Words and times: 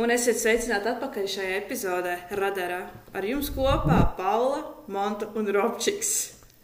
Un 0.00 0.08
esiet 0.14 0.38
sveicināti 0.40 0.88
atpakaļ 0.94 1.26
šajā 1.28 1.56
epizodē 1.58 2.12
Radarā. 2.38 2.78
Ar 3.12 3.24
jums 3.26 3.50
kopā 3.52 3.98
Paula, 4.16 4.62
Monta 4.88 5.26
un 5.36 5.50
Robčiks. 5.52 6.12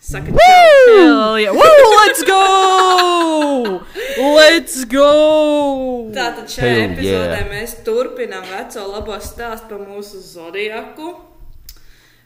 Saka! 0.01 0.33
Hell 0.33 1.37
yeah. 1.43 1.53
Woo, 1.53 1.91
let's 1.99 2.23
go! 2.25 3.83
Let's 4.39 4.87
go! 4.89 5.11
Tātad 6.17 6.49
šajā 6.49 6.71
Hell 6.71 6.95
epizodē 6.95 7.43
yeah. 7.43 7.51
mēs 7.51 7.77
turpinām 7.85 8.47
veco 8.49 8.87
labo 8.95 9.21
stāstu 9.21 9.75
par 9.75 9.85
mūsu 9.85 10.23
zodiaku. 10.25 11.13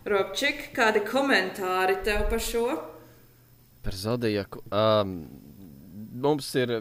Robčik, 0.07 0.69
kādi 0.77 1.03
komentāri 1.09 1.99
tev 2.07 2.29
par 2.31 2.45
šo? 2.45 2.69
Par 3.83 3.97
Zodiaku. 3.99 4.63
Um, 4.71 5.17
mums 6.23 6.55
ir. 6.61 6.79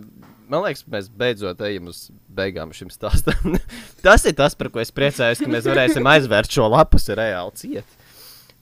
Man 0.49 0.63
liekas, 0.65 0.83
mēs 0.89 1.07
beidzot 1.13 1.59
ejam 1.67 1.91
uz 1.91 2.07
beigām 2.33 2.71
šim 2.73 2.89
stāstam. 2.93 3.57
tas 4.05 4.25
ir 4.25 4.33
tas, 4.37 4.55
par 4.57 4.71
ko 4.73 4.81
es 4.81 4.91
priecājos, 4.95 5.43
ka 5.43 5.49
mēs 5.51 5.67
varēsim 5.69 6.07
aizvērt 6.09 6.53
šo 6.55 6.69
lapu 6.73 6.97
reāli 6.97 7.53
ciet. 7.59 7.97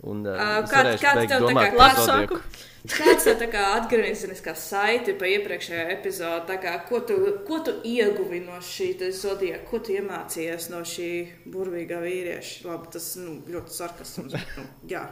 Un, 0.05 0.25
uh, 0.27 0.37
Ā, 0.37 0.49
es 0.61 0.71
kāds- 0.71 0.99
tev 1.01 1.23
tā 1.31 1.39
domāt 1.41 1.71
kā 1.71 1.77
par 1.79 1.95
klasiku? 1.95 2.37
Zodiaku. 2.37 2.65
Kāds 2.87 3.25
ir 3.27 3.35
tā 3.39 3.47
kā 3.51 3.63
atgriezeniskā 3.75 4.53
saite 4.55 5.15
pa 5.19 5.27
iepriekšējā 5.27 5.87
epizodē? 5.97 6.43
Tā 6.47 6.57
kā, 6.61 6.75
Ko 6.87 7.01
tu, 7.07 7.17
ko 7.47 7.59
tu 7.65 7.73
ieguvi 7.83 8.39
no 8.45 8.59
šī 8.63 8.91
te 9.01 9.09
zodiaka? 9.11 9.65
Ko 9.67 9.81
tu 9.83 9.95
iemācījies 9.97 10.69
no 10.71 10.83
šī 10.87 11.09
burvīgā 11.51 11.99
vīrieša? 12.03 12.61
Labi, 12.69 12.91
tas 12.93 13.09
nu, 13.19 13.39
ļoti 13.49 13.75
sarkasms. 13.79 14.37
bet, 14.37 14.53
Nu, 14.59 14.67
jā, 14.93 15.03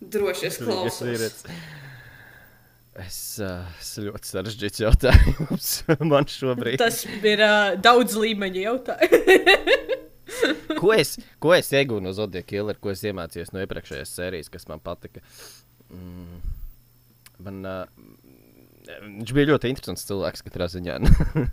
droši 0.00 0.50
es 0.50 0.60
klausos. 0.60 1.44
Es 3.02 3.40
uh, 3.42 3.64
esmu 3.82 4.04
ļoti 4.08 4.30
sarežģīts 4.30 4.82
jautājums 4.84 5.70
man 6.12 6.28
šobrīd. 6.30 6.78
Tas 6.78 7.00
ir 7.10 7.42
uh, 7.42 7.74
daudz 7.82 8.14
līmeņu 8.14 8.60
jautājums. 8.62 9.94
ko, 10.80 10.92
es, 10.94 11.16
ko 11.42 11.54
es 11.56 11.72
iegūstu 11.74 12.04
no 12.04 12.12
Zodiaka 12.14 12.46
Killer, 12.52 12.78
ko 12.78 12.92
es 12.92 13.02
iemācījos 13.02 13.50
no 13.54 13.64
iepriekšējās 13.64 14.14
sērijas, 14.14 14.50
kas 14.52 14.68
man 14.70 14.82
patika? 14.84 15.24
Mm, 15.90 16.38
man, 17.42 17.58
uh, 17.66 18.14
viņš 19.02 19.32
bija 19.40 19.50
ļoti 19.50 19.72
interesants 19.74 20.06
cilvēks 20.06 20.46
katrā 20.46 20.68
ziņā. 20.70 21.00
mm 21.02 21.48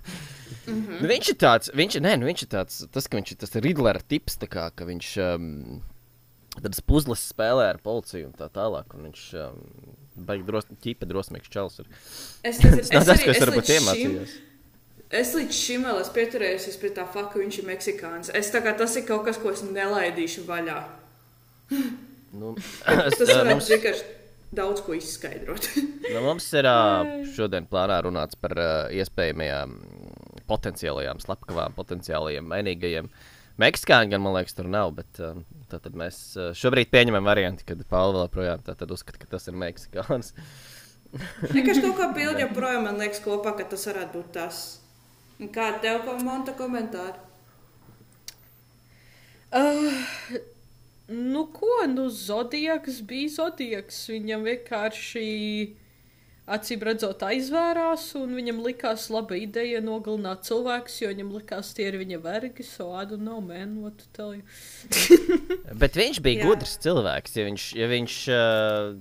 -hmm. 0.67 1.02
viņš 1.09 1.34
ir 1.34 1.39
tāds, 1.42 1.73
viņš, 1.73 1.97
ir- 1.97 2.06
nē, 2.06 2.14
nu, 2.22 2.30
viņš 2.30 2.45
ir 2.45 2.52
tāds, 2.53 2.84
tas, 2.92 3.09
ka 3.09 3.17
viņš 3.17 3.34
ir 3.34 3.42
tas 3.42 3.58
Riddlera 3.58 4.03
tips, 4.06 4.38
kā, 4.45 4.69
ka 4.75 4.86
viņš 4.86 5.09
um, 5.25 5.81
tādas 6.59 6.86
puzles 6.86 7.25
spēlē 7.34 7.72
ar 7.73 7.81
policiju 7.81 8.30
un 8.30 8.38
tā 8.38 8.52
tālāk. 8.53 8.94
Un 8.94 9.09
viņš 9.09 9.25
um, 9.42 9.66
baigi 10.15 10.45
dros, 10.47 10.67
ķipa 10.83 11.07
drosmīgs 11.09 11.51
čels. 11.51 11.79
Ir. 11.83 11.91
Es 12.47 12.61
nezinu, 12.63 12.87
Tas 12.95 13.09
tas, 13.09 13.23
ko 13.23 13.33
es 13.33 13.43
varbūt 13.45 13.73
iemācījos. 13.77 14.37
Es 15.21 15.33
līdz 15.35 15.57
šim 15.57 15.83
vēl 15.89 15.97
esmu 15.99 16.15
pieturējies 16.15 16.77
pie 16.79 16.93
tā 16.95 17.03
fakta, 17.03 17.33
ka 17.33 17.41
viņš 17.41 17.57
ir 17.59 17.65
meksikānis. 17.67 18.31
Es 18.37 18.51
tā 18.53 18.61
kā 18.63 18.71
tas 18.79 18.93
ir 18.95 19.03
kaut 19.09 19.25
kas, 19.27 19.39
ko 19.41 19.51
es 19.51 19.63
nelaidīšu 19.67 20.47
vaļā. 20.47 20.79
Nu, 22.31 22.53
Tas 22.87 23.17
es, 23.17 23.27
uh, 23.27 23.41
varētu 23.41 23.57
mums- 23.57 23.69
vienkārši 23.73 24.05
daudz 24.55 24.81
ko 24.85 24.95
izskaidrot. 24.95 25.65
Nu, 26.13 26.21
mums 26.23 26.45
ir 26.55 26.67
uh, 26.69 27.09
šodien 27.35 27.67
plānā 27.67 27.97
runāts 28.05 28.39
par 28.39 28.55
uh, 28.55 28.69
iespējamajām 28.95 29.73
potenciālajām 30.47 31.19
slepkavām, 31.23 31.75
potenciālajiem 31.75 32.47
mainīgajiem. 32.47 33.09
Meksikāņi 33.61 34.13
gan, 34.13 34.23
man 34.25 34.35
liekas, 34.37 34.55
tur 34.57 34.67
nav, 34.71 34.93
bet 34.97 35.22
uh, 35.22 35.39
tad 35.72 35.95
mēs 35.97 36.19
uh, 36.38 36.51
šobrīd 36.57 36.91
pieņemam 36.94 37.27
variantu, 37.27 37.66
kad 37.67 37.81
Paula 37.89 38.23
vēl 38.23 38.31
projām 38.33 38.63
tātad 38.66 38.91
uzskata, 38.94 39.22
ka 39.22 39.29
tas 39.35 39.49
ir 39.51 39.57
Meksikāns. 39.61 40.33
Vienkārši 41.55 41.83
kaut 41.83 41.97
kā 42.00 42.07
bildi 42.16 42.45
joprojām 42.45 42.88
man 42.88 43.01
liekas 43.01 43.21
kopā, 43.23 43.55
ka 43.57 43.67
tas 43.73 43.83
varētu 43.89 44.17
būt 44.17 44.31
tas. 44.38 44.61
Un 45.41 45.50
Kāda 45.53 45.81
tev 45.83 46.03
pa 46.05 46.16
monta 46.21 46.53
komentāri? 46.55 47.17
Uh, 49.51 50.01
nu, 51.11 51.45
ko? 51.51 51.81
Nu, 51.91 52.07
Zodiaks 52.13 53.01
bija 53.07 53.31
Zodiaks. 53.33 54.05
Viņam 54.13 54.45
vienkārši 54.47 55.25
acīm 56.50 56.81
redzot 56.85 57.22
aizvērās, 57.25 58.07
un 58.19 58.34
viņam 58.38 58.62
likās 58.66 59.07
laba 59.13 59.38
ideja 59.38 59.81
nogalināt 59.84 60.46
cilvēkus, 60.47 60.97
jo 61.03 61.12
viņam 61.12 61.29
likās, 61.35 61.74
tie 61.78 61.88
ir 61.91 62.00
viņa 62.02 62.19
vergi. 62.24 62.66
So, 62.66 62.91
I 62.97 63.06
don't 63.06 63.25
know, 63.25 63.41
man, 63.41 63.78
what 63.84 64.00
to 64.02 64.09
tell 64.16 64.34
you. 64.34 64.44
Bet 65.84 65.97
viņš 66.00 66.22
bija 66.25 66.41
Jā. 66.41 66.50
gudrs 66.50 66.78
cilvēks. 66.84 67.38
Ja 67.38 67.46
viņš, 67.47 67.68
ja 67.78 67.91
viņš 67.91 68.18
uh, 68.34 68.96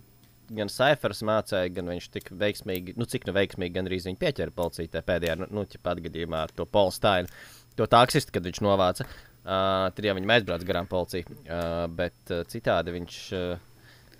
gan 0.60 0.72
Saifers 0.72 1.24
mācīja, 1.26 1.72
gan 1.78 1.90
viņš 1.94 2.10
tik 2.18 2.30
veiksmīgi, 2.42 2.98
nu 3.00 3.08
cik 3.08 3.26
nu 3.28 3.34
veiksmīgi, 3.36 3.74
gan 3.78 3.88
arī 3.88 4.02
viņa 4.04 4.20
pieķēra 4.20 4.54
policiju 4.56 4.92
tajā 4.92 5.06
pēdējā, 5.08 5.40
nu, 5.40 5.50
nu 5.56 5.66
ķipa 5.70 5.96
atgadījumā 5.96 6.44
ar 6.46 6.54
to 6.54 6.68
Steinu, 6.94 7.32
to 7.78 7.88
taksistu, 7.90 8.34
kad 8.36 8.46
viņš 8.46 8.62
novāca. 8.66 9.08
Uh, 9.40 9.88
tad 9.96 10.04
jau 10.04 10.12
viņam 10.18 10.34
aizbrauca 10.34 10.66
garām 10.68 10.88
policija. 10.90 11.24
Uh, 11.24 11.86
bet 11.96 12.34
uh, 12.34 12.44
citādi 12.44 12.92
viņš. 12.98 13.20
Uh, 13.32 13.66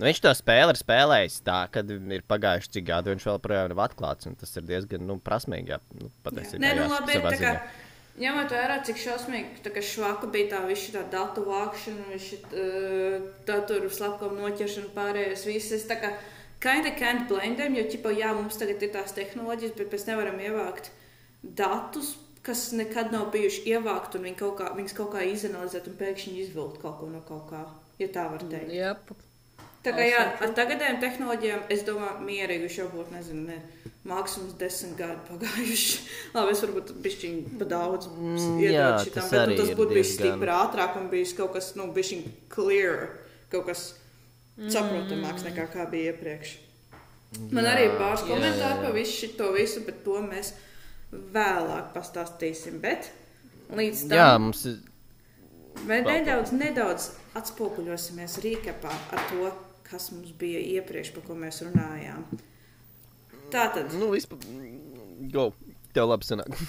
Nu, 0.00 0.08
viņš 0.08 0.22
to 0.24 0.32
spēli 0.32 0.72
ir 0.72 0.78
spēlējis 0.80 1.34
tā, 1.44 1.58
ka 1.72 1.82
ir 1.84 2.24
pagājuši 2.24 2.72
cik 2.76 2.88
gadi, 2.88 3.12
viņš 3.12 3.26
vēl 3.28 3.38
projām 3.44 3.68
nav 3.74 3.84
atklāts. 3.84 4.30
un 4.30 4.38
Tas 4.40 4.56
ir 4.56 4.64
diezgan 4.64 5.04
nu, 5.04 5.18
prasmīgi. 5.20 5.76
Nu, 6.00 6.08
patiesībā, 6.24 6.62
Nē, 6.64 6.70
nu 6.78 6.86
labi, 6.88 7.18
ir 7.18 7.26
tā 7.26 7.36
kā. 7.36 7.54
Ņemot 8.20 8.52
vērā, 8.52 8.80
cik 8.84 8.98
šausmīgi 9.00 9.62
tā 9.64 9.82
švaka 9.84 10.28
bija 10.32 10.48
tā 10.54 10.62
visa 10.68 10.90
tā 10.96 11.04
datu 11.12 11.44
vākšana, 11.46 12.08
visa 12.10 12.40
uh, 12.40 13.28
datoru 13.48 13.92
slepkavuma 13.92 14.48
noķeršana, 14.48 14.90
pārējais 14.96 15.86
tā 15.88 16.00
kā 16.00 16.10
kinda 16.60 16.90
can't 16.98 17.28
blame 17.28 17.56
them, 17.56 17.76
jo, 17.78 17.86
ķipa, 17.88 18.12
jā, 18.16 18.34
mums 18.36 18.58
tagad 18.60 18.82
ir 18.82 18.92
tās 18.96 19.14
tehnoloģijas, 19.16 19.76
bet 19.78 19.94
mēs 19.94 20.04
nevaram 20.10 20.42
ievākt 20.42 20.90
datus, 21.40 22.16
kas 22.44 22.66
nekad 22.76 23.14
nav 23.14 23.30
bijuši 23.32 23.64
ievākti, 23.72 24.18
un 24.18 24.28
viņi 24.28 24.40
kaut 24.42 24.58
kā, 24.60 24.68
viņas 24.76 24.96
kaut 24.98 25.14
kā 25.14 25.24
izanalizēt 25.30 25.88
un 25.88 25.96
pēkšņi 26.02 26.36
izvilkt 26.44 26.82
kaut 26.82 27.00
ko 27.00 27.08
no 27.08 27.24
kaut 27.24 27.48
kā, 27.52 27.64
ja 28.02 28.10
tā 28.12 28.28
var 28.32 28.44
teikt. 28.44 28.74
Yep. 28.74 29.29
Tā 29.80 29.94
kā 29.96 30.04
jā, 30.04 30.24
ar 30.44 30.50
tagadējām 30.56 30.98
tehnoloģijām, 31.00 31.62
es 31.72 31.84
domāju, 31.86 32.18
mierīgi 32.26 32.68
jau 32.76 32.88
būtu, 32.92 33.14
nezinu, 33.14 33.46
ne, 33.48 33.86
maksimums 34.08 34.58
desmit 34.60 34.98
gadi 34.98 35.22
pagājuši. 35.30 36.02
Labi, 36.34 36.52
es 36.52 36.64
varbūt 36.66 36.92
bišķiņ 37.04 37.38
pa 37.60 37.68
daudz 37.70 38.10
Mm, 38.12 38.58
iedod 38.60 38.74
jā, 38.74 38.90
šitam, 39.06 39.30
bet 39.32 39.52
nu, 39.52 39.56
tas 39.62 39.72
būtu 39.78 39.96
bijis 39.96 40.12
stipri 40.18 40.52
ātrāk 40.52 40.98
un 41.00 41.08
bijis 41.12 41.32
kaut 41.38 41.54
kas, 41.56 41.72
nu, 41.80 41.88
bišķiņ 41.96 42.26
clear, 42.52 43.06
kaut 43.52 43.70
kas 43.70 43.86
saprotamāks 44.68 45.46
nekā 45.48 45.64
kā 45.72 45.86
bija 45.88 46.12
iepriekš. 46.12 46.58
Man 47.54 47.64
Jā, 47.64 47.72
arī 47.72 47.86
ir 47.86 47.96
pāris 47.96 48.26
komentāri 48.26 48.82
par 48.82 48.94
visu 48.96 49.16
šito 49.22 49.48
visu, 49.54 49.84
bet 49.86 50.02
to 50.04 50.18
mēs 50.24 50.52
vēlāk 51.10 51.92
pastāstīsim. 51.94 52.80
Bet 52.82 53.08
līdz 53.72 54.06
tam 54.10 54.18
Jā, 54.18 54.30
mums 54.42 54.64
ir. 54.68 54.80
Vai 55.86 56.00
nedaudz, 56.04 56.50
nedaudz 56.52 57.12
atspoguļosimies 57.38 58.36
rīkapā 58.42 58.90
ar 58.90 59.28
to, 59.30 59.52
kas 59.90 60.10
mums 60.14 60.32
bija 60.38 60.62
iepriekš, 60.78 61.12
par 61.16 61.26
ko 61.26 61.36
mēs 61.38 61.62
runājām. 61.66 62.24
Tātad, 63.50 63.90
Nu, 63.98 64.12
vispār. 64.14 64.38
Go. 65.32 65.50
Tev 65.94 66.06
labi 66.12 66.26
sanāk. 66.28 66.54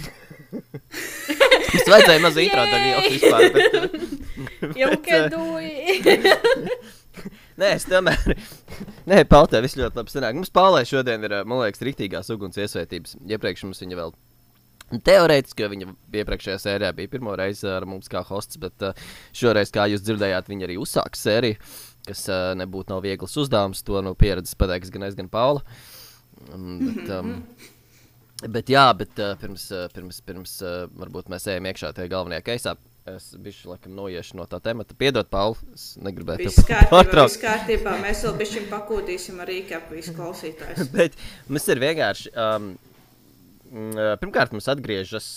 Es 1.72 1.86
vajadzēja 1.88 2.20
maz 2.20 2.38
intro 2.42 2.64
daļu 2.68 2.88
jau 2.90 3.02
vispār. 3.06 3.44
Bet, 3.56 3.76
uh, 3.78 4.74
Jau 4.76 4.90
can 5.06 5.36
eh, 5.62 6.02
nē, 7.62 7.70
es 7.78 7.86
tomēr. 7.88 8.34
Nē, 9.08 9.22
Paulē 9.30 9.62
viss 9.64 9.78
ļoti 9.80 10.02
labi 10.02 10.14
sanāk. 10.14 10.36
Mums 10.36 10.52
Paulē 10.54 10.82
šodien 10.88 11.24
ir, 11.28 11.38
uh, 11.38 11.48
man 11.48 11.62
liekas, 11.64 11.84
rīktīgās 11.86 12.32
uguns 12.36 12.60
iesvētības. 12.60 13.16
Iepriekš 13.32 13.66
mums 13.68 13.82
viņa 13.86 14.00
vēl. 14.02 14.14
Teorētiski 15.08 15.70
viņa 15.72 15.94
iepriekšējā 16.20 16.58
sērijā 16.60 16.92
bija 16.98 17.14
pirmo 17.14 17.36
reizi 17.40 17.70
ar 17.72 17.86
mums 17.88 18.12
kā 18.12 18.26
hosts, 18.28 18.60
bet 18.60 18.84
šoreiz, 19.32 19.72
kā 19.72 19.86
jūs 19.88 20.04
dzirdējāt, 20.04 20.52
viņa 20.52 20.68
arī 20.68 20.76
uzsāka 20.82 21.16
sēriju, 21.16 21.62
kas 22.08 22.26
uh, 22.30 22.52
nebūtu 22.60 22.94
nav 22.94 23.04
viegls 23.06 23.38
uzdevums. 23.42 23.84
To 23.88 24.02
no 24.06 24.16
pieredzes 24.18 24.58
pateiks 24.58 24.94
gan 24.94 25.08
es, 25.08 25.18
gan 25.18 25.30
Paula. 25.32 25.64
Um, 26.52 26.80
bet, 26.88 27.14
um, 27.14 27.36
Bet, 28.50 28.72
jā, 28.74 28.88
bet 28.98 29.20
uh, 29.22 29.36
pirms, 29.38 29.68
uh, 29.70 29.86
pirms, 29.94 30.18
pirms 30.26 30.56
uh, 30.66 30.88
varbūt 30.98 31.28
mēs 31.30 31.44
ejam 31.52 31.68
iekšā 31.70 31.92
tajā 31.94 32.10
galvenajā 32.10 32.42
keisā. 32.48 32.74
Es 33.12 33.32
biju 33.38 33.70
laikam 33.70 33.94
noiešu 33.98 34.38
no 34.38 34.48
tā 34.50 34.58
temata. 34.62 34.96
Piedod, 34.98 35.30
Paul, 35.30 35.56
es 35.76 35.92
negribēju 36.02 36.50
kārtībā, 36.50 36.90
pārtraukt. 36.90 37.36
viss 37.36 37.42
kārtībā. 37.42 37.96
Mēs 38.02 38.22
vēl 38.26 38.36
bišķiņ 38.42 38.68
pakūdīsim 38.72 39.42
ar 39.42 39.50
rīkapu 39.50 39.98
visu 39.98 40.14
klausītājus. 40.18 40.90
Bet 40.96 41.18
mums 41.50 41.70
ir 41.74 41.82
vienkārši. 41.82 42.34
Um, 42.34 42.68
pirmkārt, 44.22 44.54
mums 44.58 44.70
atgriežas. 44.74 45.30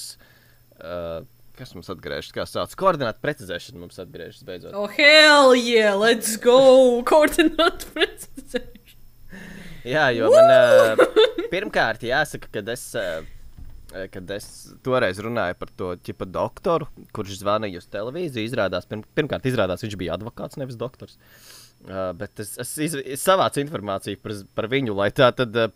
Uh, 0.80 1.24
kas 1.58 1.74
mums 1.76 1.90
atgriežas? 1.92 2.32
Kā 2.34 2.46
sauc? 2.48 2.72
Koordinātu 2.78 3.22
precizēšana 3.24 3.82
mums 3.82 4.00
atgriežas 4.02 4.44
beidzot. 4.46 4.74
Oh, 4.76 4.90
hell 4.90 5.54
yeah, 5.56 5.94
let's 5.98 6.36
go! 6.40 6.58
Koordināt 7.10 7.86
precizēšanu. 7.94 8.82
Jā, 9.84 10.08
jo 10.16 10.30
man 10.32 10.48
uh, 10.48 11.24
pirmkārt 11.52 12.04
jāsaka, 12.06 12.50
ka 12.52 12.66
es. 12.74 12.90
Uh, 12.98 13.30
Kad 14.10 14.26
es 14.34 14.46
toreiz 14.82 15.20
runāju 15.22 15.54
par 15.54 15.68
to 15.78 15.92
ķipa 16.02 16.26
doktoru, 16.26 16.88
kurš 17.14 17.36
zvanīja 17.44 17.78
uz 17.78 17.84
televīziju, 17.92 18.48
izrādās, 18.48 18.88
pirm, 18.90 19.04
pirmkārt, 19.14 19.46
izrādās, 19.46 19.84
viņš 19.86 19.94
bija 20.00 20.16
advokāts, 20.16 20.58
nevis 20.58 20.74
doktors. 20.80 21.14
Uh, 21.84 22.08
bet 22.18 22.42
es, 22.42 22.56
es, 22.58 22.72
iz, 22.88 22.96
es 22.98 23.22
savācu 23.22 23.62
informāciju 23.62 24.18
par, 24.18 24.34
par 24.58 24.66
viņu, 24.72 24.96
lai 24.98 25.12
tā 25.14 25.28
tad 25.38 25.54
uh, 25.54 25.70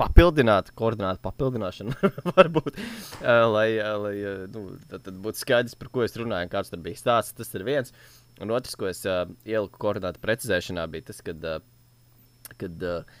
papildināt, 0.00 0.70
koordinēt 0.78 1.22
papildināšanu, 1.24 1.94
varbūt, 2.36 2.78
uh, 2.78 3.44
lai, 3.52 3.68
uh, 3.78 3.94
lai 4.02 4.14
uh, 4.20 4.44
nu, 4.52 4.66
tad, 4.90 5.04
tad 5.08 5.18
būtu 5.24 5.42
skaidrs, 5.42 5.76
par 5.80 5.90
ko 5.94 6.04
es 6.06 6.16
runāju, 6.20 6.50
kāds 6.52 6.72
tur 6.72 6.82
bija 6.84 7.00
stāsts. 7.00 7.36
Tas 7.38 7.52
ir 7.56 7.66
viens. 7.66 7.94
Un 8.42 8.50
otrs, 8.54 8.74
ko 8.78 8.88
es 8.90 9.04
uh, 9.06 9.24
ieliku 9.46 9.78
koordinātu 9.82 10.22
precizēšanā, 10.22 10.86
bija 10.90 11.10
tas, 11.12 11.20
kad, 11.26 11.44
uh, 11.46 12.50
kad 12.60 12.82
uh, 12.88 13.14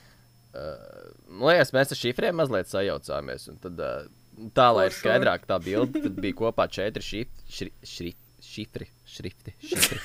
uh, 0.54 1.06
liekas, 1.44 1.74
mēs 1.76 1.94
ar 1.94 2.00
šifriem 2.00 2.38
mazliet 2.40 2.70
sajaucāmies. 2.70 3.48
Tad, 3.62 3.78
uh, 3.78 4.50
tā, 4.56 4.68
lai 4.74 4.88
ir 4.90 4.96
skaidrāk 4.96 5.46
tā 5.50 5.60
bilde, 5.62 6.02
tad 6.08 6.18
bija 6.22 6.38
kopā 6.42 6.68
četri 6.72 7.04
šifri. 7.04 7.46
Šri, 7.54 7.72
šri, 7.86 8.14
šifri, 8.44 8.88
šrifti, 9.08 9.54
šifri. 9.62 10.00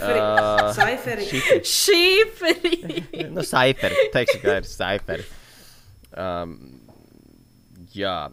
Uh, 0.00 0.70
Saiferi. 0.74 1.26
šifri. 1.28 1.60
Šīferi! 1.68 3.28
nu, 3.34 3.44
saiferi. 3.46 4.08
Teiksim, 4.14 4.42
kā 4.44 4.56
ir 4.62 4.68
saiferi. 4.68 5.28
Um, 6.16 6.54
jā. 7.94 8.30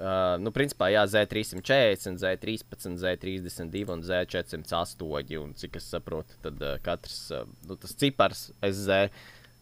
Uh, 0.00 0.38
nu, 0.40 0.48
principā, 0.48 0.88
jā, 0.88 1.02
Z340, 1.04 2.16
Z13, 2.22 2.94
Z32 2.96 3.82
un 3.92 4.00
Z408. 4.06 5.34
Un, 5.42 5.52
cik 5.60 5.76
es 5.76 5.90
saprotu, 5.92 6.38
tad 6.40 6.62
uh, 6.64 6.78
katrs 6.80 7.26
uh, 7.36 7.44
nu, 7.68 7.76
tas 7.76 7.92
cipars 8.00 8.46
SZ 8.64 9.10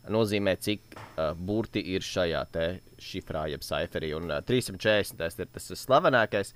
nozīmē, 0.08 0.54
cik 0.62 0.94
uh, 0.94 1.32
burti 1.34 1.82
ir 1.94 2.06
šajā 2.06 2.44
šifrā, 3.02 3.48
jeb 3.50 3.66
saiferī. 3.66 4.12
Un 4.16 4.30
uh, 4.30 4.38
340 4.46 5.18
tas 5.18 5.38
ir 5.42 5.50
tas 5.50 5.66
slavenākais. 5.82 6.54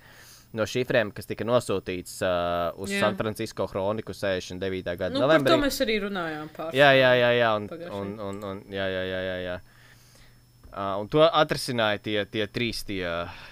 No 0.53 0.67
šifriem, 0.69 1.09
kas 1.11 1.25
tika 1.25 1.43
nosūtīts 1.49 2.19
uh, 2.21 2.71
uz 2.77 2.91
Jā. 2.93 2.99
San 3.01 3.15
Francisco 3.17 3.65
Chroniku 3.67 4.13
69. 4.13 4.83
gada 4.85 5.09
Nu, 5.09 5.23
par 5.25 5.27
novembrī. 5.27 5.49
to 5.49 5.61
mēs 5.65 5.79
arī 5.81 5.95
runājām 6.03 6.51
pār. 6.53 6.75
Jā, 6.77 6.91
jā, 6.93 7.09
jā, 7.17 7.31
jā, 7.39 7.53
un, 7.57 7.65
un, 7.89 8.11
un, 8.21 8.43
un, 8.51 8.59
jā, 8.69 8.85
jā, 8.85 9.01
jā, 9.09 9.21
jā, 9.27 9.37
jā. 9.47 9.55
Uh, 10.73 10.95
un 11.03 11.09
to 11.11 11.21
atrisināja 11.21 11.99
tie, 12.01 12.15
tie 12.33 12.47
trīs, 12.49 12.79
tie, 12.87 13.03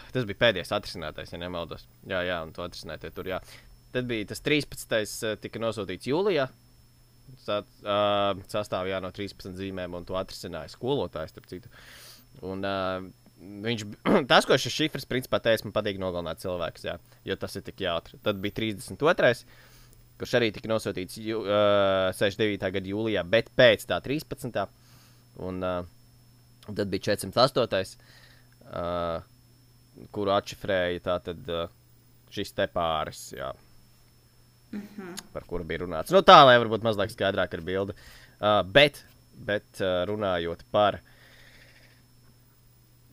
tas 0.09 0.25
bija 0.25 0.39
pēdējais 0.41 0.73
atrisinātais, 0.73 1.29
ja 1.29 1.37
nemaldos. 1.37 1.85
Jā, 2.09 2.23
jā, 2.25 2.39
un 2.41 2.49
to 2.55 2.65
atrisināja 2.65 3.03
tie 3.03 3.11
tur, 3.13 3.29
jā. 3.29 3.37
Tad 3.93 4.07
bija 4.09 4.31
tas 4.31 4.41
13. 4.41 4.95
uh, 4.97 5.35
tika 5.43 5.61
nosūtīts 5.61 6.09
jūlijā. 6.09 6.47
Sa, 7.45 7.61
uh, 7.61 8.41
sastāvā 8.51 8.97
no 9.03 9.11
13 9.13 9.53
zīmēm, 9.59 9.93
un 9.99 10.07
to 10.07 10.17
atrisināja 10.17 10.73
skolotājs, 10.73 11.35
starp 11.35 11.51
citu. 11.51 11.69
Un, 12.41 12.65
uh, 12.65 13.05
viņš, 13.67 13.85
tas, 14.31 14.49
ko 14.49 14.57
šis 14.57 14.79
šifrs 14.79 15.05
principā 15.09 15.43
teica, 15.45 15.67
man 15.67 15.77
patīk 15.77 16.01
nogalināt 16.01 16.41
cilvēkus, 16.41 16.89
jā, 16.89 16.97
jo 17.29 17.37
tas 17.37 17.59
ir 17.59 17.67
tik 17.69 17.85
jautri. 17.85 18.17
Tad 18.25 18.41
bija 18.41 18.57
32 18.63 19.45
kurš 20.21 20.35
arī 20.37 20.51
tika 20.53 20.69
nosūtīts 20.69 21.17
jū, 21.21 21.39
uh, 21.45 22.11
69. 22.13 22.69
gada 22.75 22.93
jūlijā, 22.93 23.23
bet 23.25 23.49
pēc 23.57 23.87
tā 23.89 23.97
13. 24.05 24.61
Un 25.41 25.65
uh, 25.65 25.81
tad 26.75 26.91
bija 26.91 27.11
408. 27.11 27.97
Uh, 28.71 29.19
kuru 30.15 30.33
atšifrēja 30.33 31.03
tātad 31.05 31.51
uh, 31.51 31.69
šis 32.31 32.53
te 32.55 32.67
pāris, 32.71 33.21
jā, 33.35 33.51
mm 34.71 34.81
-hmm. 34.81 35.15
par 35.33 35.43
kuru 35.47 35.67
bija 35.67 35.83
runāts. 35.83 36.11
Nu, 36.15 36.21
tā, 36.23 36.39
lai 36.47 36.57
varbūt 36.59 36.83
mazliet 36.83 37.11
skaidrāk 37.11 37.53
ir 37.53 37.61
bilde. 37.61 37.95
Uh, 38.39 38.61
bet, 38.63 39.03
bet 39.35 39.81
uh, 39.81 40.05
runājot 40.07 40.63
par 40.71 41.01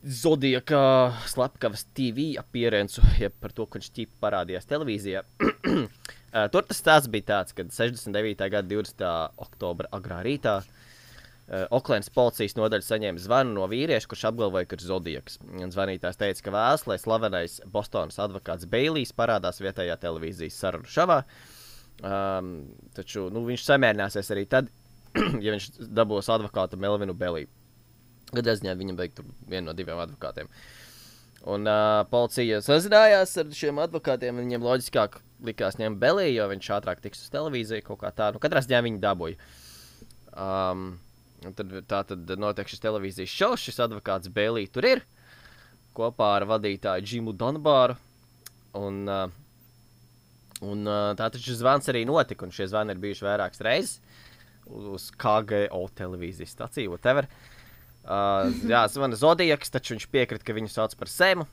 Zodiaka 0.05 1.13
slepkavas 1.27 1.85
TV 1.95 2.39
apierencu, 2.39 3.03
ja 3.19 3.31
par 3.31 3.53
to, 3.53 3.67
ka 3.67 3.79
viņš 3.79 3.91
ķīpa 3.93 4.21
parādījās 4.21 4.67
televīzijā. 4.67 5.25
Uh, 6.29 6.45
Tur 6.53 6.61
tas 6.63 6.77
stāsts 6.77 7.09
bija 7.09 7.25
tāds, 7.25 7.55
ka 7.57 7.65
69. 7.65 8.51
gada 8.53 8.69
20. 8.69 9.05
oktobra 9.41 9.89
agrā 9.97 10.19
rītā 10.21 10.59
uh, 10.59 10.78
Oklēnas 11.49 12.11
policijas 12.12 12.59
nodaļa 12.59 12.85
saņēma 12.85 13.23
zvanu 13.25 13.55
no 13.56 13.67
vīrieša, 13.71 14.09
kurš 14.11 14.27
apgalvoja, 14.29 14.67
ka 14.69 14.77
ir 14.77 14.83
zodiaks. 14.85 15.39
Un 15.49 15.73
Zvanītājs 15.73 16.21
teica, 16.21 16.43
ka 16.45 16.53
vēlas, 16.53 16.85
lai 16.91 16.99
slavenais 17.00 17.55
Bostonas 17.73 18.21
advokāts 18.21 18.69
Beilijs 18.69 19.15
parādās 19.17 19.62
vietējā 19.65 19.97
televīzijas 20.03 20.59
sarunu 20.61 20.93
šovā. 20.93 21.23
Um, 22.05 22.50
taču 22.95 23.31
nu, 23.33 23.47
viņš 23.49 23.65
samierināsies 23.65 24.29
arī 24.37 24.45
tad, 24.50 24.69
ja 25.45 25.56
viņš 25.56 25.71
dabūs 25.89 26.29
advokātu 26.37 26.77
Melvinu 26.81 27.17
Beliju. 27.17 27.49
Kad 28.29 28.53
es 28.53 28.61
viņam 28.61 28.85
viņam 28.85 29.00
tur 29.17 29.33
vienu 29.49 29.71
no 29.71 29.77
diviem 29.77 30.05
advokātiem. 30.05 30.53
Un 31.49 31.65
uh, 31.65 32.05
policija 32.12 32.61
sazinājās 32.61 33.37
ar 33.41 33.50
šiem 33.56 33.81
advokātiem. 33.81 34.37
un 34.37 34.45
Viņiem 34.45 34.69
loģiskāk 34.69 35.23
likās 35.49 35.81
ņemt 35.81 35.97
Beliju, 36.03 36.43
jo 36.43 36.53
viņš 36.53 36.73
ātrāk 36.77 37.00
tiks 37.00 37.25
uz 37.25 37.33
televīziju 37.33 37.89
kaut 37.89 38.05
kā 38.05 38.12
tā. 38.12 38.35
Nu, 38.35 38.43
katrā 38.43 38.61
ziņā 38.61 38.85
viņi 38.85 39.00
dabūja. 39.00 39.53
Um, 40.37 40.99
un 41.46 41.55
tad, 41.55 41.75
tā 41.90 42.02
tad 42.08 42.31
notiek 42.40 42.70
šis 42.70 42.82
televīzijas 42.82 43.35
šovs. 43.35 43.67
Šis 43.69 43.82
advokāts 43.85 44.31
Belija 44.32 44.70
tur 44.75 44.88
ir 44.88 45.02
kopā 45.96 46.35
ar 46.38 46.46
vadītāju 46.49 47.05
Džimu 47.06 47.35
Donbāru. 47.38 47.99
Un, 48.79 49.05
uh, 49.08 49.29
un 50.62 50.82
uh, 50.87 51.12
tā 51.19 51.31
taču 51.35 51.56
zvans 51.58 51.88
arī 51.90 52.05
notika, 52.08 52.46
un 52.46 52.55
šie 52.55 52.69
zvani 52.70 52.94
ir 52.94 53.02
bijuši 53.02 53.26
vairākas 53.26 53.62
reizes 53.64 54.00
uz 54.69 55.06
KGO 55.17 55.87
televīzijas 55.96 56.52
staciju, 56.52 56.93
whatever. 56.93 57.29
Uh, 58.05 58.50
jā, 58.69 58.82
zvana 58.93 59.17
Zodijaks, 59.17 59.73
taču 59.73 59.94
viņš 59.94 60.06
piekrita, 60.12 60.44
ka 60.44 60.56
viņu 60.56 60.69
sauc 60.73 60.93
par 61.00 61.08
Sēmu. 61.12 61.46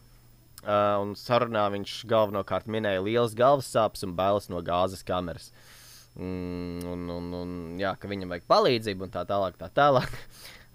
Uh, 0.66 0.98
un 1.04 1.14
sarunā 1.20 1.64
viņš 1.72 2.02
galvenokārt 2.10 2.68
minēja 2.72 3.04
lielas 3.06 3.36
galvas 3.38 3.70
sāpes 3.72 4.04
un 4.08 4.16
bailes 4.18 4.50
no 4.52 4.60
gāzes 4.66 5.06
kameras. 5.06 5.52
Mm, 5.54 5.75
un, 6.18 7.08
un, 7.12 7.32
un, 7.42 7.56
jā, 7.82 7.96
ka 8.00 8.08
viņam 8.12 8.32
vajag 8.36 8.46
palīdzību 8.52 9.08
un 9.08 9.12
tā 9.14 9.26
tālāk. 9.30 9.58
Tā 9.62 9.72
tālāk. 9.82 10.12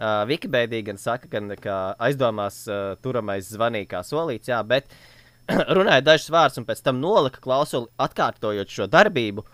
Uh, 0.01 0.23
Wikipēdija 0.25 0.81
gan 0.87 0.97
saka, 0.97 1.29
gan, 1.29 1.51
ka 1.61 1.75
aizdomās 2.01 2.63
uh, 2.73 2.95
turamais 3.05 3.45
zvanīja 3.53 3.85
kā 3.91 3.99
solīts, 4.01 4.49
jā, 4.49 4.57
bet 4.65 4.87
runāja 5.77 6.01
dažus 6.01 6.31
vārdus 6.33 6.57
un 6.57 6.65
pēc 6.65 6.81
tam 6.87 7.03
nolika 7.03 7.43
klausuli, 7.45 7.91
atkārtojot 8.01 8.73
šo 8.73 8.87
darbību 8.89 9.45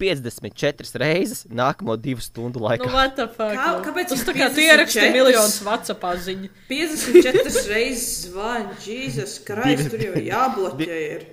54 0.00 0.98
reizes 1.04 1.44
nākamo 1.52 1.98
divu 2.00 2.24
stundu 2.24 2.62
Nu, 2.62 2.70
laikā. 2.70 2.88
what 2.96 3.12
the 3.20 3.28
fuck? 3.28 3.52
Kā- 3.52 3.76
nu? 3.76 3.84
kāpēc 3.84 4.08
Tas 4.14 4.24
tā 4.24 4.32
kā 4.32 4.48
tu 4.48 4.56
54? 4.56 4.72
ieraksti 4.72 5.06
miljonus 5.12 5.60
WhatsApp 5.68 6.08
ziņu. 6.30 6.48
54 6.72 7.68
reizes 7.74 8.08
zvana, 8.30 8.74
Jēzus 8.88 9.36
Kristus, 9.44 9.92
tur 9.92 10.00
jau 10.08 10.24
jābloķē. 10.32 11.00
Ir. 11.12 11.28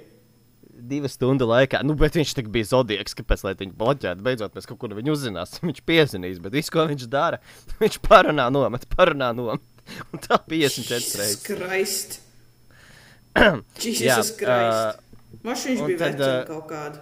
Divu 0.92 1.12
stundu 1.12 1.48
laikā, 1.48 1.82
nu, 1.88 1.96
bet 2.00 2.18
viņš 2.20 2.34
bija 2.52 2.68
zodiaks, 2.74 3.16
kāpēc 3.18 3.46
lai 3.48 3.54
viņu 3.60 3.78
bloķētu. 3.80 4.26
Beidzot, 4.26 4.56
mēs 4.58 4.68
kaut 4.70 4.82
ko 4.82 4.90
no 4.92 4.98
viņa 4.98 5.14
uzzināsim. 5.14 5.70
Viņš 5.70 5.84
piezinīs, 5.88 6.42
bet 6.44 6.58
viss, 6.58 6.74
ko 6.74 6.84
viņš 6.90 7.08
dara, 7.12 7.40
viņš 7.84 8.02
parunā 8.08 8.50
nomet, 8.54 8.88
parunā 8.92 9.32
nomet. 9.38 9.64
Un 10.12 10.22
tā 10.24 10.38
54 10.48 11.22
reizes. 11.22 11.40
Kraist. 11.48 12.20
Kristus. 13.80 14.36
Mašīns 15.46 15.82
un 15.82 15.90
bija 15.90 16.00
tad, 16.02 16.22
ā, 16.22 16.32
kaut 16.50 16.68
kāda. 16.70 17.02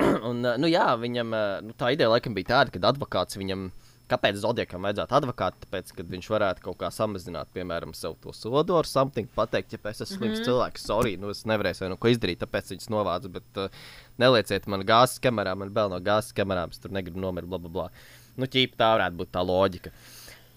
Un, 0.30 0.40
uh, 0.46 0.56
nu, 0.60 0.68
jā, 0.70 0.86
viņam 0.96 1.34
uh, 1.34 1.58
nu, 1.66 1.74
tā 1.76 1.90
ideja 1.94 2.08
laikam 2.12 2.36
bija 2.36 2.52
tāda, 2.54 2.72
ka 2.72 2.80
advokāts 2.88 3.36
viņam, 3.36 3.66
kāpēc 4.10 4.38
Zodiakam 4.42 4.84
vajadzētu 4.86 5.16
advokātu, 5.18 5.60
tāpēc, 5.64 5.92
ka 5.96 6.04
viņš 6.10 6.28
varētu 6.32 6.64
kaut 6.64 6.78
kā 6.80 6.90
samazināt, 6.94 7.50
piemēram, 7.54 7.92
savu 7.96 8.16
to 8.24 8.34
sodu 8.36 8.76
ar 8.78 8.88
something, 8.88 9.28
pateikt, 9.36 9.76
ja 9.76 9.80
es 9.90 10.02
esmu 10.02 10.16
slims 10.16 10.22
mm 10.22 10.40
-hmm. 10.40 10.48
cilvēks, 10.48 10.86
sorry, 10.86 11.16
nu 11.20 11.30
es 11.30 11.44
nevarēšu 11.46 11.88
nu 11.88 11.96
ko 11.96 12.08
izdarīt, 12.08 12.42
tāpēc 12.42 12.72
viņas 12.74 12.90
novāca, 12.90 13.28
bet 13.28 13.60
uh, 13.62 13.70
nelieciet 14.18 14.66
man 14.66 14.84
gāzes 14.86 15.22
kamerā, 15.22 15.54
man 15.56 15.70
vēl 15.74 15.90
no 15.90 16.00
gāzes 16.00 16.34
kamerām, 16.34 16.70
es 16.70 16.78
tur 16.78 16.90
negribu 16.90 17.20
nomirt, 17.20 17.46
bla, 17.46 17.58
bla, 17.58 17.70
bla. 17.70 17.88
Nu, 18.36 18.46
ķīpa 18.46 18.76
tā 18.76 18.90
varētu 18.96 19.16
būt 19.16 19.30
tā 19.32 19.42
loģika. 19.46 19.90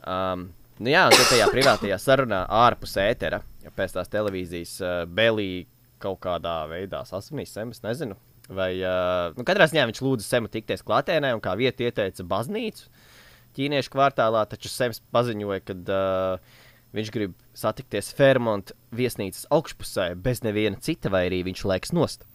Um, 0.08 0.50
nu, 0.80 0.90
jā, 0.90 1.06
un 1.08 1.26
tajā 1.30 1.48
privātajā 1.52 1.98
sarunā 1.98 2.46
ārpus 2.50 2.98
ētera, 2.98 3.42
ja 3.64 3.72
pēc 3.72 3.94
tās 3.94 4.10
televīzijas 4.10 4.82
uh, 4.82 5.06
Belī 5.06 5.66
kaut 6.00 6.20
kādā 6.20 6.68
veidā 6.68 7.06
sasvinīs, 7.06 7.54
sem, 7.54 7.72
es 7.72 7.84
nezinu. 7.84 8.16
Vai, 8.50 8.76
uh, 8.84 9.32
nu, 9.38 9.46
katrā 9.48 9.70
ziņā 9.72 9.86
viņš 9.88 10.02
lūdza 10.04 10.26
Semu 10.28 10.50
tikties 10.52 10.84
klātienē, 10.84 11.32
un 11.34 11.42
kā 11.44 11.56
vietu 11.56 11.86
ieteica 11.86 12.26
baznīcu 12.28 12.90
ķīniešu 13.58 13.94
kvartālā, 13.94 14.44
taču 14.50 14.72
Sems 14.72 15.02
paziņoja, 15.14 15.62
ka 15.68 15.76
uh, 15.76 16.54
viņš 16.96 17.12
grib 17.14 17.36
satikties 17.58 18.14
Fairmont 18.18 18.74
viesnīcas 18.96 19.48
augšpusē 19.54 20.14
bez 20.20 20.44
neviena 20.46 20.80
cita, 20.82 21.12
vai 21.14 21.26
arī 21.30 21.44
viņš 21.50 21.66
laiks 21.70 21.94
nost 21.96 22.26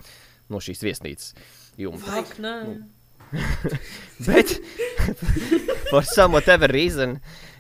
no 0.49 0.63
šīs 0.65 0.85
viesnīcas. 0.87 1.35
Jumta. 1.79 2.23
Ak, 2.23 2.39
nē. 2.43 2.57
Bet, 4.27 4.55
for 5.91 6.03
some 6.03 6.33
whatever 6.33 6.71
reason, 6.73 7.19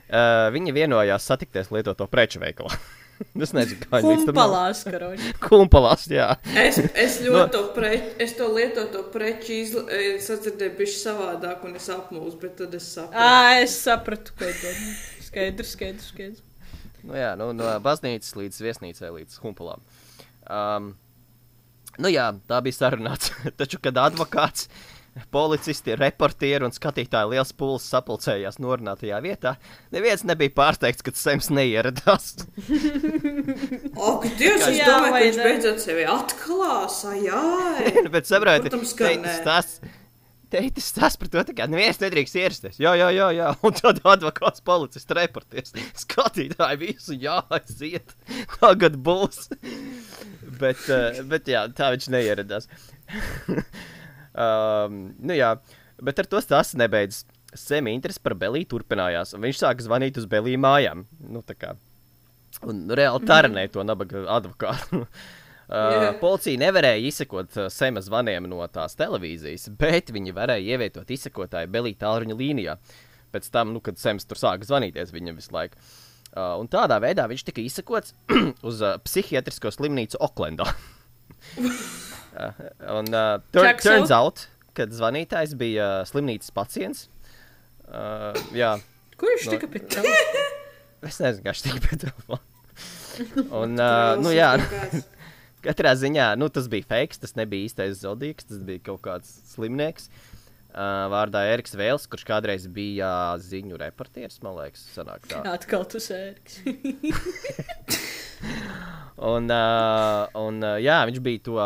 uh, 0.09 0.49
viņi 0.55 0.73
vienojās 0.75 1.29
satikties 1.29 1.69
lietoto 1.75 2.09
preču 2.11 2.41
veikalā. 2.43 2.73
es 3.44 3.52
nezinu, 3.56 3.87
kā 3.87 4.00
viņi 4.02 4.26
Kumpalās, 4.28 4.82
karoči. 4.88 5.32
Kumpalās, 5.44 6.06
jā. 6.12 6.28
Es, 6.54 6.78
es 6.78 7.18
ļoti 7.26 7.54
to, 7.54 7.62
pre, 7.76 7.92
es 8.22 8.34
to 8.38 8.48
lietoto 8.54 9.04
preču 9.14 9.84
eh, 9.84 10.18
sadzirdēju 10.25 10.76
bišķi 10.78 11.00
savādāk, 11.02 11.64
un 11.68 11.78
es 11.80 11.88
apmūstu, 11.94 12.40
bet 12.44 12.58
tad 12.62 12.76
es 12.78 12.90
saprotu. 12.96 13.25
Ā, 13.25 13.62
es 13.64 13.78
sapratu, 13.82 14.37
ko 14.38 14.52
domā. 14.62 14.94
Skaidrs, 15.28 15.75
skaidrs, 15.76 16.12
skaidrs. 16.12 16.44
Nu, 17.04 17.14
jā, 17.16 17.34
nu, 17.38 17.52
no 17.56 17.75
baznīcas 17.84 18.34
līdz 18.37 18.62
viesnīcai, 18.64 19.12
līdz 19.14 19.38
humpalām. 19.42 19.84
Um, 20.48 20.92
nu, 22.00 22.10
jā, 22.10 22.30
tā 22.50 22.60
bija 22.64 22.78
sarunāts. 22.80 23.32
Taču, 23.60 23.80
kad 23.82 24.00
advokāts 24.02 24.68
policisti, 25.34 25.94
reportieri 25.98 26.66
un 26.66 26.75
skatītāji 26.75 27.32
liels 27.34 27.52
pūlis 27.58 27.87
sapulcējās 27.92 28.58
norunātajā 28.62 29.18
vietā. 29.25 29.54
Neviens 29.94 30.25
nebija 30.28 30.54
pārsteigts, 30.56 31.04
ka 31.04 31.12
Sems 31.18 31.50
neieradās. 31.54 32.34
Ak, 34.08 34.26
Dievs, 34.40 34.66
es 34.68 34.78
Jā, 34.78 34.88
domāju, 34.88 35.12
ka 35.12 35.14
vai 35.14 35.22
viņš 35.26 35.38
ne? 35.40 35.46
beidzot 35.46 35.82
sevi 35.82 36.04
atklās. 36.08 37.00
Jā, 37.22 37.44
Bet 38.14 38.28
saprotiet, 38.30 38.70
Protams, 38.70 38.94
ka 38.98 39.14
nē. 39.22 39.38
tas. 39.46 39.78
Teicis 40.48 40.94
tas 40.96 41.12
par 41.20 41.28
to, 41.28 41.42
ka 41.52 41.66
neviens 41.68 41.98
nedrīkst 42.00 42.38
ierasties. 42.40 42.78
Jā, 42.80 42.94
jā, 42.96 43.10
jā, 43.12 43.26
jā. 43.37 43.50
Un 43.68 43.75
tad 43.76 43.98
advokāts, 44.08 44.62
policists, 44.64 45.12
reportieris, 45.12 45.75
skatītāji 46.00 46.78
visu 46.80 47.18
jāaiziet. 47.20 48.14
Tagad 48.54 48.96
būs. 49.04 49.50
bet, 50.56 50.80
eh, 50.88 51.20
bet 51.28 51.52
jā, 51.52 51.66
tā 51.76 51.90
viņš 51.92 52.08
neieradās. 52.16 52.70
Um, 54.38 55.02
nu 55.18 55.37
jā, 55.37 55.54
bet 56.02 56.23
ar 56.23 56.30
to 56.30 56.40
tas 56.54 56.75
nebeidzas. 56.78 57.26
Semi 57.57 57.95
interesi 57.97 58.21
par 58.21 58.35
Beliju 58.37 58.68
turpinājās, 58.75 59.30
un 59.33 59.40
viņš 59.47 59.61
sāka 59.62 59.80
zvanīt 59.80 60.18
uz 60.21 60.26
Beliju 60.28 60.61
mājām. 60.61 61.07
Nu, 61.33 61.40
tā 61.40 61.54
kā. 61.57 61.71
Un 62.68 62.83
reāli 62.92 63.25
taranēja 63.28 63.73
to 63.76 63.85
nabaga 63.88 64.26
advokātu. 64.38 65.04
Uh, 65.68 66.14
policija 66.16 66.57
nevarēja 66.57 67.11
izsekot 67.11 67.57
uh, 67.59 67.66
Sema 67.68 68.00
zvaniem 68.00 68.47
no 68.49 68.64
tās 68.73 68.95
televīzijas, 68.97 69.66
bet 69.76 70.09
viņi 70.16 70.33
varēja 70.33 70.78
ievietot 70.78 71.11
izsekotāju 71.12 71.68
Belija 71.68 72.07
tālruņa 72.07 72.37
līnijā. 72.38 72.78
Pēc 73.37 73.50
tam, 73.52 73.75
nu, 73.76 73.83
kad 73.85 74.00
Sems 74.00 74.25
tur 74.25 74.40
sāka 74.40 74.64
zvanīties 74.64 75.12
viņam 75.12 75.37
visu 75.37 75.52
laiku. 75.52 75.76
Uh, 76.28 76.54
un 76.62 76.73
tādā 76.73 76.97
veidā 77.04 77.26
viņš 77.28 77.45
tika 77.50 77.61
izsekots 77.61 78.16
uz 78.68 78.80
uh, 78.80 78.97
psihiatrisko 79.04 79.75
slimnīcu 79.76 80.21
Oklendā. 80.25 80.71
uh, 81.58 82.52
un 82.99 83.06
uh, 83.14 83.38
tur, 83.54 83.66
turns 83.82 84.11
out, 84.14 84.47
kad 84.78 84.92
zvanītājs 84.94 85.56
bija 85.58 85.87
uh, 86.00 86.04
slimnīcas 86.08 86.50
pacients. 86.54 87.08
Uh, 87.88 88.32
jā, 88.54 88.76
Kur 89.18 89.28
viņš 89.35 89.47
No- 89.49 89.52
tika 89.56 89.66
pie 89.73 89.80
tev? 89.90 90.06
es 91.08 91.18
nezinu, 91.23 91.44
viņš 91.49 91.61
tika 91.64 91.80
pie 91.88 91.97
telefona. 92.04 92.42
Un, 93.50 93.75
uh, 93.80 94.14
nu, 94.23 94.30
jā, 94.35 94.52
Katrā 95.64 95.90
ziņā 95.99 96.37
nu, 96.38 96.47
tas 96.54 96.68
bija 96.70 96.87
fake, 96.87 97.18
tas 97.18 97.35
nebija 97.35 97.66
īstais 97.66 97.99
zodīgs, 98.04 98.47
tas 98.47 98.61
bija 98.62 98.78
kaut 98.92 99.00
kāds 99.02 99.32
slimnieks. 99.56 100.06
Uh, 100.68 101.08
vārdā 101.11 101.40
Eriks 101.50 101.75
Vēls, 101.75 102.04
kurš 102.06 102.23
kādreiz 102.28 102.68
bija 102.70 103.08
uh, 103.32 103.40
ziņu 103.42 103.75
reportieris, 103.80 104.38
man 104.44 104.54
liekas, 104.61 104.85
sanāk 104.94 105.25
tā. 105.26 105.40
Atkal 105.50 105.82
tu 105.90 105.99
sērgs. 105.99 106.61
Un, 109.18 109.50
uh, 109.50 110.28
un 110.38 110.60
uh, 110.62 110.76
jā, 110.78 111.00
viņš 111.08 111.22
bija 111.25 111.42
to, 111.48 111.56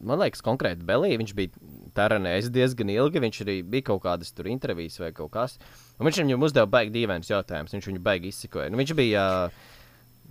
man 0.00 0.22
liekas, 0.22 0.40
konkrēti 0.44 0.86
Belī. 0.88 1.12
Viņš 1.20 1.34
bija 1.36 1.52
taranējis 1.96 2.48
diezgan 2.54 2.92
ilgi. 2.94 3.20
Viņš 3.20 3.42
arī 3.44 3.58
bija 3.62 3.90
kaut 3.90 4.04
kādas 4.06 4.32
tur 4.32 4.48
intervijas 4.48 4.96
vai 5.02 5.10
kaut 5.16 5.32
kas. 5.34 5.58
Un 5.98 6.08
viņš 6.08 6.22
viņam 6.22 6.48
uzdeva 6.48 6.70
baigi 6.70 6.94
dīvainus 6.94 7.32
jautājumus. 7.32 7.76
Viņš 7.76 7.90
viņu 7.92 8.06
baigi 8.06 8.32
izsikoja. 8.32 8.70
Nu, 8.72 8.80
viņš 8.80 8.96
bija. 8.96 9.26
Uh, 9.50 9.76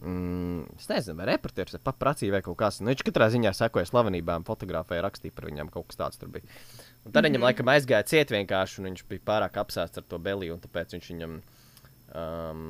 Mm, 0.01 0.63
es 0.79 0.87
nezinu, 0.87 1.17
vai 1.19 1.25
reportieris 1.27 1.75
vai 1.75 1.81
paprācīja 1.89 2.37
vai 2.37 2.39
kaut 2.43 2.55
kas. 2.61 2.77
Nu, 2.79 2.87
viņš 2.91 3.03
katrā 3.03 3.27
ziņā 3.33 3.51
sekoja 3.55 3.87
slavenībām, 3.89 4.45
fotografēja, 4.47 5.03
rakstīja 5.03 5.35
par 5.35 5.49
viņiem 5.49 5.71
kaut 5.73 5.89
kas 5.89 5.99
tāds. 5.99 6.19
Tur 6.21 6.31
bija. 6.31 6.45
Un 7.03 7.11
tad 7.11 7.19
mm 7.19 7.25
-hmm. 7.25 7.27
viņam 7.27 7.47
laikam 7.47 7.71
aizgāja 7.73 8.07
ciet 8.07 8.31
vienkārši, 8.31 8.79
un 8.79 8.89
viņš 8.89 9.03
bija 9.09 9.25
pārāk 9.25 9.59
apsēsts 9.59 9.97
ar 9.97 10.05
to 10.07 10.17
beliju, 10.17 10.53
un 10.53 10.61
tāpēc 10.63 10.95
viņš 10.95 11.09
viņam 11.11 11.41
um, 12.13 12.63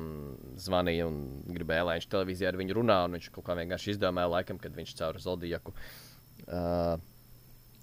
zvanīja 0.60 1.06
un 1.08 1.20
gribēja, 1.50 1.86
lai 1.88 1.98
viņš 1.98 2.08
televīzijā 2.12 2.50
ar 2.50 2.58
viņu 2.60 2.76
runā. 2.80 3.02
un 3.06 3.18
Viņš 3.18 3.30
kaut 3.34 3.46
kā 3.48 3.56
vienkārši 3.58 3.94
izdomāja, 3.94 4.32
laikam, 4.36 4.60
kad 4.62 4.74
viņš 4.76 4.94
caur 4.98 5.20
Zodiaku 5.22 5.74
uh, 5.74 6.96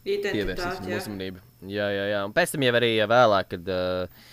pievērsīs 0.07 0.81
viņam 0.81 0.97
uzmanību. 0.97 1.45
Jā, 1.71 1.87
jā, 1.93 2.09
jā. 2.13 2.25
Un 2.27 2.35
pēc 2.35 2.53
tam 2.53 2.67
jau 2.67 2.75
arī 2.79 2.91
vēlāk, 3.09 3.53
kad 3.55 3.71
uh, 3.73 4.27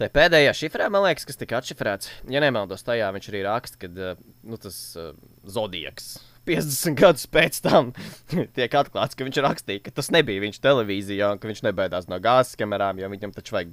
tā 0.00 0.10
pēdējā 0.12 0.54
šifrā, 0.62 0.88
man 0.92 1.06
liekas, 1.06 1.26
kas 1.28 1.40
tika 1.40 1.60
atšifrēts, 1.60 2.12
ja 2.32 2.42
nemaldos, 2.44 2.86
tajā 2.86 3.10
viņš 3.16 3.28
arī 3.32 3.44
raksta, 3.46 3.82
ka 3.84 3.92
uh, 3.92 4.24
nu, 4.46 4.60
tas 4.60 4.80
uh, 5.00 5.12
Zodiaks. 5.44 6.16
50 6.46 6.94
gadus 6.94 7.26
pēc 7.26 7.58
tam 7.64 7.90
tiek 8.56 8.76
atklāts, 8.78 9.18
ka 9.18 9.26
viņš 9.26 9.42
rakstīja, 9.42 9.82
ka 9.82 9.92
tas 9.96 10.12
nebija 10.14 10.44
viņš 10.44 10.60
televīzijā, 10.62 11.32
un 11.34 11.42
ka 11.42 11.50
viņš 11.50 11.64
nebaidās 11.66 12.06
no 12.10 12.20
gāzes 12.22 12.58
kamerām, 12.58 13.00
jo 13.02 13.10
viņam 13.10 13.34
taču 13.34 13.56
vajag, 13.56 13.72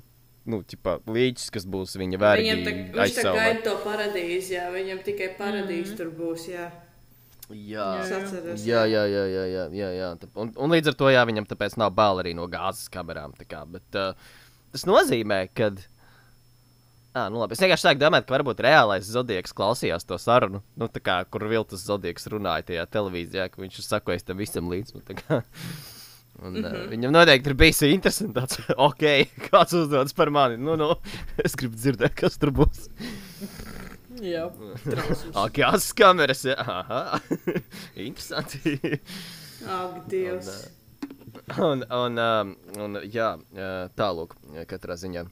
nu, 0.50 0.60
tipā, 0.68 0.98
līķis, 1.08 1.50
kas 1.56 1.68
būs 1.70 1.96
viņa 2.00 2.18
Viņam 2.18 2.24
vergi 2.24 2.56
tā, 2.66 2.74
viņš 2.98 3.20
tā 3.20 3.36
gaida 3.36 3.62
to 3.66 3.76
paradīzi, 3.84 4.58
jā, 4.58 4.66
viņam 4.74 5.04
tikai 5.06 5.30
paradīze 5.40 5.94
mm. 5.94 6.00
tur 6.00 6.12
būs, 6.18 6.48
jā. 6.52 6.68
Jā, 7.54 7.88
jā, 8.08 8.84
jā, 8.88 9.04
jā, 9.04 9.24
jā, 9.28 9.44
jā, 9.52 9.64
jā, 9.76 9.90
jā. 9.98 10.12
Un, 10.40 10.54
un 10.56 10.74
līdz 10.74 10.94
ar 10.94 10.96
to 11.00 11.10
jā, 11.12 11.24
viņam 11.28 11.48
tāpēc 11.50 11.76
nav 11.82 11.92
bail 11.96 12.22
arī 12.24 12.32
no 12.38 12.48
gāzes 12.50 12.88
kamerām. 12.92 13.36
tā 13.38 13.48
Kā, 13.50 13.64
bet, 13.70 13.86
uh, 14.00 14.16
tas 14.74 14.88
nozīmē, 14.90 15.46
ka. 15.56 15.74
Ah, 17.14 17.28
nu 17.30 17.44
labi. 17.44 17.54
Es 17.54 17.62
vienkārši 17.62 17.86
sāku 17.86 18.02
domāt, 18.02 18.26
ka 18.26 18.34
varbūt 18.34 18.64
reālais 18.66 19.06
Zodiaks 19.06 19.54
klausījās 19.54 20.08
to 20.10 20.18
sarunu, 20.18 20.64
nu, 20.80 20.88
tā 20.90 21.04
kā, 21.04 21.20
kur 21.30 21.46
Viltus 21.46 21.84
Zodiaks 21.86 22.26
runāja 22.32 22.66
tajā 22.72 22.88
televīzijā, 22.96 23.52
ka 23.54 23.62
viņš 23.62 23.78
ir 23.78 23.86
sakojis 23.86 24.26
tam 24.26 24.42
visam 24.42 24.72
līdzi. 24.72 24.98
Nu, 24.98 25.04
tā 25.06 25.20
kā. 25.20 25.44
Un, 26.44 26.54
mm 26.54 26.64
-hmm. 26.64 26.84
uh, 26.84 26.90
viņam 26.92 27.14
noteikti 27.16 27.50
ir 27.50 27.56
bijis 27.56 27.82
interesanti. 27.88 28.34
Tāds, 28.36 28.60
ok, 28.90 29.04
kāds 29.48 29.76
uzdodas 29.80 30.14
par 30.14 30.30
mani. 30.30 30.58
Nu, 30.58 30.76
nu, 30.76 30.90
es 31.46 31.56
gribu 31.56 31.76
dzirdēt, 31.80 32.16
kas 32.20 32.38
tur 32.38 32.52
būs. 32.52 32.90
Jā, 34.24 34.46
Ak, 35.36 35.54
kādas 35.56 35.92
kameras. 35.94 36.44
jā, 36.46 36.56
Aha, 36.58 37.20
interesanti. 38.08 38.78
Ak, 39.68 40.04
Dievs. 40.10 40.70
Un, 41.58 41.84
un, 41.90 42.20
um, 42.20 42.56
un 42.78 43.02
jā, 43.04 43.34
uh, 43.36 43.90
tālāk, 43.96 44.36
katrā 44.68 44.96
ziņā. 44.96 45.26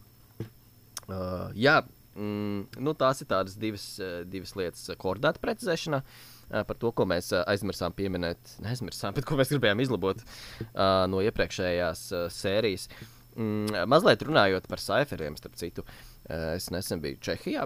Uh, 1.12 1.52
jā, 1.56 1.82
mm, 2.16 2.68
nu, 2.80 2.94
tās 2.94 3.22
ir 3.22 3.28
tādas 3.28 3.56
divas, 3.56 4.00
divas 4.26 4.56
lietas, 4.56 4.90
koordināta 4.98 5.40
precizēšana. 5.44 5.98
uh, 5.98 6.31
Par 6.52 6.78
to, 6.80 6.92
ko 6.96 7.08
mēs 7.08 7.32
uh, 7.32 7.46
aizmirsām 7.52 7.96
pieminēt, 7.96 8.58
neaizmirsām, 8.64 9.14
bet 9.18 9.28
ko 9.28 9.40
mēs 9.40 9.54
gribējām 9.54 9.84
izlabot 9.86 10.22
uh, 10.22 11.08
no 11.12 11.24
iepriekšējās 11.24 12.06
sērijas. 12.36 12.90
Mm, 13.32 13.86
mazliet 13.88 14.26
runājot 14.28 14.68
par 14.68 14.82
cipheriem, 14.84 15.38
starp 15.40 15.56
citu, 15.56 15.86
es 16.28 16.66
nesen 16.74 17.00
biju 17.00 17.16
Čehijā, 17.24 17.64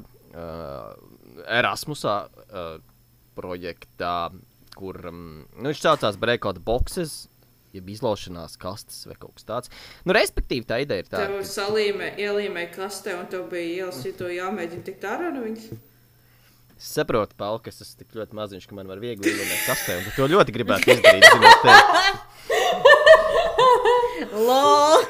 Erasmusā 1.49 2.19
projektā, 3.35 4.29
kur 4.75 4.99
um, 5.09 5.23
nu, 5.55 5.69
viņš 5.69 5.81
saucās 5.81 6.19
Breakout 6.21 6.61
Boxes, 6.65 7.25
jeb 7.75 7.89
izlaušanās 7.91 8.55
kastes 8.59 9.03
vai 9.09 9.17
kaut 9.19 9.35
kas 9.37 9.47
tāds. 9.47 9.73
Nu, 10.07 10.15
respektīvi, 10.15 10.67
tā 10.67 10.79
ideja 10.83 11.03
ir 11.03 11.09
tāda. 11.09 11.27
Tev 11.33 11.49
salīmē, 11.49 12.13
ielīmē 12.21 12.69
kastē, 12.75 13.17
un 13.19 13.27
tev 13.31 13.49
bija 13.51 13.83
ielas, 13.83 13.99
ja 14.07 14.15
to 14.15 14.31
jāmēģina 14.31 14.87
tikt 14.87 15.07
ārā 15.09 15.33
no 15.35 15.43
viņas. 15.45 15.67
Es 16.75 16.89
saprotu, 16.91 17.32
Paul, 17.39 17.62
ka 17.63 17.72
es 17.72 17.79
esmu 17.79 18.01
tik 18.01 18.17
ļoti 18.20 18.36
maziņš, 18.36 18.65
ka 18.67 18.75
man 18.75 18.89
var 18.91 19.00
viegli 19.00 19.32
ielūgt 19.32 19.63
kastē, 19.70 19.96
un 20.01 20.10
to 20.12 20.27
ļoti 20.27 20.51
gribētu 20.58 20.91
izdarīt. 20.91 21.24
Zinot, 21.32 21.63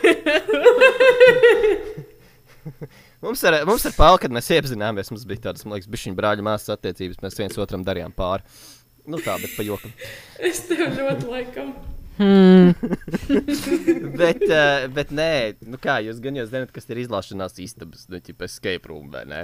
mums 3.26 3.42
ar, 3.50 3.58
mums 3.66 3.82
ar 3.90 3.98
Paul, 3.98 4.22
kad 4.22 4.30
mēs 4.36 4.52
iepazināmies, 4.54 5.10
mums 5.14 5.26
bija 5.26 5.48
tādas, 5.48 5.66
man 5.66 5.74
liekas, 5.80 5.90
bišķiņu 5.96 6.20
brāļu 6.20 6.46
māsas 6.46 6.76
attiecības, 6.78 7.18
mēs 7.26 7.40
viens 7.42 7.58
otram 7.66 7.82
darījām 7.88 8.14
pāri. 8.14 8.46
Nu 9.10 9.18
tā, 9.22 9.34
bet 9.42 9.52
pa 9.58 9.66
jokam. 9.66 9.92
Es 10.38 10.62
tev 10.70 10.86
ļoti 10.98 11.26
laikam. 11.30 11.74
bet, 14.22 14.44
uh, 14.48 14.86
bet 14.96 15.10
nē, 15.12 15.60
nu 15.68 15.78
kā 15.82 15.98
jūs 16.06 16.22
gan 16.24 16.38
jau 16.40 16.46
zināt, 16.48 16.72
kas 16.76 16.88
ir 16.88 17.02
izlaišanās 17.04 17.60
istabas, 17.60 18.06
nu, 18.08 18.22
tipā 18.24 18.48
escape 18.48 18.88
room 18.88 19.10
vai 19.12 19.26
ne? 19.28 19.42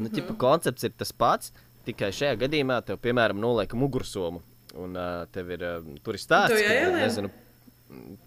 Nu, 0.00 0.10
tipā 0.10 0.34
koncepts 0.38 0.86
ir 0.86 0.94
tas 0.98 1.12
pats, 1.14 1.52
tikai 1.86 2.10
šajā 2.14 2.38
gadījumā 2.40 2.80
tev, 2.86 2.98
piemēram, 3.04 3.38
noliek 3.40 3.74
mugursomu. 3.78 4.42
Un 4.74 4.96
uh, 4.98 5.22
tev 5.30 5.52
ir, 5.54 5.62
uh, 5.62 5.98
tur 6.02 6.16
ir 6.18 6.22
stāsts, 6.22 6.58
Tu 6.58 6.66
ka, 6.66 6.90
nezinu, 6.96 7.30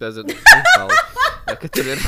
tas 0.00 0.16
ir, 0.22 0.30
ka 1.60 1.68
tur 1.68 1.90
ir, 1.92 2.04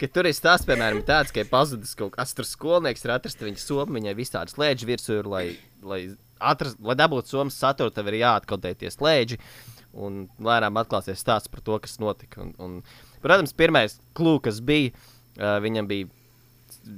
ka 0.00 0.10
tur 0.12 0.28
ir 0.28 0.36
stāsts, 0.36 0.68
piemēram, 0.68 1.00
tāds, 1.08 1.32
ka 1.32 1.40
ir 1.40 1.48
pazudis 1.48 1.94
kaut 1.96 2.12
kas, 2.18 2.34
tur 2.36 2.44
skolnieks 2.44 3.06
ir 3.06 3.14
atrasts 3.16 3.46
viņa 3.46 3.62
somu, 3.62 3.96
viņai 3.96 4.14
visādi 4.18 4.52
slēdži 4.52 4.90
virsū, 4.90 5.16
ir, 5.22 5.30
lai, 5.32 5.44
lai, 5.80 6.02
atrast, 6.52 6.76
lai 6.84 6.98
dabūtu 7.00 7.32
somas 7.32 7.56
saturu, 7.56 7.94
tev 7.94 8.12
ir 8.12 8.20
jāatkodē 8.20 8.74
tie 8.76 8.92
slēdži. 8.92 9.40
Un 9.98 10.26
lēnām 10.44 10.76
atklāsies 10.76 11.24
stāsts 11.24 11.48
par 11.48 11.64
to, 11.64 11.78
kas 11.80 11.96
notika. 12.02 12.44
Un, 12.44 12.52
un, 12.60 12.74
protams, 13.24 13.56
pirmais 13.56 13.96
klūks, 14.18 14.44
kas 14.44 14.60
bija, 14.60 14.92
uh, 15.40 15.56
viņam 15.64 15.88
bija 15.88 16.10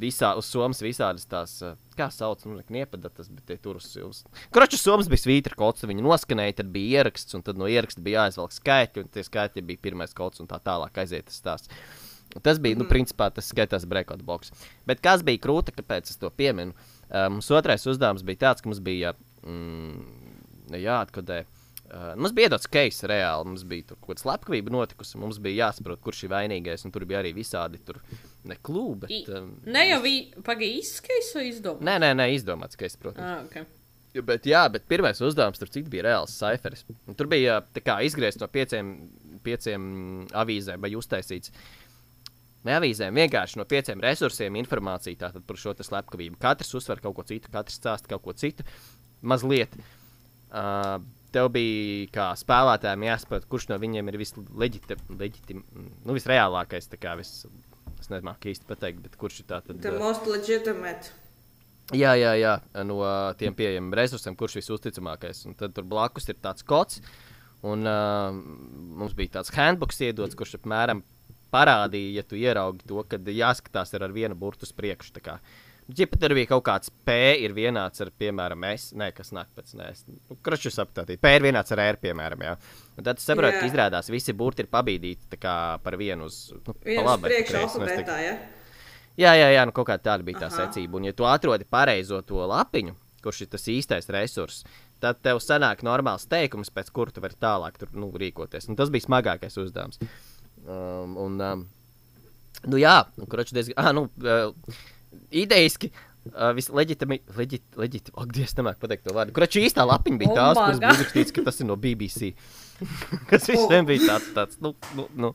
visā, 0.00 0.32
uz 0.38 0.48
somas 0.50 0.80
visādas 0.84 1.26
tās, 1.28 1.56
uh, 1.64 1.78
kā 1.98 2.06
sauc, 2.14 2.42
nu, 2.48 2.58
kniepadatas, 2.66 3.30
bet 3.32 3.46
tie 3.48 3.56
tur 3.60 3.80
uz 3.80 3.88
uz. 4.04 4.22
Kroču 4.54 4.78
somas 4.80 5.10
bija 5.10 5.24
svītra 5.24 5.58
kods, 5.58 5.86
viņi 5.88 6.04
noskanēja, 6.06 6.60
tad 6.60 6.70
bija 6.74 7.00
ieraksts, 7.00 7.34
un 7.38 7.44
tad 7.46 7.60
no 7.60 7.68
ieraksta 7.70 8.04
bija 8.04 8.24
jāizvelk 8.26 8.54
skaitļi, 8.56 9.04
un 9.04 9.12
tie 9.14 9.26
skaitļi 9.26 9.66
bija 9.72 9.84
pirmais 9.88 10.14
kods, 10.16 10.42
un 10.42 10.50
tā 10.50 10.60
tālāk 10.64 11.02
aiziet 11.02 11.28
tas 11.30 11.40
stāsts. 11.42 11.82
Tas 12.46 12.60
bija, 12.62 12.78
nu, 12.78 12.86
principā 12.86 13.26
tas 13.34 13.48
skaitās 13.50 13.88
breakout 13.90 14.22
box. 14.22 14.52
Bet 14.86 15.00
kas 15.02 15.24
bija 15.26 15.42
krūta, 15.42 15.74
kāpēc 15.74 16.12
es 16.12 16.20
to 16.20 16.30
pieminu? 16.30 16.76
Uh, 17.08 17.26
mums 17.34 17.50
otrais 17.50 17.88
uzdevums 17.90 18.22
bija 18.26 18.46
tāds, 18.46 18.62
ka 18.62 18.70
mums 18.70 18.78
bija 18.86 19.16
mm, 19.42 20.76
jāatkodē 20.78 21.40
uh, 21.42 21.56
Uh, 21.90 22.12
mums 22.14 22.30
bija 22.30 22.46
iedots 22.46 22.68
case 22.70 23.08
reāli, 23.10 23.48
mums 23.50 23.64
bija 23.66 23.88
kaut 23.88 24.04
kāda 24.12 24.22
slepkavība 24.22 24.70
notikusi, 24.70 25.16
mums 25.18 25.40
bija 25.42 25.64
jāsaprot, 25.64 25.98
kurš 26.04 26.20
ir 26.22 26.30
vainīgais, 26.30 26.84
un 26.86 26.92
tur 26.94 27.02
bija 27.02 27.18
arī 27.18 27.32
visādi 27.34 27.80
tur 27.82 27.98
ne 28.48 28.56
klūbi, 28.64 29.08
I- 29.10 29.20
bet... 29.26 29.34
Um, 29.36 29.50
Ne 29.66 29.82
jau 29.90 30.00
pagaidi 30.46 30.80
izskais 30.80 31.32
vai 31.36 31.48
izdomā? 31.50 31.84
Nē, 31.86 31.98
nē, 32.04 32.14
nē, 32.20 32.28
izdomāts 32.36 32.78
case, 32.80 32.98
protams. 33.00 33.26
Ah, 33.26 33.44
okay. 33.44 33.66
Ja, 34.14 34.22
Bet, 34.26 34.46
jā, 34.48 34.64
bet 34.74 34.88
pirmais 34.90 35.20
uzdevums 35.22 35.60
tur 35.60 35.68
bija 35.92 36.02
reāls. 36.08 36.32
Un 37.06 37.14
Tur 37.14 37.28
bija 37.30 37.60
tā 37.74 37.82
kā 37.84 38.00
izgriezt 38.02 38.40
no 38.42 38.48
pieciem, 38.50 38.88
pieciem 39.46 39.84
avīzēm 40.34 40.82
vai 40.82 40.90
uztaisīts. 40.98 41.52
Ne 42.66 42.74
avīzēm, 42.76 43.14
vienkārši 43.16 43.56
no 43.56 43.64
pieciem 43.64 44.02
resursiem 44.04 44.58
informācija 44.60 45.16
tātad 45.22 45.46
par 45.46 45.56
šo 45.56 45.72
slepkavību. 45.78 46.36
Katrs 46.42 46.74
uzsver 46.76 47.00
kaut 47.00 47.16
ko 47.16 47.24
citu, 47.28 47.48
katrs 47.54 47.78
stāsta 47.78 48.10
kaut 48.10 48.24
ko 48.26 48.34
citu. 48.36 48.66
Mazliet. 49.22 49.72
Uh, 50.50 50.98
tev 51.32 51.48
bija 51.54 52.10
kā 52.12 52.26
spēlētājiem 52.40 53.06
jāsaprot, 53.06 53.46
kurš 53.48 53.68
no 53.70 53.78
viņiem 53.80 54.10
ir 54.10 54.18
visleģitim, 54.20 55.62
nu, 56.02 56.16
visreālākais. 56.16 56.90
tā 56.90 56.98
kā 57.00 57.14
Vis, 57.20 57.46
es 58.18 58.26
kā 58.26 58.52
īsti 58.52 58.68
pateikt, 58.68 59.02
bet 59.04 59.16
kurš 59.20 59.42
ir 59.42 59.50
tāds 59.52 59.80
The 59.80 59.96
most 59.98 60.26
legitimate. 60.26 61.12
Jā, 61.96 62.12
jā, 62.14 62.34
jā, 62.38 62.52
no 62.86 63.00
tiem 63.38 63.54
pieejamiem 63.58 63.94
resursiem, 63.98 64.36
kurš 64.38 64.60
visuzticamākais. 64.60 65.42
Un 65.50 65.56
tad 65.58 65.74
tur 65.74 65.86
blakus 65.90 66.28
ir 66.30 66.38
tāds 66.38 66.62
kods, 66.66 67.00
un 67.66 67.82
uh, 67.88 68.30
mums 68.30 69.16
bija 69.18 69.40
tāds 69.40 69.50
handbooks 69.56 69.98
iedots, 70.06 70.38
kurš 70.38 70.60
apmēram 70.60 71.02
parādīja, 71.50 72.20
ja 72.20 72.26
tu 72.26 72.38
ieraugi 72.38 72.86
to, 72.86 73.02
ka 73.10 73.18
jāskatās 73.18 73.94
ar 73.98 74.14
vienu 74.14 74.38
burtu 74.38 74.68
uz 74.68 74.72
priekšu. 74.76 75.16
Tā 75.90 75.96
kā. 75.96 76.02
Ja 76.04 76.10
pat 76.10 76.22
tur 76.22 76.34
bija 76.38 76.50
kaut 76.52 76.64
kāds 76.66 76.92
P, 77.06 77.16
ir 77.44 77.54
vienāds 77.56 78.00
ar, 78.04 78.12
piemēram, 78.22 78.64
S, 78.70 78.92
nē, 78.96 79.10
kas 79.16 79.32
nāk 79.36 79.50
pēc 79.56 79.74
nēs. 79.78 80.04
Nu, 80.08 80.38
Kraču 80.46 80.72
saprotāt, 80.74 81.12
P 81.20 81.34
ir 81.36 81.42
vienāds 81.42 81.74
ar 81.74 81.82
R, 81.84 81.98
piemēram, 82.00 82.46
jā. 82.46 82.54
Un 82.96 83.06
tad 83.06 83.20
tu 83.20 83.24
saproti, 83.24 83.58
ka 83.58 83.66
Jā. 83.66 83.72
izrādās 83.72 84.10
visi 84.12 84.34
burti 84.36 84.64
ir 84.64 84.70
pabīdīti 84.70 85.30
tā 85.34 85.40
kā 85.40 85.56
par 85.82 85.96
vienu 86.00 86.28
uz, 86.30 86.52
nu, 86.54 86.72
pa 86.72 86.80
Viens 86.84 87.06
labi, 87.06 87.30
priekš 87.30 87.52
kreisi, 87.52 87.80
nu, 87.80 87.86
alfabētā, 87.86 88.18
ja? 88.24 88.34
Jā, 89.20 89.32
jā, 89.36 89.48
jā 89.56 89.64
nu, 89.68 89.74
kaut 89.76 89.88
kā 89.90 89.98
tāda 90.00 90.24
bija 90.24 90.44
tā 90.44 90.48
Aha. 90.48 90.62
secība. 90.62 91.00
Un, 91.00 91.08
ja 91.10 91.16
tu 91.16 91.26
atrodi 91.28 91.66
pareizo 91.68 92.20
to 92.26 92.44
lapiņu, 92.46 92.94
kurš 93.24 93.42
ir 93.44 93.50
tas 93.52 93.66
īstais 93.68 94.08
resurs, 94.12 94.62
tad 95.02 95.20
tev 95.24 95.40
sanāk 95.44 95.82
normāls 95.86 96.28
teikums, 96.30 96.72
pēc 96.72 96.92
kura 96.94 97.12
tu 97.14 97.24
vari 97.24 97.36
tālāk 97.40 97.76
tur, 97.80 97.90
nu, 97.96 98.10
rīkoties. 98.20 98.68
Un 98.70 98.78
tas 98.78 98.92
bija 98.92 99.08
smagākais 99.08 99.58
uzdevums. 99.60 100.00
Um, 100.64 101.16
un, 101.20 101.36
um, 101.40 101.66
nu, 102.68 102.80
jā, 102.80 102.96
nu, 103.18 103.28
kurš 103.30 103.54
diezgan. 103.56 103.76
Ah, 103.80 103.92
nu, 103.96 104.06
uh, 104.24 104.88
idejiski. 105.30 105.90
Uh, 106.30 106.50
Visleģitimi, 106.52 107.16
leģit, 107.32 107.62
leģit, 107.80 108.10
ak, 108.12 108.32
Dievs, 108.36 108.52
nemāk 108.58 108.76
pateikt 108.82 109.06
to 109.06 109.14
vārdu. 109.16 109.32
Kurš 109.32 109.56
īstā 109.62 109.86
lapiņa 109.88 110.20
bija 110.20 110.28
Oh 110.28 110.36
tās, 110.36 110.58
my 110.58 110.64
kuras 110.66 110.80
bija 110.82 110.90
uzrakstīts, 110.98 111.32
ka 111.32 111.44
tas 111.46 111.60
ir 111.62 111.68
no 111.70 111.78
BBC. 111.80 112.34
Kas 113.30 113.48
visiem 113.48 113.88
bija 113.88 114.04
tāds, 114.04 114.26
tāds, 114.36 114.58
nu, 114.60 114.74
nu, 114.98 115.06
nu, 115.16 115.30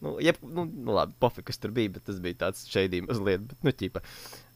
nu, 0.00 0.14
jeb, 0.24 0.40
nu, 0.40 0.64
nu 0.64 0.96
labi, 0.96 1.12
pofik, 1.20 1.44
kas 1.50 1.60
tur 1.60 1.74
bija, 1.76 1.92
bet 1.92 2.06
tas 2.08 2.22
bija 2.24 2.40
tāds 2.46 2.64
šeidījums 2.72 3.12
mazliet, 3.12 3.44
bet, 3.52 3.60
nu, 3.68 3.74
ķipa. 3.82 4.02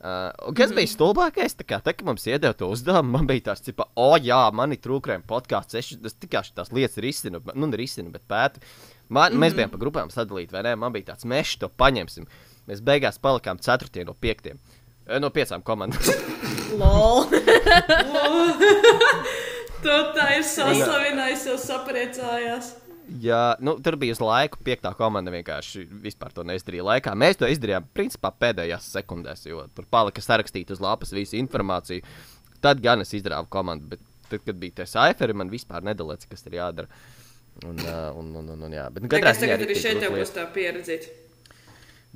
Uh, 0.01 0.51
kas 0.57 0.73
bija 0.77 0.91
stulbākais, 0.91 1.57
tā 1.61 1.69
kā, 1.69 1.83
tā, 1.85 1.95
kad 1.97 2.09
mums 2.09 2.25
iedeva 2.27 2.57
to 2.57 2.73
uzdevumu, 2.73 3.13
man 3.19 3.29
bija 3.29 3.51
tāds, 3.53 3.65
tipa, 3.69 3.91
o, 3.93 4.11
jā, 4.17 4.41
man 4.57 4.73
ir 4.73 4.81
trūkrēm 4.85 5.29
podkāsts, 5.29 5.77
es, 5.79 5.93
es 6.01 6.17
tikai 6.17 6.47
tās 6.57 6.73
lietas 6.73 7.01
risinu, 7.05 7.45
nu, 7.53 7.71
nerisinu, 7.71 8.09
bet 8.17 8.25
pētu. 8.25 8.65
Man, 9.09 9.31
mm 9.31 9.37
-hmm. 9.37 9.41
Mēs 9.45 9.55
bijām 9.55 9.71
pa 9.71 9.79
grupām 9.79 10.11
sadalīti, 10.11 10.53
vai 10.53 10.63
ne? 10.67 10.77
Man 10.77 10.93
bija 10.93 11.13
tāds, 11.13 11.25
mēs 11.25 11.59
to 11.59 11.69
paņemsim. 11.69 12.27
Mēs 12.67 12.83
beigās 12.85 13.21
palikām 13.23 13.61
ceturtie 13.63 14.05
no 14.07 14.15
piektiem. 14.19 14.59
Eh, 15.07 15.21
No 15.23 15.31
piecām 15.31 15.63
komandām. 15.63 16.03
Lol. 16.81 17.27
Tu 19.87 19.97
tā 20.17 20.25
ir 20.35 20.43
saslavinājusi, 20.43 21.51
jau 21.53 21.57
sapriecājās. 21.63 22.73
Jā, 23.23 23.55
nu, 23.63 23.77
tur 23.85 23.95
bija 24.01 24.17
uz 24.17 24.21
laiku. 24.23 24.59
Piektā 24.67 24.91
komanda 24.99 25.31
vienkārši 25.31 25.85
vispār 26.03 26.33
to 26.35 26.43
neizdarīja 26.49 26.87
laikā. 26.89 27.13
Mēs 27.15 27.39
to 27.39 27.47
izdarījām 27.51 27.87
principā 27.95 28.33
pēdējās 28.35 28.89
sekundēs, 28.97 29.45
jo 29.47 29.63
tur 29.77 29.87
palika 29.93 30.25
sarakstīta 30.25 30.75
uz 30.75 30.83
lapas 30.83 31.15
visa 31.15 31.39
informācija. 31.39 32.03
Tad 32.65 32.83
gan 32.83 33.05
es 33.05 33.15
izdarīju 33.15 33.47
komandu, 33.53 33.93
bet 33.93 34.03
tad, 34.31 34.43
kad 34.49 34.59
bija 34.59 34.81
tie 34.81 34.89
saiferi, 34.91 35.37
man 35.39 35.53
vispār 35.53 35.87
nedalīts, 35.87 36.27
kas 36.33 36.43
tur 36.43 36.59
jādara. 36.59 36.91
Un, 37.63 37.79
uh, 37.79 38.11
un, 38.19 38.35
un, 38.41 38.51
un, 38.57 38.67
un, 38.67 38.75
jā, 38.75 38.89
bet, 38.93 39.07
nu, 39.07 39.13
katrā 39.13 39.31
Kas 39.31 39.39
ziņā 39.45 39.55
tagad 39.55 39.69
arī 39.69 39.79
šeit 39.81 40.03
jau 40.03 40.11
būs 40.13 40.35
tā 40.35 40.49
pieredze? 40.53 40.99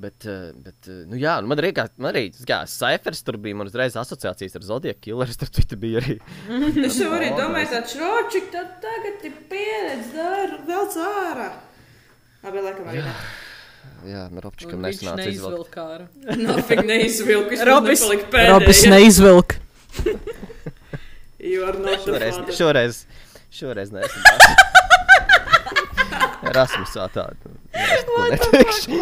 Bet, 0.00 0.24
uh, 0.24 0.54
bet 0.56 0.86
uh, 0.88 1.02
nu, 1.10 1.18
jā, 1.20 1.34
nu, 1.42 1.46
man 1.50 1.58
arī, 1.60 1.74
kā, 1.76 1.84
man 2.00 2.08
arī 2.14 2.22
kā 2.48 2.62
saifers 2.70 3.20
tur 3.26 3.36
bija, 3.42 3.52
man 3.58 3.68
uzreiz 3.68 3.92
asociācijas 4.00 4.54
ar 4.56 4.62
Zodija 4.64 4.94
Killeru. 4.96 5.34
Tur 5.42 5.50
citu 5.58 5.76
bija 5.80 6.00
arī. 6.00 6.14
Es 6.86 6.96
jau 7.02 7.10
arī 7.16 7.28
No, 7.34 7.40
domāju, 7.42 7.68
ka 7.74 7.80
šročik 7.90 8.46
tad 8.54 8.68
tagad 8.80 9.16
ir 9.28 9.34
pieredze, 9.50 10.14
dara 10.16 10.56
vēl 10.70 10.84
cārā. 10.94 11.48
Labi, 12.46 12.58
laikam 12.64 12.88
arī. 12.94 13.02
Jā, 14.08 14.22
man 14.32 14.40
Ropčikam 14.46 14.80
Viņš 14.80 14.86
nesanāca 15.02 15.28
izvilkt. 15.28 15.76
Nafig 16.40 16.80
neizvilku, 16.88 17.52
es 17.58 17.66
Robis- 17.68 18.00
nepaliku 18.06 18.24
Robis 18.54 18.80
pēdējais. 18.80 18.92
neizvilka. 18.96 19.54
You 21.40 21.62
are 21.64 21.72
not 21.80 22.04
the 22.04 22.04
Šoreiz, 22.04 22.34
father. 22.36 22.52
šoreiz, 22.56 22.96
šoreiz 23.50 23.88
neesmu. 23.96 24.20
Rasmusā 26.56 27.06
tādu. 27.14 27.52
Ko 27.70 28.22
neteikšu. 28.30 29.00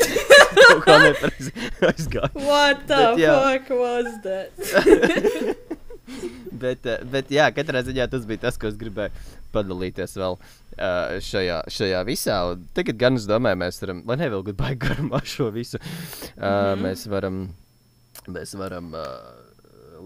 Kaut 0.60 0.84
kā 0.86 0.96
nepareizi 1.04 1.52
aizgāja. 1.86 2.30
What 2.34 2.86
the 2.90 3.02
Bet 3.14 3.22
jā. 3.22 3.34
fuck 3.38 3.70
was 3.78 4.10
that? 4.26 5.68
Bet, 6.60 6.86
eh, 6.90 7.04
bet 7.06 7.30
jā, 7.32 7.46
katrā 7.54 7.80
ziņā 7.86 8.08
tas 8.10 8.24
bija 8.28 8.42
tas, 8.42 8.58
ko 8.60 8.68
es 8.68 8.74
gribēju 8.76 9.12
padalīties 9.54 10.16
vēl 10.18 10.36
uh, 10.36 11.14
šajā, 11.24 11.60
šajā 11.72 12.00
visā. 12.08 12.38
Un 12.50 12.66
tagad 12.76 12.98
gan 13.00 13.18
es 13.18 13.28
domāju, 13.30 13.60
mēs 13.62 13.80
varam, 13.82 14.02
lai 14.08 14.18
nevilktu 14.20 14.56
baigi 14.58 14.80
garumā 14.84 15.22
šo 15.32 15.50
visu, 15.54 15.80
uh, 15.80 15.86
mm 15.86 16.42
-hmm. 16.42 16.84
mēs 16.84 17.06
varam, 17.10 17.40
mēs 18.26 18.54
varam 18.58 18.92
uh, 18.94 19.06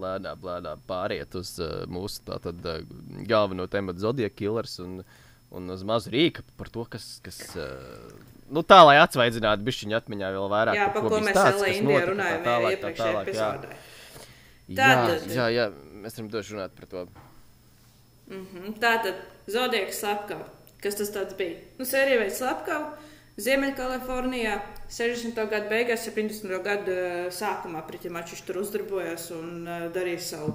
lēnām, 0.05 0.41
lēnām 0.49 0.85
pāriet 0.87 1.35
uz 1.35 1.57
uh, 1.59 1.83
mūsu 1.89 2.23
tātad, 2.29 2.61
uh, 2.65 2.81
galveno 3.27 3.67
tematu 3.67 3.99
Zodija 3.99 4.29
killers 4.29 4.79
un, 4.79 5.03
un 5.51 5.69
uz 5.73 5.83
mazu 5.87 6.13
rīku 6.13 6.45
par 6.57 6.71
to, 6.73 6.87
kas. 6.89 7.19
kas 7.25 7.41
uh, 7.57 8.15
Nu, 8.45 8.61
tā, 8.61 8.77
lai 8.85 8.99
atsvaidzinātu 9.01 9.65
bišķiņu 9.65 9.95
atmiņā 9.97 10.27
vēl 10.35 10.49
vairāk. 10.51 10.77
Jā, 10.77 10.89
par 10.93 11.01
ko 11.01 11.09
ko 11.15 11.19
mēs 11.25 11.33
kas 11.33 11.63
Indijā 11.65 12.01
runājām 12.11 12.43
tā 12.45 12.57
iepriekšējā 12.75 13.21
epizodē. 13.23 13.77
Jā, 14.69 14.89
jā, 15.33 15.47
jā, 15.53 15.65
mēs 16.03 16.19
varam 16.19 16.29
došu 16.33 16.53
runāt 16.53 16.75
par 16.77 16.89
to. 16.91 17.07
Mhm. 18.29 18.75
Tātad 18.81 19.23
Zodieks 19.49 19.97
slepkava. 20.01 20.45
Kas 20.81 20.97
tas 20.99 21.09
bija? 21.37 21.57
Nu, 21.79 21.85
sērija 21.89 22.21
veids 22.21 22.37
slepkavu. 22.41 22.91
Ziemeļkalifornijā 23.41 24.59
60. 24.93 25.41
gada 25.51 25.67
beigās, 25.67 26.05
70. 26.07 26.53
gada 26.63 26.93
eh, 26.93 27.15
sākumā 27.33 27.81
viņš 27.89 28.45
tur 28.47 28.61
uzdarbojās 28.61 29.27
un 29.35 29.65
uh, 29.65 29.87
darīja 29.95 30.21
savu 30.29 30.53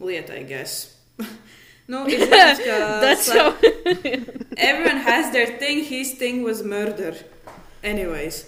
lietaigais. 0.00 0.78
nu, 1.92 2.02
ir 2.10 2.26
zināms, 2.26 2.60
ka 2.64 2.76
That's 3.04 3.26
so. 3.30 3.54
Everyone 4.56 5.02
has 5.06 5.32
their 5.32 5.46
thing, 5.58 5.84
his 5.84 6.14
thing 6.14 6.42
was 6.42 6.62
murder. 6.62 7.14
Anyways. 7.82 8.44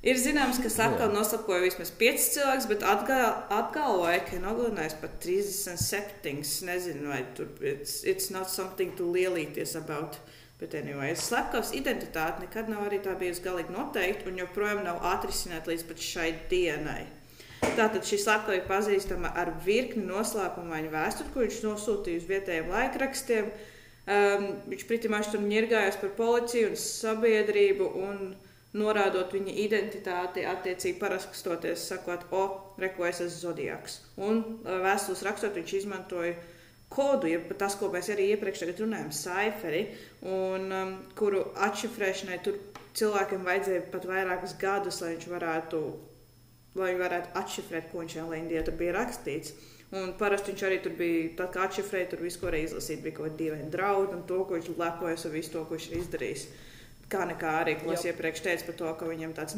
Ir 0.00 0.16
zināms, 0.16 0.56
ka 0.64 0.70
slepkavu 0.72 1.12
noslapkoja 1.12 1.60
vismaz 1.66 1.90
5 2.00 2.22
cilvēkus, 2.32 2.66
bet 2.70 2.84
atgal, 2.88 3.42
atgalvoja, 3.52 4.22
ka 4.24 4.38
nogalinājis 4.40 4.96
pat 5.02 5.18
37. 5.20 6.40
Nezinu, 6.64 7.10
vai 7.12 7.20
tur 7.36 7.50
it's, 7.60 8.00
it's 8.08 8.30
not 8.32 8.48
something 8.48 8.94
to 8.96 9.10
lielīties 9.12 9.76
about. 9.76 10.16
Bet, 10.60 10.74
anyways, 10.76 11.20
slepkavas 11.24 11.74
identitāte 11.76 12.42
nekad 12.42 12.68
nav 12.68 12.86
arī 12.88 12.98
tā 13.04 13.12
bijusi 13.20 13.44
galīgi 13.44 13.72
noteikta 13.72 14.28
un 14.28 14.40
joprojām 14.40 14.82
nav 14.84 15.04
atrisināta 15.08 15.72
līdz 15.72 15.86
pat 15.88 16.02
šai 16.04 16.30
dienai. 16.50 17.04
Tātad 17.60 18.04
šī 18.08 18.18
slepkava 18.22 18.56
ir 18.56 18.68
pazīstama 18.68 19.32
ar 19.36 19.52
virkni 19.64 20.06
noslēpumainu 20.08 20.92
vēsturi, 20.92 21.32
ko 21.32 21.44
viņš 21.44 21.58
nosūtīja 21.66 22.22
uz 22.22 22.28
vietējiem 22.28 22.70
laikrakstiem. 22.72 23.50
Um, 24.10 24.46
viņš 24.70 24.86
pritimāši 24.88 25.34
tur 25.34 25.42
ņirgājās 25.44 25.98
par 26.00 26.14
policiju 26.16 26.70
un 26.70 26.78
sabiedrību 26.80 27.90
un 28.00 28.22
norādot 28.80 29.34
viņa 29.34 29.56
identitāti, 29.64 30.46
attiecīgi 30.46 30.98
parakstot, 30.98 31.66
sakot, 31.78 32.24
o, 32.32 32.42
reko 32.80 33.06
es 33.08 33.20
esmu 33.20 33.50
zodiaks. 33.50 34.00
Un 34.16 34.40
uh, 34.40 34.80
vēstules 34.86 35.24
rakstot, 35.26 35.58
viņš 35.60 35.76
izmantoja 35.82 36.34
kodu, 36.90 37.28
ja 37.30 37.38
pat 37.44 37.60
tas, 37.66 37.76
ko 37.78 37.90
mēs 37.92 38.10
arī 38.10 38.32
iepriekš 38.34 38.64
runājām, 38.80 39.12
saiferi, 39.14 39.84
un 40.26 40.70
um, 40.74 40.94
kuru 41.18 41.44
atšifrēšanai 41.68 42.40
tur 42.46 42.58
cilvēkiem 42.98 43.44
vajadzēja 43.46 43.88
pat 43.92 44.06
vairākus 44.10 44.56
gadus, 44.58 45.04
lai 45.04 45.14
viņš 45.14 45.28
varētu, 45.30 45.82
lai 46.78 46.94
varētu 46.98 47.34
atšifrēt, 47.40 47.90
ko 47.90 48.02
viņš 48.02 48.16
Elīndijā 48.24 48.64
tur 48.66 48.78
bija 48.78 48.96
rakstīts. 48.98 49.54
Un 49.90 50.12
parasti 50.18 50.52
viņš 50.52 50.64
arī 50.68 50.78
tur 50.84 50.92
bija, 50.94 51.22
tad 51.40 51.50
kā 51.54 51.64
atšifrēja, 51.66 52.12
tur 52.12 52.20
visu, 52.22 52.38
ko 52.38 52.46
varēja 52.46 52.68
izlasīt, 52.68 53.00
bija 53.02 53.16
kaut 53.16 53.26
kādi 53.26 53.40
dīvaini 53.44 53.70
draudi 53.72 54.14
un 54.14 54.26
to, 54.28 54.42
ko 54.46 54.54
viņš 54.54 54.68
lepojas 54.78 55.26
ar 55.26 55.32
visu 55.34 55.54
to, 55.56 55.64
ko 55.66 55.74
viņš 55.74 55.88
ir 55.88 55.96
izdarījis. 55.98 56.44
Kā 57.10 57.24
nekā 57.26 57.54
arī, 57.64 57.74
ko 57.80 57.90
es 57.96 58.04
iepriekš 58.06 58.44
teicu 58.44 58.68
par 58.68 58.76
to, 58.78 58.92
ka 59.00 59.08
viņam 59.08 59.32
tāds, 59.34 59.56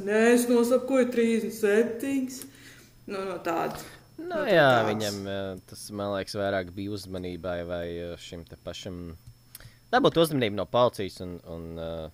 nosakoju 0.48 1.10
37. 1.12 2.46
Nu, 3.12 3.26
no 3.28 3.36
tāda. 3.44 3.76
Nu, 3.76 3.92
Nu, 4.22 4.42
jā, 4.46 4.64
tāds. 4.68 4.88
viņam 4.92 5.20
eh, 5.28 5.60
tas, 5.68 5.84
man 5.96 6.12
liekas, 6.14 6.36
vairāk 6.38 6.72
bija 6.76 6.94
uzmanībai 6.96 7.58
vai 7.68 7.84
eh, 7.90 8.16
šim 8.20 8.44
te 8.48 8.58
pašam 8.60 9.16
dabūt 9.92 10.20
uzmanību 10.24 10.58
no 10.60 10.66
policijas 10.70 11.20
un. 11.24 11.38
un 11.44 11.70
uh, 11.76 12.10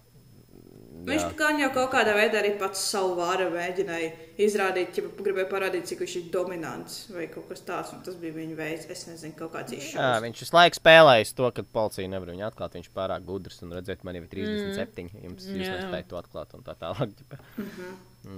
Viņš 1.06 1.22
jā. 1.22 1.30
gan 1.38 1.60
jau 1.60 1.68
kaut 1.74 1.90
kādā 1.92 2.14
veidā 2.16 2.40
arī 2.40 2.50
pats 2.58 2.80
savu 2.90 3.14
vāru 3.18 3.46
mēģināja 3.52 4.08
izrādīt, 4.42 4.98
ja 4.98 5.10
gribēja 5.18 5.46
parādīt, 5.50 5.86
cik 5.90 6.02
viņš 6.02 6.14
ir 6.18 6.28
dominants 6.34 6.96
vai 7.14 7.28
kaut 7.30 7.46
kas 7.50 7.62
tāds. 7.66 7.92
Tas 8.04 8.18
bija 8.18 8.34
viņa 8.34 8.56
veids, 8.58 8.86
es 8.90 9.04
nezinu, 9.06 9.36
kaut 9.38 9.52
kāds 9.54 9.74
Jā, 9.74 9.78
izšķirts. 9.78 10.24
viņš 10.26 10.42
visu 10.44 10.56
laiku 10.58 10.80
spēlējis 10.80 11.34
to, 11.38 11.50
ka 11.54 11.64
policija 11.78 12.10
nevar 12.10 12.32
viņu 12.32 12.46
atklāt. 12.48 12.78
Viņš 12.78 12.90
ir 12.90 12.96
pārāk 12.98 13.26
gudrs 13.28 13.62
un 13.66 13.74
redzēt, 13.78 14.02
man 14.06 14.18
jau 14.18 14.24
ir 14.24 14.30
37. 14.32 15.06
Mm. 15.06 15.26
Jums 15.28 15.50
jūs 15.52 15.66
Jā. 15.66 15.76
nespējat 15.78 16.10
to 16.10 16.20
atklāt 16.22 16.56
un 16.58 16.66
tā 16.66 16.74
tālāk. 16.82 17.14
ģipa. 17.20 17.40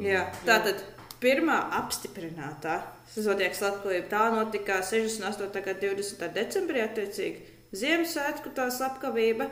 Jā, 0.05 0.27
tātad 0.47 0.83
pirmā 1.21 1.57
apstiprinātā 1.81 2.81
Zodijas 3.11 3.59
slepkavība 3.61 4.09
tā 4.13 4.27
notika 4.35 4.81
68. 4.87 5.65
gada 5.65 5.81
20. 5.81 6.29
decembrī, 6.37 6.85
attiecīgi 6.85 7.49
Ziemassvētku 7.77 8.51
tā 8.55 8.67
slepkavība, 8.75 9.47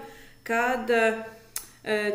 kad 0.47 0.91
uh, 0.91 1.21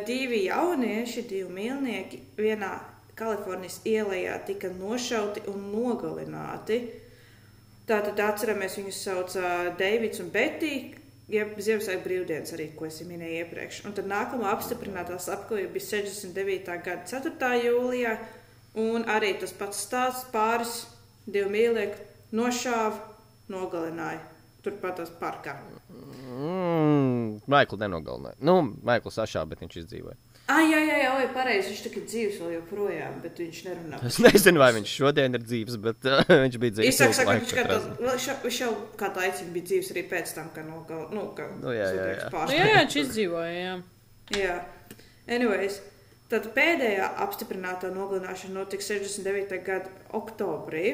divi 0.08 0.44
jaunieši, 0.48 1.28
divi 1.30 1.50
mīlnieki 1.54 2.20
vienā 2.38 2.74
Kalifornijas 3.16 3.80
ielā 3.86 4.40
tika 4.48 4.72
nošauti 4.74 5.46
un 5.52 5.70
nogalināti. 5.70 6.80
Tātad 7.86 8.20
atceramies, 8.24 8.78
viņus 8.80 9.02
sauc 9.06 9.36
Deivids 9.78 10.22
un 10.24 10.32
Betija. 10.34 11.00
Jeb 11.32 11.54
Ziemassvētku 11.56 12.04
brīvdienas 12.04 12.52
arī, 12.56 12.66
ko 12.76 12.86
es 12.90 12.98
minēju 13.08 13.38
iepriekš. 13.46 13.78
Un 13.88 13.94
tad 13.96 14.10
nākamā 14.12 14.50
apstiprinātā 14.52 15.16
slepkavība 15.24 15.72
bija 15.78 15.86
69. 16.04 16.76
gada 16.84 17.06
4. 17.08 17.52
jūlijā. 17.64 18.18
Un 18.84 19.06
arī 19.08 19.32
tas 19.40 19.54
pats 19.56 19.86
stāsts 19.86 20.28
pāris, 20.34 20.82
divi 21.24 21.48
mīlnieki 21.54 22.36
nošāva, 22.36 23.00
nogalināja. 23.54 24.20
Turpat 24.66 25.00
tās 25.00 25.14
parkā. 25.20 25.56
Mm, 26.34 27.42
Maikls 27.54 27.82
nenogalināja. 27.82 28.38
Nu, 28.44 28.60
Maikls 28.86 29.20
sašā, 29.20 29.46
bet 29.50 29.62
viņš 29.64 29.80
izdzīvoja. 29.84 30.18
Ah, 30.52 30.60
jā, 30.60 30.76
jā, 30.84 30.96
jā, 31.00 31.28
pareizi. 31.32 31.70
Viņš 31.72 31.84
tagad 31.86 32.08
dzīves 32.12 32.40
vēl 32.42 32.52
joprojām, 32.58 33.14
bet 33.24 33.38
viņš 33.40 33.60
nerunā. 33.70 34.00
Es 34.10 34.18
nezinu, 34.20 34.60
vai 34.60 34.74
viņš 34.76 34.96
šodien 35.00 35.38
ir 35.40 35.46
dzīves, 35.46 35.78
bet 35.86 36.04
uh, 36.12 36.20
viņš 36.28 36.58
bija 36.60 36.76
dzīves. 36.80 37.00
Sakot, 37.00 37.30
laiku 37.30 37.46
viņš, 37.46 37.54
kā, 37.56 38.18
šo- 38.26 38.36
viņš 38.44 38.60
jau 38.66 38.74
kādu 39.00 39.24
laiciņu 39.24 39.56
bija 39.56 39.70
dzīves 39.72 39.94
arī 39.96 40.04
pēc 40.12 40.36
tam, 40.36 40.52
kad 40.56 40.68
nogal, 40.68 41.06
nu, 41.16 41.30
ka 41.38 41.48
Nu, 41.62 41.72
jā, 41.72 41.88
jā, 41.96 42.10
jā. 42.12 42.28
Nu, 42.34 42.44
jā, 42.58 42.68
jā, 42.74 42.84
viņš 42.84 43.00
izdzīvoja. 43.06 43.56
Jā. 43.64 43.74
Jā, 44.42 44.60
anyways. 45.32 45.80
Tad 46.34 46.48
pēdējā 46.56 47.08
apstiprinātā 47.24 47.92
nogalināšana 47.94 48.56
notika 48.58 48.84
69. 48.84 49.60
gada 49.64 49.92
oktobrī. 50.18 50.88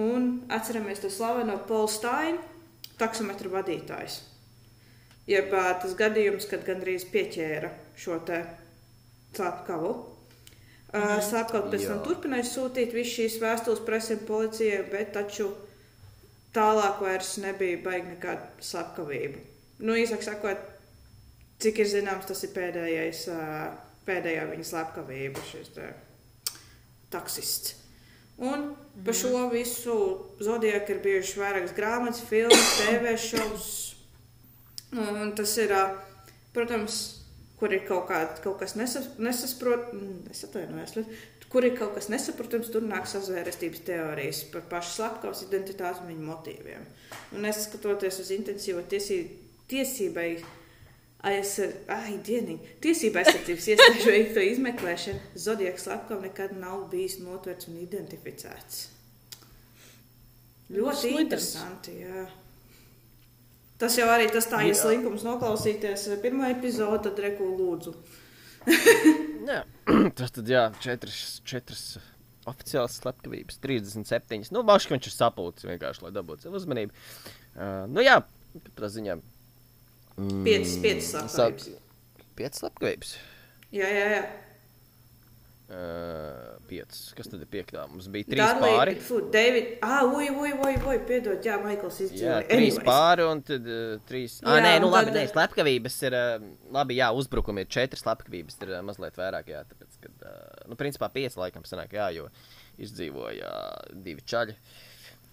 Un 0.00 0.46
atceramies 0.48 1.02
to 1.02 1.10
slaveno 1.12 1.58
Paulu 1.68 1.90
Steinu, 1.92 2.40
taksometru 2.96 3.50
vadītājs. 3.52 4.22
Jeb 5.30 5.52
tas 5.52 5.92
gadījums, 5.98 6.48
kad 6.50 6.64
gandrīz 6.66 7.04
pieķēra 7.12 7.70
šo 7.98 8.18
te 8.26 8.42
slepkavu. 9.36 9.92
Uh, 10.92 11.18
Slepkavu 11.24 11.70
pēc 11.72 11.86
tam 11.88 12.02
turpināja 12.04 12.44
sūtīt 12.44 12.90
visu 12.92 13.14
šīs 13.22 13.38
vēstules 13.40 13.80
presē 13.86 14.18
un 14.18 14.26
policijai, 14.28 14.82
bet 14.92 15.14
taču 15.14 15.46
tālāk 16.52 17.00
vairs 17.00 17.38
nebija 17.40 17.78
baigi 17.80 18.10
nekāda 18.10 18.50
slepkavība. 18.60 19.40
Nu, 19.82 19.96
īsāk 19.96 20.20
sakot, 20.26 20.60
cik 21.64 21.80
ir 21.80 21.88
zināms, 21.88 22.26
tas 22.28 22.44
ir 22.44 22.52
pēdējais, 22.52 23.22
ā, 23.32 23.46
pēdējā 24.04 24.44
viņa 24.50 24.66
slepkavība, 24.68 25.46
šis 25.48 25.72
te 25.78 25.88
taksists. 27.12 27.78
Un 28.42 28.72
par 29.06 29.16
šo 29.16 29.46
visu 29.52 29.96
Zodijāku 30.42 30.96
ir 30.96 31.02
bijušas 31.04 31.40
vairākas 31.40 31.74
grāmatas, 31.76 32.22
filmas, 32.26 32.76
TV 32.80 33.16
šovs. 33.20 33.72
Un 34.92 35.32
tas 35.36 35.56
ir, 35.62 35.72
protams, 36.52 37.00
kur 37.60 37.72
ir 37.72 37.84
kaut, 37.88 38.08
kā, 38.10 38.22
kaut 38.44 38.58
kas 38.60 38.74
nesas, 38.76 39.06
nesasprot, 39.22 39.92
mm, 39.96 40.24
kur 41.52 41.64
ir 41.68 41.76
kaut 41.76 41.94
kas 41.96 42.08
nesaprotams, 42.12 42.70
tur 42.72 42.84
nāk 42.84 43.06
sazvērestības 43.08 43.84
teorijas 43.88 44.42
par 44.52 44.64
pašu 44.70 44.96
slepkavas 44.96 45.44
identitāti 45.46 46.02
un 46.02 46.10
viņu 46.12 46.26
motīviem. 46.28 46.88
Un 47.36 47.46
neskatoties 47.46 48.20
uz 48.24 48.32
intensīvo 48.36 48.84
tiesību, 48.88 49.38
tiesībai 49.72 50.28
tiesība 52.82 53.22
aizsardzības 53.22 53.68
iestāžu 53.74 54.10
veikto 54.10 54.42
izmeklēšanu, 54.42 55.20
Zodijaks 55.38 55.86
slepkava 55.86 56.26
nekad 56.26 56.56
nav 56.58 56.88
bijis 56.90 57.20
notverts 57.22 57.70
un 57.70 57.78
identificēts. 57.84 58.88
Ļoti 60.72 60.98
Slidens. 60.98 61.20
interesanti, 61.20 61.98
jā. 62.00 62.24
Tas 63.80 63.96
jau 63.98 64.06
arī 64.12 64.28
tas 64.30 64.46
tā, 64.46 64.60
slinkums 64.78 65.24
noklausīties 65.26 66.08
eh, 66.12 66.18
pirmo 66.22 66.46
epizodu, 66.50 67.00
tad 67.08 67.18
reku 67.24 67.48
lūdzu. 67.58 67.94
Tas 70.18 70.30
tad 70.30 70.46
jā, 70.50 70.68
četras, 70.84 71.40
četras 71.48 71.80
oficiālas 72.46 72.94
slepkavības, 73.00 73.58
37. 73.62 74.52
Nu, 74.54 74.62
ka 74.90 74.96
viņš 74.96 75.08
ir 75.10 75.14
sapulcis 75.16 75.66
vienkārši, 75.66 76.04
lai 76.06 76.12
dabūtu 76.14 76.46
savu 76.46 76.58
uzmanību. 76.60 76.94
Uh, 77.56 77.84
nu 77.90 78.04
jā, 78.06 78.20
katrā 78.68 78.90
ziņā. 78.94 79.16
Mm, 80.18 80.42
Piecas, 80.46 80.76
piecas 80.84 81.10
slepkavības. 81.10 81.66
sap- 81.66 82.30
Piecas 82.38 82.62
slepkavības. 82.62 83.12
Jā, 83.72 83.88
jā, 83.88 84.06
jā. 84.14 84.22
Uh, 85.72 86.58
piecas. 86.68 86.98
Kas 87.16 87.30
tad 87.32 87.40
ir 87.40 87.48
piektā? 87.48 87.86
Mums 87.88 88.04
bija 88.12 88.26
trīs 88.28 88.58
pāri. 88.60 88.92
Fu, 89.00 89.22
David, 89.32 89.70
ah, 89.86 90.02
ui, 90.04 90.26
ui, 90.28 90.50
ui, 90.52 90.74
ui, 90.84 90.96
piedod, 91.08 91.38
jā, 91.46 91.54
Maikls 91.62 91.96
Jā, 92.02 92.08
izdzīvoja. 92.10 92.42
trīs 92.50 92.76
Anyways. 92.76 92.84
pāri 92.90 93.24
un 93.30 93.40
tad 93.48 93.70
uh, 93.72 93.94
trīs. 94.08 94.34
Jā, 94.42 94.58
Jā, 94.58 94.66
nē, 94.66 94.72
nu 94.84 94.90
labi, 94.92 95.08
tad- 95.08 95.16
nē, 95.16 95.24
slepkavības 95.32 95.96
ir. 96.10 96.18
Uh, 96.18 96.44
labi, 96.76 96.98
jā, 97.00 97.08
uzbrukumi 97.16 97.64
ir 97.64 97.70
četras 97.72 98.04
slepkavības, 98.04 98.60
ir 98.66 98.74
uh, 98.74 98.82
mazliet 98.84 99.16
vairāk, 99.16 99.48
jā, 99.54 99.62
tāpēc, 99.72 99.96
kad, 100.04 100.26
uh, 100.28 100.68
nu, 100.68 100.76
principā 100.76 101.08
pieci 101.14 101.40
laikam 101.40 101.64
sanāk, 101.64 101.96
jā, 101.96 102.10
jo 102.20 102.28
izdzīvoja 102.84 103.48
uh, 103.48 103.96
divi 104.04 104.20
čaļi. 104.28 104.58
Jā, 104.58 104.91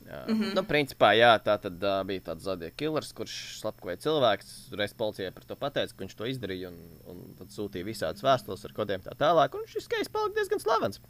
mm 0.10 0.36
-hmm. 0.36 0.56
Nu, 0.56 0.64
principā, 0.64 1.12
jā, 1.14 1.32
tā 1.44 1.58
tad 1.62 1.84
uh, 1.84 2.04
bija 2.04 2.22
tāds 2.22 2.46
Zodija 2.46 2.72
killers, 2.72 3.12
kurš 3.14 3.60
slepkavoja 3.60 3.98
cilvēks. 3.98 4.74
Reiz 4.78 4.94
policijai 4.94 5.32
par 5.32 5.44
to 5.44 5.56
pateica, 5.56 5.94
ka 5.96 6.04
viņš 6.04 6.16
to 6.16 6.26
izdarīja, 6.26 6.68
un, 6.68 6.78
un 7.06 7.36
tad 7.38 7.48
sūtīja 7.48 7.86
visādas 7.86 8.24
vēstules 8.24 8.66
ar 8.66 8.74
kodiem 8.74 9.02
tā 9.02 9.14
tālāk. 9.20 9.56
Un 9.56 9.68
šis 9.68 9.84
skejs 9.84 10.10
palika 10.10 10.36
diezgan 10.36 10.60
slavens. 10.60 11.02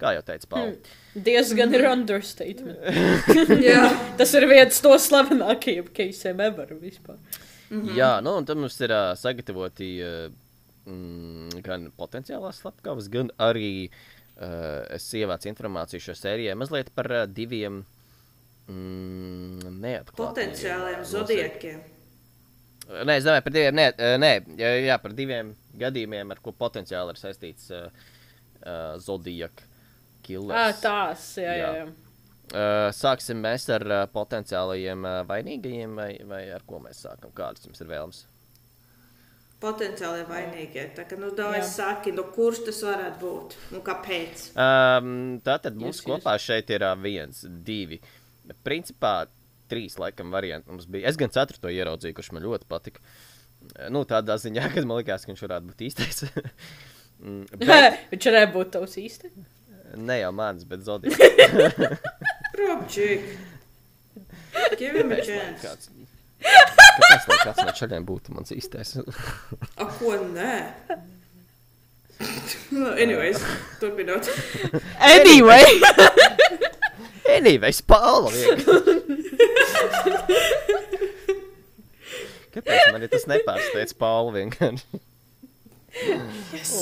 Kā 0.00 0.14
jau 0.16 0.22
teica 0.22 0.46
Pauli. 0.48 0.78
Diezgan 1.14 1.74
ir 1.74 1.86
understatement. 1.90 2.78
Jā, 3.70 3.84
Tas 4.18 4.34
ir 4.34 4.48
viens 4.48 4.82
no 4.82 4.98
slavenākajiem 4.98 5.92
keisiem 5.92 6.40
ever 6.40 6.74
vispār. 6.80 7.16
Mm 7.70 7.82
-hmm. 7.82 7.94
Jā, 7.96 8.20
nu, 8.20 8.36
un 8.36 8.44
tam 8.44 8.58
mums 8.58 8.80
ir 8.80 8.90
uh, 8.90 9.14
sagatavoti 9.14 10.02
uh, 10.02 10.32
mm, 10.86 11.62
gan 11.62 11.92
potenciālās 11.98 12.58
slepkavas, 12.62 13.08
gan 13.08 13.30
arī 13.38 13.90
uh, 13.90 14.94
es 14.94 15.14
ievācu 15.14 15.48
informāciju 15.48 16.00
šo 16.00 16.12
sērijai 16.18 16.54
mazliet 16.54 16.90
par 16.94 17.10
uh, 17.12 17.26
diviem 17.26 17.84
mm, 18.70 20.12
potenciāliem 20.18 21.00
uh, 21.00 21.08
zodiekiem. 21.08 21.80
nozieg- 21.80 21.96
Nē, 23.06 23.16
es 23.20 23.24
domāju 23.26 23.44
par 23.46 23.52
diviem, 23.54 23.74
nē, 23.78 23.84
uh, 23.94 24.16
nē 24.18 24.30
jā, 24.58 24.70
jā, 24.88 24.96
par 25.02 25.12
diviem 25.14 25.52
gadījumiem, 25.78 26.30
ar 26.34 26.40
ko 26.42 26.50
potenciāli 26.58 27.12
ir 27.14 27.20
saistīts 27.20 27.68
uh, 27.70 27.84
uh, 28.64 28.96
Zodijaka 28.98 29.62
killers. 30.26 30.58
Ah, 30.58 30.72
tās, 30.82 31.28
jā, 31.38 31.54
jā. 31.60 31.68
Jā. 31.80 31.84
Uh, 32.50 32.88
sāksim 32.90 33.38
mēs 33.44 33.68
ar 33.70 33.84
uh, 33.86 34.00
potenciālajiem 34.10 35.04
uh, 35.06 35.20
vainīgajiem, 35.28 35.92
vai, 35.94 36.08
vai 36.26 36.40
ar 36.50 36.64
ko 36.66 36.80
mēs 36.82 37.04
sākam? 37.06 37.30
Kādas 37.36 37.62
jums 37.68 37.78
ir 37.84 37.86
vēlmes? 37.92 38.24
Potenciāli 39.60 40.22
vainīgie. 40.24 40.86
Tā 40.96 41.04
kā, 41.04 41.18
nu, 41.20 41.28
Jā. 41.36 41.60
saki, 41.68 42.14
nu, 42.16 42.24
kurš 42.32 42.62
tas 42.70 42.78
varētu 42.86 43.20
būt 43.20 43.56
un 43.76 43.82
kāpēc? 43.84 44.46
Um, 44.56 45.10
tātad 45.44 45.76
mums 45.76 45.98
Yes, 46.00 46.00
yes. 46.00 46.06
kopā 46.08 46.34
šeit 46.40 46.70
ir 46.72 46.82
uh, 46.88 46.94
viens, 46.96 47.42
divi. 47.68 48.00
Principā 48.66 49.14
trīs 49.70 49.98
laikam 50.00 50.32
varianti 50.34 50.70
mums 50.72 50.86
bija. 50.90 51.08
Es 51.10 51.18
gan 51.20 51.30
ceturto 51.30 51.70
ieraudzīju, 51.70 52.16
kurš 52.16 52.32
man 52.34 52.42
ļoti 52.46 52.66
patika. 52.70 53.02
Nu, 53.92 54.02
tādā 54.08 54.34
ziņā, 54.40 54.70
kad 54.74 54.86
man 54.88 55.02
likās, 55.02 55.26
ka 55.26 55.32
viņš 55.34 55.42
varētu 55.46 55.72
būt 55.72 55.86
īstais. 55.90 56.24
Mm, 57.20 57.42
bet, 57.60 57.96
Viņš 58.08 58.26
varēja 58.30 58.46
būt 58.54 58.70
tavs 58.72 58.94
īsti. 58.96 59.28
ne 60.00 60.14
jau 60.22 60.30
mans, 60.32 60.62
bet 60.64 60.80
Zodija. 60.86 61.12
Robčik. 62.56 63.26
Give 64.80 64.96
him 64.96 65.12
a 65.12 65.18
chance. 65.20 65.60
Kāds, 65.60 65.90
kāpēc 66.40 67.28
lai 67.28 67.38
kāds 67.44 67.60
no 67.68 67.74
šādiem 67.76 68.06
būtu 68.08 68.32
mans 68.32 68.54
īstais? 68.56 68.94
A, 69.76 69.84
ko 69.98 70.14
nē? 70.32 70.54
Anyways, 72.96 73.44
turpinot. 73.84 74.32
Anyway! 75.00 75.64
Anyways, 77.36 77.80
Paula! 77.86 78.30
Kāpēc 82.50 82.90
man 82.90 83.06
tas 83.12 83.26
nepārsteidz 83.30 83.94
Paula 83.98 84.34
vienkārši? 84.34 85.00
Yes. 86.54 86.72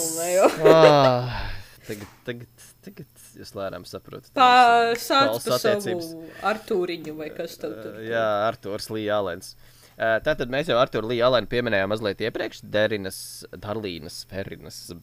Ah, 0.68 1.48
tagad, 1.87 2.08
tagad, 2.26 2.66
tagad 2.84 3.24
jūs 3.38 3.54
lēnām 3.56 3.84
saprotat. 3.88 4.30
Pārsāc 4.37 5.32
Pauls 5.32 5.46
par 5.46 5.56
attiecības. 5.58 6.11
savu 6.11 6.28
Artūriņu 6.50 7.14
vai 7.18 7.30
kas 7.34 7.56
tev 7.61 7.76
tur. 7.82 7.96
Uh, 7.96 8.06
jā, 8.11 8.24
Arthurs 8.48 8.88
Līja 8.92 9.20
Alens. 9.22 9.54
Uh, 9.98 10.18
tātad 10.24 10.52
mēs 10.52 10.68
jau 10.70 10.78
ar 10.78 10.92
to 10.92 11.02
Līju 11.02 11.26
Alēnu 11.28 11.50
pieminējām 11.50 11.90
mazliet 11.92 12.20
iepriekš. 12.24 12.62
Derinas, 12.76 13.20
Darlīnas, 13.52 14.20
Ferinas 14.30 14.82
uh, 14.94 15.00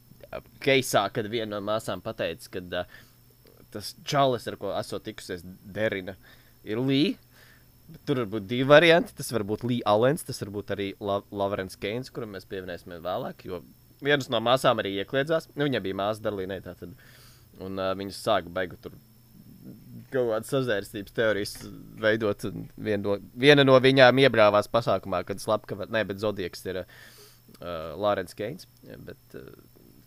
keisā, 0.63 1.07
kad 1.15 1.29
viena 1.31 1.57
no 1.57 1.63
māsām 1.65 2.03
pateica, 2.05 2.53
ka 2.57 2.63
uh, 2.83 3.03
tas 3.75 3.93
čalis, 4.07 4.47
ar 4.49 4.57
ko 4.61 4.73
esmu 4.79 5.01
tikusies, 5.05 5.45
Derina, 5.77 6.17
ir 6.63 6.81
Līja. 6.81 7.15
Tur 8.07 8.23
var 8.23 8.29
būt 8.31 8.47
divi 8.49 8.65
varianti. 8.65 9.13
Tas 9.13 9.29
var 9.35 9.45
būt 9.45 9.67
Līja 9.67 9.91
Alens, 9.93 10.25
tas 10.25 10.41
var 10.41 10.49
būt 10.55 10.71
arī 10.73 10.91
La 11.03 11.19
Lavrens 11.29 11.77
Keins, 11.77 12.09
kuram 12.13 12.33
mēs 12.33 12.47
pieminēsim 12.49 12.95
vēlāk. 13.03 13.45
Jo 13.45 13.61
vienas 14.03 14.29
no 14.31 14.41
māsām 14.43 14.81
arī 14.81 14.95
iekļiedzās. 15.01 15.51
Nu, 15.55 15.67
viņa 15.67 15.81
bija 15.83 15.97
māsa 15.99 16.23
Darlīnai. 16.25 16.61
Un 17.63 17.79
uh, 17.79 17.91
viņas 17.97 18.23
sāka 18.25 18.51
beigu 18.51 18.79
tur 18.81 18.95
kaut 20.11 20.29
kādas 20.29 20.51
sazvērstības 20.51 21.15
teorijas 21.15 21.53
veidot. 22.01 22.47
Viena 22.77 23.01
no, 23.03 23.15
viena 23.45 23.65
no 23.65 23.77
viņām 23.81 24.21
iebrāvās 24.25 24.69
pasākumā, 24.71 25.23
kad 25.27 25.41
Slapkava, 25.41 25.87
ne, 25.91 26.03
bet 26.07 26.21
Zodieks 26.21 26.65
ir 26.67 26.83
uh, 26.83 26.87
Lārens 27.99 28.37
Keins. 28.37 28.69
Bet, 28.83 29.21
uh, 29.39 29.49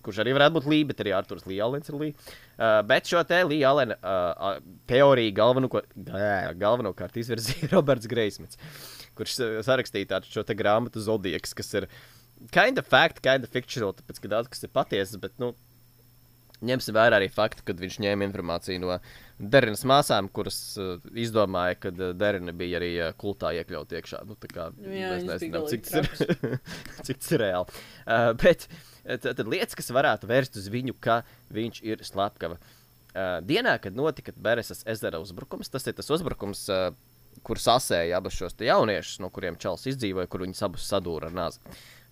kurš 0.08 0.22
arī 0.24 0.34
varētu 0.36 0.56
būt 0.56 0.68
Līja, 0.72 0.88
bet 0.90 1.04
arī 1.04 1.14
Arthurs 1.16 1.46
Līja-Alens 1.48 1.92
ir 1.92 2.00
Līja. 2.00 2.28
Uh, 2.56 2.80
bet 2.88 3.10
šo 3.10 3.22
te 3.28 3.40
Līja-Alena 3.44 3.98
uh, 4.00 4.60
teoriju 4.90 5.36
galveno, 5.36 5.70
galvenokārt 6.58 7.20
izvirzīja 7.20 7.70
Roberts 7.76 8.10
Greismits, 8.10 8.60
kurš 9.18 9.38
uh, 9.44 9.58
sarakstīja 9.66 10.22
šo 10.26 10.46
te 10.48 10.56
grāmatu 10.58 11.04
Zodieks, 11.04 11.54
kas 11.56 11.74
ir 11.76 11.90
kind 12.54 12.78
of 12.78 12.86
fact, 12.86 13.22
kind 13.22 13.44
of 13.44 13.52
fictional, 13.52 13.94
tāpēc, 13.96 14.22
ka 14.22 14.30
daudz 14.32 14.50
kas 14.52 14.64
ir 14.64 14.72
patiesas, 14.74 15.20
bet, 15.20 15.34
nu, 15.42 15.52
ņemsim 16.64 16.96
vērā 16.96 17.18
arī 17.20 17.28
faktu, 17.30 17.62
kad 17.66 17.78
viņš 17.80 17.98
ņēma 18.02 18.26
informāciju 18.28 18.82
no 18.82 18.98
Derinas 19.38 19.84
māsām, 19.86 20.30
kuras 20.34 20.58
uh, 20.80 20.96
izdomāja, 21.14 21.76
ka 21.84 21.92
uh, 21.94 22.10
Derina 22.18 22.54
bija 22.56 22.80
arī 22.80 22.90
uh, 22.98 23.12
kultā 23.18 23.52
iekļaut 23.60 23.94
iekšā. 23.94 24.24
Nu, 24.26 24.34
tā 24.40 24.50
kā 24.50 24.68
Jā, 24.82 25.12
mēs 25.14 25.28
nezinām, 25.28 25.68
cik 25.70 25.86
tas 25.86 26.24
ir, 26.24 26.34
cik 27.06 27.22
tas 27.22 27.34
ir 27.36 27.44
reāli. 27.44 27.84
Uh, 28.02 28.32
bet 28.42 28.66
tad, 28.66 28.80
tad 29.22 29.46
lietas, 29.48 29.76
kas 29.78 29.88
varētu 29.94 30.28
vērst 30.28 30.58
uz 30.60 30.68
viņu, 30.72 30.96
ka 31.00 31.22
viņš 31.54 31.80
ir 31.86 32.04
slepkava. 32.04 32.58
Uh, 33.08 33.38
dienā, 33.42 33.78
kad 33.82 33.96
notika 33.96 34.34
Beresas 34.36 34.84
ezera 34.86 35.20
uzbrukums, 35.22 35.70
tas 35.72 35.86
ir 35.88 35.96
tas 35.96 36.10
uzbrukums, 36.12 36.66
uh, 36.70 36.90
kur 37.46 37.60
sasēja 37.62 38.18
abus 38.18 38.36
šos 38.36 38.58
jauniešus, 38.60 39.20
no 39.22 39.30
kuriem 39.32 39.56
Čels 39.60 39.86
izdzīvoja, 39.88 40.28
kur 40.30 40.44
viņus 40.44 40.64
abus 40.66 40.88
sadūra 40.90 41.30
ar 41.30 41.36
nāzi. 41.38 41.62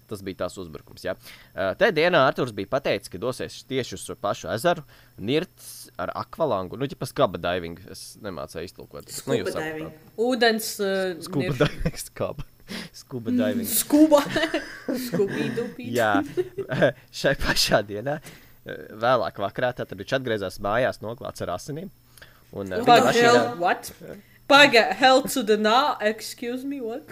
Tas 0.07 0.21
bija 0.23 0.45
tās 0.45 0.55
uzbrukums. 0.63 1.03
Ja. 1.05 1.15
Uh, 1.55 1.73
Tajā 1.79 1.93
dienā 1.97 2.21
Arthurs 2.29 2.53
bija 2.55 2.71
pateicis, 2.71 3.11
ka 3.11 3.19
dosies 3.19 3.61
tieši 3.67 3.97
uz 3.99 4.05
šo 4.07 4.15
pašu 4.23 4.49
ezeru, 4.55 4.85
nirts 5.19 5.89
ar 5.99 6.13
akvalangu. 6.15 6.79
Nu, 6.79 6.87
ģipa 6.87 7.09
skaba 7.11 7.39
diving. 7.43 7.81
Es 7.91 8.17
nemācīju 8.23 8.69
iztulkot. 8.71 9.09
Nu, 9.27 9.39
jūs 9.41 9.51
Scuba 9.51 9.61
diving. 9.61 9.89
saprotat. 9.91 10.13
Ūdens. 10.29 10.69
Uh, 10.79 11.23
Skuba 11.27 11.49
nirš- 11.49 11.59
diving. 11.65 11.99
Skaba. 12.05 12.47
Skuba 12.93 13.31
diving. 13.31 13.69
Skuba. 13.71 14.23
Skubīdupī. 15.07 15.91
Jā, 15.95 16.13
šai 17.21 17.35
pašā 17.43 17.83
dienā, 17.87 18.17
eh, 18.67 18.87
vēlāk 19.03 19.39
vakarā, 19.43 19.73
tad 19.79 19.93
viņš 19.99 20.17
atgriezās 20.21 20.59
mājās, 20.65 20.99
noklāts 21.05 21.43
ar 21.47 21.55
asinīm. 21.59 21.91
Un, 22.53 22.73
eh, 22.73 22.79
viņa 22.81 22.87
What? 22.87 23.05
mašīnā- 23.11 23.23
Hell, 23.23 23.57
what? 23.63 23.93
Paga, 24.47 24.83
hell 24.95 25.23
to 25.23 25.43
the 25.43 25.57
na, 25.57 25.97
excuse 26.01 26.65
me, 26.65 26.81
what? 26.81 27.03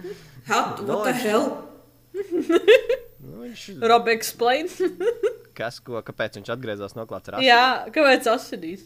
How, 0.46 0.74
what 0.76 0.86
No, 0.86 1.04
the 1.04 1.12
hell? 1.12 1.68
Nu, 3.22 3.44
viņš, 3.44 3.60
Rob 3.86 4.08
explain. 4.10 4.66
kas, 5.58 5.76
ko, 5.84 6.00
kāpēc 6.02 6.40
viņš 6.40 6.48
atgriezās 6.56 6.96
ar 7.30 7.36
asinīm? 7.38 7.46
Jā, 7.46 7.66
kāpēc 7.94 8.26
asinīs? 8.32 8.82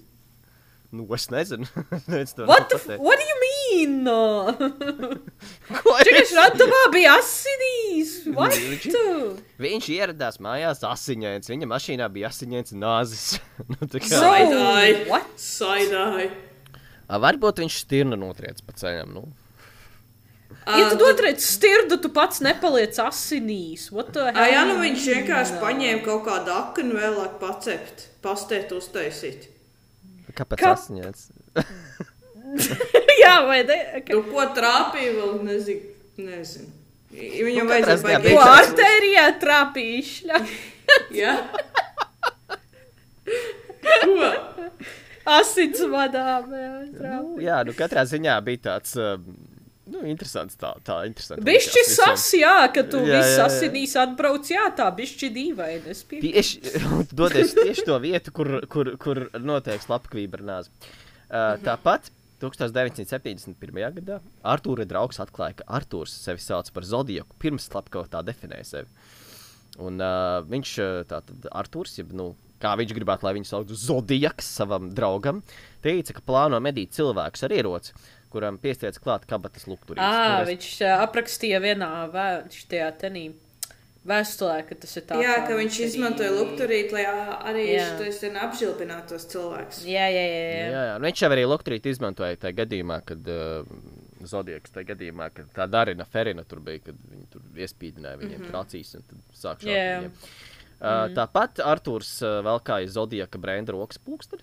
Nu, 0.93 1.07
es 1.17 1.25
nezinu. 1.33 1.67
What, 2.47 2.69
the 2.71 2.79
what 3.03 3.19
do 3.19 3.25
you 3.27 3.39
mean? 3.43 4.05
No. 4.05 4.53
Ko 4.55 5.97
Čekaj, 5.99 6.21
viņš- 6.21 6.31
šratavā 6.31 6.83
bija 6.95 7.17
asinīs. 7.19 8.13
What? 8.37 8.55
Viņš- 8.55 9.41
Viņš 9.67 9.89
ieradās 9.97 10.39
mājās 10.45 10.85
asiņains. 10.87 11.51
Viņa 11.51 11.69
mašīnā 11.73 12.07
bija 12.13 12.29
asiņains 12.31 12.77
nāzis. 12.79 13.41
nu, 13.73 13.81
tā 13.83 13.99
kā, 14.05 14.13
So, 14.13 14.21
Side-eye. 14.31 15.09
what? 15.11 15.43
A, 17.09 17.19
varbūt 17.23 17.65
viņš 17.65 17.81
stirnu 17.83 18.21
notriec 18.21 18.63
pa 18.67 18.77
ceļam. 18.79 19.17
Nu. 19.17 19.27
Ja 20.67 20.89
tu 20.91 20.97
Ā, 20.97 20.99
dotriec 20.99 21.39
stirdu, 21.47 21.95
tu 22.03 22.09
pats 22.11 22.41
nepaliec 22.43 22.97
asinīs. 22.99 23.85
What 23.95 24.09
the 24.17 24.25
Ā, 24.27 24.33
hell? 24.35 24.51
jā, 24.51 24.63
nu 24.67 24.79
viņš 24.83 25.05
vienkārši 25.13 25.61
paņēma 25.63 26.01
kaut 26.03 26.25
kādu 26.27 26.51
aknu 26.57 26.97
vēlāk 26.99 27.37
pacept, 27.39 28.09
pastēt 28.25 28.73
uztaisīt. 28.75 29.47
Kāpēc 30.37 30.59
Kā- 30.65 30.73
asiņains? 30.75 31.29
jā, 33.23 33.35
vai 33.47 33.61
ne? 33.69 33.79
Tu 34.11 34.19
ko 34.27 34.43
trāpīja 34.59 35.15
vēl, 35.21 35.37
nezinu. 35.47 35.95
nezinu. 36.27 36.73
Viņam 37.17 37.65
Nu, 37.65 37.71
vajadzēja 37.71 38.03
baigāt. 38.03 38.27
Ko 38.35 38.43
artērijā 38.59 39.27
trāpīšļa? 39.41 40.41
Jā. 41.23 41.37
Ko? 44.03 44.31
Asins 45.37 45.81
vadām. 45.91 46.51
Jā, 46.53 46.73
trāpīja. 46.91 47.23
Nu, 47.23 47.39
jā, 47.43 47.61
nu 47.67 47.75
katrā 47.79 48.03
ziņā 48.07 48.35
bija 48.47 48.63
tāds. 48.69 48.93
Um, 49.01 49.25
Nu, 49.87 50.01
interesants 50.11 50.59
tā, 50.59 50.73
tā 50.83 50.97
interesanti. 51.07 51.45
Bišķi 51.47 51.83
sas, 51.87 52.25
jā, 52.35 52.57
ka 52.75 52.83
tu 52.91 53.05
viss 53.07 53.39
asinīs 53.39 53.93
atbrauc, 54.03 54.49
jā, 54.51 54.65
tā 54.75 54.89
bišķi 54.97 55.29
dīvaini. 55.37 55.95
Tieši 56.25 56.63
doties 57.21 57.55
tieši 57.55 57.85
to 57.87 57.99
vietu, 58.03 58.35
kur, 58.35 58.51
kur, 58.73 58.91
kur 59.03 59.23
notiek 59.39 59.85
slepkavība 59.85 60.41
ar 60.41 60.47
nāzi. 60.51 60.75
Uh, 61.27 61.55
tāpat 61.63 62.11
1971. 62.43 63.79
gadā 64.01 64.19
Arthūra 64.47 64.89
draugs 64.91 65.23
atklāja, 65.23 65.61
ka 65.61 65.69
Arthurs 65.79 66.17
sevi 66.19 66.43
sauc 66.43 66.69
par 66.75 66.87
Zodieku 66.87 67.39
pirms 67.43 67.69
slepkava 67.71 68.11
tā 68.11 68.25
definēja 68.27 68.67
sevi. 68.73 69.07
Un 69.87 70.03
uh, 70.03 70.43
viņš, 70.51 70.75
uh, 70.83 70.99
tātad 71.07 71.47
Arthurs, 71.55 71.95
jeb, 72.01 72.11
nu, 72.17 72.33
kā 72.63 72.75
viņš 72.81 72.95
gribētu, 72.97 73.27
lai 73.27 73.37
viņu 73.39 73.49
sauktu 73.49 73.79
Zodiaks 73.79 74.49
savam 74.59 74.91
draugam, 74.97 75.43
teica, 75.85 76.17
ka 76.17 76.25
plāno 76.27 76.61
medīt 76.65 76.95
cilvēkus 76.97 77.45
ar 77.47 77.55
ieroci, 77.55 77.95
kuram 78.31 78.59
piestiec 78.59 78.99
klāt 79.03 79.27
kabatas 79.27 79.67
lukturīs. 79.67 79.99
Ā, 80.03 80.39
Nu, 80.39 80.45
res- 80.45 80.51
viņš 80.53 80.71
aprakstīja 81.07 81.61
vienā 81.63 81.91
vē- 82.13 82.47
šajā 82.53 82.93
tenī 83.01 83.27
vēstulē, 84.07 84.61
ka 84.69 84.75
tas 84.79 84.97
ir 84.97 85.03
tā. 85.09 85.19
Jā, 85.23 85.35
kā 85.43 85.49
ka 85.49 85.59
viņš 85.59 85.77
arī- 85.81 85.87
izmantoja 85.91 86.31
lukturīt, 86.37 86.93
lai 86.95 87.05
arī 87.51 87.65
Jā. 87.75 87.87
šis 87.99 88.23
apžilpinātu 88.47 89.09
tos 89.15 89.27
cilvēkus. 89.33 89.85
Jā, 89.85 90.07
jā, 90.15 90.25
jā. 90.31 90.43
jā. 90.47 90.67
Jā, 90.71 90.83
jā. 90.91 90.99
Nu, 90.99 91.07
viņš 91.07 91.23
jau 91.25 91.31
arī 91.35 91.47
Lukturīti 91.51 91.93
izmantoja 91.95 92.37
tajā 92.37 92.55
gadījumā, 92.63 93.01
kad 93.05 93.29
uh, 93.29 93.65
Zodieks 94.27 94.71
tajā 94.75 94.87
gadījumā, 94.95 95.31
kad 95.35 95.47
tā 95.55 95.67
Darina 95.71 96.05
Ferina 96.05 96.45
tur 96.45 96.61
bija, 96.61 96.81
kad 96.87 96.95
viņi 97.11 97.27
tur 97.31 97.43
iespīdināja 97.57 98.21
viņiem 98.23 98.41
mm 98.41 98.51
-hmm. 98.51 98.61
acīs 98.63 98.95
un 98.97 99.03
tad 99.03 99.19
sāk 99.35 99.61
šaut 99.61 99.71
Jā. 99.75 100.01
viņiem. 100.01 100.13
Uh, 100.77 101.09
tāpat 101.17 101.61
Arthurs 101.65 102.21
uh, 102.23 102.43
velkāja 102.45 102.89
Zodieka 102.89 103.39
brenda 103.39 103.73
rokas 103.73 103.99
pulksteni, 103.99 104.43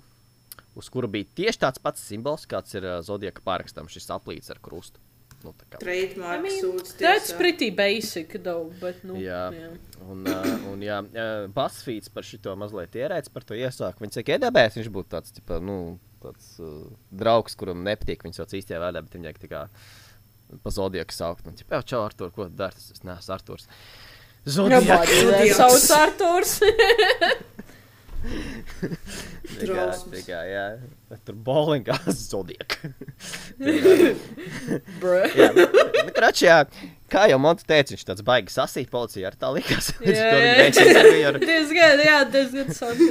uz 0.79 0.89
kura 0.93 1.09
bija 1.11 1.29
tieši 1.37 1.63
tāds 1.65 1.81
pats 1.83 2.03
simbols, 2.09 2.45
kāds 2.49 2.75
ir 2.77 2.85
uh, 2.87 2.99
Zodieka 3.05 3.43
pārakstam, 3.45 3.89
šis 3.91 4.09
aplīts 4.13 4.53
ar 4.53 4.61
krustu. 4.63 5.01
Nu, 5.43 5.51
tā 5.59 5.65
kā. 5.67 5.75
I 5.75 5.81
Trademark 5.81 6.45
mean, 6.45 6.55
sūds. 6.55 6.93
That's 7.01 7.33
pretty 7.35 7.67
basic, 7.75 8.37
though, 8.45 8.69
bet, 8.79 9.01
nu, 9.03 9.17
Jā. 9.19 9.49
jā. 9.51 9.73
Un, 10.07 10.23
uh, 10.23 10.47
un 10.71 10.85
jā, 10.85 11.01
uh, 11.03 11.49
Basfīds 11.51 12.11
par 12.13 12.23
šo 12.27 12.55
mazliet 12.59 12.95
ierēdz, 12.95 13.31
par 13.33 13.43
to 13.47 13.57
iesāku. 13.59 14.05
Viņš 14.05 14.21
saka, 14.21 14.37
iedabēs, 14.37 14.79
viņš 14.79 14.89
būtu 14.95 15.11
tāds, 15.17 15.35
tipa, 15.35 15.59
nu, 15.63 15.97
tāds 16.23 16.55
uh, 16.63 16.87
draugs, 17.11 17.57
kuram 17.59 17.83
nepatīk 17.83 18.23
viņš 18.23 18.39
sauc 18.39 18.55
īstajā 18.61 18.79
vārdā, 18.83 19.03
bet 19.03 19.19
viņai 19.19 19.35
tā 19.41 19.51
kā 19.51 19.65
pa 20.63 20.71
zodieku 20.71 21.15
saukt. 21.15 21.47
Un, 21.49 21.59
tipa, 21.59 21.81
jau 21.81 21.89
čau, 21.91 22.03
Artur, 22.07 22.31
ko 22.31 22.47
tu 22.47 22.55
dari? 22.63 22.79
Tas 22.79 23.03
neesmu 23.03 23.35
Arturs. 23.35 23.67
Zodieks. 24.43 24.87
Zodiaks. 24.87 25.57
Sauc 25.59 25.97
Arturs. 25.99 26.59
Drausmas. 29.61 30.27
Jā, 30.27 30.41
jā. 30.55 30.65
Tur 31.27 31.37
bowlingā 31.45 31.97
zodieka. 32.07 32.91
Bruh. 35.01 35.33
jā, 35.39 35.49
nu, 35.55 35.65
krač, 36.15 36.43
jā. 36.45 36.59
Kā 37.13 37.27
jau 37.29 37.37
Monte 37.41 37.67
teica, 37.69 37.93
viņš 37.93 38.05
tāds 38.07 38.25
baigs 38.25 38.55
sasīt 38.57 38.89
policijā 38.93 39.29
ar 39.29 39.37
tā 39.37 39.51
likās. 39.53 39.91
To 39.99 40.05
viņi 40.07 40.53
veica 40.59 40.85
interviju 40.87 41.27
ar 41.29 41.41
Diezgan, 41.43 42.05
jā, 42.07 42.21
diezgan 42.33 42.71
sauc. 42.73 43.03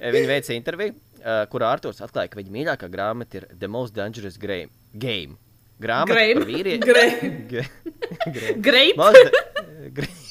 Viņa 0.00 0.26
veica 0.28 0.56
interviju, 0.56 0.96
uh, 1.22 1.44
kurā 1.52 1.70
Arthurs 1.76 2.02
atklāja, 2.04 2.32
ka 2.32 2.40
viņa 2.42 2.56
mīļākā 2.58 2.90
grāmata 2.92 3.40
ir 3.40 3.48
The 3.54 3.70
Most 3.70 3.96
Dangerous 3.96 4.36
Game. 4.40 4.68
game. 4.92 5.38
Grāmata 5.80 6.12
Grame? 6.12 6.34
par 6.36 6.50
vīrieti. 6.50 6.84
Grame. 6.84 7.64
Grape. 8.60 8.98
Most, 9.00 10.28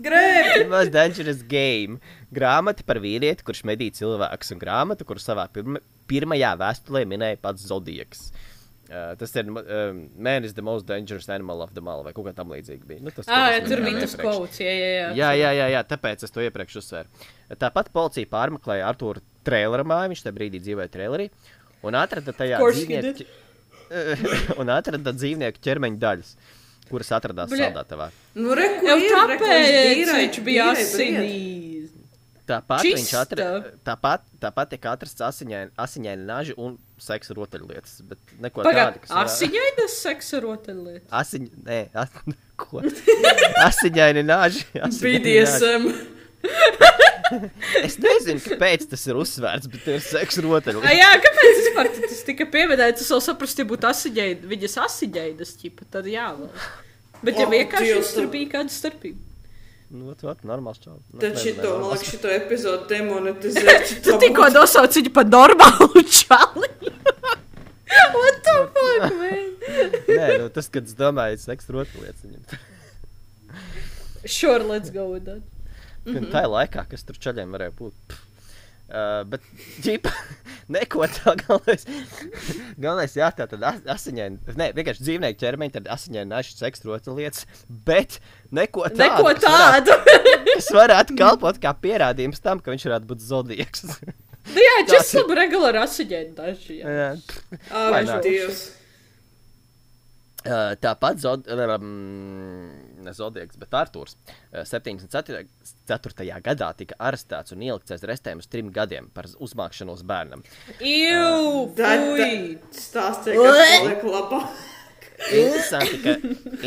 Grēb! 0.00 0.52
The 0.62 0.68
Most 0.70 0.92
Dangerous 0.94 1.42
Game. 1.48 1.98
Grāmata 2.34 2.84
par 2.86 3.00
vīrieti, 3.02 3.44
kurš 3.46 3.64
medī 3.68 3.90
cilvēkus, 3.96 4.54
un 4.54 4.62
grāmata, 4.62 5.04
kuru 5.08 5.20
savā 5.22 5.44
pirma, 5.52 5.82
pirmajā 6.10 6.54
vēstulē 6.60 7.04
minēja 7.10 7.38
pats 7.42 7.66
Zodiaks. 7.68 8.30
Uh, 8.90 9.12
tas 9.14 9.30
ir 9.38 9.46
uh, 9.54 9.92
Man 10.18 10.42
is 10.42 10.54
the 10.56 10.62
most 10.66 10.82
dangerous 10.88 11.28
animal 11.30 11.60
of 11.62 11.74
them 11.76 11.86
all, 11.86 12.00
vai 12.02 12.10
kaut 12.16 12.26
kā 12.26 12.32
tam 12.34 12.50
līdzīga 12.50 12.88
bija. 12.88 13.02
Nu, 13.06 13.12
tas, 13.14 13.28
Ah, 13.30 13.52
jā, 13.54 13.60
tur 13.68 13.84
bija 13.86 14.00
tas 14.02 14.16
kods, 14.18 14.58
jā, 14.58 14.72
jā, 14.74 14.88
jā. 14.96 15.04
Jā, 15.20 15.28
jā, 15.38 15.50
jā, 15.60 15.68
jā, 15.76 15.82
tāpēc 15.92 16.24
es 16.26 16.34
to 16.34 16.42
iepriekš 16.42 16.80
uzsvēru. 16.80 17.28
Tāpat 17.60 17.92
policija 17.94 18.26
pārmeklēja 18.32 18.88
Arthūra 18.90 19.22
traileru 19.46 19.84
māju, 19.86 20.10
viņš 20.10 20.24
tajā 20.24 20.36
brīdī 20.40 20.62
dzīvoja 20.64 20.90
trailerī, 20.90 21.28
un 21.86 22.00
atrada 22.00 22.34
tajā 22.34 22.58
dzīvnieku, 22.64 23.28
un 24.64 24.74
atrada 24.74 25.14
dzīvnieku 25.14 25.62
ķermeņa 25.68 26.02
daļas. 26.08 26.34
Kuras 26.90 27.10
atradās 27.16 27.50
Bļa. 27.52 27.70
saldētavā. 27.70 28.10
Nu, 28.34 28.54
re, 28.58 28.66
Jau 28.84 28.96
ir, 28.98 29.06
re, 29.08 29.38
tāpēc 29.38 29.70
dīrai- 29.70 30.20
viņš 30.24 30.40
bija 30.50 30.68
asinīs. 30.74 31.88
Tāpat 32.50 32.80
Čista. 32.82 32.98
viņš 32.98 33.10
atrada, 33.20 33.70
tāpat, 33.86 34.22
tāpat 34.42 34.70
tika 34.72 34.90
atrasts 34.96 35.22
asiņaini, 35.22 35.70
asiņaini 35.78 36.24
naži 36.26 36.54
un 36.58 36.72
seksa 36.98 37.36
rotaļlietas, 37.38 38.00
bet 38.10 38.18
neko 38.42 38.64
tādu, 38.66 38.72
Pagaid, 38.74 39.06
asiņainas 39.22 39.94
seksa 40.02 40.40
rotaļlietas. 40.42 41.06
Asiņ, 41.14 41.46
nē, 41.68 41.78
as, 41.94 42.10
ko? 42.60 42.82
Asiņaini 42.82 44.24
naži. 44.26 44.64
asiņaini 44.74 44.82
naži. 44.82 45.46
BDSM. 45.46 45.92
Es 47.86 47.96
nezinu, 48.02 48.40
kāpēc 48.44 48.84
tas 48.90 49.06
ir 49.10 49.18
uzsvērts, 49.20 49.70
bet 49.72 49.88
ir 49.94 50.00
seksa 50.04 50.42
rotaļlietas. 50.44 50.96
jā, 50.98 51.10
kāpēc 51.24 51.58
vispār 51.62 51.90
tas 51.96 52.22
tika 52.26 52.46
pieminēts? 52.50 53.04
Es 53.04 53.10
vēl 53.14 53.22
saprotu, 53.28 53.62
ja 53.62 53.66
būtu 53.70 53.88
asiņainas, 53.90 54.46
viņas 54.50 54.76
asiņainas, 54.86 55.52
ķipa, 55.62 55.88
tad 55.96 56.08
jā. 56.10 56.28
Vēl. 56.38 56.52
Bet 57.26 57.38
ja 57.42 57.46
vienkārši 57.52 57.90
Dievs, 57.94 58.14
tur 58.16 58.26
tu- 58.26 58.32
bija 58.32 58.48
kāda 58.56 58.72
starpība. 58.74 59.20
Nu, 59.90 60.12
ot, 60.12 60.20
ot, 60.22 60.42
normāls 60.46 60.78
čau. 60.78 61.00
Nu, 61.10 61.18
Tad 61.18 61.34
šito, 61.42 61.70
man 61.82 61.90
liekas, 61.96 62.10
šito 62.12 62.30
epizodu 62.30 62.84
demonetizēt. 62.92 63.96
Tu 64.06 64.14
tikko 64.22 64.46
nosauc 64.54 64.94
viņu 65.00 65.10
par 65.16 65.26
normālu 65.26 66.04
čali. 66.06 66.68
What 68.14 68.36
the 68.46 68.54
fuck, 68.70 69.16
man? 69.18 69.48
Nē, 70.06 70.26
nu, 70.38 70.46
tas, 70.54 70.68
kad 70.70 70.86
es 70.86 70.94
domāju, 70.94 71.40
seksa 71.42 71.74
rotaļlietas 71.74 72.22
viņam. 72.22 72.60
Sure, 74.26 74.62
let's 74.62 74.90
go 74.94 75.08
with 75.10 75.24
that. 75.26 75.42
Mm 76.06 76.14
-hmm. 76.16 76.30
Tā 76.32 76.42
ir 76.46 76.48
laikā, 76.56 76.86
kas 76.90 77.02
tur 77.04 77.16
čaļiem 77.16 77.50
varēja 77.52 77.72
būt. 77.78 77.94
Pff. 78.08 78.26
Uh, 78.90 79.22
bet, 79.30 79.40
ģipa, 79.86 80.10
neko 80.68 81.04
tā 81.06 81.36
galvenais. 81.46 81.84
galvenais, 82.82 83.12
jā, 83.14 83.28
tā 83.38 83.46
tad 83.46 83.62
as- 83.62 83.84
asiņaini, 83.86 84.38
ne, 84.56 84.72
vienkārši 84.74 85.04
dzīvnieku 85.06 85.38
ķermeņi, 85.38 85.72
tad 85.76 85.86
asiņaini 85.94 86.26
naši 86.32 86.56
seksa 86.58 86.88
rotaļlietas, 86.88 87.44
bet 87.86 88.18
neko 88.50 88.88
tādu. 88.88 88.98
Neko 88.98 89.22
kas 89.34 89.44
varētu- 89.44 89.86
tādu. 89.86 90.54
kas 90.54 90.70
varētu 90.74 91.16
kalpot 91.20 91.60
kā 91.62 91.74
pierādījums 91.84 92.40
tam, 92.42 92.58
ka 92.60 92.70
viņš 92.74 92.88
varētu 92.90 93.06
būt 93.06 93.20
zodiaks. 93.22 93.84
Nu 94.50 94.58
jā, 94.66 94.76
Tas 94.90 95.14
ir- 95.14 95.34
regular 95.38 95.74
asiņaini 95.84 96.34
daži. 96.34 96.80
jā. 96.82 96.88
Jā. 96.90 98.02
Not? 98.02 98.22
Dievs. 98.24 98.72
Uh, 100.40 100.72
tāpat 100.80 101.18
Zod, 101.20 101.44
um, 101.52 101.88
ne 103.04 103.12
Zodiaks, 103.12 103.58
bet 103.60 103.74
Arthurs 103.76 104.14
uh, 104.54 104.62
74. 104.64 105.44
gadā 106.40 106.70
tika 106.78 106.96
arestēts 106.96 107.52
un 107.52 107.66
ielikts 107.66 107.92
aiz 107.92 108.06
restēm 108.08 108.40
uz 108.40 108.48
trim 108.48 108.70
gadiem 108.72 109.10
par 109.12 109.28
uzmākšanos 109.36 110.00
bērnam. 110.08 110.40
Stāstīja, 112.72 113.36
ka 113.36 113.68
paliek 113.84 114.08
labā. 114.16 114.40
Interesanti, 115.28 116.00
ka, 116.00 116.16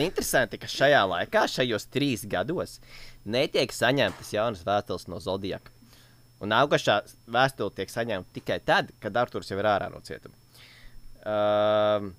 interesanti, 0.05 0.61
ka 0.61 0.69
šajā 0.69 1.01
laikā, 1.09 1.47
šajos 1.49 1.89
trīs 1.89 2.29
gados, 2.29 2.77
netiek 3.25 3.73
saņemtas 3.73 4.33
jaunas 4.35 4.61
vēstules 4.67 5.09
no 5.09 5.17
Zodiaka. 5.17 5.73
Un 6.45 6.53
augušā 6.53 7.01
vēstule 7.31 7.73
tiek 7.73 7.89
saņemta 7.89 8.37
tikai 8.37 8.61
tad, 8.61 8.93
kad 9.01 9.17
Arthurs 9.17 9.49
jau 9.49 9.57
ir 9.57 9.73
ārā 9.73 9.89
no 9.89 10.05
cietuma. 10.05 10.37
Um, 11.23 12.13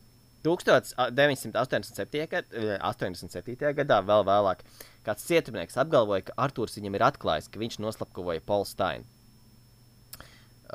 1987. 0.44 2.26
gad- 2.30 2.52
eh, 2.52 2.78
87. 2.84 3.72
gadā, 3.80 3.98
vēl 4.04 4.24
vēlāk, 4.28 4.60
kāds 5.06 5.24
cietumnieks 5.28 5.76
apgalvoja, 5.80 6.26
ka 6.28 6.36
Arthurs 6.46 6.76
viņam 6.78 6.94
ir 7.00 7.06
atklājis, 7.08 7.50
ka 7.50 7.58
viņš 7.62 7.80
noslapkavoja 7.80 8.44
Paulu 8.44 8.68
Steinu. 8.68 9.04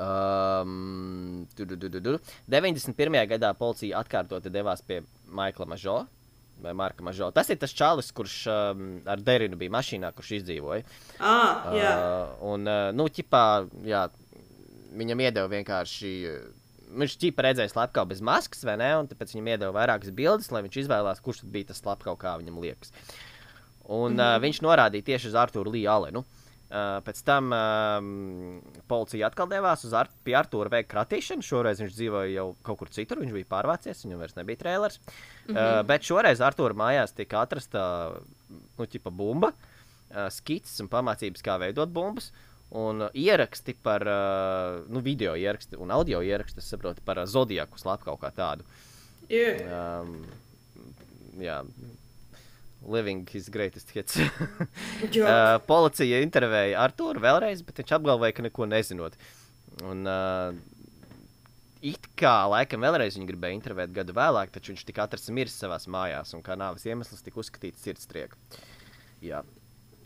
Um, 0.00 1.46
tu, 1.56 1.66
tu, 1.66 1.76
tu, 1.76 1.88
tu, 1.90 2.00
tu. 2.00 2.18
91. 2.48 3.26
gadā 3.28 3.50
policija 3.58 3.98
atkārtoti 4.00 4.50
devās 4.52 4.80
pie 4.86 5.02
Maikla 5.28 5.66
Mažo. 5.66 6.06
Vai 6.60 6.74
Marka 6.76 7.00
Mažo. 7.02 7.30
Tas 7.32 7.48
ir 7.48 7.56
tas 7.56 7.72
čalis, 7.72 8.10
kurš 8.12 8.34
um, 8.52 8.80
ar 9.08 9.16
Derinu 9.24 9.56
bija 9.56 9.72
mašīnā, 9.72 10.10
kurš 10.12 10.34
izdzīvoja. 10.42 10.82
Ah, 11.18 11.70
jā. 11.72 11.92
Uh, 11.96 12.34
un, 12.52 12.66
uh, 12.68 12.90
nu, 12.92 13.06
ķipā, 13.08 13.44
jā, 13.88 14.02
viņam 15.00 15.22
iedeva 15.24 15.48
vienkārši. 15.48 16.10
Uh, 16.90 16.96
Viņš 16.98 17.16
ķipa 17.22 17.44
redzēja 17.46 17.70
slepkavu 17.70 18.10
bez 18.10 18.22
maskas, 18.24 18.64
vai 18.66 18.74
ne? 18.80 18.90
Un 18.98 19.08
tāpēc 19.10 19.34
viņam 19.34 19.52
iedeva 19.52 19.74
vairākas 19.76 20.10
bildes, 20.14 20.50
lai 20.50 20.64
viņš 20.66 20.82
izvēlās, 20.82 21.22
kurš 21.22 21.44
tad 21.44 21.52
bija 21.54 21.70
tas 21.70 21.82
slepkavs, 21.82 22.18
kā 22.18 22.34
viņam 22.40 22.58
liekas. 22.62 22.92
Un 23.86 24.16
mm 24.16 24.18
-hmm. 24.18 24.36
uh, 24.36 24.42
viņš 24.42 24.62
norādīja 24.66 25.06
tieši 25.12 25.30
uz 25.30 25.34
Arthuru 25.34 25.70
Līju 25.70 25.90
Alenu. 25.90 26.24
Uh, 26.70 27.00
pēc 27.02 27.24
tam 27.26 27.50
um, 27.50 28.60
policija 28.86 29.26
atkal 29.26 29.48
devās 29.50 29.82
uz 29.84 29.92
Ar 29.92 30.06
pie 30.22 30.36
Arthūra 30.38 30.70
veikt 30.70 30.90
kratīšanu. 30.92 31.42
Šoreiz 31.42 31.80
viņš 31.80 31.94
dzīvoja 31.94 32.30
jau 32.30 32.56
kaut 32.62 32.78
kur 32.78 32.88
citur, 32.88 33.18
viņš 33.18 33.32
bija 33.32 33.48
pārvācies, 33.50 34.04
viņam 34.04 34.18
vairs 34.18 34.36
nebija 34.36 34.56
trēlers. 34.56 35.00
Mm 35.00 35.54
-hmm. 35.54 35.80
uh, 35.80 35.86
bet 35.86 36.02
šoreiz 36.02 36.40
Arthūra 36.40 36.74
mājās 36.74 37.14
tika 37.14 37.40
atrasta 37.40 38.12
nu, 38.78 38.86
ķipa 38.86 39.10
bumba, 39.10 39.50
uh, 39.50 40.28
skices 40.30 40.80
un 40.80 40.88
pamācības, 40.88 41.42
kā 41.42 41.58
veidot 41.58 41.88
bumbas. 41.88 42.30
Un 42.70 43.02
uh, 43.02 43.14
ieraksti 43.18 43.74
par 43.82 44.04
uh, 44.06 44.80
nu, 44.86 45.02
video 45.02 45.34
ieraksti 45.34 45.78
un 45.80 45.90
audio 45.90 46.20
ieraksti, 46.22 46.62
saprotu, 46.62 47.02
par 47.04 47.18
uh, 47.18 47.26
zodiaku 47.26 47.80
slapu 47.80 48.06
kaut 48.06 48.20
kā 48.22 48.30
tādu. 48.34 48.66
Jā. 49.30 49.56
Um, 49.74 50.20
jā, 51.42 51.60
living 52.86 53.26
his 53.32 53.48
greatest 53.48 53.90
hits. 53.94 54.18
Uh, 55.00 55.56
policija 55.66 56.20
intervēja 56.22 56.78
Arthuru 56.84 57.22
vēlreiz, 57.24 57.62
bet 57.66 57.80
viņš 57.80 57.94
apgalvoja, 57.96 58.34
ka 58.36 58.44
neko 58.44 58.66
nezinot. 58.68 59.16
Un, 59.86 60.04
uh, 60.06 60.52
it 61.82 62.10
kā 62.20 62.34
laikam 62.52 62.84
vēlreiz 62.84 63.16
viņu 63.16 63.30
gribēja 63.30 63.56
intervēt 63.56 63.94
gadu 63.96 64.14
vēlāk, 64.16 64.52
taču 64.54 64.74
viņš 64.74 64.84
tika 64.88 65.06
atrasts 65.06 65.32
miris 65.34 65.56
savā 65.56 65.80
mājās, 65.90 66.34
un 66.36 66.44
kā 66.44 66.56
nāves 66.60 66.84
iemesls 66.86 67.24
tika 67.24 67.40
uzskatīts 67.40 67.82
sirdstrieka. 67.86 68.38
Jā, 69.24 69.42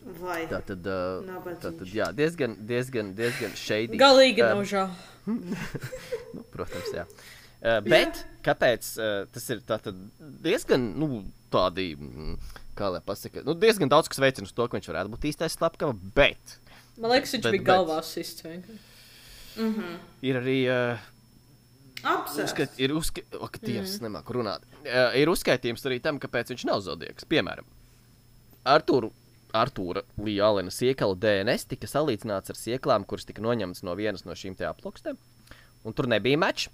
Vai. 0.05 0.43
tā 0.51 0.59
tad, 0.69 0.85
uh, 0.85 1.55
tā 1.63 1.71
tad 1.73 1.89
jā, 1.89 2.11
diezgan, 2.13 2.59
diezgan, 2.69 3.15
diezgan 3.17 3.55
šeit. 3.57 3.95
Galīgi 3.97 4.43
Um, 4.45 4.59
nav 4.59 4.67
žēl. 4.69 4.91
Nu, 6.37 6.43
protams, 6.53 6.91
jā. 6.93 7.07
Uh, 7.65 7.79
bet 7.87 8.21
kāpēc 8.45 8.91
uh, 9.01 9.23
tas 9.33 9.47
ir 9.55 9.63
tā 9.65 9.79
tad 9.81 9.97
diezgan 10.45 10.83
nu, 11.01 11.23
tādi, 11.55 11.95
mm, 11.97 12.35
kā 12.77 12.91
lai 12.93 13.01
pasakā, 13.07 13.41
nu, 13.47 13.55
diezgan 13.57 13.89
daudz 13.89 14.11
kas 14.13 14.21
veicina 14.21 14.51
to, 14.51 14.67
ka 14.69 14.77
viņš 14.77 14.91
varētu 14.93 15.15
būt 15.15 15.25
īstais 15.31 15.57
slepkava, 15.57 15.97
bet 16.17 16.59
Man 17.01 17.11
liekas, 17.15 17.33
viņš 17.39 17.47
bet- 17.47 17.57
bija 17.57 17.63
bet- 17.65 17.71
galvā 17.73 17.97
sists. 18.05 18.45
vienkārši. 18.45 19.99
ir 20.29 20.37
arī. 20.43 20.59
Uh, 20.69 21.11
Apsēst. 22.05 22.51
Uzskat, 22.51 22.75
ir 22.85 22.93
uzskaitījums, 22.93 23.95
mm. 23.97 24.05
nemāku 24.05 24.35
runāt. 24.37 24.61
Uh, 24.85 25.15
ir 25.17 25.31
uzskaitījums 25.33 25.87
arī 25.89 26.03
tam, 26.05 26.19
kāpēc 26.21 26.51
viņš 26.53 26.67
nav 26.69 26.83
zodieks. 26.85 27.25
Piemēram, 27.25 27.65
Artūru, 28.69 29.09
Artūra 29.55 30.03
Līja 30.19 30.51
siekala 30.75 31.15
DNS 31.15 31.69
tika 31.71 31.87
salīdzināts 31.91 32.51
ar 32.51 32.59
sieklām, 32.59 33.07
kuras 33.07 33.27
tika 33.29 33.43
noņemtas 33.45 33.85
no 33.87 33.95
vienas 33.95 34.25
no 34.27 34.35
šīm 34.35 34.57
te 34.59 34.67
aplokstēm. 34.67 35.19
Un 35.85 35.95
tur 35.95 36.09
nebija 36.11 36.41
meča. 36.41 36.73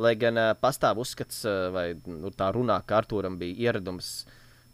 Lai 0.00 0.14
gan 0.16 0.38
uh, 0.38 0.52
pastāv 0.56 1.00
uzskats, 1.02 1.42
uh, 1.44 1.68
vai 1.74 1.86
nu, 2.06 2.30
tā 2.32 2.48
runā, 2.54 2.78
ka 2.86 3.00
Artūram 3.02 3.36
bija 3.38 3.68
ieradums 3.68 4.24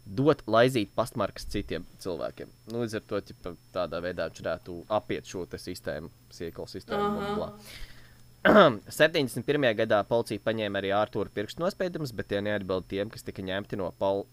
dot 0.07 0.43
laizīt 0.47 0.93
pastmarkas 0.95 1.47
citiem 1.51 1.83
cilvēkiem. 1.99 2.49
Nu, 2.71 2.83
līdz 2.83 2.99
ar 2.99 3.05
to 3.09 3.19
ķipa, 3.27 3.53
tādā 3.75 3.99
veidā 4.03 4.29
viņš 4.29 4.43
varētu 4.43 4.77
apiet 4.97 5.27
šo 5.27 5.43
sistēmu, 5.51 6.09
siekala 6.31 6.71
sistēmu. 6.71 7.09
bla, 7.35 7.35
bla. 7.41 8.87
71. 8.93 9.67
gadā 9.81 9.99
policija 10.07 10.43
paņēma 10.45 10.79
arī 10.79 10.93
Arthūra 10.95 11.33
pirkstu 11.33 11.65
nospiedumus, 11.65 12.13
bet 12.15 12.29
tie 12.31 12.39
neatbild 12.45 12.87
tiem, 12.87 13.11
kas 13.11 13.25
tika 13.27 13.43
ņemti 13.43 13.81
no 13.81 13.91
Paul, 13.99 14.23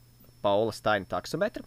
Paula 0.45 0.73
Steina 0.77 1.09
taksometra. 1.11 1.65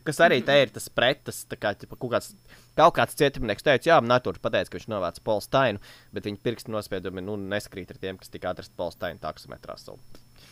Kas 0.00 0.20
arī 0.24 0.40
te 0.46 0.54
ir 0.62 0.72
tas 0.72 0.88
pretas, 0.92 1.42
kā 1.50 1.74
ķipa, 1.76 1.98
kaut 2.00 2.12
kāds, 2.14 2.32
kaut 2.78 2.94
kāds 2.96 3.16
cietumnieks 3.18 3.66
teica, 3.66 3.90
jā, 3.90 4.20
tur 4.24 4.38
pateica, 4.42 4.70
ka 4.70 4.78
viņš 4.78 4.88
novāca 4.88 5.24
Paulu 5.24 5.44
Steinu, 5.44 5.82
bet 6.14 6.28
viņa 6.28 6.42
pirkstu 6.42 6.72
nospiedumi 6.72 7.24
nu, 7.24 7.36
neskrīt 7.36 7.92
ar 7.92 8.00
tiem, 8.00 8.20
kas 8.20 8.32
tika 8.32 8.52
atrasti 8.52 8.76
Paula 8.76 8.94
Steina 8.94 9.20
taksometrā. 9.22 9.76
So. 9.78 9.98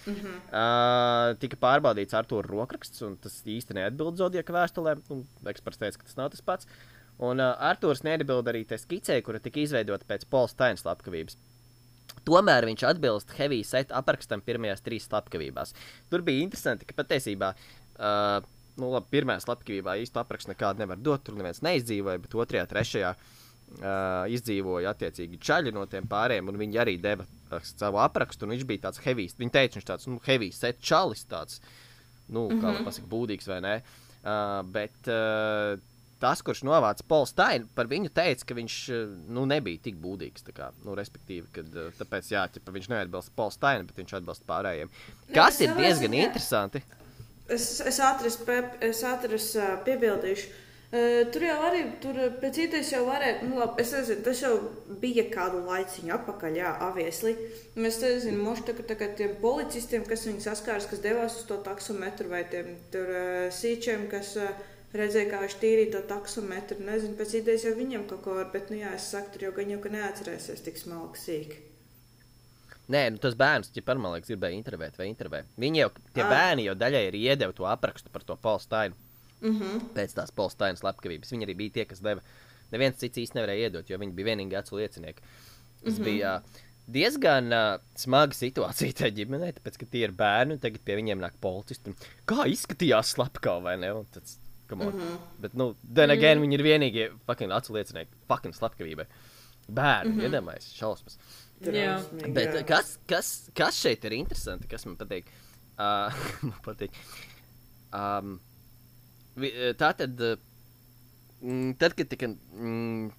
Mm 0.07 0.15
-hmm. 0.15 0.37
uh, 0.49 1.39
tika 1.39 1.57
pārbaudīts 1.57 2.17
Arthūra 2.17 2.49
rokraksts, 2.49 3.03
un 3.03 3.17
tas 3.17 3.43
īsti 3.45 3.75
neatbild 3.75 4.17
Zodiaka 4.17 4.53
vēstulē. 4.53 4.99
Nu, 5.09 5.25
Eksperts 5.47 5.79
teica, 5.79 5.99
ka 5.99 6.05
tas 6.05 6.17
nav 6.17 6.31
tas 6.31 6.41
pats. 6.41 6.67
Un 7.19 7.41
uh, 7.41 7.55
Arthurs 7.59 8.03
neatbild 8.03 8.49
arī 8.49 8.67
tai 8.67 8.79
skicē, 8.79 9.23
kura 9.23 9.39
tika 9.39 9.61
izveidota 9.61 10.05
pēc 10.09 10.25
Paula 10.31 10.49
Steina 10.49 10.77
slepkavības. 10.77 11.37
Tomēr 12.25 12.67
viņš 12.69 12.85
atbilst 12.85 13.35
Heavy 13.39 13.63
Set 13.65 13.93
aprakstam 13.93 14.41
pirmajās 14.41 14.81
trīs 14.81 15.07
slepkavībās. 15.09 15.75
Tur 16.11 16.23
bija 16.23 16.43
interesanti, 16.43 16.89
ka 16.89 16.97
patiesībā. 17.03 17.55
Uh, 18.01 18.41
Nu, 18.79 18.91
labi, 18.95 19.11
pirmā 19.13 19.37
slepkavībā 19.43 19.97
īsti 20.03 20.21
aprakstu 20.23 20.53
nekādu 20.53 20.85
nevar 20.85 21.01
dot. 21.01 21.25
Tur 21.27 21.39
neviens 21.39 21.63
neizdzīvoja, 21.67 22.23
bet 22.23 22.37
otrajā, 22.39 22.65
trešajā 22.71 23.11
uh, 23.15 24.31
izdzīvoja 24.33 24.95
attiecīgi 24.95 25.41
čaļi 25.43 25.75
no 25.77 25.85
tiem 25.91 26.09
pārējiem, 26.11 26.51
un 26.53 26.61
viņi 26.61 26.81
arī 26.83 26.97
deva 27.03 27.27
uh, 27.27 27.61
savu 27.67 28.01
aprakstu. 28.03 28.49
Viņš 28.51 28.67
bija 28.69 28.87
tāds 28.89 29.03
heavy. 29.05 29.29
Viņi 29.39 29.57
teica, 29.57 29.79
viņš 29.79 29.91
tāds 29.93 30.11
nu, 30.11 30.21
heavy 30.27 30.51
set 30.55 30.83
čalis, 30.85 31.27
tāds, 31.31 31.61
nu, 32.29 32.49
kā 32.49 32.55
mm 32.55 32.61
-hmm. 32.61 32.81
lai 32.81 32.89
pasakā, 32.89 33.11
būdīgs 33.11 33.51
vai 33.51 33.61
nē. 33.67 33.77
Uh, 34.21 34.61
bet 34.69 35.09
uh, 35.09 35.81
tas, 36.21 36.43
kurš 36.45 36.63
novāca 36.69 37.05
Paulu 37.09 37.27
Steinu, 37.29 37.69
par 37.75 37.89
viņu 37.91 38.13
teica, 38.13 38.45
ka 38.47 38.57
viņš 38.59 38.77
nu, 39.33 39.47
nebija 39.49 39.81
tik 39.87 39.97
būdīgs. 40.03 40.45
Kā, 40.53 40.71
nu, 40.85 40.95
respektīvi, 40.99 41.47
kad, 41.53 41.77
tāpēc, 41.99 42.31
jā, 42.35 42.45
ķipa, 42.55 42.75
viņš 42.77 42.89
neatbilst 42.93 43.33
Paulu 43.37 43.55
Steinu, 43.55 43.89
bet 43.89 43.97
viņš 44.03 44.17
atbilst 44.21 44.45
pārējiem. 44.49 44.93
Kas 45.35 45.61
Nu, 45.61 45.65
ir 45.65 45.73
savā 45.73 45.81
diezgan 45.81 46.17
interesanti. 46.21 46.83
Es, 47.55 47.69
es 47.87 48.01
ātri 48.03 49.39
uh, 49.39 49.79
piebildīšu. 49.87 50.51
Uh, 50.91 51.21
tur 51.31 51.45
jau 51.47 51.57
arī, 51.69 51.85
tur 52.03 52.17
pēc 52.43 52.57
idejas 52.65 52.89
jau 52.91 53.05
varēja, 53.07 53.45
nu, 53.47 53.61
labi, 53.61 53.79
es 53.85 53.93
nezinu, 53.95 54.25
tas 54.27 54.41
jau 54.43 54.57
bija 55.03 55.23
kādu 55.31 55.61
laiciņu 55.69 56.15
atpakaļ, 56.17 56.59
jā, 56.59 56.73
aviesli. 56.89 57.37
Mēs 57.79 58.01
nezinu, 58.03 58.43
moši 58.43 58.75
tā 58.83 58.99
kā 58.99 59.13
tiem 59.19 59.37
policistiem, 59.43 60.03
kas 60.09 60.27
viņi 60.27 60.43
saskāras, 60.49 60.91
kas 60.91 61.05
devās 61.05 61.39
uz 61.39 61.47
to 61.47 61.61
taksometru, 61.63 62.33
vai 62.35 62.43
tiem 62.51 62.75
tur 62.91 63.15
uh, 63.15 63.47
sīčiem, 63.55 64.09
kas 64.11 64.35
uh, 64.43 64.51
redzēja, 64.97 65.31
kā 65.31 65.45
viņš 65.45 65.59
tīrīja 65.63 65.95
to 65.95 66.05
taksometru. 66.11 66.83
Nezinu, 66.87 67.15
pēc 67.19 67.39
idejas 67.39 67.69
jau 67.69 67.79
viņiem 67.79 68.11
kaut 68.11 68.27
ko 68.27 68.39
var, 68.41 68.51
bet, 68.55 68.75
nu 68.75 68.83
jā, 68.83 68.95
es 68.99 69.11
saku, 69.15 69.37
tur 69.37 69.47
jau 69.47 69.57
gan 69.61 69.75
jau, 69.77 69.83
ka 69.85 69.95
neatcerēsies 69.95 70.67
tik 70.67 70.83
smalki 70.83 71.23
sīki. 71.23 71.67
Nē, 72.91 73.05
nu, 73.15 73.21
tas 73.23 73.37
bērns, 73.39 73.71
ja 73.77 73.83
man 73.95 74.17
liekas, 74.17 74.33
gribēja 74.33 74.57
intervēt 74.59 74.97
vai 74.99 75.07
intervēt. 75.11 75.51
Viņi 75.61 75.85
jau, 75.85 75.91
tie 76.15 76.25
ah. 76.25 76.31
bērni 76.33 76.67
jau 76.67 76.75
daļai 76.75 77.05
ir 77.09 77.19
iedevi 77.21 77.55
to 77.57 77.69
aprakstu 77.71 78.11
par 78.11 78.25
to 78.27 78.37
Polstainu. 78.37 78.97
Mm 79.41 79.59
-hmm. 79.59 79.85
Pēc 79.95 80.17
tās 80.17 80.35
Polstainas 80.35 80.83
slepkavības. 80.83 81.33
Viņi 81.33 81.47
arī 81.47 81.55
bija 81.57 81.71
tie, 81.71 81.85
kas 81.85 82.01
deva. 82.01 82.21
Neviens 82.73 82.99
cits 82.99 83.19
īsti 83.19 83.39
nevarēja 83.39 83.69
iedot, 83.69 83.91
jo 83.91 83.99
viņi 83.99 84.13
bija 84.13 84.27
vienīgi 84.35 84.59
acu 84.59 84.77
liecinieki. 84.77 85.23
Tas 85.85 85.99
mm 85.99 85.99
-hmm. 85.99 86.05
bija 86.05 86.35
uh, 86.37 86.61
diezgan 86.87 87.53
uh, 87.53 87.81
smaga 87.95 88.35
situācija 88.35 88.93
tajā 88.99 89.15
ģimenē, 89.15 89.53
tāpēc, 89.57 89.79
ka 89.79 89.87
tie 89.87 90.05
ir 90.05 90.13
bērni 90.13 90.53
un 90.53 90.59
tagad 90.59 90.81
pie 90.85 90.97
viņiem 90.97 91.23
nāk 91.23 91.33
policisti. 91.41 91.95
Kā 92.27 92.47
izskatījās 92.47 93.15
slepkava 93.17 93.61
vai 93.71 93.77
ne? 93.77 93.95
Tas, 94.13 94.39
Mm 94.71 94.81
-hmm. 94.81 95.19
Bet, 95.41 95.55
nu, 95.55 95.77
then 95.95 96.11
again, 96.11 96.39
mm 96.39 96.45
-hmm. 96.45 96.47
viņi 96.47 96.55
ir 96.55 96.63
vienīgie 96.63 97.13
fucking 97.27 97.53
acu 97.53 97.73
liecinieki 97.75 98.11
fucking 98.29 98.55
slepkavībai. 98.55 99.07
Bērni, 99.73 100.13
mm 100.13 100.21
-hmm. 100.21 100.25
iedomājieties, 100.25 100.75
šausmas. 100.75 101.19
Jā. 101.61 101.99
Bet 102.33 102.55
kas, 102.69 102.95
kas, 103.09 103.51
kas 103.57 103.77
šeit 103.77 104.05
ir 104.09 104.17
interesanti, 104.17 104.69
kas 104.71 104.87
man 104.89 104.97
patīk? 105.01 105.29
Uh, 105.77 106.23
man 106.49 106.57
patīk. 106.65 106.95
Um, 107.93 108.39
tā 109.77 109.91
tad, 109.99 110.23
mm, 111.43 111.75
tad 111.81 111.97
kad 111.99 112.09
tika 112.09 112.31
mm, 112.31 113.11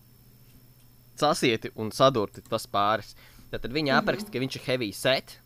sasieti 1.21 1.71
un 1.81 1.93
sadurti 1.93 2.41
tas 2.47 2.65
pāris, 2.71 3.13
tad 3.51 3.69
viņi 3.69 3.93
apraksta, 3.93 4.25
mm 4.25 4.31
-hmm. 4.31 4.39
ka 4.39 4.43
viņš 4.45 4.55
ir 4.57 4.67
heavy 4.67 4.91
set. 4.93 5.39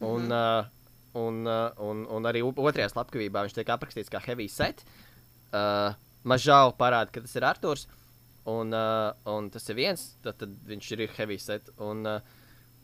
Un, 0.00 0.26
mm 0.26 0.30
-hmm. 0.30 0.60
uh, 0.60 0.66
un, 1.14 1.46
uh, 1.46 1.70
un, 1.78 2.06
un 2.10 2.22
arī 2.28 2.42
otrajā 2.42 2.88
slepkavībā 2.90 3.44
viņš 3.44 3.54
tiek 3.54 3.68
aprakstīts 3.68 4.10
kā 4.10 4.20
heavy 4.26 4.48
set. 4.48 4.84
Uh, 5.52 5.94
Mažālu 6.24 6.72
parāda, 6.76 7.12
ka 7.12 7.20
tas 7.20 7.36
ir 7.36 7.44
Arthurs. 7.44 7.86
Un, 8.44 8.74
uh, 8.76 9.14
un 9.32 9.48
tas 9.48 9.64
ir 9.72 9.78
viens, 9.78 10.00
tad, 10.24 10.36
tad 10.42 10.56
viņš 10.68 10.90
ir 10.92 11.06
heavy 11.16 11.38
set. 11.40 11.70
Un, 11.80 12.04
uh, 12.04 12.18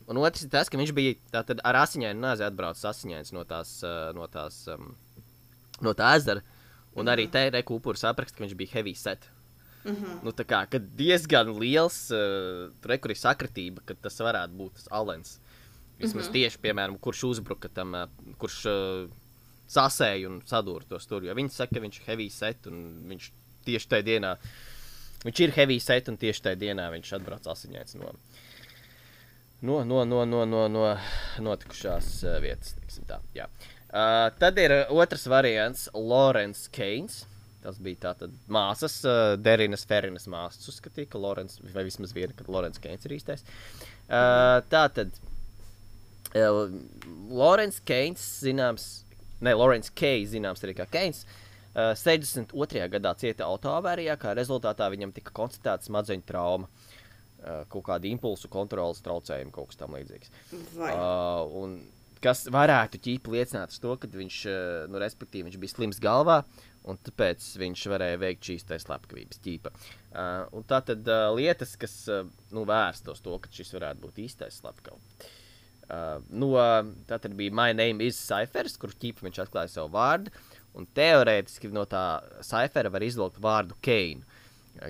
un 0.09 0.17
otrs 0.23 0.47
ir 0.47 0.49
tas, 0.53 0.71
ka 0.71 0.79
viņš 0.79 0.93
bija 0.97 1.17
tātad, 1.33 1.61
ar 1.67 1.83
asiņainu 1.83 2.23
nāzi 2.23 2.45
atbraucis 2.47 2.87
asiņains 2.89 3.33
no 3.37 3.45
tās, 3.45 3.75
uh, 3.85 4.09
no 4.17 4.25
tās 4.31 4.63
um, 4.73 4.95
no 5.85 5.93
tā 5.97 6.15
ezera. 6.17 6.41
Un 6.97 7.07
arī 7.07 7.27
te 7.31 7.45
rekūpūrs 7.53 8.03
apraksta, 8.09 8.39
ka 8.39 8.43
viņš 8.43 8.57
bija 8.57 8.75
heavy 8.79 8.95
set. 8.97 9.29
Mm 9.83 9.95
-hmm. 9.95 10.17
nu, 10.23 10.31
tā 10.31 10.45
kā 10.45 10.65
diezgan 10.97 11.53
liels 11.57 12.11
uh, 12.11 12.69
rekuris 12.85 13.21
sakritība, 13.21 13.81
ka 13.85 13.93
tas 13.93 14.19
varētu 14.19 14.53
būt 14.57 14.73
tas 14.73 14.87
Alens. 14.91 15.39
Vismaz 15.97 16.25
mm 16.25 16.29
-hmm. 16.29 16.33
tieši, 16.33 16.57
piemēram, 16.57 16.99
kurš 16.99 17.23
uzbruka 17.23 17.69
tam, 17.69 17.93
uh, 17.93 18.09
kurš 18.37 18.65
uh, 18.65 19.09
sasēja 19.71 20.27
un 20.27 20.41
sadūrīja 20.41 20.89
to 20.89 20.99
stūri. 20.99 21.29
Jo 21.29 21.35
viņi 21.35 21.49
saka, 21.49 21.75
ka 21.75 21.81
viņš 21.81 21.99
ir 21.99 22.05
heavy 22.05 22.29
set 22.29 22.67
un 22.67 23.07
viņš 23.09 23.31
tieši 23.65 23.87
tajā 23.87 24.03
dienā, 24.03 24.37
viņš 25.25 25.41
ir 25.45 25.55
heavy 25.57 25.79
set 25.81 26.09
un 26.11 26.19
tieši 26.21 26.47
tajā 26.47 26.59
dienā 26.65 26.87
viņš 26.93 27.15
atbrauc 27.17 27.47
asiņains 27.53 27.97
no, 27.99 28.13
no, 29.61 29.81
no, 29.85 30.03
no, 30.05 30.23
no, 30.25 30.45
no, 30.49 30.63
no 30.71 30.85
notikušās 31.45 32.13
uh, 32.25 32.37
vietas. 32.41 32.73
Tā, 33.09 33.19
jā. 33.37 33.45
Uh, 33.91 34.29
tad 34.41 34.57
ir 34.61 34.73
otrs 34.89 35.27
variants, 35.29 35.89
Lorenz 35.93 36.65
Keins. 36.73 37.25
Tas 37.61 37.77
bija 37.77 38.07
tātad 38.07 38.33
māsas, 38.49 38.95
uh, 39.05 39.35
Derinas 39.37 39.85
Ferinas 39.85 40.25
māsas. 40.31 40.65
Uzskatīja, 40.71 41.11
ka 41.11 41.21
Lorenz, 41.21 41.59
vai 41.75 41.85
vismaz 41.85 42.15
viena, 42.17 42.33
ka 42.33 42.47
Lorenz 42.49 42.81
Keins 42.81 43.05
ir 43.05 43.13
īstais. 43.19 43.45
Uh, 44.09 44.63
tātad 44.73 45.13
uh, 46.33 46.65
Lorenz 47.29 47.77
Keins, 47.85 48.25
zināms, 48.41 48.89
ne, 49.45 49.53
Lorenz 49.53 49.93
Keins, 49.93 50.33
zināms 50.33 50.65
arī 50.65 50.73
kā 50.81 50.89
Keins. 50.89 51.21
Uh, 51.27 51.40
62. 51.75 52.87
gadā 52.91 53.13
cieta 53.19 53.47
autoavārijā, 53.47 54.17
kā 54.19 54.35
rezultātā 54.37 54.89
viņam 54.91 55.13
tika 55.15 55.33
konstatēta 55.35 55.87
smadzeņu 55.87 56.27
trauma. 56.27 56.69
Uh, 57.41 57.63
kaut 57.73 57.87
kāda 57.87 58.05
impulsu 58.05 58.51
kontrolas 58.53 58.99
traucējuma, 59.01 59.53
kaut 59.55 59.71
kas 59.71 59.79
tamlīdzīgs. 59.79 60.29
Uh, 60.53 61.47
un 61.57 61.79
kas 62.21 62.45
varētu 62.53 63.01
ķīpi 63.01 63.33
liecināt 63.35 63.73
uz 63.73 63.79
to, 63.81 63.95
ka 63.99 64.09
viņš, 64.11 64.37
eh, 64.49 64.85
nu, 64.91 65.01
respektīvi, 65.01 65.49
viņš 65.49 65.57
bija 65.61 65.75
slims 65.75 65.99
galvā, 66.01 66.41
un 66.89 66.97
tāpēc 66.97 67.45
viņš 67.61 67.83
varēja 67.93 68.21
veikt 68.21 68.47
šīs 68.49 68.65
slepkavības 68.85 69.41
ķīpa. 69.41 69.73
Uh, 70.11 70.47
un 70.57 70.65
tā 70.67 70.81
tad 70.83 71.05
uh, 71.07 71.29
lietas, 71.37 71.75
kas 71.79 71.93
uh, 72.09 72.25
nu, 72.51 72.65
vērstos 72.67 73.21
to, 73.23 73.37
ka 73.39 73.51
šis 73.53 73.69
varētu 73.77 74.01
būt 74.01 74.17
īstais 74.25 74.57
slepkavs. 74.59 75.29
Uh, 75.91 76.23
nu, 76.29 76.53
uh, 76.55 76.81
tā 77.07 77.19
tad 77.21 77.35
bija 77.37 77.53
My 77.53 77.75
Name 77.77 78.03
is 78.07 78.17
Cyphers, 78.17 78.77
kur 78.81 78.95
ķīpa 78.97 79.27
viņš 79.27 79.43
atklāja 79.45 79.71
savu 79.71 79.93
vārdu, 79.93 80.33
un 80.77 80.87
teorētiski 80.95 81.71
no 81.73 81.85
tā 81.89 82.21
Cyphera 82.45 82.91
var 82.93 83.03
izvilkt 83.05 83.41
vārdu 83.43 83.77
Keinu. 83.83 84.27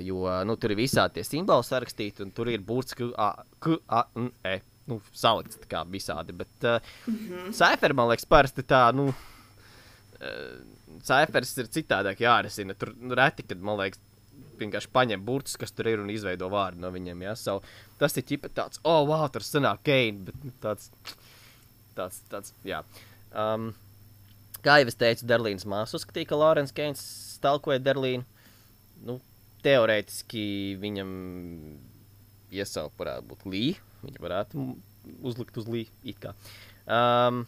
Jo 0.06 0.28
nu, 0.46 0.56
tur 0.62 0.72
ir 0.72 0.80
visādi 0.80 1.18
tie 1.18 1.24
simboli 1.26 1.66
sarakstīti, 1.66 2.22
un 2.24 2.32
tur 2.36 2.52
ir 2.52 2.62
burts, 2.64 2.94
ka, 2.96 3.10
a, 3.18 3.32
k, 3.60 3.80
a, 3.90 4.04
n, 4.16 4.30
e 4.46 4.60
nu, 4.92 5.00
salikts 5.16 5.60
kā 5.70 5.82
visādi. 5.90 6.36
Bet 6.38 6.68
uh, 6.68 6.94
mm 7.08 7.18
-hmm. 7.18 7.52
Cypher, 7.58 7.94
man 7.94 8.10
liekas, 8.10 8.26
parasti 8.26 8.62
tā, 8.62 8.94
nu, 8.96 9.08
uh, 9.10 10.56
Cyphers 11.02 11.58
ir 11.58 11.66
citādāk 11.66 12.22
jārisina. 12.22 12.78
Tur 12.78 12.94
nu, 13.00 13.16
reti, 13.16 13.44
kad, 13.44 13.58
man 13.58 13.78
liekas, 13.78 14.00
vienkārši 14.60 14.92
paņem 14.94 15.26
burtus, 15.26 15.58
kas 15.58 15.72
tur 15.72 15.88
ir 15.88 16.00
un 16.00 16.10
izveido 16.10 16.50
vārdu 16.50 16.80
no 16.80 16.92
viņiem. 16.92 17.22
Ja? 17.22 17.36
So, 17.36 17.62
tas 17.98 18.18
ir 18.18 18.24
ķipa 18.24 18.50
tāds, 18.54 18.80
oh, 18.84 19.06
wow, 19.08 19.28
tur 19.28 19.42
sanāk 19.42 19.84
Keina, 19.84 20.26
bet 20.30 20.44
nu, 20.44 20.52
tāds, 20.62 20.92
tāds, 21.96 22.22
tāds, 22.30 22.54
jā. 22.64 22.84
Um, 23.32 23.74
kā 24.66 24.80
jau 24.82 24.90
es 24.92 25.00
teicu, 25.00 25.28
Derlīnas 25.30 25.68
māsa 25.70 25.98
uzskatīja, 26.00 26.32
ka 26.32 26.40
Lorence 26.40 26.76
Keins 26.76 27.04
stalkoja 27.38 27.82
Derlīnu. 27.84 28.26
Nu, 29.06 29.20
teorētiski 29.66 30.44
viņam 30.82 31.10
iesaukt 32.52 33.00
varētu 33.00 33.30
būt 33.32 33.48
Līja 33.50 33.92
Viņa 34.02 34.22
varētu 34.22 34.68
uzlikt 35.26 35.58
uz 35.62 35.68
līniju. 35.70 36.34
Um, 36.90 37.44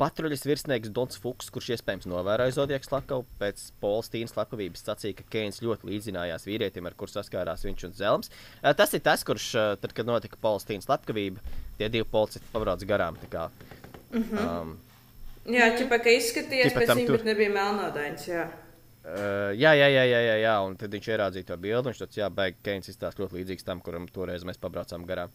Patruļas 0.00 0.42
virsnieks 0.48 0.90
Dons 0.92 1.18
Fuchs, 1.20 1.50
kurš 1.52 1.70
iespējams 1.76 2.08
novēroja 2.10 2.54
Zodijas 2.56 2.88
slakavu, 2.88 3.24
pēc 3.38 3.68
Polstīnas 3.80 4.32
slepkavības 4.34 4.82
sacīja, 4.82 5.20
ka 5.20 5.26
Keins 5.36 5.62
ļoti 5.62 5.88
līdzinājās 5.92 6.46
vīrietim, 6.48 6.88
ar 6.88 6.96
kuru 6.98 7.12
saskārās 7.12 7.64
viņš 7.68 7.86
un 7.88 7.96
Zelms. 7.98 8.32
Uh, 8.60 8.72
tas 8.76 8.92
ir 8.96 9.04
tas, 9.04 9.24
kurš, 9.28 9.52
uh, 9.56 9.74
tad, 9.80 9.94
kad 9.96 10.08
notika 10.08 10.40
Polstīnas 10.42 10.88
slepkavība, 10.88 11.44
tie 11.78 11.88
divi 11.92 12.08
policisti 12.08 12.52
pabrauc 12.52 12.82
garām. 12.88 13.20
Mm 13.20 14.24
-hmm. 14.24 14.48
um, 14.48 14.74
jā, 15.46 15.70
ķipa, 15.78 15.98
ka 16.02 16.12
izskatījās 16.18 16.76
pēc 16.76 16.92
viņa, 16.92 17.08
bet 17.16 17.24
nebija 17.26 17.52
melnādains. 17.54 18.28
Jā. 18.28 18.46
Uh, 19.02 19.50
jā, 19.58 19.72
jā, 19.74 19.88
jā, 19.90 20.02
jā, 20.06 20.18
jā, 20.22 20.34
jā, 20.44 20.54
un 20.62 20.76
tad 20.78 20.92
viņš 20.94 21.06
ieraudzīja 21.10 21.48
to 21.48 21.56
bildi. 21.58 21.90
Viņš 21.90 22.00
teica, 22.04 22.20
jā, 22.20 22.28
beigas 22.30 22.62
Keins 22.62 22.90
izstāsta 22.92 23.24
ļoti 23.24 23.40
līdzīgs 23.40 23.66
tam, 23.66 23.80
kuram 23.82 24.06
toreiz 24.06 24.46
mēs 24.46 24.60
pabraucām 24.62 25.06
garām. 25.08 25.32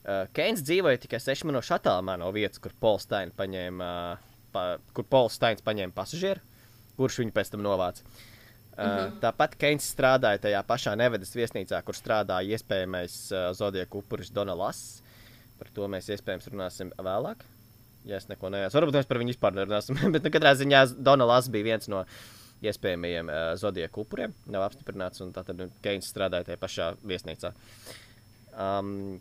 Uh, 0.00 0.28
Keins 0.36 0.62
dzīvoja 0.62 1.00
tikai 1.02 1.18
6 1.18 1.48
minūšu 1.50 1.74
attālumā 1.80 2.14
no 2.20 2.30
vietas, 2.32 2.62
kur 2.62 2.76
Pols 2.78 3.08
Steins 3.08 3.34
paņēma, 3.36 3.90
uh, 4.14 4.46
pa, 4.54 4.64
kur 4.94 5.08
Pols 5.10 5.34
Steins 5.40 5.66
paņēma 5.66 5.96
pasažieru, 5.96 6.38
kurš 7.00 7.18
viņu 7.24 7.34
pēc 7.34 7.50
tam 7.50 7.66
novāca. 7.66 8.06
Uh, 8.06 8.22
uh 8.78 8.86
-huh. 8.86 9.20
Tāpat 9.20 9.58
Keins 9.58 9.90
strādāja 9.90 10.38
tajā 10.46 10.62
pašā 10.62 10.94
Nevedas 10.96 11.34
viesnīcā, 11.34 11.82
kur 11.82 11.98
strādāja 11.98 12.54
iespējamais 12.54 13.16
uh, 13.34 13.50
Zodieku 13.52 13.98
upuris 13.98 14.30
Donalass. 14.30 15.02
Par 15.58 15.68
to 15.74 15.88
mēs 15.88 16.08
iespējams 16.08 16.46
runāsim 16.48 16.94
vēlāk. 16.96 17.42
Ja 18.08 18.16
es 18.16 18.28
neko 18.30 18.48
neesmu, 18.52 18.78
varbūt 18.78 18.96
mēs 18.96 19.08
par 19.08 19.20
viņu 19.20 19.34
vispār 19.34 19.56
nerunāsim, 19.56 19.98
bet 20.14 20.24
nu, 20.24 20.32
katrā 20.32 20.54
ziņā 20.56 20.84
Donalass 21.04 21.50
bija 21.52 21.72
viens 21.72 21.90
no 21.92 22.04
iespējamajiem 22.64 23.32
uh, 23.32 23.40
zodieku 23.60 24.04
upuriem. 24.04 24.34
Nav 24.52 24.66
apstiprināts, 24.68 25.22
un 25.24 25.32
tātad 25.36 25.60
nu, 25.60 25.68
Keins 25.84 26.08
strādāja 26.12 26.48
tajā 26.48 26.60
pašā 26.60 26.90
viesnīcā. 27.08 27.52
Um, 28.60 29.20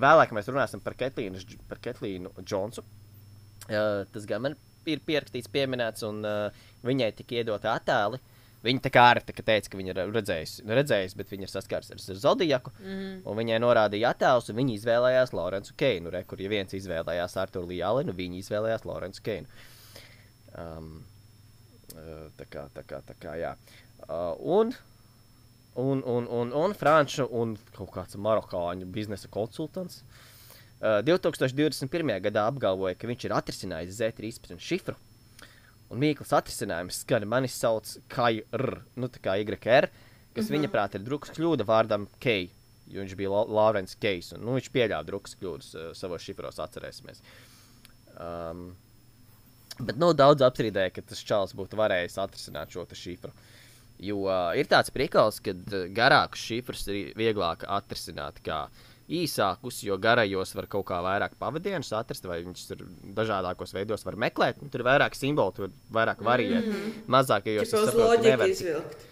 vēlāk 0.00 0.32
mēs 0.36 0.48
runāsim 0.48 0.82
par 0.84 0.96
Ketlīnu, 1.00 1.42
par 1.68 1.80
Ketlīnu 1.84 2.32
Džonsu. 2.40 2.84
Uh, 3.70 4.06
tas 4.12 4.28
gan 4.28 4.44
man 4.46 4.56
ir 4.88 5.02
pierakstīts, 5.04 5.50
pieminēts, 5.52 6.04
un 6.08 6.24
uh, 6.24 6.64
viņai 6.86 7.10
tika 7.18 7.40
iedoti 7.40 7.68
attēli. 7.70 8.20
Viņa 8.62 8.82
tā 8.84 8.90
kā 8.92 9.06
arī 9.14 9.22
teica, 9.24 9.70
ka 9.72 9.78
viņa 9.78 9.92
ir 9.94 10.00
redzējusi, 10.12 10.64
nu, 10.68 10.74
redzējusi 10.76 11.16
bet 11.16 11.30
viņa 11.32 11.46
ir 11.46 11.52
saskārusies 11.52 12.10
ar 12.12 12.18
Zodiaku. 12.20 12.72
Mm 12.80 12.98
-hmm. 12.98 13.36
Viņai 13.38 13.60
norādīja 13.62 14.10
attēlus, 14.12 14.50
un 14.50 14.56
viņa 14.56 14.74
izvēlējās 14.74 15.32
Lorenzu 15.32 15.74
Keinu. 15.76 16.10
Re, 16.10 16.24
kur 16.24 16.40
ja 16.40 16.48
viens 16.48 16.74
izvēlējās 16.74 17.36
Arthuru 17.36 17.70
Līālinu, 17.72 18.12
viņa 18.12 18.36
izvēlējās 18.36 18.84
Lorenzu 18.84 19.22
Keinu. 19.22 19.46
Uh, 19.46 19.80
Um, 20.58 21.02
tā 22.38 22.46
kā, 22.50 22.64
tā 22.74 22.82
kā, 22.86 22.98
tā 23.06 23.14
kā, 23.20 23.36
jā. 23.38 23.52
Uh, 24.06 24.34
un, 24.58 24.72
un, 25.78 26.02
un, 26.02 26.26
un, 26.26 26.50
un 26.56 26.74
franču 26.74 27.28
un 27.30 27.54
kaut 27.76 27.92
kāds 27.94 28.18
marokāņu 28.18 28.90
biznesa 28.90 29.30
konsultants 29.32 30.04
Uh, 30.80 31.02
2021. 31.04 32.08
gadā 32.24 32.46
apgalvoja, 32.48 32.94
ka 32.96 33.04
viņš 33.04 33.24
ir 33.26 33.32
atrisinājis 33.36 33.98
Z13 33.98 34.62
šifru. 34.64 34.94
Un 35.90 35.98
Mīkls 35.98 36.30
atrisinājums 36.36 37.02
skan 37.02 37.26
mani 37.26 37.50
sauc 37.50 37.88
KR, 38.12 38.66
nu 39.00 39.08
tā 39.10 39.22
kā 39.24 39.36
YR, 39.40 39.50
kas 39.50 39.90
mm 39.90 40.46
-hmm. 40.46 40.52
viņa 40.54 40.68
prāt 40.70 40.94
ir 40.94 41.06
drukas 41.06 41.32
kļūda 41.34 41.66
vārdam 41.66 42.06
K, 42.22 42.50
jo 42.86 43.02
viņš 43.02 43.16
bija 43.16 43.28
Lorence 43.30 43.96
Kejs. 43.98 44.32
Un, 44.32 44.44
nu, 44.44 44.54
viņš 44.58 44.70
pieļāva 44.70 45.06
drukas 45.06 45.34
kļūdas 45.40 45.74
uh, 45.74 45.94
savos 45.94 46.22
šifros, 46.22 46.58
atcerēsimies. 46.58 47.22
Um, 48.20 48.76
bet 49.80 49.96
nu, 49.96 50.12
daudz 50.12 50.42
apstrīdēja, 50.42 50.90
ka 50.94 51.02
tas 51.02 51.24
čels 51.24 51.54
būtu 51.54 51.76
varējis 51.76 52.18
atrisināt 52.18 52.70
šo 52.70 52.86
šifru. 52.92 53.32
Jo 53.98 54.16
uh, 54.16 54.56
ir 54.56 54.66
tāds 54.66 54.90
priekals, 54.90 55.40
ka 55.40 55.50
uh, 55.50 55.88
garākus 55.90 56.40
šifrus 56.40 56.86
ir 56.88 57.12
vieglāk 57.16 57.64
atrisināt. 57.66 58.38
Kā, 58.44 58.62
uh, 58.64 58.89
īsākus, 59.10 59.82
jo 59.86 59.98
garajos 59.98 60.54
var 60.54 60.68
kaut 60.70 60.86
kā 60.90 61.00
vairāk 61.04 61.36
pavadienus 61.40 61.92
atrast, 61.96 62.26
vai 62.30 62.40
viņus 62.44 62.66
tur 62.70 62.84
dažādākos 63.16 63.74
veidos 63.74 64.06
var 64.06 64.18
meklēt. 64.26 64.60
Tur 64.70 64.82
ir 64.82 64.86
vairāk 64.86 65.18
simbolu, 65.18 65.54
tur 65.56 65.68
ir 65.68 65.78
vairāk 65.92 66.22
variantu. 66.24 66.70
Mm 66.70 66.82
-hmm. 66.82 67.06
Mazākajos 67.16 67.72
jau 67.72 67.86
tādu 67.86 68.50
izvilkt. 68.50 69.08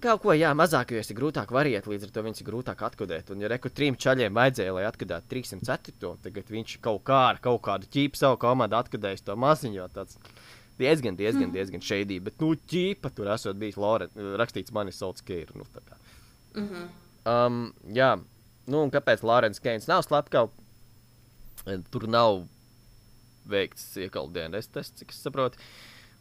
Kaut 0.00 0.22
ko, 0.22 0.30
jā, 0.32 0.52
mazākajos 0.54 1.10
ir 1.10 1.16
grūtāk 1.18 1.50
variet, 1.50 1.86
līdz 1.90 2.06
ar 2.06 2.10
to 2.14 2.22
viņus 2.22 2.40
ir 2.40 2.46
grūtāk 2.46 2.82
atkodēt. 2.86 3.30
Un, 3.34 3.40
ja 3.42 3.48
reku 3.48 3.68
trim 3.68 3.96
čaļiem 3.98 4.32
vajadzēja, 4.38 4.72
lai 4.72 4.84
atkodētu 4.86 5.26
304, 5.32 6.12
tagad 6.22 6.52
viņš 6.54 6.76
kaut 6.80 7.02
kā 7.04 7.18
ar 7.30 7.40
kaut 7.42 7.60
kādu 7.66 7.90
ķīpu 7.90 8.16
savu 8.16 8.38
komandu 8.38 8.76
atkodējis 8.78 9.26
to 9.26 9.36
maziņu. 9.36 9.88
Tāds 9.92 10.16
diezgan, 10.78 11.18
diezgan, 11.18 11.48
mm. 11.48 11.52
diezgan 11.58 11.84
šeidīgi. 11.84 12.22
Bet, 12.28 12.38
nu, 12.40 12.54
ķīpa 12.72 13.10
tur 13.16 13.32
esot 13.34 13.58
bijis 13.60 13.76
Lorets, 13.76 14.14
rakstīts 14.40 14.72
manis 14.72 15.00
sauc 15.02 15.20
Keiru. 15.26 15.58
Nu, 15.58 15.64
mm 16.54 16.68
-hmm. 16.68 16.86
um, 17.34 17.74
jā, 17.94 18.14
Nu, 18.68 18.82
un 18.84 18.92
kāpēc 18.92 19.22
Lorence 19.26 19.62
Keins 19.62 19.88
nav 19.90 20.04
slepkavs? 20.06 20.56
Tur 21.92 22.06
nav 22.08 22.44
veikts 23.50 23.94
iekaldienas 24.00 24.70
tests, 24.72 25.00
cik 25.00 25.14
es 25.14 25.22
saprotu. 25.24 25.60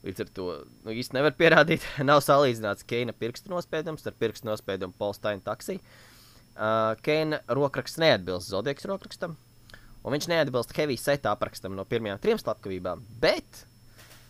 Līdz 0.04 0.24
ar 0.24 0.30
to 0.36 0.46
nu, 0.86 0.94
īsti 0.96 1.18
nevar 1.18 1.36
pierādīt. 1.36 1.84
nav 2.10 2.22
salīdzināts 2.24 2.88
Keina 2.88 3.16
pirkstu 3.16 3.52
nospiedums 3.52 4.08
ar 4.08 4.16
pirkstu 4.20 4.48
nospiedumu 4.48 4.96
Polsteina 5.00 5.44
taksiju. 5.44 5.82
Uh, 6.60 6.94
Keina 7.04 7.42
rokraksts 7.56 8.00
neatbilst 8.02 8.52
Zodijas 8.52 8.88
rokrakstam, 8.90 9.36
un 10.04 10.16
viņš 10.16 10.28
neatbilst 10.32 10.74
Heavy 10.76 10.98
seta 11.00 11.32
aprakstam 11.32 11.76
no 11.76 11.86
pirmajām 11.88 12.20
trim 12.24 12.40
slepkavībām, 12.42 13.04
bet 13.24 13.64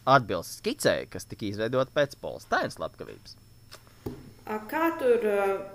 atbilst 0.09 0.59
skicē, 0.59 0.95
kas 1.09 1.25
tika 1.29 1.47
izveidota 1.49 1.93
pēc 1.95 2.17
Polsteina 2.21 2.73
slepkavības. 2.73 3.37
A, 4.49 4.57
kā 4.65 4.87
tur 4.97 5.25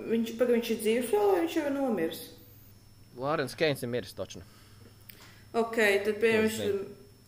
viņš, 0.02 0.34
pag, 0.38 0.50
viņš 0.50 0.70
ir 0.74 0.78
dzīves 0.82 1.10
vēl, 1.12 1.28
vai 1.30 1.42
viņš 1.44 1.56
jau 1.60 1.64
ir 1.68 1.74
nomiris? 1.76 2.22
Lorence 3.14 3.54
Keins 3.58 3.84
ir 3.86 3.90
miris 3.92 4.16
taču. 4.16 4.42
Ok, 5.54 5.76
tad, 6.02 6.16
piemēram, 6.18 6.80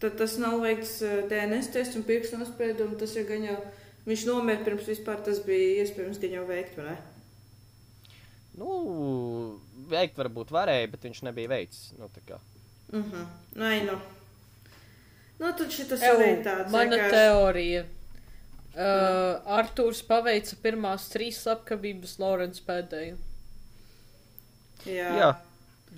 tad 0.02 0.16
tas 0.18 0.34
nav 0.42 0.58
veikts 0.64 0.96
DNS 1.30 1.70
tests 1.74 1.98
un 1.98 2.02
pirkstu 2.08 2.40
nospiedumu. 2.40 2.98
Tas 2.98 3.14
ir 3.14 3.28
gan 3.28 3.46
jau, 3.46 3.60
viņš 4.08 4.26
nomira 4.26 4.64
pirms 4.66 4.90
vispār 4.90 5.22
tas 5.22 5.38
bija 5.46 5.84
iespējams 5.84 6.18
gan 6.24 6.34
jau 6.40 6.42
veikt, 6.48 6.74
vai 6.80 6.88
ne? 6.88 6.96
Nu, 8.56 8.74
veikt 9.92 10.18
varbūt 10.18 10.50
varēja, 10.50 10.90
bet 10.90 11.06
viņš 11.06 11.22
nebija 11.28 11.52
veicis. 11.54 11.92
Nu, 12.00 12.10
tā 12.10 12.24
kā. 12.26 12.40
Mhm. 12.90 12.98
Uh 12.98 13.12
-huh. 13.12 13.26
Nē, 13.62 13.84
nu. 13.86 14.00
Nu, 15.38 15.52
tad 15.52 15.70
šis 15.70 15.92
ir 15.92 16.42
tāds. 16.42 16.72
Mana 16.72 16.96
vienkārši... 16.96 17.14
teorija 17.14 17.84
Uh, 18.76 19.40
Arthurs 19.56 20.02
paveica 20.04 20.56
pirmās 20.60 21.06
trīs 21.08 21.38
slepkavības, 21.40 22.18
Lorenz 22.20 22.60
pēdējo. 22.60 23.16
Jā. 24.86 25.06
jā, 25.16 25.30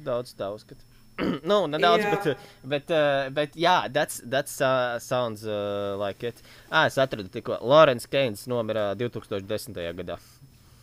daudz 0.06 0.30
tā 0.38 0.52
uzskata. 0.54 0.84
nu, 1.50 1.64
nedaudz, 1.66 2.04
jā. 2.06 2.12
bet, 2.14 2.46
bet, 2.62 2.92
uh, 2.94 3.26
bet 3.34 3.56
jā, 3.58 3.74
that's, 3.90 4.22
that's 4.22 4.60
uh, 4.62 4.94
sounds 5.02 5.42
uh, 5.42 5.98
like 5.98 6.22
it. 6.22 6.38
Ah, 6.70 6.86
es 6.86 6.98
atradu 7.02 7.26
tikko, 7.34 7.58
Lorenz 7.66 8.06
Keins 8.06 8.46
nomira 8.46 8.92
2010. 8.94 9.74
gadā. 9.98 10.20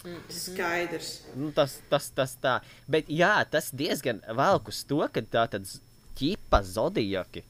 Mm. 0.04 0.22
Skaidrs. 0.30 1.12
Nu, 1.40 1.50
tas, 1.56 1.80
tas, 1.90 2.12
tas 2.14 2.36
tā. 2.44 2.60
Bet 2.92 3.08
jā, 3.10 3.38
tas 3.50 3.72
diezgan 3.74 4.20
velk 4.28 4.68
uz 4.70 4.84
to, 4.86 5.00
ka 5.16 5.24
tā 5.24 5.48
tad 5.56 5.72
ķipa 6.20 6.60
zodijaki 6.68 7.46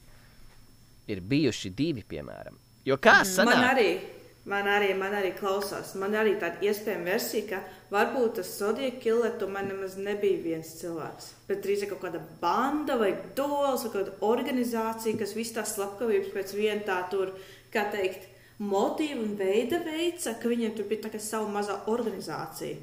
ir 1.10 1.20
bijuši 1.34 1.74
divi, 1.74 2.06
piemēram. 2.06 2.56
Jo 2.86 2.96
kā 3.02 3.18
sanāk? 3.26 3.58
Man 3.58 3.72
arī. 3.74 3.90
Man 4.46 4.68
arī, 4.70 4.92
man 4.94 5.14
arī 5.18 5.32
klausās. 5.34 5.96
Man 5.98 6.14
arī 6.14 6.36
tāda 6.38 6.62
iespējama 6.62 7.08
versija, 7.10 7.46
ka 7.50 7.58
varbūt 7.90 8.36
tas 8.38 8.52
Zodija 8.60 8.92
killer 9.02 9.34
tomēr 9.40 9.66
nemaz 9.72 9.96
nebija 9.98 10.38
viens 10.44 10.70
cilvēks. 10.78 11.32
Bet 11.48 11.64
drīzāk 11.64 11.90
kaut 11.90 12.04
kāda 12.04 12.20
banda 12.42 12.94
vai 13.00 13.10
dols 13.34 13.88
vai 13.88 13.92
kāda 13.96 14.14
organizācija, 14.28 15.18
kas 15.18 15.34
visu 15.34 15.56
tās 15.58 15.74
slepkavības 15.74 16.30
pēc 16.36 16.54
viena 16.54 16.86
tā 16.86 17.00
tur, 17.10 17.34
kā 17.74 17.88
teikt, 17.90 18.30
motīva 18.62 19.18
un 19.24 19.34
veida 19.40 19.82
veica, 19.82 20.36
ka 20.38 20.54
viņiem 20.54 20.78
tur 20.78 20.86
bija 20.92 21.08
tā 21.08 21.16
kā 21.16 21.22
sava 21.22 21.50
mazā 21.50 21.80
organizācija. 21.90 22.78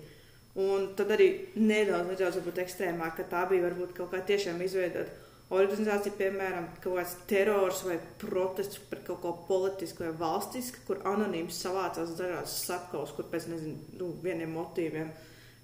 Un 0.59 0.91
tad 0.99 1.15
arī 1.15 1.31
nedaudz, 1.55 2.11
nedaudz 2.11 2.41
varbūt 2.41 2.59
ekstrēmāk, 2.67 3.15
ka 3.21 3.29
tā 3.31 3.47
bija 3.49 3.69
varbūt 3.69 3.95
kaut 3.97 4.11
kā 4.11 4.19
tiešām 4.27 4.59
izveidota 4.67 5.22
organizācija, 5.53 6.15
piemēram, 6.17 6.67
kaut 6.83 6.97
kāds 6.99 7.13
terors 7.29 7.83
vai 7.87 7.97
protests 8.21 8.81
pret 8.89 9.03
kaut 9.07 9.21
ko 9.23 9.33
politisku 9.47 10.05
vai 10.05 10.13
valstisku, 10.19 10.83
kur 10.87 11.01
anonīms 11.09 11.59
savācās 11.65 12.15
dažādas 12.17 12.55
slepkavas, 12.65 13.13
kur 13.15 13.27
pēc 13.31 13.49
nezinu, 13.51 13.75
nu, 13.99 14.09
vieniem 14.23 14.53
motīviem 14.55 15.11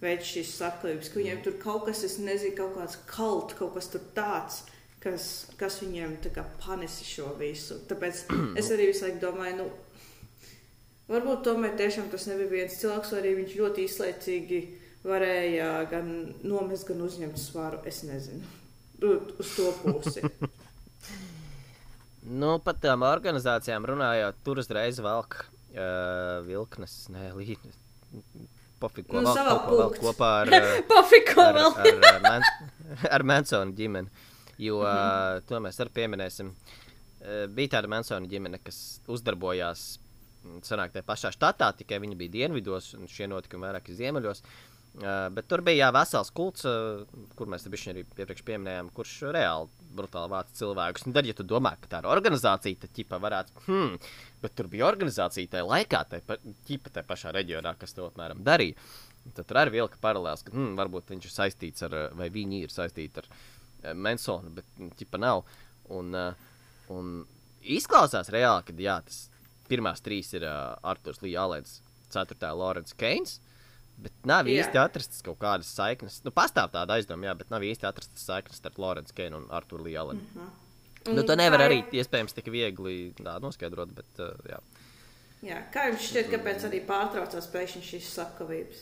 veids 0.03 0.33
šīs 0.33 0.51
slepkavības, 0.57 1.11
ka 1.11 1.21
viņiem 1.21 1.41
tur 1.45 1.57
kaut 1.63 1.87
kas, 1.87 2.03
es 2.07 2.19
nezinu, 2.23 2.55
kaut 2.59 2.75
kāds 2.77 2.99
kalt, 3.09 3.55
kaut 3.59 3.73
kas 3.77 3.91
tur 3.93 4.05
tāds. 4.17 4.65
Kas, 4.99 5.25
kas 5.55 5.77
viņiem 5.79 6.17
kā, 6.35 6.43
panesi 6.59 7.05
šo 7.07 7.29
visu. 7.39 7.77
Tāpēc 7.87 8.25
es 8.59 8.67
arī 8.75 8.89
visu 8.89 9.05
laiku 9.05 9.21
domāju, 9.23 9.61
nu, 9.61 9.69
varbūt 11.07 11.45
tomēr 11.47 11.79
tiešām 11.79 12.11
tas 12.11 12.27
nebija 12.27 12.51
viens 12.51 12.75
cilvēks, 12.81 13.15
vai 13.15 13.23
arī 13.23 13.33
viņš 13.39 13.57
ļoti 13.61 13.87
izlaicīgi 13.87 14.61
varēja 15.07 15.73
gan 15.95 16.13
nomest, 16.43 16.89
gan 16.91 17.07
uzņemt 17.07 17.39
svaru. 17.39 17.79
Es 17.87 18.03
nezinu 18.03 18.58
uz 19.03 19.55
to 19.55 19.73
pusi. 19.83 20.23
nu, 22.41 22.55
par 22.63 22.79
tām 22.81 23.05
organizācijām 23.07 23.87
runājot, 23.89 24.39
tur 24.45 24.61
uzreiz 24.63 25.01
velk 25.03 25.41
uh, 25.43 26.39
vilknes, 26.47 27.01
nē, 27.13 27.31
līnijas. 27.37 27.77
Pofiko 28.79 29.19
nu, 29.19 29.33
vēl, 29.35 29.57
vēl 29.75 29.95
kopā 29.99 30.27
ar, 30.45 30.53
Pofiko 30.91 31.43
ar, 31.43 31.57
ar, 31.59 31.79
ar, 31.83 32.05
ar, 32.13 32.21
Man, 32.23 32.45
ar 33.09 33.25
Mansonu 33.27 33.75
ģimeni. 33.75 34.27
Jo 34.59 34.81
mm 34.83 34.87
-hmm. 34.87 35.47
to 35.47 35.59
mēs 35.63 35.79
arī 35.79 35.91
pieminēsim. 35.95 36.51
Bija 37.55 37.75
tāda 37.75 37.87
Mansona 37.87 38.27
ģimene, 38.27 38.59
kas 38.63 39.01
uzdarbojās 39.07 39.99
sanāk, 40.63 40.91
tajā 40.91 41.03
pašā 41.03 41.31
štatā, 41.35 41.73
tikai 41.75 41.99
viņi 41.99 42.15
bija 42.15 42.31
dienvidos, 42.31 42.93
un 42.93 43.07
šie 43.07 43.27
notikumi 43.27 43.67
vairāk 43.67 43.89
ir 43.89 43.95
ziemeļos. 43.95 44.39
Uh, 44.39 44.68
Uh, 44.99 45.27
bet 45.31 45.45
tur 45.47 45.61
bija 45.63 45.85
jā, 45.85 45.89
vesels 45.93 46.31
kults, 46.35 46.65
uh, 46.67 47.03
kur 47.37 47.47
mēs 47.47 47.67
arī 47.69 48.01
iepriekš 48.01 48.41
pieminējām, 48.47 48.89
kurš 48.95 49.13
reāli 49.35 49.69
brutāli 49.95 50.31
vāc 50.33 50.49
cilvēkus. 50.57 51.05
Un 51.07 51.13
tad, 51.15 51.27
ja 51.29 51.35
tu 51.37 51.45
domā, 51.47 51.75
ka 51.79 51.91
tā 51.91 51.99
ir 52.01 52.09
organizācija, 52.09 52.81
tad 52.81 52.91
ķipa 52.97 53.19
varētu, 53.21 53.53
hmm, 53.67 54.09
bet 54.41 54.55
tur 54.57 54.67
bija 54.71 54.89
organizācija 54.89 55.53
tajā 55.53 55.67
laikā, 55.69 56.01
tajā 56.09 56.39
ķipa 56.67 56.91
tajā 56.95 57.07
pašā 57.07 57.33
reģionā, 57.37 57.75
kas 57.79 57.93
to 57.95 58.09
apmēram 58.09 58.41
darīja. 58.43 58.75
Tad 59.37 59.45
tur 59.45 59.61
arī 59.61 59.77
vilka 59.77 60.01
paralēls, 60.01 60.43
ka 60.47 60.55
hmm, 60.55 60.73
varbūt 60.79 61.13
viņš 61.13 61.29
ir 61.29 61.35
saistīts 61.35 61.85
ar, 61.85 61.95
vai 62.17 62.31
viņi 62.33 62.63
ir 62.65 62.73
saistīti 62.73 63.21
ar 63.21 63.29
uh, 63.29 63.93
Mansonu, 63.93 64.51
bet 64.57 64.87
ķipa 64.99 65.21
nav. 65.21 65.45
Un, 65.95 66.15
un 66.93 67.13
izklausās 67.61 68.33
reāli, 68.33 68.65
ka 68.67 68.75
jā, 68.75 68.97
tas 69.05 69.27
pirmās 69.69 70.03
trīs 70.05 70.33
ir 70.35 70.45
Arthurs 70.49 71.21
Līja 71.23 71.45
Alēns, 71.45 71.79
ceturtā 72.11 72.51
Lorence 72.57 72.97
Keins. 72.97 73.39
Bet 73.99 74.15
nav 74.27 74.47
jā. 74.47 74.61
īsti 74.61 74.79
atrastas 74.79 75.23
kaut 75.25 75.39
kādas 75.41 75.69
saiknes. 75.75 76.21
Nu, 76.23 76.31
pastāv 76.35 76.71
tāda 76.71 76.95
aizdoma, 76.95 77.27
jā, 77.27 77.35
bet 77.41 77.49
nav 77.51 77.65
īsti 77.67 77.87
atrastas 77.89 78.23
saiknes 78.23 78.61
starp 78.61 78.79
Lorenzu 78.79 79.15
Keinu 79.17 79.41
un 79.41 79.47
Arthuru 79.51 79.89
Lielanu. 79.89 80.21
Mm 80.21 80.41
-hmm. 80.41 81.15
Nu, 81.15 81.23
to 81.23 81.35
nevar 81.35 81.63
arī 81.63 81.79
iespējams 81.95 82.35
tik 82.35 82.49
viegli 82.51 83.13
tā, 83.17 83.37
noskaidrot, 83.41 83.91
bet 83.95 84.19
uh, 84.19 84.35
jā. 84.49 84.59
Jā, 85.47 85.59
kā 85.71 85.85
jums 85.87 86.03
šķiet, 86.09 86.27
kāpēc 86.33 86.65
arī 86.67 86.81
pārtraucās 86.87 87.47
pēkšņi 87.53 87.83
šīs 87.87 88.09
slepkavības? 88.15 88.81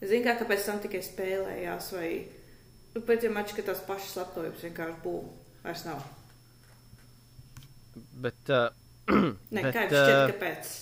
Es 0.00 0.08
zinu, 0.08 0.24
kā, 0.24 0.36
kāpēc 0.40 0.64
tam 0.64 0.80
tikai 0.80 1.02
spēlējās, 1.04 1.90
vai 1.92 2.08
nu, 2.94 3.02
pēc 3.04 3.26
tam 3.26 3.36
mača, 3.36 3.56
ka 3.58 3.66
tās 3.68 3.84
pašas 3.88 4.14
slepkavības 4.16 4.64
vienkārši 4.68 4.98
būs. 5.04 5.28
Vairs 5.66 5.84
nav. 5.84 6.02
Bet, 8.24 8.52
uh, 8.52 8.68
ne, 9.54 9.62
bet, 9.62 9.72
kā 9.74 9.86
jums 9.86 9.96
šķiet, 9.96 10.20
kāpēc? 10.32 10.74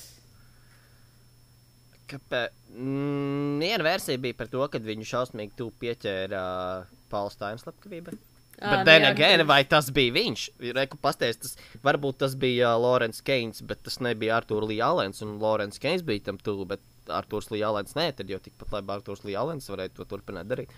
Kāpēc? 2.15 2.64
Mm, 2.75 3.59
viena 3.63 3.87
versija 3.87 4.21
bija 4.21 4.37
par 4.39 4.51
to, 4.51 4.63
ka 4.71 4.81
viņu 4.83 5.07
šausmīgi 5.09 5.55
tuvu 5.59 5.75
pieķēra 5.83 6.45
uh, 6.45 6.95
Paulstāna 7.13 7.61
slepkavībai. 7.63 8.17
Bet 8.55 8.85
then 8.87 9.05
again, 9.09 9.43
vai 9.47 9.65
tas 9.67 9.91
bija 9.95 10.15
viņš? 10.15 10.45
Reku 10.77 10.99
pasties, 11.03 11.41
tas, 11.43 11.57
varbūt 11.85 12.21
tas 12.23 12.37
bija 12.39 12.73
uh, 12.75 12.81
Lorenz 12.83 13.21
Keins, 13.27 13.63
bet 13.67 13.83
tas 13.87 13.99
nebija 14.03 14.39
Arthurs 14.39 14.71
Lee 14.71 14.83
Alens, 14.83 15.23
un 15.27 15.37
Lorenz 15.43 15.81
Keins 15.83 16.07
bija 16.07 16.31
tam 16.31 16.39
tuvu, 16.39 16.69
bet 16.75 16.83
Arthurs 17.11 17.51
Lee 17.51 17.67
Alens 17.67 17.97
nē, 17.99 18.13
tad 18.19 18.31
jau 18.31 18.39
tikpat 18.43 18.79
labi 18.79 18.95
Arthurs 18.95 19.27
Lee 19.27 19.39
Alens 19.39 19.71
varētu 19.71 20.01
to 20.01 20.09
turpināt 20.15 20.51
darīt. 20.51 20.73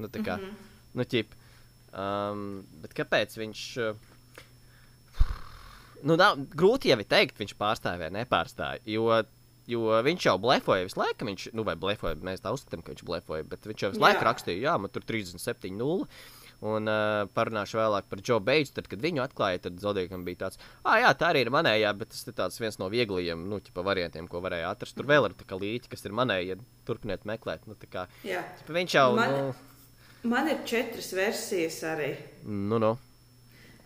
Nu, 0.00 0.08
tā 0.08 0.24
kā, 0.24 0.38
mm 0.40 0.44
-hmm. 0.48 0.74
nu, 0.96 1.04
ķip, 1.04 1.36
Um, 1.90 2.62
bet 2.84 2.94
kāpēc 2.94 3.34
viņš. 3.40 3.64
Uh, 3.82 5.26
nu, 6.06 6.14
nav, 6.14 6.38
grūti 6.54 6.92
jau 6.92 6.98
ir 7.00 7.08
teikt, 7.10 7.40
viņš 7.40 7.56
pārstāja 7.58 7.98
vai 8.04 8.10
nepārstāja. 8.14 8.82
Jo, 8.86 9.08
jo 9.70 9.86
viņš 10.06 10.26
jau 10.28 10.36
blefoja 10.42 10.88
visu 10.88 11.00
laiku. 11.00 11.28
Viņš, 11.30 11.46
nu, 11.56 11.64
vai 11.66 11.76
blefoja, 11.80 12.18
mēs 12.26 12.42
tā 12.44 12.52
uzskatām, 12.56 12.82
ka 12.84 12.92
viņš 12.94 13.06
blefoja. 13.08 13.46
Bet 13.48 13.66
viņš 13.70 13.86
jau 13.86 13.90
visu 13.94 14.02
laiku 14.04 14.22
Jā. 14.22 14.28
rakstīja, 14.30 14.62
jā, 14.68 14.76
man 14.82 14.92
tur 14.94 15.06
37, 15.08 15.72
0. 15.78 16.06
Un 16.60 16.90
uh, 16.92 17.24
parunāšu 17.32 17.78
vēlāk 17.78 18.08
par 18.10 18.20
Joe 18.20 18.36
Beidžu. 18.44 18.74
Tad, 18.76 18.88
kad 18.92 19.00
viņu 19.00 19.22
atklāja, 19.24 19.62
tad 19.64 19.78
Zodiakam 19.80 20.26
bija 20.26 20.42
tāds, 20.42 20.58
ah, 20.84 20.98
jā, 21.00 21.14
tā 21.16 21.30
arī 21.32 21.46
ir 21.46 21.50
manējā, 21.54 21.94
bet 21.96 22.10
tas 22.12 22.20
ir 22.28 22.36
tāds 22.36 22.60
viens 22.60 22.76
no 22.82 22.90
vieglajiem, 22.92 23.46
nu, 23.48 23.62
ķipa 23.64 23.84
variantiem, 23.86 24.28
ko 24.28 24.42
varēja 24.44 24.74
atrast. 24.74 24.92
Tur 24.98 25.08
vēl 25.08 25.30
ir 25.30 25.36
tā 25.40 25.46
kā 25.48 25.56
līķi, 25.56 25.88
kas 25.88 26.04
ir 26.04 26.12
manējie, 26.18 26.52
ja 26.52 26.58
turpiniet 26.84 27.24
meklēt. 27.24 27.64
Nu, 27.70 27.78
kā, 27.88 28.04
Jā. 28.28 28.42
ķipa, 28.60 28.76
viņš 28.76 28.96
jau, 28.98 29.06
Man- 29.16 29.36
nu, 29.38 29.54
Man 30.28 30.50
ir 30.52 30.58
četras 30.68 31.14
versijas 31.16 31.80
arī. 31.88 32.10
nu, 32.44 32.76
nu. 32.76 32.98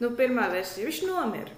Nu, 0.01 0.11
pirmā 0.19 0.49
versija- 0.51 0.83
viņš 0.89 1.05
nomira. 1.07 1.55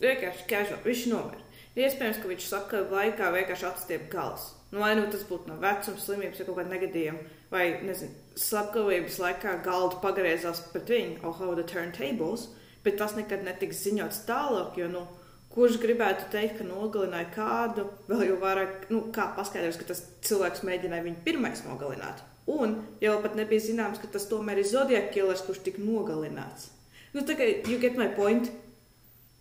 Vienkārši 0.00 0.76
viņš 0.84 1.06
nomira. 1.08 1.40
Iespējams, 1.78 2.18
ka 2.18 2.30
viņš 2.30 2.46
saka, 2.50 2.80
ka 2.88 2.96
laikā 2.96 3.28
vienkārši 3.34 3.68
atstiep 3.68 4.08
gals. 4.10 4.48
Nu, 4.70 4.80
vai 4.82 4.94
nu 4.98 5.06
tas 5.10 5.22
būtu 5.26 5.50
no 5.50 5.58
vecuma, 5.62 5.98
slimības 5.98 6.40
vai 6.40 6.46
kaut 6.46 6.58
kāda 6.58 6.72
negadījuma, 6.72 7.22
vai, 7.50 7.64
nezinu, 7.86 8.14
slepkavības 8.38 9.18
laikā 9.22 9.56
galda 9.64 9.98
pagriezās 10.02 10.62
pret 10.70 10.90
viņu, 10.90 11.16
oh, 11.24 11.34
how 11.38 11.54
the 11.58 11.66
turntables, 11.66 12.48
bet 12.84 12.98
tas 12.98 13.16
nekad 13.18 13.42
netiks 13.46 13.82
ziņots 13.86 14.22
tālāk, 14.28 14.78
jo, 14.78 14.86
nu, 14.90 15.04
kurš 15.50 15.80
gribētu 15.82 16.28
teikt, 16.30 16.60
ka 16.60 16.66
nogalināja 16.66 17.30
kādu, 17.34 17.86
vēl 18.10 18.28
jau 18.28 18.40
vairāk, 18.42 18.86
nu, 18.94 19.04
kā 19.14 19.30
paskaidros, 19.38 19.78
ka 19.80 19.90
tas 19.90 20.04
cilvēks 20.26 20.62
mēģināja 20.66 21.06
viņu 21.06 21.24
pirmais 21.26 21.62
nogalināt. 21.66 22.22
Un 22.50 22.80
jau 23.02 23.16
pat 23.22 23.36
nebija 23.38 23.62
zināms, 23.62 23.98
ka 24.02 24.10
tas 24.10 24.26
tomēr 24.30 24.62
ir 24.62 24.66
Zodiac 24.70 25.10
killers, 25.14 25.42
kurš 25.46 25.62
tika 25.66 25.82
nogalināts. 25.82 26.70
Nu, 27.14 27.22
tā 27.26 27.34
kā, 27.38 27.46
you 27.66 27.78
get 27.82 27.98
my 27.98 28.08
point. 28.14 28.50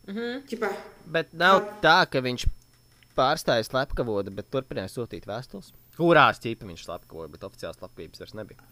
Mhm. 0.09 0.41
Ķipā, 0.49 0.69
Bet 1.09 1.33
nav 1.37 1.61
tā, 1.83 1.99
ka 2.09 2.21
viņš 2.25 2.47
pārstāja 3.17 3.65
slepkavodu, 3.67 4.33
bet 4.33 4.49
turpināja 4.53 4.89
sūtīt 4.93 5.27
vēstules. 5.29 5.71
Kurās 5.99 6.39
ķīpa 6.41 6.65
viņš 6.69 6.85
slepkavoja, 6.87 7.29
bet 7.33 7.43
oficiāls 7.45 7.77
slepkavības 7.77 8.21
vairs 8.23 8.35
nebija. 8.39 8.63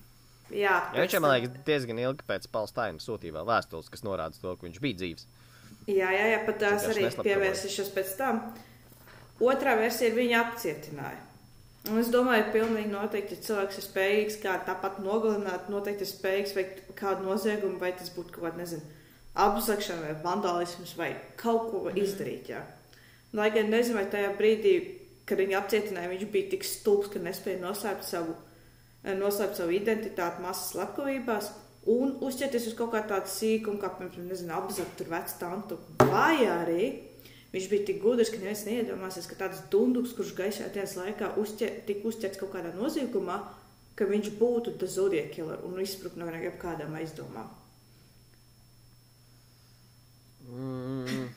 jā, 0.49 0.75
Ja 0.95 1.03
viņš 1.03 1.17
man 1.19 1.33
liekas, 1.35 1.57
diezgan 1.67 1.99
ilgi 1.99 2.25
pēc 2.27 2.47
Palestīnas 2.53 3.05
sūtīja 3.05 3.35
vēl 3.35 3.45
vēstules, 3.49 3.89
kas 3.91 4.05
norāda 4.07 4.39
to, 4.41 4.55
ka 4.55 4.65
viņš 4.65 4.79
bija 4.81 4.99
dzīves. 5.01 5.27
Jā, 5.87 6.09
jā, 6.15 6.25
jā 6.33 6.39
pat 6.47 6.57
tās 6.63 6.85
arī 6.87 7.09
pievērsīšos 7.15 7.91
pēc 7.95 8.13
tam. 8.19 8.41
Otrā 9.43 9.75
versija 9.77 10.09
ir 10.09 10.15
viņa 10.17 10.39
apcietināja. 10.45 11.19
Un 11.87 11.99
es 12.01 12.09
domāju, 12.11 12.47
ka 12.47 12.55
pilnīgi 12.57 12.89
noteikti 12.91 13.37
cilvēks 13.45 13.77
ir 13.79 13.85
spējīgs 13.85 14.39
kā 14.43 14.57
tāpat 14.67 14.97
nogalināt, 15.03 15.69
noteikti 15.71 16.03
ir 16.03 16.09
spējīgs 16.09 16.55
veikt 16.57 16.81
kādu 16.99 17.23
noziegumu, 17.29 17.77
vai 17.79 17.93
tas 17.95 18.09
būtu 18.15 18.33
kaut 18.33 18.47
kāda, 18.49 18.57
nezinu, 18.63 18.81
apzakšana 19.37 20.07
vai 20.07 20.15
vandālisms 20.23 20.95
vai 20.97 21.11
kaut 21.39 21.69
ko 21.71 21.83
izdarīt. 21.93 22.51
Jā. 22.53 22.63
Lai 23.37 23.49
gan 23.53 23.69
nezinu, 23.71 23.99
vai 23.99 24.07
tajā 24.11 24.33
brīdī, 24.39 24.73
kad 25.27 25.39
viņu 25.41 25.57
apcietināja, 25.59 26.11
viņš 26.13 26.27
bija 26.33 26.51
tik 26.53 26.65
stulbs, 26.65 27.11
ka 27.13 27.21
nespēja 27.21 27.61
noslēpt 27.61 28.07
savu, 28.07 28.35
eh, 29.03 29.13
noslēpt 29.15 29.59
savu 29.59 29.75
identitāti 29.75 30.41
masas 30.41 30.71
slepkavībās 30.71 31.51
un 31.87 32.17
uzķerties 32.21 32.69
uz 32.71 32.77
kaut 32.77 32.93
kā 32.93 33.03
tādu 33.07 33.31
sīkumu, 33.31 33.79
kā, 33.81 33.91
piemēram, 33.97 34.31
nezinu, 34.31 34.55
apzakt 34.55 34.97
tur 34.99 35.11
vecu 35.11 35.37
tantu. 35.39 35.77
Vai 35.99 36.47
arī 36.47 36.87
viņš 37.53 37.69
bija 37.71 37.85
tik 37.87 38.01
gudrs, 38.03 38.31
ka 38.31 38.41
neviens 38.41 38.65
neiedomāsies, 38.67 39.27
ka 39.29 39.39
tāds 39.39 39.63
dunduks, 39.71 40.15
kurš 40.17 40.33
gaisā 40.35 40.67
dienas 40.73 40.97
laikā 40.99 41.35
uzķer, 41.39 41.83
tika 41.87 42.07
uzķerts 42.07 42.41
kaut 42.41 42.51
kādā 42.55 42.73
noziegumā, 42.75 43.39
ka 43.95 44.05
viņš 44.05 44.33
būtu 44.39 44.77
tas 44.79 44.97
zodiac 44.97 45.31
killer 45.33 45.63
un 45.65 45.79
izsprukt 45.81 46.19
no 46.19 46.27
jebkādām 46.29 46.93
aizdomām. 46.99 47.47
Mm. 50.47 51.27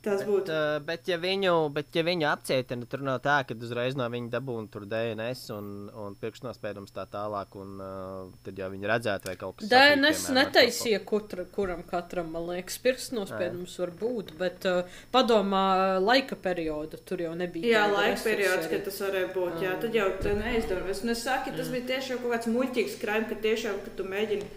Tas 0.00 0.22
Bet, 0.22 0.28
būtu. 0.30 0.48
uh, 0.48 0.78
bet, 0.80 1.08
ja 1.12 1.18
viņu, 1.20 1.52
bet, 1.76 1.90
ja 1.92 2.00
viņu 2.06 2.24
apcietina, 2.30 2.86
tur 2.88 3.02
nav 3.04 3.18
tā, 3.20 3.34
ka 3.44 3.52
uzreiz 3.52 3.98
no 3.98 4.06
viņa 4.08 4.30
dabūna 4.32 4.70
tur 4.72 4.86
DNS 4.88 5.42
un, 5.52 5.66
un 5.92 6.14
pirkstnospēdums 6.22 6.94
tā 6.96 7.04
tālāk, 7.12 7.52
un 7.60 7.74
uh, 7.84 8.30
tad 8.46 8.56
jau 8.62 8.70
viņi 8.72 8.88
redzētu, 8.88 9.28
vai 9.28 9.34
kaut 9.42 9.58
kas 9.58 9.68
DNS 9.68 10.00
piemēram, 10.00 10.30
ar 10.30 10.38
netaisīja 10.38 11.02
kutra, 11.10 11.44
kuram 11.52 11.84
katram, 11.90 12.32
man 12.32 12.48
liekas, 12.48 12.78
pirkstnospēdums 12.86 13.76
var 13.82 13.92
būt, 14.00 14.32
bet 14.40 14.64
uh, 14.70 14.96
padomā 15.12 15.66
laika 16.00 16.40
perioda 16.48 16.96
tur 17.04 17.20
jau 17.26 17.34
nebija. 17.36 17.68
Jā, 17.68 17.84
laika 17.92 18.24
periods, 18.24 18.64
arī. 18.64 18.72
kad 18.72 18.88
tas 18.88 19.04
varēja 19.04 19.30
būt. 19.36 19.60
Jā, 19.66 19.76
tad 19.84 20.00
jau 20.00 20.08
tā 20.24 20.32
neizdevies. 20.40 21.04
Un 21.04 21.12
es 21.12 21.28
saku, 21.28 21.52
tas 21.60 21.68
bija 21.76 21.90
tiešām 21.92 22.24
kaut 22.24 22.38
kāds 22.38 22.48
muļķīgs 22.56 22.96
krājums, 23.04 23.28
ka 23.34 23.40
tiešām, 23.44 23.84
kad 23.84 24.00
tu 24.00 24.08
mēģini, 24.08 24.48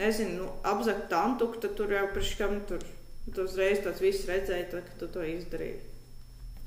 nezinu, 0.00 0.36
nu, 0.40 0.48
apzakt 0.66 1.06
tantu, 1.12 1.50
tad 1.62 1.76
tur 1.78 1.92
jau 1.94 2.06
priekš 2.14 2.32
kam 2.40 2.58
tur, 2.68 2.82
tu 3.30 3.44
uzreiz 3.46 3.82
tāds 3.84 4.02
viss 4.02 4.26
redzēja, 4.28 4.70
tad, 4.74 4.88
ka 4.88 4.98
tu 5.02 5.08
to 5.14 5.24
izdarīji. 5.26 5.78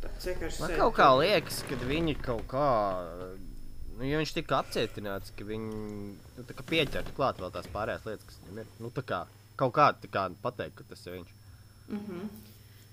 Tas 0.03 0.27
vienkārši 0.27 0.61
Man 0.63 0.71
sēdi 0.71 0.81
kaut 0.81 0.95
kā 0.97 1.09
liekas, 1.19 1.61
ka 1.69 1.79
viņi 1.87 2.15
kaut 2.23 2.43
kā. 2.51 2.67
Nu, 3.93 4.07
ja 4.07 4.19
viņš 4.19 4.33
tika 4.35 4.59
apcietināts, 4.63 5.31
ka 5.37 5.45
viņi 5.47 5.69
nu, 6.39 6.45
pieķertu 6.69 7.13
klāt 7.15 7.39
vēl 7.39 7.53
tās 7.53 7.69
pārējās 7.71 8.07
lietas, 8.09 8.25
kas 8.27 8.41
viņam 8.43 8.63
ir. 8.63 8.71
Nu, 8.83 8.91
tā 8.95 9.03
kā 9.07 9.21
kaut 9.59 9.75
kā, 9.77 9.91
tā 10.01 10.09
kā 10.11 10.25
pateikt, 10.43 10.79
ka 10.79 10.87
tas 10.89 11.05
ir 11.07 11.19
viņš. 11.19 11.37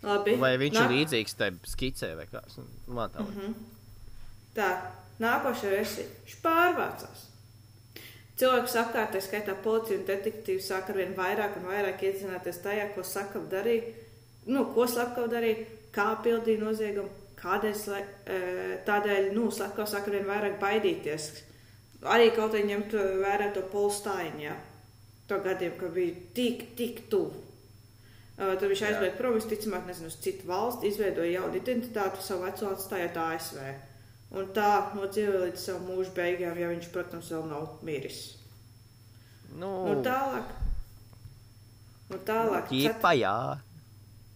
Labi. 0.04 0.36
Vai 0.40 0.54
viņš 0.60 0.76
Nā- 0.76 0.84
ir 0.86 0.94
līdzīgs 0.96 1.36
tai 1.36 1.50
skicē 1.68 2.14
vai 2.16 2.26
kā? 2.30 2.44
Man 2.88 3.12
tā 3.12 3.24
liekas. 3.26 3.66
Tā, 4.56 4.68
nākošā 5.20 5.72
versija. 5.72 6.06
Viņš 6.24 6.38
pārvācās. 6.44 7.26
Cilvēks 8.40 8.76
apkārt, 8.80 9.12
tā 9.12 9.20
skaitā 9.20 9.52
policija 9.60 9.98
un 9.98 10.06
detektīvi, 10.08 10.62
sāk 10.64 10.88
ar 10.88 10.96
vien 10.96 11.10
vairāk 11.16 11.58
un 11.58 11.66
vairāk 11.68 12.00
iedzināties 12.08 12.62
tajā, 12.64 12.86
ko 12.94 13.04
sakam 13.04 13.44
darīja, 13.52 13.90
nu, 14.48 14.64
ko 14.72 14.86
slepkav 14.88 15.28
darīja, 15.28 15.66
kā 15.92 16.06
pildīja 16.24 16.62
noziegumu, 16.62 17.10
kādēļ 17.40 17.82
e, 17.98 18.38
tādēļ, 18.86 19.28
nu, 19.36 19.50
slepkav 19.52 19.90
sāk 19.90 20.08
ar 20.08 20.16
vien 20.16 20.28
vairāk 20.28 20.56
baidīties. 20.62 21.28
Arī 22.08 22.30
kaut 22.32 22.56
kā 22.56 22.64
ņemt 22.64 22.96
vērā 23.20 23.50
to 23.52 23.66
polstājiņu, 23.74 24.42
jā. 24.46 24.56
To 25.28 25.42
gadiem, 25.44 25.76
ka 25.76 25.92
bija 25.92 26.16
tik, 26.34 26.64
tik 26.80 27.04
tuvu. 27.12 27.44
Uh, 28.40 28.54
tad 28.56 28.70
viņš 28.70 28.82
aizbēga 28.88 29.16
prom, 29.18 29.34
visticamāk, 29.36 29.84
nezinu, 29.84 30.08
uz 30.08 30.16
citu 30.24 30.48
valsti, 30.48 30.88
izveidoja 30.88 31.34
jaunu 31.34 31.58
identitāti, 31.60 32.24
savu 32.24 32.46
veco 32.46 32.70
atstājot 32.72 33.18
ASV. 33.20 33.58
Un 34.30 34.50
tā 34.54 34.68
nodzīvoja 34.94 35.46
līdz 35.48 35.62
savu 35.64 35.88
mūža 35.88 36.12
beigām, 36.14 36.58
ja 36.60 36.68
viņš, 36.70 36.90
protams, 36.94 37.30
vēl 37.34 37.48
nav 37.50 37.80
miris. 37.86 38.20
Nu, 39.58 39.70
Nu, 39.88 39.96
tālāk. 40.06 40.52
Nu, 42.10 42.18
tālāk. 42.26 42.70
ķipa, 42.70 43.10
jā. 43.18 43.34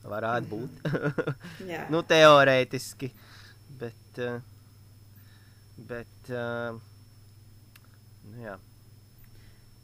Varētu 0.05 0.51
būt. 0.51 0.83
Nu, 1.93 2.03
teorētiski. 2.03 3.09
Bet. 3.79 4.19
Uh, 4.19 4.43
bet. 5.79 6.29
Uh, 6.29 6.77
nu, 8.27 8.43
jā. 8.43 8.59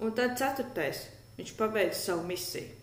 Un 0.00 0.12
tad 0.16 0.36
ceturtais. 0.40 1.06
Viņš 1.38 1.54
pabeidza 1.56 1.98
savu 2.02 2.26
misiju. 2.28 2.74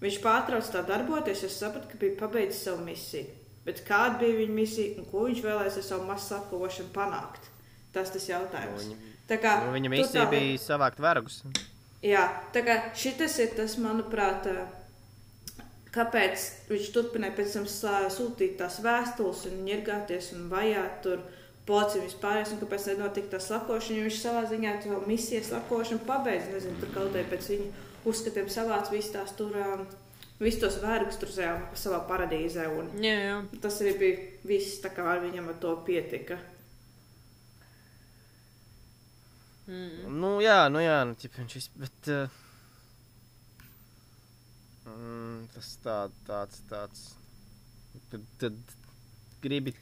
Viņš 0.00 0.20
pārtrauca 0.24 0.72
tā 0.72 0.82
darboties, 0.88 1.42
es 1.48 1.56
sapratu, 1.56 1.88
ka 1.90 1.98
bija 2.00 2.16
pabeidzis 2.20 2.62
savu 2.68 2.84
misiju. 2.84 3.32
Bet 3.66 3.82
kāda 3.88 4.18
bija 4.20 4.38
viņa 4.44 4.54
misija 4.54 4.98
un 5.00 5.06
ko 5.10 5.24
viņš 5.26 5.42
vēlēs 5.42 5.76
ar 5.80 5.82
savu 5.82 6.06
masu 6.06 6.34
apkopošanu 6.38 6.92
panākt? 6.94 7.48
Tas 7.92 8.12
tas 8.14 8.28
jautājums. 8.30 8.84
Nu, 8.86 8.94
viņa- 8.94 9.12
Tā 9.26 9.40
kā 9.42 9.56
Nu, 9.64 9.72
viņa 9.74 9.90
misija 9.90 10.22
tā- 10.24 10.30
bija 10.30 10.58
savākt 10.62 11.00
vergus. 11.02 11.42
Jā, 12.02 12.28
tā 12.54 12.62
kā 12.62 12.76
šis 12.94 13.38
ir 13.42 13.48
tas, 13.56 13.74
manuprāt, 13.82 14.46
kāpēc 15.96 16.44
viņš 16.68 16.92
turpināja 16.94 17.34
pēc 17.38 17.52
tam 17.56 17.64
sūtīt 17.66 18.56
tās 18.60 18.78
vēstules 18.84 19.46
un 19.50 19.64
ņirgāties 19.66 20.32
un 20.36 20.48
vajāt 20.52 21.02
tur 21.02 21.22
policiju 21.66 22.04
vispār, 22.06 22.44
un 22.52 22.60
kāpēc 22.60 22.86
nenotika 22.92 23.32
tā 23.36 23.40
slakošana, 23.42 23.98
jo 23.98 24.04
viņš 24.06 24.18
savā 24.22 24.42
ziņā 24.52 24.74
to 24.84 25.00
misiju 25.08 25.42
slakošanu 25.48 26.04
pabeidz, 26.06 26.50
nezinu, 26.52 26.78
tur 26.80 26.92
kaut 26.94 27.12
kā 27.16 27.24
pēc 27.32 27.48
viņa 27.50 27.66
uzskatiem 28.06 28.46
savāc 28.52 28.90
visas 28.92 29.10
tās 29.16 29.32
tur, 29.36 29.50
ā, 29.50 29.86
visus 30.40 30.60
tos 30.60 30.76
vērgus 30.82 31.20
tur 31.20 31.30
savā, 31.32 31.54
savā 31.78 32.02
paradīzē, 32.08 32.66
un 32.72 32.90
Jā, 33.04 33.16
jā. 33.22 33.36
tas 33.62 33.80
arī 33.84 33.94
bija 34.00 34.26
viss, 34.48 34.80
tā 34.84 34.92
kā 34.94 35.06
ar 35.14 35.22
viņam 35.24 35.48
ar 35.52 35.58
to 35.62 35.72
pietika. 35.86 36.38
Mm. 39.66 40.18
Nu, 40.20 40.36
jā, 40.44 40.68
nu, 40.70 40.82
jā, 40.82 41.00
nu, 41.08 41.16
ķip, 41.18 41.40
viņš 41.40 41.56
vis, 41.58 41.70
bet. 41.80 42.10
Uh, 42.12 42.42
mm, 44.92 45.40
tas 45.56 45.72
tā, 45.82 45.96
tāds, 46.28 46.62
tāds. 46.70 47.06
Tad, 48.12 48.28
tad 48.38 48.76
gribi. 49.42 49.74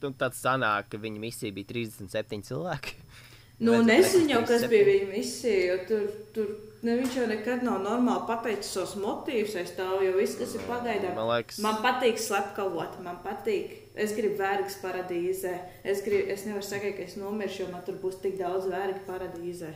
Nu, 0.00 0.12
tāds 0.16 0.38
sanāk, 0.40 0.92
ka 0.92 1.00
viņa 1.00 1.20
misija 1.20 1.52
bija 1.52 1.72
37 1.74 2.46
cilvēki. 2.48 2.94
Nu, 3.60 3.74
teikt, 3.84 4.14
jau, 4.30 4.40
kas 4.48 4.62
37. 4.62 4.70
bija 4.72 4.86
viņa 4.88 5.08
misija, 5.10 5.64
jo 5.66 5.80
tur, 5.90 6.06
tur 6.32 6.52
ne, 6.86 6.96
viņš 7.00 7.16
jau 7.18 7.26
nekad 7.30 7.62
nav 7.66 7.80
normāli 7.84 8.26
pateicis 8.28 8.72
savus 8.76 8.96
motīvus 9.00 9.56
aiz 9.60 9.72
tā, 9.76 9.86
jo 10.04 10.14
viss, 10.16 10.38
kas 10.40 10.54
ir 10.56 10.64
pagaidām. 10.68 11.14
Man 11.18 11.28
liekas, 11.32 11.60
Man 11.64 11.80
patīk 11.84 12.20
slepkavot, 12.22 12.98
man 13.04 13.20
patīk. 13.24 13.76
Es 14.00 14.14
gribu 14.16 14.38
vērgas 14.40 14.78
paradīzē. 14.80 15.54
Es, 15.84 16.00
gribu, 16.06 16.30
es 16.32 16.46
nevaru 16.46 16.64
sakāt, 16.64 16.96
ka 16.96 17.04
es 17.04 17.16
nomiršu, 17.20 17.64
jo 17.64 17.70
man 17.72 17.82
tur 17.86 17.98
būs 18.00 18.20
tik 18.22 18.38
daudz 18.38 18.68
vērgu 18.70 19.02
paradīzē. 19.08 19.72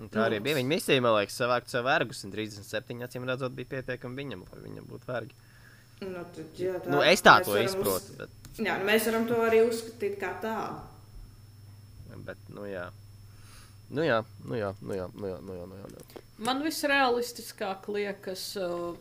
Un 0.00 0.08
Tā 0.08 0.24
arī 0.30 0.38
bija 0.40 0.56
viņa 0.56 0.70
misija, 0.70 1.02
man 1.04 1.18
liekas, 1.18 1.36
savākt 1.36 1.68
sev 1.70 1.84
vergus. 1.84 2.22
Un 2.24 2.32
37, 2.32 3.02
acīm 3.04 3.26
redzot, 3.28 3.52
bija 3.54 3.68
pietiekami 3.74 4.22
viņam, 4.22 4.46
lai 4.54 4.62
viņam 4.64 4.86
būtu 4.88 5.10
vergi. 5.10 5.36
Nu, 6.00 6.22
tad, 6.32 6.46
jā, 6.56 6.78
tā, 6.80 6.94
Nu, 6.94 7.02
es 7.04 7.20
tā 7.20 7.34
to 7.44 7.58
izprotu. 7.60 8.16
Bet, 8.16 8.32
Uz... 8.54 8.62
Jā, 8.64 8.78
nu, 8.80 8.86
mēs 8.88 9.04
varam 9.10 9.26
to 9.28 9.36
arī 9.44 9.60
uzskatīt 9.66 10.16
kā 10.22 10.32
tādu. 10.40 10.80
bet 12.24 12.48
nu, 12.48 12.64
jā. 12.68 12.86
Nu, 13.90 14.02
jā, 14.06 14.22
nu, 14.46 14.56
jā, 14.56 14.72
nu, 14.80 14.96
jā, 14.96 15.06
nu, 15.12 15.28
jā, 15.28 15.38
nu, 15.44 15.58
jā, 15.58 15.66
nu, 15.68 15.76
jā, 15.82 15.90
nu, 15.92 16.00
jā. 16.00 16.24
Man 16.40 16.62
visrealistiskāk 16.64 17.88
liekas, 17.92 18.44
uh, 18.56 18.96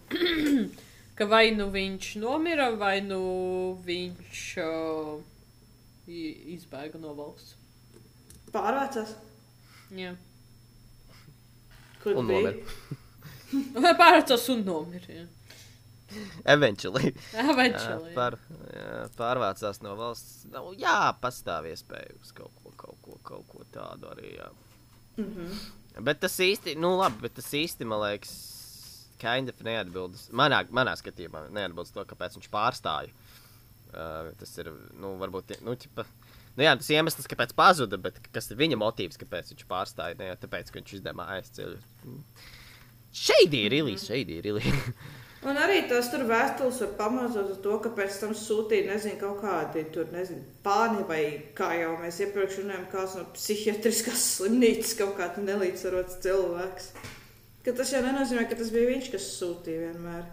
ka 1.18 1.26
vai 1.32 1.52
nu 1.56 1.70
viņš 1.72 2.10
nomira, 2.20 2.70
vai 2.76 2.98
nu 3.06 3.20
viņš 3.86 4.42
i- 6.10 6.56
izbēga 6.56 7.00
no 7.00 7.14
valsts. 7.16 7.56
Pārvācās. 8.52 9.14
Jā. 9.96 10.16
Kur 12.04 12.16
Un 12.20 12.28
nomira. 12.32 12.54
Vai 13.84 13.92
pārcās 13.98 14.44
un 14.54 14.60
nomira? 14.66 15.10
Jā. 15.10 15.26
Eventually. 16.50 17.12
Jā, 17.36 17.44
Eventually. 17.54 18.14
pār, 18.16 18.36
jā, 18.74 19.08
pārvācās 19.18 19.80
no 19.86 19.96
valsts. 19.98 20.44
Nu, 20.54 20.72
jā, 20.78 20.96
pastāv 21.22 21.68
iespēja 21.70 22.14
uz 22.22 22.32
kaut 22.38 22.54
ko, 22.64 22.72
kaut 22.78 22.98
ko, 23.06 23.18
kaut 23.26 23.48
ko 23.52 23.66
tādu 23.74 24.10
arī. 24.14 24.32
Jā. 24.38 24.50
Mm 25.18 25.28
-hmm. 25.36 25.60
Bet 26.06 26.22
tas 26.24 26.36
īsti, 26.44 26.76
nu 26.80 26.94
labi, 27.00 27.24
bet 27.26 27.36
tas 27.40 27.50
īsti, 27.56 27.88
man 27.90 28.04
liekas, 28.04 28.34
kind 29.22 29.52
of 29.52 29.60
neatbildas. 29.66 30.28
Manā, 30.36 30.64
manā 30.76 30.96
skatījumā 31.00 31.48
neatbilst 31.56 31.96
to, 31.96 32.06
kāpēc 32.10 32.38
viņš 32.40 32.50
pārstāja. 32.54 33.14
Uh, 33.90 34.30
tas 34.40 34.52
ir, 34.62 34.70
nu, 35.02 35.16
varbūt, 35.18 35.56
nu, 35.66 35.74
ķipa, 35.80 36.06
nu 36.58 36.66
jā, 36.66 36.76
tas 36.78 36.92
iemesls, 36.94 37.28
kāpēc 37.30 37.56
pazuda, 37.58 37.98
bet 38.02 38.20
kas 38.30 38.52
ir 38.54 38.60
viņa 38.60 38.78
motīvs, 38.78 39.18
kāpēc 39.18 39.50
viņš 39.56 39.66
pārstāja, 39.70 40.18
ne 40.20 40.30
jau 40.30 40.38
tāpēc, 40.44 40.70
ka 40.70 40.78
viņš 40.78 40.94
izdevā 41.00 41.26
aizceļu. 41.40 41.80
Šeit 43.20 43.56
ir 43.58 43.74
ilīs, 43.80 44.06
šeit 44.06 44.30
ir 44.30 44.52
ilīs. 44.52 44.84
Un 45.48 45.56
arī 45.56 45.86
tas 45.88 46.10
tur 46.12 46.26
vēstules 46.28 46.82
var 46.84 46.90
pamazot 47.00 47.54
uz 47.54 47.60
to, 47.64 47.78
ka 47.80 47.94
pēc 47.96 48.18
tam 48.20 48.34
sūtīja, 48.36 48.90
nezinu, 48.90 49.16
kaut 49.22 49.38
kādi 49.40 49.86
tur, 49.94 50.10
nezinu, 50.12 50.42
pārni 50.66 51.06
vai 51.08 51.22
kā 51.56 51.70
jau 51.80 51.94
mēs 52.02 52.18
iepriekš 52.26 52.58
runājām, 52.60 52.90
kāds 52.92 53.16
no 53.16 53.24
psihiatriskās 53.38 54.26
slimnīcas 54.36 54.98
kaut 55.00 55.16
kāds 55.22 55.40
nelīdzsvarots 55.46 56.20
cilvēks. 56.26 56.90
Ka 57.64 57.72
tas 57.78 57.94
jau 57.96 58.04
nenozīmē, 58.04 58.44
ka 58.52 58.60
tas 58.60 58.74
bija 58.76 58.92
viņš, 58.92 59.10
kas 59.16 59.30
sūtīja 59.38 59.86
vienmēr. 59.88 60.28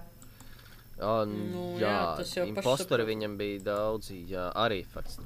Un, 1.07 1.32
Nu, 1.52 1.64
jā, 1.78 1.86
jā, 1.86 2.02
tas 2.18 2.30
jau 2.38 2.46
impostori 2.48 2.66
pašsaprot. 2.66 3.09
viņam 3.12 3.38
bija 3.38 3.62
daudzi, 3.70 4.22
jā, 4.32 4.48
arī 4.59 4.80
fakts. 4.90 5.20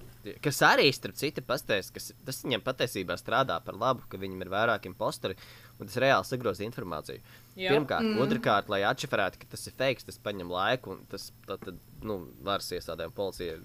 Kas 0.44 0.58
arī, 0.66 0.90
starp 0.92 1.16
citu, 1.16 1.40
pastāst, 1.46 1.94
kas 1.94 2.10
tas 2.26 2.42
viņam 2.44 2.60
patiesībā 2.64 3.16
strādā 3.16 3.56
par 3.64 3.78
labu, 3.80 4.04
ka 4.10 4.20
viņam 4.20 4.44
ir 4.44 4.50
vairāk 4.52 4.88
impostori, 4.90 5.36
un 5.80 5.88
tas 5.88 5.96
reāli 6.02 6.28
sagroza 6.28 6.64
informāciju. 6.66 7.22
Jā. 7.56 7.72
Pirmkārt, 7.72 8.04
mm. 8.04 8.20
otrkārt, 8.20 8.68
lai 8.72 8.82
atšifrētu, 8.88 9.40
ka 9.40 9.48
tas 9.54 9.64
ir 9.70 9.76
fake, 9.78 10.04
tas 10.10 10.20
prasa 10.20 10.52
laiku, 10.52 10.96
un 10.96 11.06
tas 11.08 11.30
tad, 11.48 11.64
tad, 11.64 11.80
nu, 12.04 12.20
varas 12.44 12.68
iestādēm 12.76 13.16
policija. 13.16 13.56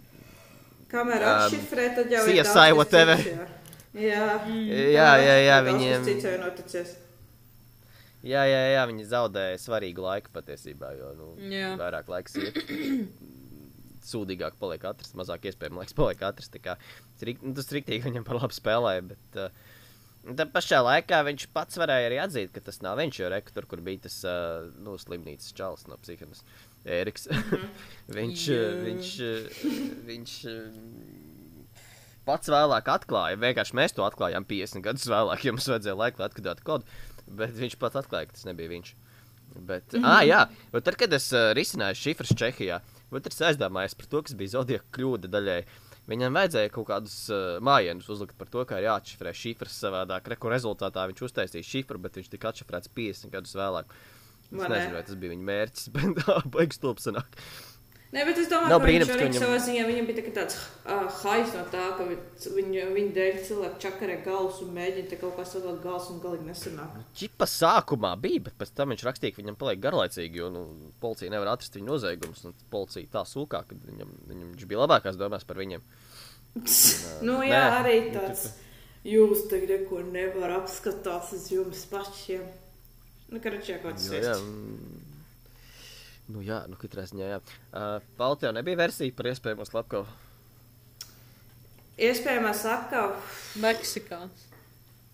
Kamēr 0.91 1.25
Um, 1.25 1.45
atšifrē, 1.49 1.89
tad 1.97 2.11
jau 2.13 2.23
CSI 2.23 2.37
ir 2.39 2.43
kas 2.47 2.77
whatever. 2.77 3.25
Jā, 3.25 3.47
jā, 3.99 4.25
Jā, 4.95 5.09
jā, 5.23 5.35
jā, 5.43 5.59
viņiem. 5.65 6.07
ir. 6.07 6.95
Jā, 8.25 8.41
jā, 8.49 8.61
jā, 8.73 8.83
viņi 8.89 9.03
zaudēja 9.05 9.57
svarīgu 9.61 10.01
laiku 10.01 10.31
patiesībā, 10.33 10.95
jo 10.97 11.11
nu, 11.19 11.27
Jā. 11.51 11.75
vairāk 11.77 12.09
laiks 12.09 12.39
iet. 12.41 12.57
Sūdīgāk 14.05 14.59
paliek 14.61 14.83
katrs, 14.83 15.15
mazāk 15.17 15.47
iespējams 15.49 15.81
laiks 15.81 15.97
paliek 15.97 16.19
katrs. 16.21 16.51
kā 16.57 16.77
Tas 17.19 17.41
nu, 17.41 17.55
tas 17.57 17.71
riktīgi 17.73 18.05
viņam 18.09 18.27
par 18.27 18.41
labu 18.41 18.55
spēlēja. 18.55 19.07
Bet, 19.13 19.39
uh, 19.39 19.75
Tā 20.25 20.47
pašā 20.49 20.79
laikā 20.81 21.19
viņš 21.27 21.43
pats 21.53 21.77
varēja 21.77 22.07
arī 22.07 22.15
atzīt, 22.17 22.49
ka 22.53 22.61
tas 22.65 22.79
nav 22.81 22.97
viņš, 22.97 23.17
jo 23.19 23.27
reku 23.29 23.53
tur, 23.53 23.67
kur 23.69 23.81
bija 23.85 24.07
tas 24.07 24.15
uh, 24.25 24.71
nu, 24.81 24.95
slimnīcas 24.97 25.53
čalis 25.53 25.85
no 25.85 25.99
psihiatras, 26.01 26.41
Ēriks. 26.81 27.27
viņš, 28.17 28.45
uh, 28.55 28.63
viņš, 28.87 29.11
uh, 29.21 29.67
viņš 30.09 30.33
uh, 30.49 30.79
pats 32.25 32.49
vēlāk 32.49 32.89
atklāja. 32.95 33.37
Vienkārši 33.41 33.77
mēs 33.77 33.93
to 33.93 34.05
atklājām 34.05 34.49
50 34.49 34.85
gadus 34.85 35.05
vēlāk, 35.13 35.45
jo 35.45 35.53
mums 35.53 35.69
vajadzēja 35.69 35.97
laiku, 36.01 36.21
lai 36.21 36.29
atklātu 36.31 36.65
kodu. 36.71 36.97
Bet 37.29 37.53
viņš 37.61 37.77
pats 37.81 38.01
atklāja, 38.01 38.31
ka 38.31 38.37
tas 38.39 38.49
nebija 38.49 38.73
viņš. 38.73 38.95
Bet, 39.55 39.93
mm 39.93 40.01
-hmm. 40.01 40.09
ah, 40.09 40.23
jā, 40.25 40.41
un 40.73 40.81
tad, 40.81 40.97
kad 40.99 41.13
es 41.13 41.29
uh, 41.33 41.51
risināju 41.55 42.01
šifras 42.01 42.33
Čehijā, 42.33 42.81
tad 42.81 42.94
es 43.35 43.43
aizdomājos 43.49 43.97
par 43.99 44.09
to, 44.11 44.21
kas 44.25 44.37
bija 44.37 44.55
Zodiaka 44.57 44.87
kļūda 44.97 45.31
daļai. 45.31 45.59
Viņam 46.09 46.37
vajadzēja 46.37 46.71
kaut 46.73 46.87
kādus 46.91 47.15
uh, 47.33 47.57
mājienus 47.65 48.09
uzlikt 48.13 48.35
par 48.37 48.49
to, 48.53 48.61
kā 48.69 48.77
ir 48.77 48.87
jāatšifrē 48.89 49.33
šifras 49.33 49.77
savādāk. 49.81 50.27
Reku 50.35 50.51
rezultātā 50.53 51.05
viņš 51.09 51.23
uztaisīja 51.29 51.65
šifru, 51.65 52.01
bet 52.01 52.19
viņš 52.19 52.29
tika 52.33 52.51
atšifrēts 52.51 52.91
50 52.93 53.33
gadus 53.33 53.55
vēlāk. 53.57 53.95
Es 54.51 54.59
ne? 54.59 54.69
nezinu, 54.69 54.93
vai 54.93 55.05
tas 55.07 55.17
bija 55.21 55.33
viņa 55.33 55.47
mērķis, 55.49 55.87
bet 55.95 56.21
tā 56.21 56.37
baigs 56.53 56.77
stulbsanāk. 56.77 57.39
Nē, 58.15 58.23
bet 58.23 58.37
es 58.39 58.47
domāju, 58.47 58.69
Nav 58.71 58.79
ka 58.79 58.87
viņš 58.87 58.93
brīnums, 58.95 59.09
ka 59.11 59.15
arī 59.19 59.25
viņam- 59.27 59.41
savā 59.43 59.55
ziņā 59.65 59.81
viņam 59.89 60.05
bija 60.07 60.17
tā 60.17 60.23
kā 60.23 60.31
tāds 60.37 60.55
uh, 60.87 61.07
hais 61.19 61.49
no 61.51 61.63
tā, 61.73 61.85
ka 61.97 62.03
vi- 62.07 62.53
viņa, 62.57 62.83
viņa 62.95 63.11
dēļ 63.17 63.39
cilvēki 63.47 63.81
čakarē 63.83 64.15
galus 64.23 64.61
un 64.63 64.69
mēģina 64.77 65.17
kaut 65.19 65.35
kā 65.35 65.43
sadalīt 65.49 65.81
galus 65.83 66.07
un 66.13 66.21
galīgi 66.23 66.47
nesanāk. 66.47 66.93
Čipa 67.19 67.47
sākumā 67.51 68.13
bija, 68.23 68.45
bet 68.47 68.55
pēc 68.61 68.71
tam 68.77 68.93
viņš 68.95 69.03
rakstīja, 69.09 69.35
ka 69.35 69.41
viņam 69.43 69.57
paliek 69.59 69.81
garlaicīgi, 69.83 70.39
jo 70.39 70.47
nu, 70.49 70.63
policija 71.03 71.33
nevar 71.35 71.51
atrast 71.57 71.75
viņa 71.75 71.91
noziegumus. 71.91 72.45
un 72.47 72.53
Policija 72.71 73.11
tā 73.17 73.25
sūkā, 73.27 73.65
ka 73.67 73.75
viņam, 73.75 74.15
viņam 74.31 74.47
viņš 74.55 74.67
bija 74.71 74.79
labākās 74.87 75.19
domās 75.19 75.43
par 75.43 75.57
viņiem. 75.59 75.81
Nu, 77.27 77.39
Nē, 77.43 77.49
jā, 77.51 77.63
arī 77.83 77.97
tāds. 78.15 78.47
Jūs 79.05 79.49
tagad 79.51 79.69
neko 79.75 79.99
nevar 80.07 80.55
apskatās 80.61 81.33
uz 81.35 81.49
jums 81.51 81.83
pašiem. 81.91 82.41
Nu, 83.29 83.41
karačā 83.43 83.81
kaut 83.83 83.99
kas 83.99 84.07
mm, 84.07 85.04
nu, 86.31 86.41
jā, 86.45 86.63
nu, 86.69 86.77
katrā 86.81 87.05
ziņā, 87.09 87.29
jā. 87.35 87.39
Uh, 87.71 88.35
tev 88.41 88.55
nebija 88.57 88.79
versija 88.85 89.15
par 89.15 89.29
iespējamo 89.31 89.67
slepkavu. 89.67 90.07
Iespējams, 91.95 92.65
atkal 92.67 93.13
Meksikāns. 93.63 94.49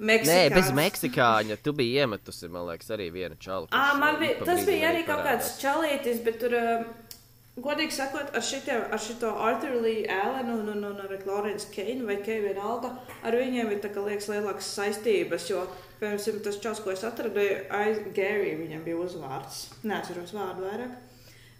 Meksikāns. 0.01 0.32
Nē, 0.32 0.45
bez 0.55 0.72
meksikāņa. 0.74 1.59
Tu 1.62 1.74
biji 1.78 1.99
iemetusi, 2.01 2.47
man 2.49 2.66
liekas, 2.72 2.89
arī 2.95 3.12
vienu 3.14 3.38
čalu. 3.38 3.68
Kurš, 3.70 3.99
man 4.01 4.18
bija, 4.18 4.39
tas 4.47 4.64
bija 4.66 4.89
arī 4.89 5.03
kaut 5.05 5.22
kāds 5.28 5.51
čalītis, 5.62 6.24
bet 6.26 6.39
tur, 6.41 6.55
uh, 6.57 7.11
godīgi 7.64 7.95
sakot, 7.95 8.34
ar, 8.36 8.43
šitiem, 8.45 8.88
ar 8.93 9.01
šito 9.01 9.32
Arthur 9.45 9.78
Lee 9.84 10.07
Allenu 10.09 10.57
un, 10.59 10.74
un, 10.74 10.88
un 10.91 10.99
ar 11.03 11.14
Lorence 11.28 11.70
Keinu 11.74 12.07
vai 12.09 12.18
Keinu 12.26 12.49
vienalga, 12.49 12.95
ar 13.24 13.38
viņiem 13.38 13.72
ir 13.72 13.86
kā 13.86 14.03
liekas 14.05 14.30
lielākas 14.32 14.74
saistības, 14.78 15.47
jo, 15.51 15.64
piemēram, 16.01 16.41
tas 16.45 16.59
čals, 16.64 16.82
ko 16.84 16.93
es 16.93 17.05
atradu, 17.07 17.45
aiz 17.78 18.01
Gary, 18.16 18.55
viņam 18.59 18.84
bija 18.88 18.99
uzvārds. 19.05 19.64
Neatceros 19.84 20.36
vārdu 20.38 20.68
vairāk. 20.68 20.99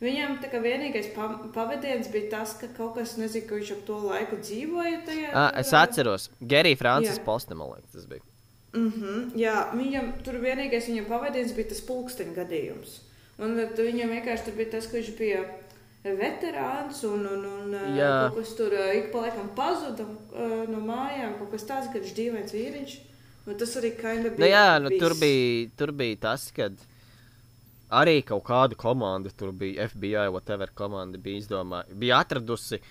Viņam 0.02 0.40
tā 0.42 0.50
kā 0.50 0.58
vienīgais 0.64 1.12
pa 1.14 1.28
pavadiens 1.54 2.08
bija 2.10 2.32
tas, 2.32 2.56
ka 2.58 2.72
kaut 2.74 2.96
kas, 2.98 3.20
nezinu, 3.22 3.46
ka 3.46 3.60
viņš 3.60 3.72
ap 3.76 3.84
to 3.86 4.00
laiku 4.02 4.40
dzīvoja 4.42 5.04
tajā. 5.06 5.30
Ah, 5.30 5.52
es 5.62 5.70
atceros, 5.78 6.32
Gerija 6.42 6.80
Francis 6.80 7.20
Jā. 7.20 7.26
Poste, 7.28 7.58
man 7.58 7.76
liekas, 7.76 7.92
tas 7.94 8.08
bija. 8.10 8.26
Mm 8.74 8.92
-hmm, 8.92 9.32
jā, 9.38 9.56
viņam 9.76 10.12
tur 10.26 10.40
vienīgais 10.42 10.88
viņa 10.90 11.06
pavadījums 11.06 11.54
bija 11.54 11.70
tas 11.70 11.82
pulksteņa 11.86 12.34
gadījums. 12.34 13.02
Un 13.38 13.56
tad 13.58 13.78
viņam 13.78 14.10
vienkārši 14.16 14.56
bija 14.58 14.72
tas, 14.72 14.88
ka 14.88 14.98
viņš 14.98 15.18
bija 15.18 15.44
veterāns 16.04 17.04
un, 17.06 17.26
un, 17.30 17.46
un 17.46 17.76
Jā. 17.98 18.12
kaut 18.28 18.40
kas 18.42 18.56
tur 18.58 18.74
ā, 18.74 18.88
ik 18.98 19.12
pa 19.14 19.28
laikam 19.28 19.52
pazuda 19.58 20.06
ā, 20.08 20.48
no 20.72 20.82
mājām, 20.82 21.36
kaut 21.40 21.52
kas 21.54 21.68
tāds, 21.70 21.92
ka 21.92 22.02
viņš 22.02 22.16
dīvains 22.18 22.56
vīriņš. 22.58 22.96
Un 23.50 23.58
tas 23.58 23.76
arī 23.80 23.94
kinda 23.98 24.30
bija. 24.34 24.42
Nu, 24.42 24.50
jā, 24.50 24.66
nu, 24.82 24.90
tur, 25.02 25.16
viss. 25.16 25.22
bija, 25.22 25.70
tur 25.78 25.94
bija 25.98 26.18
tas, 26.28 26.48
ka 26.54 26.70
arī 28.02 28.20
kaut 28.26 28.44
kāda 28.48 28.78
komanda, 28.78 29.32
tur 29.34 29.54
bija 29.54 29.88
FBI, 29.92 30.28
whatever 30.34 30.74
komanda 30.78 31.22
bija 31.22 31.42
izdomājusi, 31.42 31.98
bija 32.04 32.22
atradusi. 32.22 32.82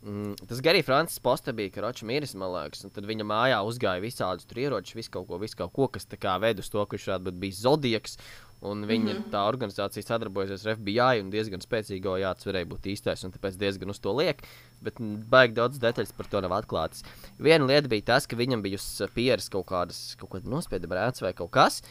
Mm, 0.00 0.32
tas 0.48 0.62
Gerija 0.64 0.86
Francis 0.86 1.20
Posta 1.20 1.52
bija 1.52 1.72
Karoča 1.74 2.06
Mīris, 2.08 2.32
man 2.40 2.54
liekas, 2.54 2.86
un 2.86 2.92
tad 2.94 3.04
viņa 3.04 3.26
mājā 3.28 3.58
uzgāja 3.68 4.00
visādus 4.00 4.48
tur 4.48 4.62
ieročus, 4.62 4.96
visu 4.96 5.12
kaut 5.12 5.28
ko, 5.28 5.36
visu 5.42 5.58
kaut 5.58 5.74
ko, 5.76 5.90
kas 5.92 6.08
tā 6.08 6.16
kā 6.16 6.38
ved 6.40 6.62
uz 6.62 6.72
to, 6.72 6.80
ka 6.80 6.96
viņš 6.96 7.08
varētu 7.10 7.26
būt 7.28 7.42
bijis 7.42 7.60
Zodiaks. 7.66 8.16
Un 8.60 8.84
viņa 8.84 9.06
mm 9.06 9.16
-hmm. 9.16 9.30
tā 9.32 9.40
organizācija 9.48 10.04
sadarbojas 10.04 10.66
ar 10.66 10.76
FBI 10.76 11.22
un 11.22 11.30
diezgan 11.32 11.62
spēcīgi, 11.64 12.04
jo 12.04 12.16
jā, 12.20 12.34
tas 12.34 12.44
varēja 12.44 12.68
būt 12.68 12.90
īstais, 12.92 13.24
un 13.24 13.32
tāpēc 13.32 13.56
diezgan 13.56 13.90
uz 13.90 13.98
to 13.98 14.12
liek. 14.12 14.42
Bet 14.82 15.00
mm, 15.00 15.24
baigi 15.30 15.54
daudz 15.54 15.78
detaļas 15.78 16.12
par 16.12 16.26
to 16.26 16.40
nav 16.40 16.52
atklātas. 16.52 17.02
Viena 17.38 17.64
lieta 17.64 17.88
bija 17.88 18.02
tas, 18.12 18.26
ka 18.26 18.36
viņam 18.36 18.62
bija 18.62 18.78
pieres 19.14 19.48
kaut 19.48 19.66
kādas, 19.66 20.14
kaut 20.20 20.30
kāda 20.30 20.48
nospieda 20.48 20.86
brēns 20.86 21.22
vai 21.22 21.32
kaut 21.32 21.50
kas. 21.50 21.82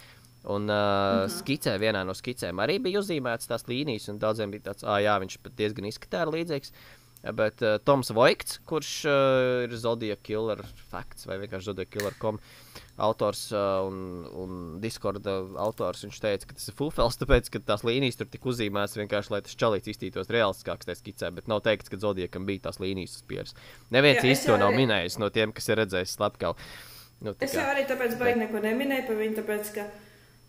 Un 0.44 0.70
uh, 0.70 0.76
mm 0.76 1.26
-hmm. 1.26 1.30
skicē, 1.30 1.80
vienā 1.80 2.06
no 2.06 2.14
skicēm 2.14 2.62
arī 2.64 2.80
bija 2.80 3.00
uzīmētas 3.00 3.48
tās 3.48 3.68
līnijas, 3.68 4.10
un 4.10 4.20
daudziem 4.20 4.52
bija 4.52 4.72
tāds, 4.72 4.84
ah, 4.84 5.02
jā, 5.02 5.20
viņš 5.20 5.38
pat 5.44 5.56
diezgan 5.56 5.86
izskatās 5.86 6.30
līdzīgs. 6.30 6.72
Bet 7.36 7.62
uh, 7.62 7.80
Toms 7.84 8.10
Voigts, 8.16 8.60
kurš 8.66 9.06
uh, 9.06 9.64
ir 9.66 9.76
Zodiac 9.76 10.22
Killer 10.24 10.64
Facts 10.90 11.28
vai 11.28 11.38
vienkārši 11.38 11.66
Zodiac 11.66 11.90
Killer 11.90 12.14
kom 12.20 12.40
autors 13.00 13.46
uh, 13.56 13.86
un, 13.88 14.00
un 14.44 14.58
Discord 14.84 15.26
uh, 15.28 15.48
autors, 15.64 16.04
viņš 16.06 16.20
teica, 16.24 16.50
ka 16.50 16.58
tas 16.60 16.68
ir 16.72 16.76
fufels, 16.80 17.18
tāpēc, 17.22 17.50
ka 17.54 17.62
tās 17.72 17.86
līnijas 17.88 18.20
tur 18.20 18.28
tika 18.32 18.50
uzīmētas 18.52 18.98
vienkārši, 19.00 19.32
lai 19.34 19.42
tas 19.46 19.56
čalīts 19.60 19.92
iztītos 19.94 20.30
realistiskāks 20.34 20.90
tajā 20.90 21.00
skicē, 21.00 21.32
bet 21.40 21.48
nav 21.52 21.64
teikts, 21.66 21.90
ka 21.94 22.00
Zodiacam 22.04 22.46
bija 22.50 22.66
tās 22.68 22.82
līnijas 22.84 23.16
uz 23.20 23.24
pieres. 23.30 23.56
Neviens 23.96 24.22
Jā, 24.24 24.30
īsti 24.34 24.52
to 24.52 24.56
jau 24.56 24.60
nav 24.62 24.74
arī- 24.74 24.84
minējis 24.84 25.18
no 25.24 25.30
tiem, 25.34 25.52
kas 25.56 25.70
ir 25.72 25.82
redzējis 25.84 26.18
slepkavu. 26.20 26.56
Nu, 27.22 27.34
Es 27.44 27.54
jau 27.58 27.66
arī 27.68 27.88
tāpēc 27.90 28.14
baigi 28.20 28.40
neko 28.46 28.62
neminēju 28.64 29.08
par 29.10 29.18
viņu, 29.20 29.36
tāpēc, 29.42 29.74
ka 29.76 29.88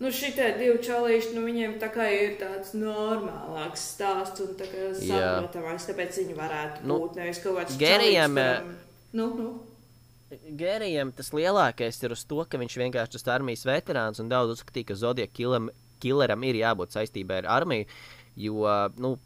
nu, 0.01 0.11
šitie 0.15 0.53
divi 0.59 0.79
čalīši, 0.87 1.33
nu, 1.35 1.43
viņiem 1.49 1.79
tā 1.83 1.89
kā 1.95 2.07
ir 2.15 2.37
tāds 2.41 2.75
normālāks 2.79 3.83
stāsts 3.97 4.41
un 4.45 4.55
tā 4.59 4.69
kā 4.71 4.91
saprotamāks, 5.01 5.89
tāpēc 5.91 6.21
viņi 6.23 6.37
varētu 6.39 6.87
Nu, 6.87 7.01
būt 7.03 7.19
nevis 7.19 7.43
kaut 7.43 7.59
kāds 7.59 7.79
Gerijam, 7.81 8.39
Nu, 9.13 9.27
nu. 9.35 9.49
Gerijam 10.31 11.11
tas 11.17 11.33
lielākais 11.35 11.97
ir 12.07 12.13
uz 12.15 12.23
to, 12.31 12.45
ka 12.47 12.59
viņš 12.61 12.77
vienkārši 12.85 13.19
ir 13.19 13.31
armijas 13.35 13.65
veterāns 13.67 14.21
un 14.23 14.29
daudz 14.31 14.53
uzskatīja, 14.55 14.87
ka 14.93 14.95
Zodija 15.01 15.27
killam, 15.27 15.71
killeram 16.03 16.45
ir 16.47 16.61
jābūt 16.61 16.95
saistībā 16.95 17.41
ar 17.43 17.49
armiju. 17.59 17.89
Jo, 18.39 18.63
nu, 19.03 19.17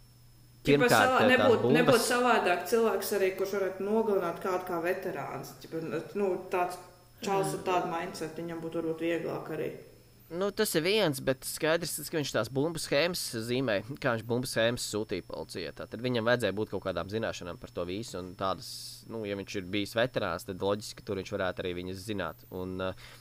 pirmkārt, 0.65 0.95
savā, 0.97 1.19
tās 1.21 1.31
nebūtu, 1.35 1.61
bumbas- 1.67 1.77
nebūtu 1.77 2.05
savādāk 2.09 2.65
cilvēks 2.71 3.13
arī, 3.19 3.29
kurš 3.37 3.53
varētu 3.59 3.85
nogalināt 3.85 4.41
kādu 4.41 4.65
kā 4.71 4.81
veterāns. 4.87 5.53
Ķipa, 5.61 5.83
nu, 6.17 6.31
tāds 6.51 6.81
čals 7.21 7.53
ar 7.59 7.63
tādu 7.69 7.93
mindset, 7.93 8.33
viņam 8.41 8.65
būtu 8.65 8.81
varbūt 8.81 9.05
vieglāk 9.05 9.53
arī. 9.59 9.71
Nu, 10.35 10.49
tas 10.51 10.73
ir 10.75 10.83
viens, 10.83 11.21
bet 11.23 11.45
skaidrs, 11.47 12.09
ka 12.11 12.19
viņš 12.19 12.31
tās 12.35 12.49
bumbu 12.51 12.81
schēmas 12.83 13.21
zīmē, 13.47 13.77
kā 14.03 14.17
viņš 14.17 14.25
bumbu 14.27 14.49
schēmas 14.51 14.87
sūtīja 14.91 15.27
policijai. 15.29 15.75
Tad 15.79 15.95
viņam 16.03 16.27
vajadzēja 16.27 16.57
būt 16.59 16.73
kaut 16.73 16.83
kādām 16.89 17.11
zināšanām 17.13 17.61
par 17.61 17.71
to 17.75 17.85
visu. 17.87 18.19
un 18.19 18.33
Tādas, 18.39 18.71
nu, 19.11 19.23
ja 19.29 19.37
viņš 19.39 19.59
ir 19.61 19.69
bijis 19.71 19.95
veterāns, 19.95 20.47
tad 20.49 20.65
loģiski, 20.65 20.99
ka 20.99 21.07
tur 21.07 21.21
viņš 21.21 21.33
varētu 21.37 21.63
arī 21.63 21.75
viņas 21.79 22.03
zināt. 22.09 22.43
Un, 22.51 22.75
uh, 22.83 23.15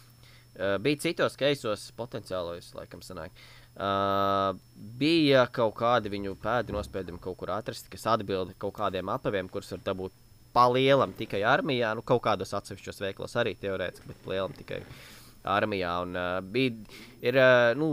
bija 0.82 1.03
citos 1.05 1.38
keisos, 1.38 1.86
potenciālos, 1.99 2.74
laikam, 2.80 3.05
sanāk. 3.05 3.45
Uh, 3.74 4.57
bija 4.97 5.45
kaut 5.53 5.78
kādi 5.78 6.09
viņu 6.14 6.38
pēdi 6.41 6.74
nospiedumi 6.74 7.22
kaut 7.22 7.38
kur 7.41 7.53
atrasti, 7.53 7.93
kas 7.93 8.07
atbild 8.16 8.55
kaut 8.61 8.78
kādiem 8.80 9.09
apaviem, 9.14 9.49
kurus 9.53 9.74
var 9.76 9.86
dabūt 9.91 10.22
palielam 10.53 11.14
tikai 11.18 11.41
armijā, 11.45 11.93
nu, 11.97 12.05
kaut 12.05 12.24
kādos 12.26 12.53
atsevišķos 12.57 13.01
veiklos 13.05 13.38
arī 13.41 13.57
teorētiski, 13.57 14.14
bet 14.14 14.32
lielam 14.34 14.55
tikai 14.57 14.82
armijā. 14.82 15.12
Un, 15.44 16.16
uh, 16.16 16.39
bija, 16.41 17.00
ir, 17.22 17.38
uh, 17.38 17.74
nu, 17.76 17.89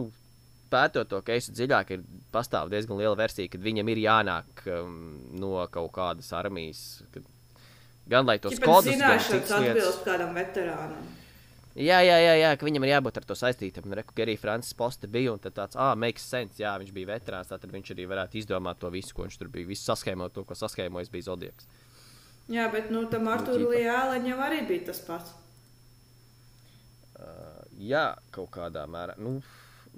pētot 0.70 1.08
to 1.10 1.20
keisu 1.26 1.54
dziļāk, 1.56 1.94
ir 1.96 2.04
pastāv 2.34 2.70
diezgan 2.70 3.00
liela 3.00 3.16
versija, 3.18 3.50
ka 3.50 3.58
viņam 3.58 3.90
ir 3.90 4.04
jānāk 4.04 4.64
um, 4.70 4.98
no 5.34 5.56
kaut 5.72 5.90
kādas 5.96 6.30
armijas. 6.36 7.02
Kad, 7.14 7.26
gan 8.10 8.28
lai 8.28 8.38
tos 8.42 8.58
kodus, 8.62 8.92
zināšanas 8.94 9.56
atbilst 9.58 10.06
kādam 10.06 10.36
veterānam. 10.38 11.08
Jā, 11.78 12.00
jā, 12.02 12.16
jā, 12.18 12.32
jā, 12.34 12.48
ka 12.58 12.66
viņam 12.66 12.84
ir 12.84 12.90
jābūt 12.96 13.20
ar 13.20 13.26
to 13.28 13.36
saistītam. 13.38 13.86
Un 13.86 13.94
reku, 14.00 14.14
ka 14.16 14.24
arī 14.24 14.34
Francis 14.40 14.74
Posta 14.74 15.06
bija, 15.10 15.36
un 15.36 15.42
tāds, 15.42 15.78
ah, 15.78 15.92
makes 15.94 16.24
sense, 16.26 16.58
jā, 16.58 16.72
viņš 16.82 16.90
bija 16.96 17.12
veterāns, 17.12 17.52
tad 17.52 17.70
viņš 17.70 17.92
arī 17.94 18.08
varētu 18.10 18.40
izdomāt 18.40 18.80
to 18.82 18.90
visu, 18.90 19.14
ko 19.14 19.26
viņš 19.28 19.38
tur 19.38 19.52
bija. 19.54 19.68
Visu 19.70 19.86
saskaņot 19.86 20.34
to, 20.34 20.44
ko 20.48 20.58
saskaņojis 20.58 21.12
bija 21.14 21.28
Zodieks. 21.28 21.70
Jā, 22.50 22.66
bet 22.72 22.90
nu, 22.90 23.04
tam 23.06 23.28
ķipa. 23.28 23.36
Arthur 23.36 23.62
Lielēņam 23.70 24.42
arī 24.42 24.64
bija 24.66 24.88
tas 24.90 24.98
pats. 25.06 25.36
Uh, 27.20 27.64
jā, 27.84 28.06
kaut 28.34 28.50
kādā 28.54 28.86
mērā. 28.90 29.16
Nu, 29.20 29.38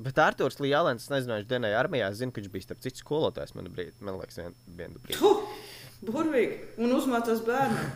bet 0.02 0.18
Arthurs 0.22 0.58
Lielens, 0.62 1.08
nezinu, 1.12 1.38
viņš 1.38 1.50
dienēja 1.50 1.82
armijā, 1.82 2.10
es 2.10 2.22
zinu, 2.22 2.34
ka 2.34 2.42
viņš 2.42 2.54
bija 2.54 2.68
starp 2.68 2.82
citu 2.84 3.04
skolotājs. 3.04 3.54
Man, 3.58 3.70
brīd, 3.74 3.94
man 4.02 4.18
liekas, 4.18 4.40
vien, 4.42 4.56
vienu 4.78 5.02
brīdi. 5.02 5.20
Puh, 5.22 5.44
burvīgi. 6.08 6.58
Un 6.82 6.96
uzmācās 6.98 7.44
bērnam. 7.46 7.92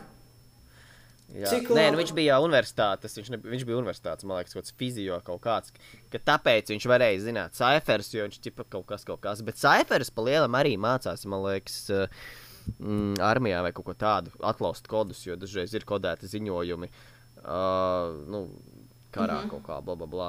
Jā, 1.35 1.51
Cik 1.51 1.73
Nē, 1.75 1.89
nu, 1.91 1.99
viņš 1.99 2.13
bija 2.15 2.39
universitātes, 2.39 3.17
viņš, 3.19 3.29
ne, 3.35 3.39
viņš 3.43 3.65
bija 3.67 3.79
universitātes, 3.81 4.27
man 4.29 4.39
liekas, 4.39 4.55
kaut 4.55 4.63
kāds 4.63 4.75
fizio 4.79 5.17
kaut 5.27 5.41
kāds, 5.43 5.73
ka 6.13 6.21
tāpēc 6.31 6.71
viņš 6.71 6.87
varēja 6.87 7.25
zināt 7.25 7.57
cifers, 7.59 8.13
jo 8.15 8.29
viņš 8.29 8.39
tipa 8.45 8.67
kaut 8.71 8.87
kas, 8.93 9.03
kaut 9.09 9.25
kas, 9.25 9.43
bet 9.47 9.59
cifers 9.59 10.13
pa 10.15 10.23
lielam 10.29 10.55
arī 10.55 10.77
mācās, 10.79 11.27
man 11.27 11.43
liekas, 11.49 11.81
mm, 12.79 13.19
armijā 13.27 13.65
vai 13.67 13.75
kaut 13.75 13.89
ko 13.89 13.97
tādu, 13.99 14.31
atlaust 14.47 14.87
kodus, 14.91 15.25
jo 15.27 15.35
dažreiz 15.41 15.75
ir 15.75 15.89
kodēti 15.89 16.31
ziņojumi, 16.31 16.93
uh, 17.43 18.15
nu, 18.31 18.47
karā 19.17 19.41
mm 19.41 19.47
-hmm. 19.47 19.55
kaut 19.55 19.65
kā, 19.69 19.81
bla, 19.85 19.97
bla, 19.97 20.07
bla. 20.07 20.29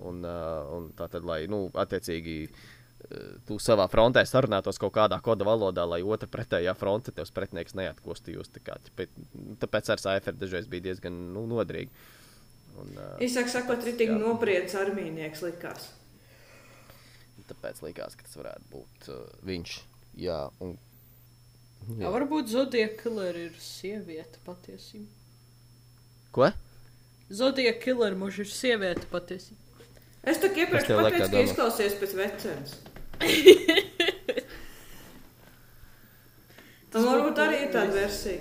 Un, 0.00 0.24
uh, 0.24 0.76
un 0.76 0.92
tā 0.96 1.08
tad, 1.12 1.24
lai, 1.28 1.46
nu, 1.46 1.66
attiecīgi, 1.74 2.36
uh, 2.48 3.40
tu 3.46 3.58
savā 3.60 3.86
frontē 3.90 4.24
sarunātos 4.26 4.78
kaut 4.80 4.94
kādā 4.96 5.20
koda 5.24 5.44
valodā, 5.44 5.84
lai 5.88 6.00
otra 6.02 6.28
pretējā 6.28 6.74
fronte 6.76 7.12
tevs 7.12 7.30
pretinieks 7.36 7.74
neatkostījos. 7.74 8.52
Tā 8.54 8.60
kā, 8.64 8.78
tāpēc, 8.88 9.08
tāpēc 9.60 9.90
ar 9.90 9.98
Saiferu 9.98 10.40
dažreiz 10.40 10.66
bija 10.66 10.88
diezgan 10.88 11.16
nu, 11.34 11.46
nodrīgi. 11.46 11.90
Un, 12.80 12.92
uh, 12.96 13.16
Īsāk 13.20 13.48
sakot, 13.48 13.84
ritīgi 13.84 14.14
Jā. 14.14 14.20
nopriedz 14.22 14.74
armīnieks 14.74 15.42
likās. 15.42 15.90
tāpēc 17.50 17.82
likās, 17.82 18.14
ka 18.14 18.22
tas 18.22 18.36
varētu 18.36 18.70
būt 18.70 19.08
uh, 19.10 19.26
viņš. 19.42 19.80
Jā, 20.20 20.50
un, 20.60 20.76
Jā, 21.98 22.10
varbūt 22.12 22.50
Zodija 22.52 22.90
Killer 23.00 23.36
ir 23.36 23.54
sieviete 23.58 24.38
patiesībā. 24.46 25.08
ko? 26.30 26.50
Zodija 27.30 27.72
Killer 27.78 28.16
mums 28.18 28.38
ir 28.42 28.48
sieviete 28.50 29.06
patiesībā. 29.10 29.84
Es 30.26 30.40
tā 30.42 30.48
kā 30.52 30.64
iepriekš 30.64 30.88
tev 30.88 30.98
liek 31.00 31.14
tā 31.14 31.18
pateicu, 31.18 31.22
ka 31.22 31.32
domāt. 31.32 31.48
izklausies 31.48 31.94
pēc 32.00 32.12
vecens. 32.18 32.70
Tas 36.90 37.04
varbūt 37.06 37.38
arī 37.38 37.56
ir 37.64 37.70
tāda 37.70 37.92
versija. 37.94 38.40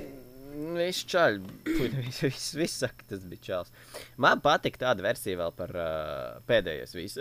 Viņš 0.79 0.99
čaļ, 1.13 1.37
viņš 1.93 2.17
viss, 2.25 2.47
viss 2.57 2.81
saka, 2.81 3.05
tas 3.11 3.21
bija 3.29 3.45
čāls. 3.45 3.69
Man 4.17 4.41
patīk 4.43 4.75
tāda 4.81 5.05
versija 5.05 5.37
vēl 5.43 5.53
par 5.55 5.71
uh, 5.77 6.41
pēdējais. 6.49 6.91
Visu. 6.97 7.19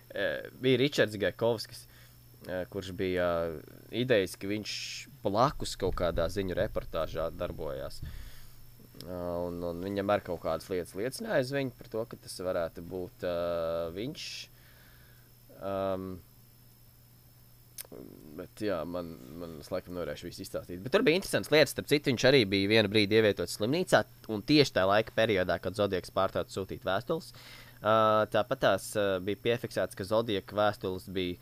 bija 0.62 0.78
Ričards 0.78 1.18
Gaikovskis, 1.20 1.82
uh, 2.46 2.62
kurš 2.70 2.94
bija 2.96 3.28
uh, 3.50 3.58
idejas, 3.90 4.38
ka 4.38 4.46
viņš 4.48 4.72
blakus 5.26 5.74
kaut 5.80 5.98
kādā 5.98 6.30
ziņu 6.30 6.54
reportāžā 6.62 7.26
darbojās. 7.34 7.98
Uh, 8.06 8.29
un, 9.08 9.60
un 9.64 9.84
viņam 9.84 10.14
ir 10.14 10.24
kaut 10.26 10.42
kādas 10.44 10.68
lietas 10.72 10.96
liecināja 10.98 11.44
uz 11.46 11.52
viņu 11.54 11.76
par 11.78 11.92
to, 11.92 12.06
ka 12.10 12.18
tas 12.20 12.40
varētu 12.44 12.84
būt 12.90 13.28
uh, 13.28 13.86
viņš. 13.96 14.26
Um, 15.60 16.10
Bet, 18.40 18.60
jā, 18.62 18.76
man, 18.86 19.08
man 19.40 19.56
laikam 19.66 19.96
nevarēšu 19.96 20.28
visu 20.28 20.44
izstāstīt. 20.44 20.78
Bet 20.84 20.92
tur 20.94 21.02
bija 21.06 21.18
interesants 21.18 21.50
lietas. 21.52 21.72
Starp 21.74 21.88
citu, 21.90 22.12
viņš 22.12 22.24
arī 22.28 22.44
bija 22.48 22.70
vienu 22.70 22.90
brīdi 22.92 23.18
ievietots 23.18 23.56
slimnīcā. 23.58 24.04
Un 24.30 24.44
tieši 24.46 24.76
tajā 24.76 24.86
laika 24.88 25.14
periodā, 25.16 25.56
kad 25.62 25.76
Zodieks 25.76 26.14
pārtrauca 26.14 26.54
sūtīt 26.54 26.86
vēstules, 26.86 27.32
uh, 27.34 28.22
tāpat 28.30 28.62
tās 28.62 28.86
uh, 28.94 29.16
bija 29.26 29.42
piefiksēts, 29.48 29.98
ka 29.98 30.06
Zodieka 30.06 30.56
vēstules 30.56 31.08
bija 31.10 31.40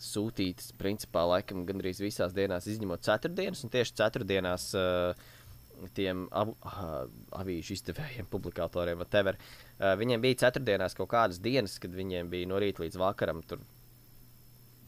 sūtītas 0.00 0.70
principā 0.80 1.26
laikam 1.28 1.66
gandrīz 1.68 2.00
visās 2.00 2.32
dienās, 2.36 2.70
izņemot 2.70 3.02
ceturtdienas. 3.04 3.66
Un 3.66 3.74
tieši 3.74 3.98
ceturtdienās 4.00 4.70
uh, 4.78 5.28
tiem 5.96 6.26
av, 6.36 6.52
avīžu 7.36 7.74
izdevējiem, 7.76 8.28
publikatoriem, 8.30 9.00
whatever, 9.00 9.38
uh, 9.38 9.94
viņiem 10.00 10.22
bija 10.24 10.40
ceturtdienās 10.46 10.96
kaut 10.98 11.10
kādas 11.12 11.40
dienas, 11.42 11.78
kad 11.82 11.94
viņiem 11.96 12.30
bija 12.32 12.48
no 12.50 12.60
rīta 12.62 12.84
līdz 12.84 12.98
vakaram. 13.00 13.42
Tur, 13.48 13.62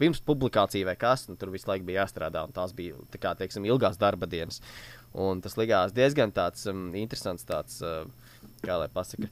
pirms 0.01 0.23
publikācija 0.25 0.87
vai 0.89 0.97
kas, 0.99 1.27
un 1.29 1.39
tur 1.39 1.53
visu 1.53 1.69
laiku 1.69 1.87
bija 1.87 2.03
jāstrādā. 2.03 2.45
un 2.47 2.55
Tās 2.55 2.75
bija 2.75 2.99
tā 3.13 3.21
kā, 3.21 3.35
teiksim, 3.39 3.65
ilgās 3.69 3.99
darba 4.01 4.29
dienas. 4.29 4.61
Un 5.13 5.41
tas 5.45 5.57
likās 5.59 5.93
diezgan 5.95 6.33
tāds, 6.33 6.65
um, 6.71 6.87
interesants, 6.97 7.45
tāds, 7.47 7.79
uh, 7.85 8.03
kā 8.65 8.79
lai 8.81 8.89
pasakā, 8.93 9.29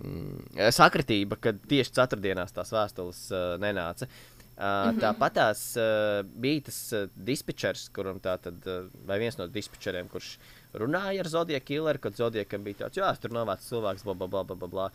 mm, 0.00 0.72
sakritība, 0.74 1.36
kad 1.48 1.60
tieši 1.68 1.94
ceturtdienās 2.00 2.56
tās 2.56 2.72
vēstules 2.74 3.28
uh, 3.34 3.54
nenāca. 3.60 4.08
Uh, 4.08 4.37
Tāpat 4.58 5.36
tās 5.36 5.60
uh, 5.78 6.24
bija 6.42 6.64
tas 6.66 6.78
uh, 6.96 7.06
dispečers, 7.14 7.84
kuram 7.94 8.18
tā 8.18 8.34
tad, 8.42 8.58
uh, 8.66 8.88
vai 9.06 9.20
viens 9.22 9.38
no 9.38 9.46
dispečeriem, 9.46 10.08
kurš 10.10 10.32
runāja 10.74 11.22
ar 11.22 11.30
Zodiju 11.30 11.60
Killeru, 11.62 12.02
kad 12.02 12.18
Zodijam 12.18 12.64
bija 12.66 12.82
tāds, 12.82 12.98
jā, 12.98 13.12
tur 13.22 13.36
novācu 13.36 13.68
cilvēks, 13.68 14.02
bla, 14.08 14.16
bla, 14.18 14.26
bla, 14.26 14.42
bla, 14.56 14.70
bla. 14.72 14.88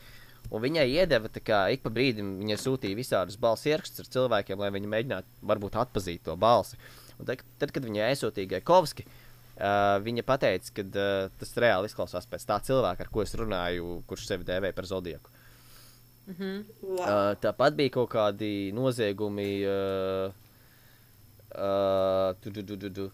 Un 0.52 0.60
viņai 0.66 0.84
iedeva, 0.92 1.32
tā 1.32 1.40
kā 1.40 1.62
ik 1.72 1.86
pa 1.86 1.92
brīdim 1.96 2.36
viņa 2.42 2.58
sūtīja 2.60 3.00
visādus 3.00 3.40
balss 3.40 3.64
ierakstus 3.70 4.04
ar 4.04 4.12
cilvēkiem, 4.12 4.60
lai 4.60 4.74
viņi 4.76 4.92
mēģinātu 4.92 5.48
varbūt 5.48 5.80
atpazīt 5.80 6.26
to 6.28 6.36
balsi. 6.36 6.76
Un 7.16 7.30
tad, 7.30 7.46
tad 7.62 7.72
kad 7.72 7.88
viņai 7.88 8.10
aizsūtīja 8.10 8.60
Kovski, 8.68 9.08
uh, 9.08 9.96
viņa 10.04 10.28
teica, 10.44 10.76
ka 10.76 10.86
uh, 10.90 11.32
tas 11.40 11.56
reāli 11.56 11.88
izklausās 11.88 12.28
pēc 12.28 12.50
tā 12.52 12.60
cilvēka, 12.68 13.08
ar 13.08 13.16
ko 13.16 13.24
es 13.24 13.34
runāju, 13.40 14.02
kurš 14.12 14.28
sevi 14.28 14.52
dēvēja 14.52 14.76
par 14.76 14.92
Zodieku. 16.24 16.64
Wow. 16.82 17.04
Uh, 17.04 17.36
tāpat 17.42 17.76
bija 17.76 17.92
kaut 17.98 18.10
kādi 18.14 18.72
noziegumi. 18.76 19.50
Uh, 19.68 20.32
uh, 21.52 22.32
tu, 22.42 22.52
tu, 22.52 22.64
tu, 22.64 22.78
tu, 22.78 22.90
tu. 22.90 23.08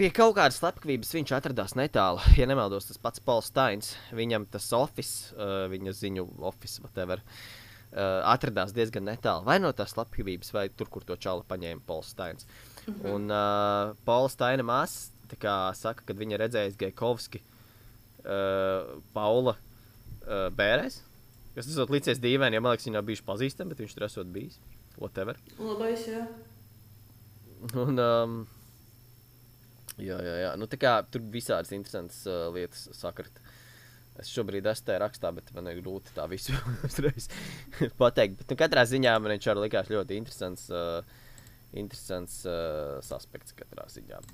Pie 0.00 0.08
kaut 0.16 0.34
kādas 0.38 0.58
slepkavības 0.58 1.12
viņš 1.12 1.34
atradās 1.36 1.76
netālu. 1.76 2.22
Ja 2.38 2.48
nemaldos, 2.48 2.88
tas 2.88 2.98
pats 2.98 3.22
Pols 3.22 3.50
Steins. 3.52 3.94
Viņam 4.16 4.48
tas 4.50 4.70
oficiāls, 4.72 5.34
uh, 5.36 5.66
viņa 5.70 5.94
ziņu 5.98 6.26
oficiāls, 6.50 6.80
whatever, 6.86 7.22
uh, 7.22 8.24
atradās 8.32 8.74
diezgan 8.74 9.06
netālu. 9.06 9.44
Vai 9.46 9.60
no 9.62 9.70
tās 9.76 9.94
slepkavības, 9.94 10.54
vai 10.56 10.68
tur, 10.72 10.90
kur 10.90 11.06
to 11.06 11.18
čalu 11.20 11.44
paņēma 11.48 11.84
Pols 11.86 12.10
Steins. 12.16 12.48
Mm 12.86 12.94
-hmm. 12.94 13.14
Un 13.14 13.30
uh, 13.30 13.96
Pols 14.04 14.32
Steina 14.32 14.64
māsa 14.64 15.74
saka, 15.78 16.02
kad 16.06 16.16
viņa 16.16 16.36
redzēja 16.40 16.74
Gaikovski, 16.78 17.38
uh, 18.24 18.98
Paula 19.12 19.54
uh, 19.54 20.48
bērēs. 20.50 21.09
Kas 21.60 21.68
tas 21.68 21.82
ir 21.84 21.92
līdzies 21.92 22.20
dīvaini, 22.22 22.56
jo 22.56 22.64
man 22.64 22.72
liekas, 22.72 22.86
viņi 22.88 22.96
nav 22.96 23.04
bijuši 23.08 23.26
pazīstami, 23.26 23.74
bet 23.74 23.82
viņš 23.84 23.96
tur 23.96 24.06
esot 24.06 24.32
bijis. 24.32 24.56
Whatever. 24.96 25.36
Labais, 25.60 26.06
jā. 26.08 26.24
Un, 27.76 28.00
um, 28.00 28.36
jā, 30.00 30.16
jā, 30.24 30.36
jā. 30.46 30.52
Nu, 30.56 30.68
kā 30.80 30.94
tur 31.12 31.24
visādas 31.32 31.72
interesantas 31.76 32.22
uh, 32.28 32.48
lietas 32.54 32.88
sakrit. 32.96 33.42
Es 34.20 34.32
šobrīd 34.32 34.66
esmu 34.68 34.88
tajā 34.88 35.00
rakstā, 35.04 35.30
bet 35.36 35.52
man 35.56 35.68
ir 35.70 35.80
grūti 35.84 36.12
tā 36.16 36.26
visu 36.28 36.56
pateikt. 38.00 38.40
Bet, 38.40 38.48
nu, 38.48 38.58
katrā 38.60 38.84
ziņā 38.88 39.16
man 39.20 39.36
viņš 39.36 39.50
arī 39.52 39.66
likās 39.68 39.92
ļoti 39.92 40.20
interesants, 40.20 40.68
uh, 40.72 41.28
interesants 41.76 42.42
uh, 42.48 43.00
aspekts 43.16 43.56
katrā 43.56 43.86
ziņā. 43.92 44.24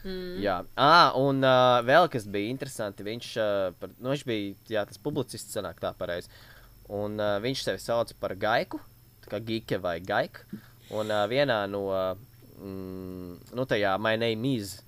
Mm. 0.00 0.38
Jā, 0.40 0.54
ah, 0.80 1.12
un 1.20 1.44
uh, 1.44 1.82
vēl 1.84 2.08
kas 2.12 2.24
bija 2.32 2.52
interesanti. 2.52 3.04
Viņš, 3.04 3.30
uh, 3.36 3.66
par, 3.80 3.92
nu, 3.98 4.12
viņš 4.14 4.24
bija 4.28 4.78
jā, 4.78 4.86
tas 4.88 5.00
publicists, 5.02 5.52
sanāk 5.56 5.82
tā 5.82 5.92
pareizi. 5.98 6.32
Un 6.90 7.20
uh, 7.22 7.38
viņš 7.42 7.64
sevi 7.66 7.82
sauca 7.82 8.16
par 8.18 8.34
gaiku, 8.38 8.80
kā 9.30 9.38
gike 9.46 9.78
vai 9.82 9.98
gaika. 10.02 10.46
Un 10.90 11.12
uh, 11.12 11.22
vienā 11.30 11.62
no, 11.70 11.84
mm, 12.58 13.50
nu, 13.54 13.66
tajā 13.70 13.92
My 14.02 14.16
Name 14.18 14.54
is, 14.56 14.80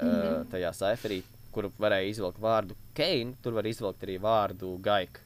uh, 0.00 0.06
mm 0.06 0.14
-hmm. 0.14 0.48
tajā 0.50 0.72
saiferī, 0.74 1.22
kur 1.52 1.70
varēja 1.78 2.10
izvilkt 2.10 2.40
vārdu 2.40 2.74
Keina, 2.94 3.34
tur 3.42 3.52
var 3.52 3.66
izvilkt 3.66 4.02
arī 4.02 4.18
vārdu 4.20 4.78
gaika. 4.82 5.20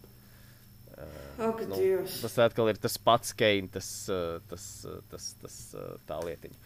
Uh, 0.97 1.49
oh, 1.49 1.61
nu, 1.69 1.77
tas 2.23 2.39
atkal 2.39 2.69
ir 2.69 2.77
tas 2.77 2.99
pats 2.99 3.33
Keina, 3.33 3.69
tas, 3.69 4.11
tas, 4.49 4.87
tas, 5.11 5.35
tas, 5.43 5.75
tā 6.07 6.21
lietiņa. 6.25 6.57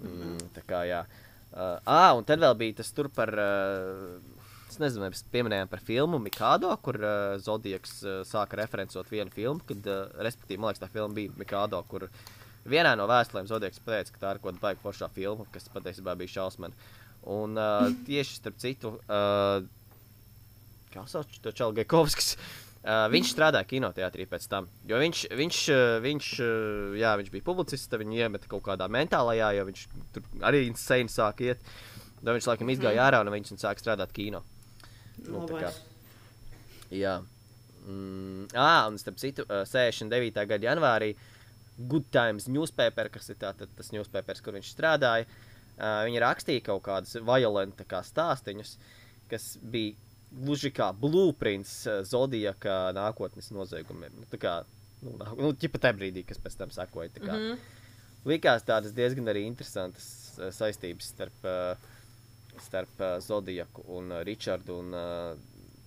Mm, 0.00 0.20
-hmm. 0.20 0.38
Tā 0.54 0.62
kā 0.66 0.84
jā. 0.88 1.04
Uh, 1.50 1.80
ah, 1.84 2.12
un 2.16 2.24
tad 2.24 2.38
vēl 2.38 2.54
bija 2.54 2.74
tas 2.74 2.92
tur 2.92 3.08
par. 3.08 3.28
Uh, 3.28 4.29
es 4.74 4.80
nezinu, 4.82 5.04
vai 5.04 5.10
mēs 5.12 5.24
pieminējām 5.32 5.70
par 5.70 5.82
filmu 5.84 6.20
Mikādo, 6.22 6.70
kur 6.84 6.98
uh, 7.00 7.36
Zodiaks 7.42 7.98
uh, 8.04 8.20
sāka 8.28 8.58
referencot 8.60 9.08
vienu 9.10 9.32
filmu, 9.34 9.62
kad, 9.68 9.84
uh, 9.88 10.12
respektīvi, 10.22 10.60
man 10.60 10.70
liekas, 10.70 10.82
tā 10.84 10.90
filma 10.92 11.16
bija 11.16 11.34
Mikādo, 11.40 11.80
kur 11.90 12.06
vienā 12.68 12.94
no 12.98 13.08
vēstulēm 13.10 13.48
Zodiaks 13.50 13.82
pateica, 13.84 14.14
ka 14.14 14.22
tā 14.22 14.32
ir 14.34 14.40
kaut 14.40 14.52
kāda 14.52 14.64
baigta 14.64 14.84
foršā 14.84 15.10
filma, 15.14 15.46
kas 15.54 15.70
patiesībā 15.72 16.16
bija 16.20 16.36
šausmina. 16.36 16.90
Un 17.30 17.58
uh, 17.60 17.90
tieši 18.06 18.38
starp 18.40 18.60
citu, 18.60 18.94
uh, 19.06 19.60
kā 20.94 21.04
sauc 21.10 21.40
to 21.42 21.52
Čalu 21.52 21.80
Gaikovskis. 21.80 22.34
Uh, 22.80 23.04
viņš 23.12 23.34
strādāja 23.34 23.68
kinoteātrī 23.68 24.24
pēc 24.28 24.46
tam. 24.48 24.70
Jo 24.88 24.96
viņš, 25.02 25.26
viņš, 25.36 25.58
viņš, 26.00 26.28
jā, 26.96 27.10
viņš 27.20 27.32
bija 27.34 27.44
publicists, 27.44 27.92
viņu 27.92 28.22
iemeta 28.22 28.48
kaut 28.48 28.64
kādā 28.70 28.88
mentālajā, 28.88 29.50
jo 29.58 29.66
viņš 29.68 29.82
tur 30.14 30.30
arī 30.48 30.64
insane 30.70 31.12
sāk 31.12 31.44
iet. 31.44 31.60
Tad 32.20 32.32
viņš 32.36 32.48
laikam 32.48 32.72
izgāja 32.72 33.04
ārā 33.08 33.20
un 33.24 33.32
viņš 33.32 33.52
sāk 33.60 33.80
strādāt 33.80 34.12
kino. 34.16 34.40
Nu, 35.28 35.44
kā, 35.50 35.72
jā. 36.94 37.18
Mm, 37.86 38.48
ah, 38.54 38.86
un 38.90 38.98
starp 39.00 39.18
citu, 39.20 39.44
uh, 39.48 39.64
69. 39.68 40.44
gada 40.48 40.68
janvārī 40.68 41.14
Good 41.80 42.10
Times 42.12 42.48
newspaper, 42.48 43.08
kas 43.12 43.30
ir 43.32 43.38
tā, 43.40 43.54
tas 43.56 43.92
newspapers, 43.94 44.42
kur 44.44 44.56
viņš 44.58 44.74
strādāja, 44.74 45.26
uh, 45.26 46.02
viņi 46.06 46.22
rakstīja 46.22 46.66
kaut 46.66 46.84
kādus 46.86 47.16
violentus 47.24 47.88
kā 47.88 48.02
stāstīņus, 48.04 48.76
kas 49.30 49.54
bija 49.62 49.96
gluži 50.30 50.70
kā 50.74 50.90
blueprints 50.94 51.72
Zodijaka 52.06 52.92
nākotnes 52.94 53.50
noziegumiem. 53.54 54.12
Nu, 54.20 54.28
tā 54.30 54.38
kā, 54.42 54.54
nu, 55.02 55.16
nu 55.40 55.52
ķipa 55.58 55.80
tajā 55.82 55.96
brīdī, 55.98 56.24
kas 56.28 56.38
pēc 56.42 56.58
tam 56.60 56.74
sakoja. 56.74 57.10
Mm 57.18 57.30
-hmm. 57.30 57.56
Likās 58.28 58.62
tādas 58.62 58.92
diezgan 58.92 59.24
arī 59.32 59.46
interesantas 59.48 60.38
saistības 60.52 61.08
starp, 61.14 61.44
uh, 61.44 61.76
starp 62.64 63.02
uh, 63.02 63.18
Zodijaku 63.24 63.84
un 63.96 64.10
uh, 64.14 64.22
Richardu 64.26 64.80
un 64.82 64.96
uh, 64.96 65.38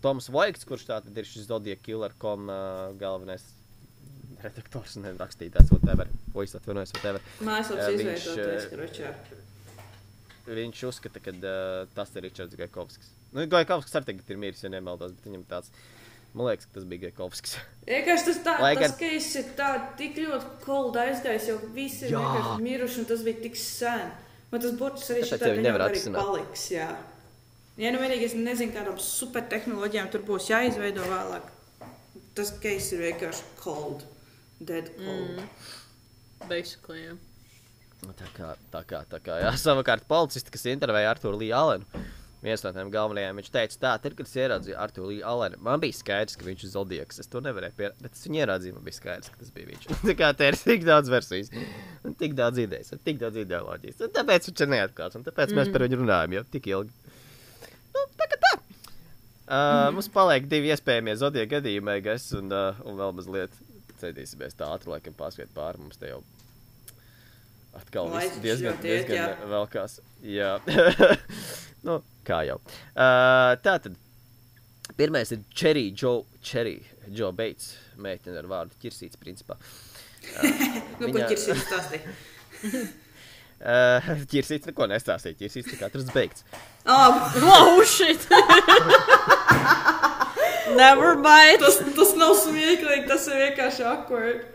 Toms 0.04 0.28
Voigts, 0.34 0.66
kurš 0.68 0.88
tātad 0.90 1.18
ir 1.18 1.28
šis 1.28 1.48
Zodijaka 1.48 1.86
killer.com 1.86 2.50
uh, 2.52 2.90
galvenais 3.00 3.46
redaktors 4.44 4.98
un 5.00 5.08
rakstītājs, 5.20 5.72
whatever, 5.72 6.10
voice 6.36 6.58
atvainojas, 6.60 6.92
whatever. 6.98 7.24
Mākslinieks 7.48 7.88
uh, 7.88 7.96
izveidoties, 7.96 8.70
ka 8.70 8.80
Richard. 8.82 9.34
Viņš 10.44 10.82
uzskata, 10.90 11.22
ka 11.24 11.32
uh, 11.32 11.84
tas 11.96 12.12
ir 12.18 12.26
Ričards 12.28 12.58
Gaikovskis. 12.60 13.14
Nu, 13.32 13.46
Gaikovskis 13.50 13.96
arī 13.96 14.12
tagad 14.12 14.34
ir 14.34 14.42
miris, 14.42 14.64
ja 14.66 14.72
nemaldos, 14.74 15.16
bet 15.16 15.30
viņam 15.30 15.46
tāds. 15.50 15.72
Man 16.34 16.50
liekas, 16.50 16.68
ka 16.68 16.80
tas 16.80 16.90
bija 16.90 17.06
Gaikovskis. 17.06 17.56
Vienkārši 17.88 18.28
tas 18.28 18.42
tā, 18.44 18.58
Lai, 18.60 18.74
tas 18.82 18.98
case 19.00 19.40
ir 19.40 19.50
tā, 19.58 19.70
tik 20.00 20.18
ļoti 20.20 20.52
cold 20.66 20.98
aizgājis, 21.00 21.48
jo 21.52 21.58
visi 21.76 22.10
ir 22.10 22.18
miruši, 22.60 23.04
un 23.04 23.10
tas 23.14 23.24
bija 23.26 23.44
tik 23.46 23.60
sen. 23.60 24.12
Man 24.54 24.62
tas 24.62 24.78
burts 24.78 25.10
arī 25.10 25.26
šitā 25.26 25.50
viņam 25.58 25.82
arī 25.82 26.02
paliks, 26.14 26.68
jā. 26.76 26.88
Ja 27.82 27.90
nu 27.90 27.98
vienīgi 28.04 28.28
es 28.28 28.36
nezinu, 28.38 28.70
kādām 28.76 29.00
supertehnoloģijām 29.02 30.12
tur 30.14 30.22
būs 30.28 30.52
jāizveido 30.52 31.06
vēlāk. 31.10 31.48
Tas 32.38 32.52
case 32.62 32.94
ir 32.94 33.08
vienkārši 33.08 33.48
cold. 33.64 34.06
Dead 34.62 34.92
cold. 35.00 35.40
Mm. 35.42 35.48
Basically, 36.52 37.02
jā. 37.08 37.16
Nu, 38.04 38.14
tā 38.20 38.30
kā, 38.36 38.52
tā 38.70 38.84
kā, 38.86 39.02
tā 39.10 39.20
kā, 39.26 39.40
jā. 39.42 39.56
Savukārt 39.66 40.06
policisti, 40.06 40.54
kas 40.54 40.70
intervēja 40.70 41.16
Arturu 41.16 41.42
Līju 41.42 41.58
Alenu 41.58 42.04
viens 42.44 42.64
no 42.66 42.72
tiem 42.76 42.92
galvenajiem. 42.94 43.40
Viņš 43.40 43.52
teica, 43.54 43.78
tā, 43.82 43.94
tad, 44.04 44.16
kad 44.18 44.28
es 44.28 44.36
ieraudzīju 44.38 44.78
Artu 44.84 45.08
Līju 45.08 45.26
Alenu, 45.30 45.60
man 45.64 45.82
bija 45.84 45.98
skaidrs, 45.98 46.38
ka 46.40 46.48
viņš 46.48 46.66
ir 46.66 46.72
Zodiaks. 46.74 47.22
Es 47.24 47.32
to 47.32 47.42
nevarēju 47.44 47.78
pierādīt, 47.80 48.04
bet 48.06 48.18
es 48.18 48.28
viņu 48.28 48.42
ieraudzīju, 48.42 48.78
man 48.78 48.88
bija 48.88 49.00
skaidrs, 49.00 49.32
ka 49.34 49.42
tas 49.42 49.54
bija 49.56 49.72
viņš. 49.72 49.88
tā 50.10 50.18
kā 50.20 50.32
te 50.38 50.50
ir 50.52 50.60
tik 50.60 50.86
daudz 50.88 51.12
versijas, 51.14 51.52
un 52.04 52.18
tik 52.20 52.38
daudz 52.40 52.62
idejas, 52.66 52.94
un 52.96 53.04
tik 53.08 53.22
daudz 53.24 53.42
ideoloģijas. 53.44 54.04
Un 54.08 54.16
tāpēc 54.20 54.50
viņš 54.52 54.66
ir 54.66 54.74
neatklāts, 54.76 55.20
un 55.20 55.28
tāpēc 55.28 55.54
mm. 55.54 55.62
mēs 55.62 55.74
par 55.74 55.88
viņu 55.88 56.02
runājam 56.04 56.38
jau 56.38 56.46
tik 56.58 56.72
ilgi. 56.74 57.18
Nu, 57.94 58.08
tā 58.20 58.30
kā 58.30 58.40
tā. 58.44 58.54
Uh, 59.44 59.54
mm. 59.54 59.98
Mums 59.98 60.10
paliek 60.14 60.48
divi 60.52 60.72
iespējamie 60.74 61.18
Zodiaka 61.20 61.58
gadījumi, 61.58 61.98
Egas, 62.00 62.30
un, 62.38 62.52
uh, 62.52 62.84
un 62.88 63.00
vēl 63.00 63.16
mazliet 63.20 63.60
cedīsimies 64.04 64.58
tā 64.60 64.70
ātri, 64.74 64.92
laikam 64.94 65.16
pārskriet 65.18 65.52
pāri 65.56 65.82
mums 65.84 66.00
te 66.00 66.12
jau. 66.12 66.22
Atkal 67.74 68.10
viss 68.14 68.40
diezgan, 68.44 68.78
diezgan 68.84 69.46
velkās. 69.50 69.98
Jā. 70.26 70.56
nu, 71.88 72.00
kā 72.28 72.44
jau. 72.48 72.60
Uh, 72.94 73.54
tā 73.66 73.78
tad. 73.82 74.00
Pirmais 74.98 75.32
ir 75.34 75.42
Cherry 75.56 75.88
Joe, 75.96 76.26
Cherry 76.44 76.84
Joe 77.10 77.32
Bates, 77.34 77.72
meitene 77.98 78.38
ar 78.38 78.50
vārdu 78.52 78.76
ķirsīts, 78.84 79.18
principā. 79.18 79.58
Uh, 79.58 80.44
nu, 81.00 81.08
viņa... 81.08 81.16
ko 81.16 81.32
ķirsīts 81.32 81.66
stāstīja? 81.66 82.14
uh, 83.74 84.12
ķirsīts 84.30 84.70
neko 84.70 84.90
nestāstīja, 84.92 85.40
ķirsīts 85.42 85.72
tikai 85.72 85.90
atrasts 85.90 86.14
beigts. 86.14 86.46
Oh, 86.86 87.18
wow, 87.42 87.82
shit! 87.88 88.28
Never 90.78 91.16
mind! 91.16 91.64
Tas, 91.64 91.82
tas 91.98 92.16
nav 92.20 92.36
smieklīgi, 92.44 93.08
tas 93.10 93.28
ir 93.32 93.42
vienkārši 93.48 93.88
awkward. 93.90 94.46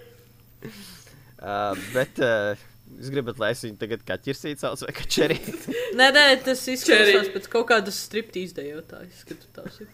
Uh, 1.38 1.74
bet 1.94 2.18
uh, 2.22 2.67
Jūs 2.98 3.12
gribat, 3.14 3.38
lai 3.38 3.52
es 3.54 3.62
viņu 3.62 3.78
tagad 3.78 4.02
kā 4.06 4.16
ķirsītu 4.18 4.58
sauc 4.58 4.82
vai 4.82 4.94
kā 4.96 5.04
čerī? 5.06 5.38
nē, 5.98 6.08
nē, 6.14 6.24
tas 6.42 6.64
izskatās 6.72 7.30
pēc 7.34 7.46
kaut 7.52 7.68
kādas 7.70 8.00
striptīzes 8.08 8.56
dejotājas, 8.56 9.22
ka 9.28 9.36
tu 9.38 9.50
tās 9.54 9.78
ir. 9.84 9.92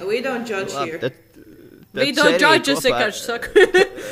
We 0.00 0.20
don't 0.24 0.48
judge 0.48 0.72
here. 0.72 1.00
Tad, 1.02 1.18
tad 1.34 1.54
We 1.94 2.10
don't 2.16 2.40
judge, 2.40 2.72
es 2.72 2.82
vienkārši 2.82 3.20
saku. 3.22 3.66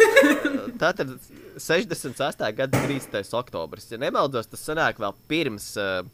tā 0.82 0.92
tad 0.98 1.14
68. 1.58 2.52
gada 2.58 2.82
30. 2.84 3.32
oktobris. 3.40 3.88
Ja 3.90 3.98
nemaldos, 4.00 4.48
tas 4.52 4.62
sanāk 4.62 5.00
vēl 5.02 5.16
pirms, 5.30 5.72
uh, 5.80 6.04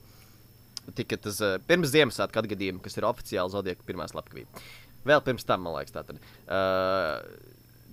tika 0.97 1.19
tas, 1.21 1.43
uh, 1.45 1.59
pirms 1.69 1.93
Ziemassvētku 1.93 2.41
atgadījuma, 2.41 2.83
kas 2.85 2.97
ir 2.97 3.07
oficiāli 3.11 3.53
Zodieka 3.53 3.85
pirmā 3.87 4.09
slepkavība. 4.09 4.65
Vēl 5.09 5.23
pirms 5.27 5.47
tam, 5.49 5.67
man 5.67 5.77
liekas, 5.77 5.95
tā 5.99 6.07
tad. 6.09 6.23
Uh, 6.47 7.21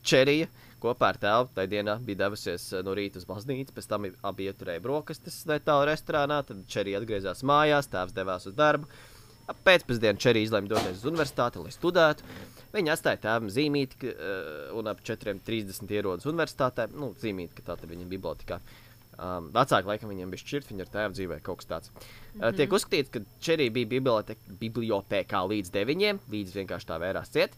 Čerija 0.06 0.47
kopā 0.84 1.12
ar 1.14 1.20
tēvu 1.22 1.50
tajā 1.56 1.72
dienā 1.72 1.98
bija 2.06 2.26
devusies 2.26 2.68
eh, 2.74 2.84
no 2.86 2.96
rīta 2.98 3.22
uz 3.22 3.28
baznīcu, 3.30 3.74
pēc 3.76 3.90
tam 3.92 4.08
abi 4.10 4.50
ieturēja 4.50 4.84
brokastis 4.84 5.44
netālu 5.50 5.90
restorānā, 5.92 6.42
tad 6.48 6.64
Čerija 6.72 7.02
atgriezās 7.02 7.44
mājās, 7.48 7.92
tēvs 7.92 8.16
devās 8.16 8.48
uz 8.50 8.58
darbu. 8.58 8.90
Ap 9.46 9.60
pēcpusdienu 9.62 10.18
Čerija 10.22 10.48
izlēma 10.48 10.72
doties 10.72 11.04
uz 11.04 11.06
universitāti, 11.12 11.62
lai 11.62 11.74
studētu. 11.74 12.26
Viņa 12.74 12.96
atstāja 12.96 13.22
tēvam 13.28 13.52
zīmīti, 13.54 14.10
uh, 14.10 14.72
un 14.76 14.90
ap 14.90 15.04
4.30 15.06 15.94
ierodas 15.94 16.26
universitātē. 16.26 16.88
Nu, 16.98 17.12
zīmīti, 17.22 17.54
ka 17.60 17.68
tā 17.68 17.76
ir 17.78 17.92
viņa 17.92 18.08
bibliotekā. 18.10 18.58
Um, 19.16 19.52
vecāki 19.56 19.88
laikam 19.88 20.10
viņam 20.12 20.34
bija 20.34 20.42
šķirti, 20.42 20.74
viņa 20.74 20.84
ar 20.88 20.92
tēvu 20.96 21.16
dzīvē 21.20 21.38
kaut 21.46 21.62
kas 21.62 21.70
tāds. 21.70 21.94
Uh, 21.94 22.02
mm 22.02 22.42
-hmm. 22.42 22.58
Tiek 22.58 22.74
uzskatīts, 22.74 23.12
ka 23.14 23.22
Čerija 23.40 23.72
bija 23.72 24.02
bibliotekā 24.66 25.46
līdz 25.54 25.72
9, 25.78 26.26
līdz 26.34 26.58
vienkārši 26.58 26.90
tā 26.90 27.00
vērās 27.00 27.30
ciet. 27.30 27.56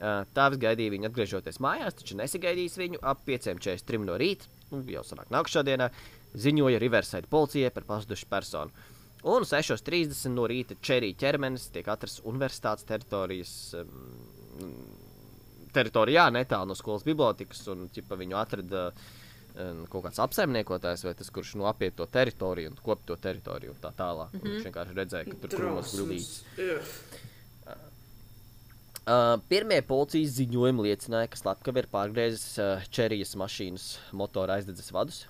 Tēvs 0.00 0.60
gaidīja 0.60 0.94
viņu 0.94 1.10
atgriežoties 1.10 1.60
mājās, 1.60 1.98
taču 1.98 2.16
nesagaidījis 2.16 2.78
viņu 2.80 3.02
ap 3.04 3.20
5.43 3.26 4.06
no 4.06 4.16
rīta, 4.20 4.48
nu, 4.70 4.80
jau 4.88 5.04
sanāk 5.04 5.28
nākamā 5.34 5.64
dienā, 5.66 5.90
ziņoja 6.40 6.80
Riverside 6.80 7.28
policijai 7.30 7.72
par 7.74 7.84
pazudušu 7.88 8.28
personu. 8.30 8.88
Un 9.28 9.44
6.30 9.44 10.32
no 10.32 10.46
rīta 10.48 10.78
Čerija 10.80 11.18
ķermenis 11.20 11.68
tiek 11.74 11.88
atrasts 11.92 12.22
universitātes 12.24 12.86
teritorijas 12.88 13.52
um, 13.76 13.90
teritorijā, 15.76 16.30
netālu 16.32 16.70
no 16.70 16.76
skolas 16.78 17.04
bibliotekas, 17.04 17.60
un 17.68 17.90
ķipa, 17.92 18.16
viņu 18.22 18.38
atrada 18.40 18.86
um, 18.90 19.84
kaut 19.92 20.06
kāds 20.06 20.22
apsaimniekotājs 20.24 21.04
vai 21.04 21.12
tas, 21.18 21.28
kurš 21.34 21.58
nu, 21.60 21.68
apiet 21.68 21.98
to 22.00 22.08
teritoriju 22.08 22.72
un 22.72 22.80
kop 22.80 23.04
to 23.04 23.18
teritoriju 23.20 23.76
un 23.76 23.82
tā 23.82 23.92
tālāk. 23.98 24.32
Mm 24.32 24.40
-hmm. 24.40 24.54
Viņš 24.54 24.70
vienkārši 24.70 24.96
redzēja, 25.02 25.24
ka 25.28 25.36
tur 25.42 25.52
ir 25.52 25.58
krūmos 25.60 25.94
gludīts. 25.96 26.32
Uh, 29.10 29.40
pirmie 29.50 29.80
policijas 29.82 30.36
ziņojumi 30.36 30.84
liecināja, 30.86 31.26
ka 31.32 31.38
slepkava 31.40 31.82
ir 31.82 31.86
pārgriezis 31.90 32.60
uh, 32.62 32.84
Čerijas 32.94 33.32
mašīnas 33.40 33.86
motora 34.14 34.60
aizdedzes 34.60 34.92
vadus. 34.94 35.24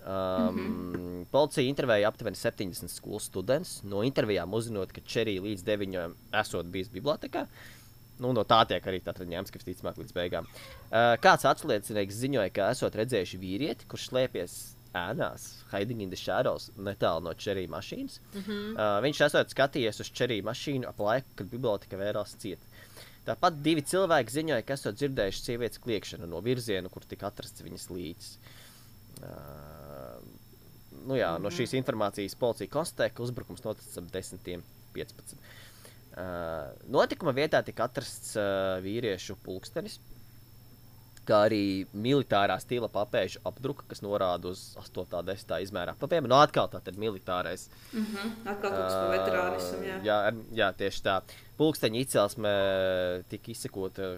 Um, 0.00 0.56
mm 0.56 0.94
-hmm. 0.94 1.26
Policija 1.30 1.70
intervēja 1.70 2.08
aptuveni 2.08 2.36
70 2.36 2.88
skolu 2.88 3.20
studentus. 3.20 3.82
No 3.82 4.02
intervijām 4.02 4.54
uzzinot, 4.54 4.92
ka 4.92 5.00
Čerija 5.06 5.42
līdz 5.42 5.62
9. 5.62 6.14
esot 6.40 6.66
bijis 6.66 6.88
bibliotekā. 6.88 7.46
Nu, 8.18 8.32
no 8.32 8.42
tā 8.42 8.66
tiek 8.66 8.86
arī 8.86 9.00
ņemts, 9.04 9.50
ka 9.50 9.58
visticamāk 9.58 9.96
līdz 9.98 10.12
beigām. 10.12 10.44
Uh, 10.44 11.14
kāds 11.22 11.44
atsliecinieks 11.44 12.14
ziņoja, 12.14 12.50
ka 12.50 12.70
esot 12.70 12.94
redzējuši 12.94 13.38
vīrieti, 13.38 13.86
kurš 13.86 14.08
slēpjas 14.08 14.76
ēnās, 14.94 15.62
hiding 15.70 16.02
in 16.02 16.10
the 16.10 16.16
shadows, 16.16 16.70
netālu 16.76 17.22
no 17.24 17.34
Čerija 17.34 17.68
mašīnas. 17.68 18.20
Mm 18.34 18.40
-hmm. 18.40 18.72
uh, 18.74 19.02
viņš 19.04 19.24
esot 19.26 19.54
skatījies 19.54 20.00
uz 20.00 20.10
Čerija 20.10 20.42
mašīnu 20.42 20.88
ap 20.88 20.98
laiku, 20.98 21.28
kad 21.34 21.46
biblioteka 21.46 21.96
vērās 21.96 22.34
cieta. 22.36 22.66
Tāpat 23.30 23.60
divi 23.62 23.84
cilvēki 23.86 24.34
ziņoja, 24.34 24.66
ka 24.66 24.74
esat 24.74 24.98
dzirdējuši 24.98 25.44
sievietes 25.44 25.82
kliēkšanu 25.84 26.26
no 26.26 26.40
virziena, 26.42 26.90
kur 26.90 27.04
tika 27.06 27.28
atrasts 27.30 27.62
viņas 27.62 27.86
līdzes. 27.94 28.32
Uh, 29.20 30.16
nu 31.06 31.18
jā, 31.18 31.30
no 31.38 31.52
šīs 31.54 31.76
informācijas 31.78 32.34
policija 32.40 32.72
konstatēja, 32.72 33.14
ka 33.14 33.22
uzbrukums 33.22 33.62
noticis 33.62 34.00
ap 34.00 34.08
10.15. 34.10 35.36
Uh, 36.10 36.72
notikuma 36.90 37.34
vietā 37.36 37.60
tika 37.62 37.86
atrasts 37.86 38.34
uh, 38.34 38.80
vīriešu 38.82 39.36
pulkstenis, 39.44 40.00
kā 41.28 41.44
arī 41.46 41.86
militārā 41.94 42.56
stila 42.58 42.88
papēžu 42.90 43.44
apdruka, 43.46 43.86
kas 43.92 44.02
norāda 44.02 44.50
uz 44.50 44.72
8. 44.80 45.04
un 45.20 45.28
10. 45.28 45.54
izmēra 45.68 45.94
apaviem. 45.94 46.26
No 46.26 46.40
atkal 46.42 46.66
tā 46.72 46.80
tad 46.82 46.98
militārais. 46.98 47.68
Mm 47.92 48.06
-hmm. 48.06 48.34
Atkal 48.42 48.70
kaut 48.70 48.82
kas 48.82 48.94
par 48.98 49.14
veterānismu, 49.14 49.82
jā. 49.86 50.00
jā. 50.08 50.18
Jā, 50.62 50.72
tieši 50.82 51.02
tā. 51.06 51.20
Pulksteņa 51.60 52.00
izcelsme 52.00 52.50
tika 53.28 53.52
izsekota 53.52 54.14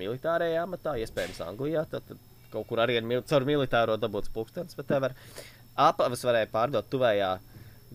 militārajā 0.00 0.64
amatā, 0.64 0.96
iespējams, 1.02 1.42
Anglijā. 1.44 1.84
Tad, 1.90 2.06
tad 2.08 2.20
kaut 2.52 2.66
kur 2.70 2.80
arī 2.82 2.98
mil 3.04 3.22
caur 3.28 3.46
militāro 3.48 3.98
dabūts 4.00 4.32
pulkstenis, 4.34 4.76
bet 4.78 4.88
tev 4.90 5.04
var 5.06 5.16
apavas 5.90 6.24
varēja 6.26 6.50
pārdot 6.52 6.88
tuvējā 6.92 7.34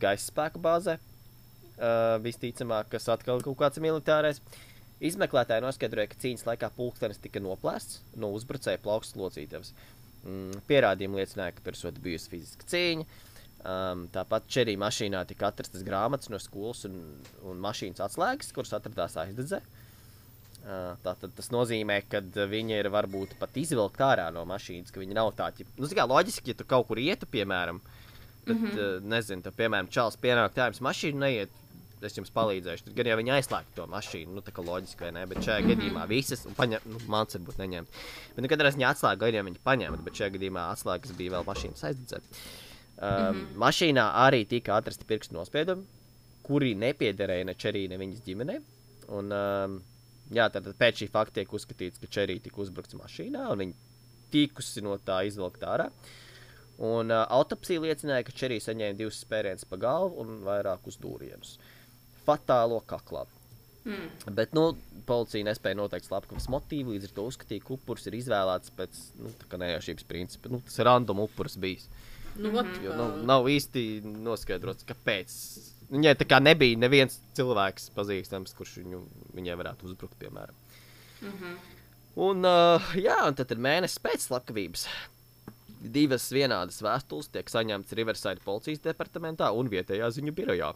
gaisa 0.01 0.29
spēku 0.29 0.61
bāzē. 0.63 0.99
Uh, 1.75 2.15
visticamāk, 2.23 2.87
kas 2.93 3.09
atkal 3.11 3.41
kaut 3.43 3.57
kāds 3.59 3.81
militārais. 3.83 4.39
Izmeklētāji 5.03 5.63
noskaidroja, 5.65 6.07
ka 6.07 6.21
cīņas 6.21 6.45
laikā 6.47 6.69
pulkstenis 6.77 7.19
tika 7.19 7.41
noplēsts 7.43 7.99
no 8.21 8.29
uzbrucēja 8.37 8.79
plaukstas 8.79 9.19
locītavas. 9.19 9.73
Mm, 10.23 10.61
pierādījumi 10.69 11.19
liecināja, 11.19 11.57
ka 11.57 11.65
tur 11.65 11.75
ir 11.89 11.99
bijusi 12.05 12.31
fiziska 12.31 12.69
cīņa. 12.71 13.03
Um, 13.65 14.03
tāpat 14.13 14.45
Čerī 14.51 14.75
mašīnā 14.77 15.23
tika 15.25 15.47
atrastas 15.49 15.81
grāmatas 15.85 16.29
no 16.29 16.37
skolas 16.37 16.83
un, 16.85 16.99
un 17.49 17.61
mašīnas 17.63 18.03
atslēgas, 18.05 18.51
kuras 18.53 18.75
atradās 18.77 19.15
aizdedzē. 19.17 19.57
Uh, 20.65 20.93
tātad 21.01 21.33
tas 21.33 21.49
nozīmē, 21.53 21.97
ka 22.09 22.21
viņi 22.21 22.77
ir 22.77 22.89
varbūt 22.93 23.33
pat 23.39 23.57
izvilkt 23.57 24.01
ārā 24.05 24.27
no 24.33 24.43
mašīnas, 24.49 24.93
ka 24.93 25.01
viņi 25.01 25.17
nav 25.17 25.31
tādi. 25.37 25.65
Nu, 25.79 25.89
kā 25.89 26.05
loģiski, 26.09 26.53
ja 26.53 26.59
tu 26.59 26.67
kaut 26.69 26.85
kur 26.91 27.01
ietu, 27.01 27.25
piemēram, 27.31 27.79
bet, 28.45 28.53
mm 28.53 28.65
-hmm. 28.67 28.77
uh, 28.97 29.07
nezinu, 29.15 29.41
tu, 29.45 29.53
piemēram, 29.57 29.89
čels 29.89 30.17
pienāk 30.21 30.53
tēvs 30.53 30.81
mašīnu 30.85 31.25
neiet, 31.25 31.61
es 32.05 32.17
jums 32.17 32.29
palīdzēšu. 32.35 32.85
Tad 32.85 32.97
gan 32.99 33.09
jau 33.09 33.17
viņi 33.17 33.33
aizslēgtu 33.39 33.75
to 33.79 33.87
mašīnu, 33.89 34.35
nu, 34.35 34.43
tā 34.45 34.53
kā 34.53 34.65
loģiski, 34.65 35.07
vai 35.07 35.11
ne? 35.15 35.25
Bet 35.25 35.41
šajā 35.41 35.61
mm 35.61 35.65
-hmm. 35.65 35.73
gadījumā 35.73 36.07
visas, 36.07 36.45
un 36.45 36.53
paņem, 36.53 36.85
nu, 36.85 36.99
man 37.07 37.25
varbūt 37.33 37.57
neņemt. 37.57 37.89
Bet, 38.35 38.43
nu, 38.43 38.47
kad 38.47 38.61
es 38.61 38.75
viņu 38.75 38.89
atslēgu, 38.91 39.19
gan 39.19 39.33
jau 39.33 39.45
viņi 39.49 39.65
paņēma, 39.65 40.03
bet 40.03 40.13
šajā 40.13 40.29
gadījumā 40.37 40.69
atslēgas 40.75 41.17
bija 41.17 41.31
vēl 41.31 41.49
mašīnas 41.49 41.83
aizdedzēt. 41.83 42.23
Um, 42.95 43.07
mm 43.07 43.35
-hmm. 43.35 43.57
Mašīnā 43.59 44.05
arī 44.27 44.45
tika 44.47 44.75
atrasti 44.75 45.05
pirkstu 45.05 45.35
nospiedumi, 45.35 45.83
kuri 46.43 46.75
nepiederēja 46.75 47.45
ne 47.45 47.53
Čerī, 47.53 47.89
ne 47.89 47.97
viņas 47.97 48.23
ģimenei. 48.25 48.61
Un, 49.07 49.31
um, 49.31 49.81
jā, 50.31 50.49
tad 50.51 50.63
pēc 50.79 51.01
šī 51.01 51.09
fakta 51.11 51.33
tiek 51.39 51.53
uzskatīts, 51.53 51.99
ka 51.99 52.07
Čerī 52.07 52.39
tika 52.41 52.61
uzbrukts 52.61 52.95
mašīnā, 52.95 53.51
un 53.51 53.59
viņa 53.59 53.73
tikusi 54.31 54.81
no 54.81 54.97
tā 54.97 55.25
izvilkt 55.27 55.61
ārā. 55.63 55.89
Un 56.77 57.11
uh, 57.11 57.23
autopsija 57.29 57.83
liecināja, 57.83 58.23
ka 58.23 58.35
Čerī 58.35 58.59
saņēma 58.59 58.97
divus 58.97 59.21
spērienus 59.23 59.67
pa 59.69 59.77
galvu 59.79 60.21
un 60.21 60.41
vairākus 60.43 60.97
dūrienus. 60.99 61.57
Fatālo 62.25 62.81
kaklā. 62.87 63.25
Mm. 63.85 64.33
Bet 64.33 64.55
nu, 64.57 64.71
policija 65.05 65.45
nespēja 65.45 65.77
noteikt 65.77 66.07
slepkavas 66.07 66.49
motīvu, 66.49 66.95
līdz 66.95 67.11
ar 67.11 67.13
to 67.15 67.27
uzskatīja, 67.29 67.63
ka 67.67 67.75
upuris 67.77 68.07
ir 68.09 68.17
izvēlēts 68.17 68.73
pēc 68.75 69.01
nu, 69.21 69.31
nejaušības 69.61 70.07
principa. 70.09 70.49
Nu, 70.49 70.59
tas 70.65 70.79
ir 70.79 70.89
random 70.89 71.21
upuris 71.27 71.57
bijis. 71.61 71.85
Nu, 72.35 72.49
mm 72.49 72.55
-hmm. 72.55 72.83
Jo 72.83 72.95
nav, 72.95 73.17
nav 73.25 73.47
īsti 73.47 74.01
noskaidrots, 74.03 74.85
kāpēc. 74.87 75.31
Viņai 75.91 76.15
tā 76.15 76.25
kā 76.27 76.41
nebija 76.41 76.77
neviens 76.77 77.19
cilvēks 77.33 77.89
pazīstams, 77.95 78.55
kurš 78.57 78.77
viņu, 78.77 79.01
viņai 79.33 79.55
varētu 79.55 79.85
uzbrukt, 79.85 80.19
piemēram. 80.19 80.55
Mm 81.21 81.31
-hmm. 81.31 81.55
Un, 82.15 82.45
uh, 82.45 82.95
jā, 82.95 83.27
un 83.27 83.35
tad 83.35 83.51
ir 83.51 83.57
mēnesis 83.57 83.99
pēc 83.99 84.19
slepkavības. 84.19 84.87
Divas 85.79 86.31
vienādas 86.31 86.81
vēstules 86.81 87.27
tiek 87.27 87.49
saņemtas 87.49 87.91
Riverside 87.91 88.41
policijas 88.45 88.79
departamentā 88.79 89.51
un 89.51 89.69
vietējā 89.69 90.09
ziņu 90.09 90.31
birojā. 90.31 90.73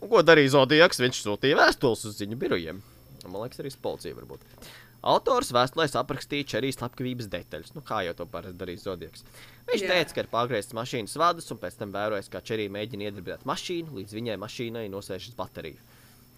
Un, 0.00 0.08
ko 0.08 0.22
darīja 0.22 0.48
Zodijaks? 0.48 1.00
Viņš 1.00 1.20
sūtīja 1.22 1.56
vēstules 1.60 2.04
uz 2.04 2.16
ziņu 2.16 2.36
birojiem. 2.36 2.82
Man 3.28 3.42
liekas, 3.42 3.60
arī 3.60 3.70
uz 3.70 3.76
policiju 3.76 4.16
varbūt. 4.16 4.40
Autors 5.02 5.50
vēstulēs 5.50 5.96
aprakstīja 5.98 6.46
Čerijas 6.52 6.76
slepkavības 6.78 7.26
detaļas, 7.32 7.72
nu, 7.74 7.82
kā 7.82 8.04
jau 8.06 8.12
to 8.20 8.26
parasti 8.30 8.58
darīja 8.60 8.84
Zodijaks. 8.84 9.24
Viņš 9.66 9.82
Jā. 9.82 9.88
teica, 9.90 10.14
ka 10.14 10.22
ir 10.22 10.28
pagriezts 10.30 10.76
mašīnas 10.78 11.16
vadus, 11.18 11.48
un 11.50 11.58
pēc 11.58 11.80
tam 11.80 11.94
vērojis, 11.94 12.30
kā 12.30 12.42
Čerija 12.46 12.70
mēģina 12.70 13.08
iedarbināt 13.08 13.42
mašīnu, 13.48 13.96
līdz 13.98 14.14
viņai 14.14 14.36
mašīnai 14.38 14.84
nosēžas 14.92 15.34
baterija. 15.38 15.82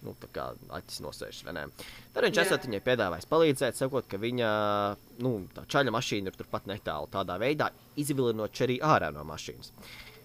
Nu, 0.05 0.15
tā 0.21 0.29
kā 0.33 0.47
acis 0.77 1.01
nosēžas, 1.01 1.45
vai 1.47 1.55
ne? 1.57 1.67
Tad 2.13 2.25
viņš 2.27 2.41
Jā. 2.41 2.47
esat 2.47 2.65
viņai 2.69 2.81
piedāvājis 2.85 3.29
palīdzēt, 3.29 3.79
sakot, 3.79 4.09
ka 4.09 4.21
viņa 4.21 4.49
nu, 5.25 5.35
tā 5.57 5.65
čaļa 5.69 5.93
mašīna 5.93 6.33
ir 6.33 6.37
turpat 6.41 6.69
netālu. 6.69 7.09
Tādā 7.13 7.37
veidā 7.41 7.71
izvilinot 8.01 8.53
Čeriju 8.53 8.85
ārā 8.85 9.13
no 9.13 9.25
mašīnas. 9.29 9.73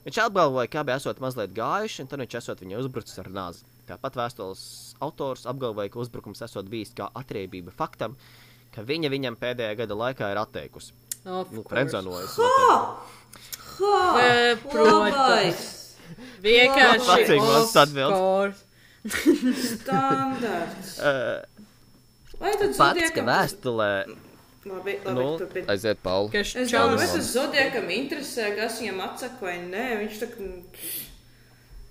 Viņš 0.07 0.19
apgalvoja, 0.23 0.71
ka 0.71 0.83
abi 0.83 0.95
esot 0.95 1.19
mazliet 1.23 1.51
gājuši, 1.55 2.03
un 2.03 2.11
tad 2.11 2.23
viņš 2.23 2.39
esot 2.39 2.63
viņai 2.63 2.79
uzbrucis 2.83 3.19
ar 3.23 3.31
nāzi. 3.35 3.63
Tāpat 3.89 4.19
vēstules 4.19 4.61
autors 5.01 5.47
apgalvoja, 5.49 5.89
ka 5.89 6.01
uzbrukums 6.03 6.43
esot 6.45 6.69
bijis 6.69 6.93
kā 6.97 7.09
atriebība 7.17 7.73
faktam, 7.75 8.15
ka 8.75 8.85
viņa 8.85 9.09
viņam 9.11 9.37
pēdējā 9.41 9.79
gada 9.81 9.97
laikā 9.97 10.29
ir 10.33 10.41
atteikusi. 10.43 10.93
Nu. 11.25 11.43
Fredzenojas. 11.69 12.37
Eh, 13.79 14.57
Protams. 14.59 15.59
Vienkārši. 16.43 17.37
Of 17.39 17.77
atbildes. 17.79 18.57
Standarts. 19.79 20.97
Vai 22.39 22.51
tad 22.59 22.75
Fakts, 22.75 23.13
ka 23.15 23.23
vēstulē, 23.27 23.91
Labi, 24.69 24.95
labi, 25.03 25.15
nu, 25.15 25.25
turpini. 25.39 25.65
aiziet 25.71 25.99
Pauli. 26.03 26.31
Ka 26.33 26.43
Es 26.43 26.53
domāju, 26.71 26.99
vai 26.99 27.07
tas 27.07 27.31
Zodiakam 27.33 27.87
interesē, 27.95 28.49
kas 28.57 28.79
viņam 28.81 28.99
atsaka 29.07 29.43
vai 29.47 29.57
nē. 29.63 29.85
Viņš 30.03 30.19
tā 30.19 30.27
kā. 30.33 30.47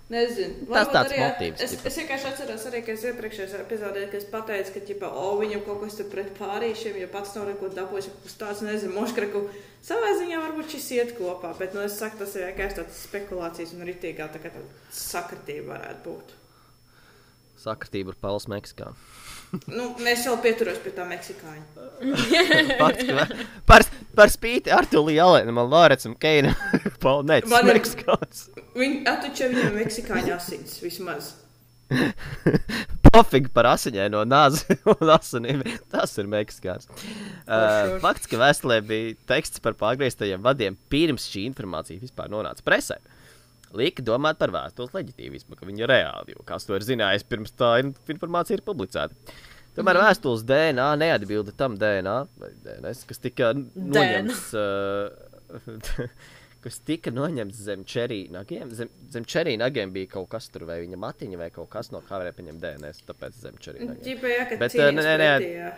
Nezinu. 0.09 0.65
Tas 0.65 0.87
Varbūt 0.87 0.95
tāds 0.95 1.11
arī- 1.13 1.19
motīvs, 1.21 1.61
Es, 1.61 1.71
ķipa. 1.75 1.85
es 1.85 1.97
vienkārši 1.99 2.25
atceros, 2.31 2.63
arī, 2.65 2.79
ka 2.85 2.91
es 2.95 3.03
iepriekšējā 3.05 3.59
epizodē, 3.61 4.05
pateicu, 4.31 4.73
ka, 4.73 4.79
ķipa, 4.87 5.11
o, 5.13 5.37
viņam 5.37 5.61
kaut 5.67 5.83
kas 5.83 5.97
tur 5.99 6.07
pret 6.09 6.31
pārīšiem, 6.39 6.97
jo 6.97 7.07
pats 7.13 7.35
nav 7.35 7.45
neko 7.51 7.69
dabūjis, 7.75 8.07
kaut 8.09 8.23
kas 8.23 8.37
tāds, 8.41 8.63
nezinu, 8.65 8.95
moškraku. 8.97 9.43
Savā 9.85 10.09
ziņā 10.17 10.41
varbūt 10.41 10.73
šis 10.73 10.89
iet 10.97 11.13
kopā, 11.19 11.53
bet, 11.59 11.75
nu, 11.77 11.81
es 11.85 11.99
saku, 12.01 12.17
tas 12.17 12.33
ir 12.35 12.47
vienkārši 12.49 12.79
tāds 12.81 13.03
spekulācijas 13.05 13.73
un 13.77 13.85
ritīgā 13.85 14.31
tā 14.33 14.41
sakritība 14.91 15.77
varētu 15.77 16.01
būt. 16.09 16.33
Sakritība 17.61 18.09
ar 18.15 18.19
Pauls 18.19 18.47
Meksikā. 18.49 18.93
Nu, 19.69 19.89
mēs 19.97 20.25
vēl 20.27 20.37
pieturos 20.43 20.77
pie 20.83 20.91
tā 20.93 21.05
meksikāņa. 21.09 21.63
Fakts, 22.81 23.05
ka 23.07 23.15
vē- 23.17 23.45
par, 23.69 23.85
par 24.15 24.31
spīti 24.31 24.71
Artūlī 24.75 25.17
Alēnam, 25.23 25.57
Lārets 25.71 26.05
un 26.09 26.13
Keina. 26.21 26.53
Pauli, 27.03 27.25
nē, 27.31 27.39
tas 27.43 27.51
Man 27.51 27.69
ir 27.71 27.79
Meksikāns. 27.79 28.43
Viņi 28.77 29.01
attučē 29.09 29.49
viņam 29.51 29.77
meksikāņu 29.79 30.35
asins 30.37 30.77
vismaz. 30.83 31.31
Pofīgi 33.09 33.49
par 33.53 33.71
asiņai 33.71 34.05
no 34.13 34.21
nāzes 34.29 34.67
un 34.93 35.09
asinīm. 35.15 35.63
Tas 35.89 36.13
ir 36.21 36.29
Meksikāns. 36.29 36.85
Uh, 37.49 37.97
fakts, 38.03 38.29
ka 38.29 38.37
vēstulē 38.37 38.77
bija 38.85 39.15
teksts 39.31 39.63
par 39.65 39.73
pārgrieztajiem 39.79 40.43
vadiem 40.45 40.77
pirms 40.93 41.25
šī 41.31 41.47
informācija 41.49 42.01
vispār 42.03 42.29
nonāca 42.29 42.61
presē. 42.65 42.99
Lika 43.77 44.03
domāt 44.05 44.39
par 44.39 44.53
vēstules 44.53 44.95
leģitīvismu, 44.95 45.57
ka 45.57 45.67
viņi 45.67 45.85
ir 45.85 45.91
reāli, 45.91 46.33
jo 46.33 46.45
kāds 46.47 46.65
to 46.65 46.77
ir 46.77 46.85
zinājis 46.87 47.27
pirms 47.29 47.53
tā 47.57 47.75
in- 47.83 47.93
informācija 48.09 48.57
ir 48.57 48.65
publicēta. 48.65 49.13
Tomēr 49.77 49.99
mm. 49.99 50.07
vēstules 50.07 50.43
DNA 50.47 50.87
neatbilda 51.03 51.53
tam 51.57 51.77
DNA, 51.79 52.17
DNS, 52.65 53.05
kas 53.09 53.21
tika 53.21 53.53
noņemts. 53.53 54.49
Uh, 54.57 56.09
kas 56.63 56.79
tika 56.83 57.11
noņemts 57.13 57.61
zem 57.69 57.85
ķerī 57.87 58.23
nagiem. 58.33 58.71
Zem, 58.75 58.89
zem 59.13 59.27
ķerī 59.29 59.55
nagiem 59.61 59.93
bija 59.95 60.11
kaut 60.17 60.29
kas 60.33 60.49
tur, 60.51 60.65
vai 60.69 60.81
viņa 60.83 60.99
matiņa, 60.99 61.39
vai 61.39 61.49
kaut 61.55 61.69
kas 61.71 61.93
no 61.93 62.01
kā 62.05 62.19
varēja 62.19 62.35
paņemt 62.39 62.65
DNS. 62.65 63.05
Tāpēc 63.07 63.39
zem 63.45 63.59
ķerī 63.61 63.85
nagiem. 63.85 64.03
Ģipa, 64.09 64.33
jā, 64.33 64.45
ka 64.49 64.59
Bet, 64.59 64.75
nē, 64.75 64.89
nē, 64.97 65.15
pretī, 65.21 65.51
jā. 65.55 65.71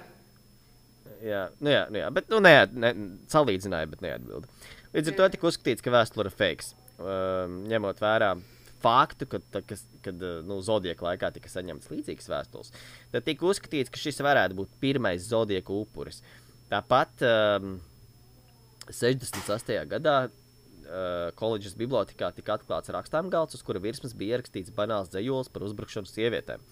Jā, 1.22 1.42
nu 1.62 1.70
jā, 1.70 1.82
nu 1.94 2.00
jā, 2.02 2.08
bet 2.10 2.32
nu, 2.34 2.40
ne, 2.42 2.54
ne, 2.82 2.90
salīdzināja, 3.30 3.90
bet 3.92 4.00
neatbilda. 4.02 4.50
Līdz 4.96 5.12
ar 5.12 5.18
to 5.20 5.28
tika 5.36 5.48
uzskatīts, 5.52 5.84
ka 5.86 5.94
vēsture 5.94 6.32
ir 6.32 6.34
fake. 6.34 6.81
Um, 7.02 7.62
ņemot 7.72 8.02
vērā 8.02 8.36
faktu, 8.82 9.28
ka, 9.30 9.40
kas, 9.66 9.84
kad 10.06 10.22
uh, 10.26 10.42
nu, 10.46 10.60
Zodieka 10.66 11.06
laikā 11.06 11.32
tika 11.36 11.50
saņemts 11.50 11.90
līdzīgas 11.92 12.30
vēstules, 12.30 12.74
tad 13.14 13.26
tika 13.26 13.48
uzskatīts, 13.50 13.92
ka 13.94 14.02
šis 14.02 14.22
varētu 14.26 14.58
būt 14.58 14.76
pirmais 14.82 15.26
Zodieka 15.26 15.74
upuris. 15.74 16.22
Tāpat 16.72 17.24
um, 17.28 17.76
68. 18.90 19.82
gadā 19.92 20.16
uh, 20.28 21.32
koledžas 21.40 21.78
bibliotekā 21.80 22.32
tika 22.38 22.58
atklāts 22.58 22.94
rakstām 22.94 23.32
galds, 23.34 23.58
uz 23.58 23.66
kura 23.66 23.82
virsmas 23.82 24.16
bija 24.18 24.38
ierakstīts 24.38 24.74
banāls 24.76 25.12
dzējols 25.14 25.52
par 25.54 25.66
uzbrukšanu 25.68 26.10
sievietēm. 26.10 26.64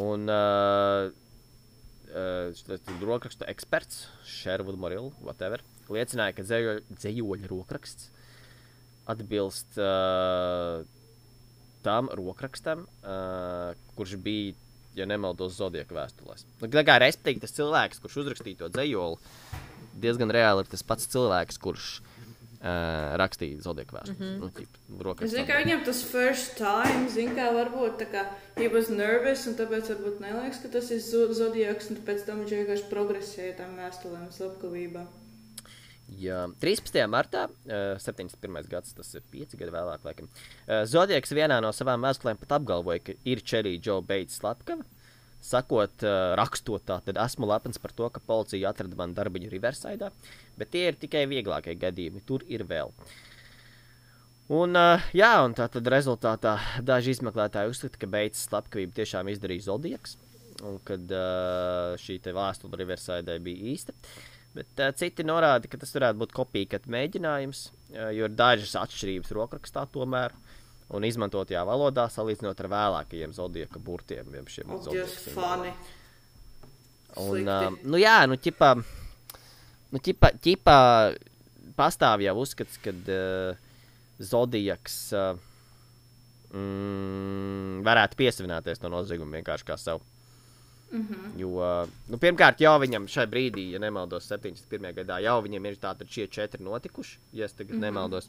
Un 0.00 0.28
uh, 0.32 1.08
uh, 2.12 3.00
rokrakstu 3.04 3.48
eksperts, 3.48 4.06
Sherwood 4.28 4.80
Moril, 4.80 5.12
whatever, 5.24 5.64
liecināja, 5.92 6.36
ka 6.36 6.44
dzējo, 6.44 6.78
dzējoļa 6.92 7.52
rokraksts 7.52 8.12
atbilst 9.06 9.78
uh, 9.78 10.82
tam 11.86 12.10
rokrakstam, 12.18 12.86
uh, 13.06 13.76
kurš 13.94 14.16
bija, 14.22 14.54
ja 14.98 15.06
nemaldos, 15.06 15.54
Zodiaka 15.60 15.94
vēstulēs. 15.94 16.46
Nu, 16.60 16.70
tā 16.72 16.82
kā 16.86 16.98
respektīvi 17.02 17.44
tas 17.44 17.54
cilvēks, 17.56 18.02
kurš 18.02 18.22
uzrakstīja 18.24 18.64
to 18.64 18.70
dzējoli, 18.74 19.20
diezgan 20.02 20.32
reāli 20.34 20.64
ir 20.64 20.70
tas 20.72 20.82
pats 20.86 21.06
cilvēks, 21.12 21.60
kurš 21.62 21.90
uh, 22.00 23.14
rakstīja 23.20 23.60
Zodiaka 23.64 24.00
vēstuli. 24.00 24.16
Mm 24.16 24.24
-hmm. 24.24 24.40
nu, 24.40 24.50
ķip, 24.56 24.80
Es 25.24 25.30
zinu, 25.30 25.46
ka 25.46 25.60
viņam 25.62 25.84
tas 25.84 26.02
first 26.02 26.56
time, 26.58 27.06
zinu, 27.12 27.36
kā 27.36 27.52
varbūt 27.54 28.00
tā 28.02 28.08
kā 28.10 28.24
he 28.56 28.68
was 28.72 28.88
nervous, 28.88 29.46
un 29.46 29.54
tāpēc 29.54 29.92
varbūt 29.92 30.18
neliekas, 30.20 30.62
ka 30.62 30.68
tas 30.68 30.90
ir 30.90 30.98
zo- 30.98 31.32
zodiaks, 31.32 31.90
un 31.90 31.96
pēc 31.96 32.26
tam 32.26 32.42
viņš 32.42 32.50
vienkārši 32.58 32.90
progresēja 32.90 33.56
tam 33.56 33.76
vēstulēm 33.76 34.26
slepkavībā. 34.32 35.06
Jā, 36.06 36.44
13. 36.62 37.00
martā, 37.10 37.48
uh, 37.66 37.96
71. 37.98 38.68
gads, 38.70 38.92
tas 38.94 39.08
ir 39.18 39.24
5 39.32 39.56
gadi 39.58 39.72
vēlāk, 39.74 40.04
laikam. 40.06 40.28
Uh, 40.30 40.84
Zodiaks 40.86 41.34
vienā 41.34 41.58
no 41.62 41.72
savām 41.74 42.04
vēstulēm 42.06 42.38
pat 42.38 42.60
apgalvoja, 42.60 43.02
ka 43.08 43.16
ir 43.26 43.42
Čerija 43.42 43.82
Džo 43.82 43.96
Beits 44.06 44.38
slepkava. 44.38 44.86
Sakot, 45.42 46.04
uh, 46.06 46.34
rakstot 46.38 46.86
tā, 46.86 47.00
tad 47.08 47.18
esmu 47.24 47.48
lepns 47.50 47.82
par 47.82 47.94
to, 47.94 48.06
ka 48.10 48.22
policija 48.22 48.70
atrada 48.70 48.98
man 48.98 49.16
darbiņu 49.18 49.50
Riverside, 49.50 50.12
bet 50.58 50.70
tie 50.70 50.84
ir 50.92 51.00
tikai 51.00 51.24
vieglākie 51.30 51.74
gadījumi, 51.78 52.22
tur 52.26 52.46
ir 52.46 52.62
vēl. 52.70 52.94
Un, 54.46 54.78
uh, 54.78 55.02
jā, 55.10 55.32
un 55.42 55.58
tā 55.58 55.66
tad 55.74 55.90
rezultātā 55.90 56.54
daži 56.86 57.16
izmeklētāji 57.16 57.74
uzskata, 57.74 57.98
ka 57.98 58.10
Beits 58.14 58.46
slepkavību 58.46 58.94
tiešām 58.94 59.34
izdarīja 59.34 59.66
Zodiaks, 59.72 60.14
un 60.62 60.78
kad 60.86 61.10
uh, 61.10 61.98
šī 61.98 62.20
vēstule 62.30 62.78
Riverside 62.78 63.40
bija 63.42 63.74
īsta. 63.74 63.98
Bet 64.56 64.80
uh, 64.80 64.92
citi 64.96 65.26
norāda, 65.26 65.68
ka 65.68 65.78
tas 65.80 65.92
varētu 65.96 66.20
būt 66.22 66.34
kopīgat 66.36 66.88
mēģinājums, 66.92 67.62
uh, 67.92 68.10
jo 68.16 68.28
ir 68.28 68.36
dažas 68.36 68.76
atšķirības 68.80 69.34
rokrakstā 69.36 69.86
tomēr. 69.92 70.34
Un 70.96 71.02
izmantotajā 71.02 71.64
valodā 71.66 72.04
salīdzinot 72.14 72.60
ar 72.62 72.68
vēlākajiem 72.70 73.32
zodiaka 73.34 73.80
burtiem. 73.82 74.28
jeb 74.38 74.50
šiem 74.52 74.70
funny. 75.34 75.72
Un, 77.16 77.48
uh, 77.48 77.78
nu 77.82 77.98
jā, 77.98 78.20
nu 78.30 78.36
ķipā, 78.38 78.70
nu 79.92 80.02
ķipā, 80.04 80.30
ķipā 80.44 80.78
pastāv 81.76 82.22
jau 82.24 82.36
uzskats, 82.42 82.78
ka 82.82 82.92
uh, 82.92 83.64
zodiaks 84.22 84.98
uh, 85.16 85.32
mm, 86.52 87.82
varētu 87.86 88.18
piesavināties 88.20 88.82
no 88.84 88.92
nozieguma 88.92 89.40
vienkārši 89.40 89.68
kā 89.68 89.78
savu. 89.80 90.04
Mm 90.92 91.02
-hmm. 91.02 91.38
Jo, 91.40 91.48
uh, 91.48 91.88
nu, 92.08 92.18
pirmkārt, 92.18 92.60
jau 92.60 92.78
viņam 92.80 93.08
šai 93.08 93.26
brīdī, 93.26 93.70
ja 93.72 93.78
nemaldos, 93.78 94.28
71. 94.30 94.94
gadā, 94.94 95.20
jau 95.22 95.42
viņam 95.42 95.66
ir 95.66 95.76
tādi 95.76 96.06
šie 96.08 96.26
četri 96.26 96.64
notikuši, 96.64 97.18
ja 97.32 97.44
es 97.44 97.52
tagad 97.52 97.72
mm 97.72 97.76
-hmm. 97.76 97.80
nemaldos. 97.80 98.28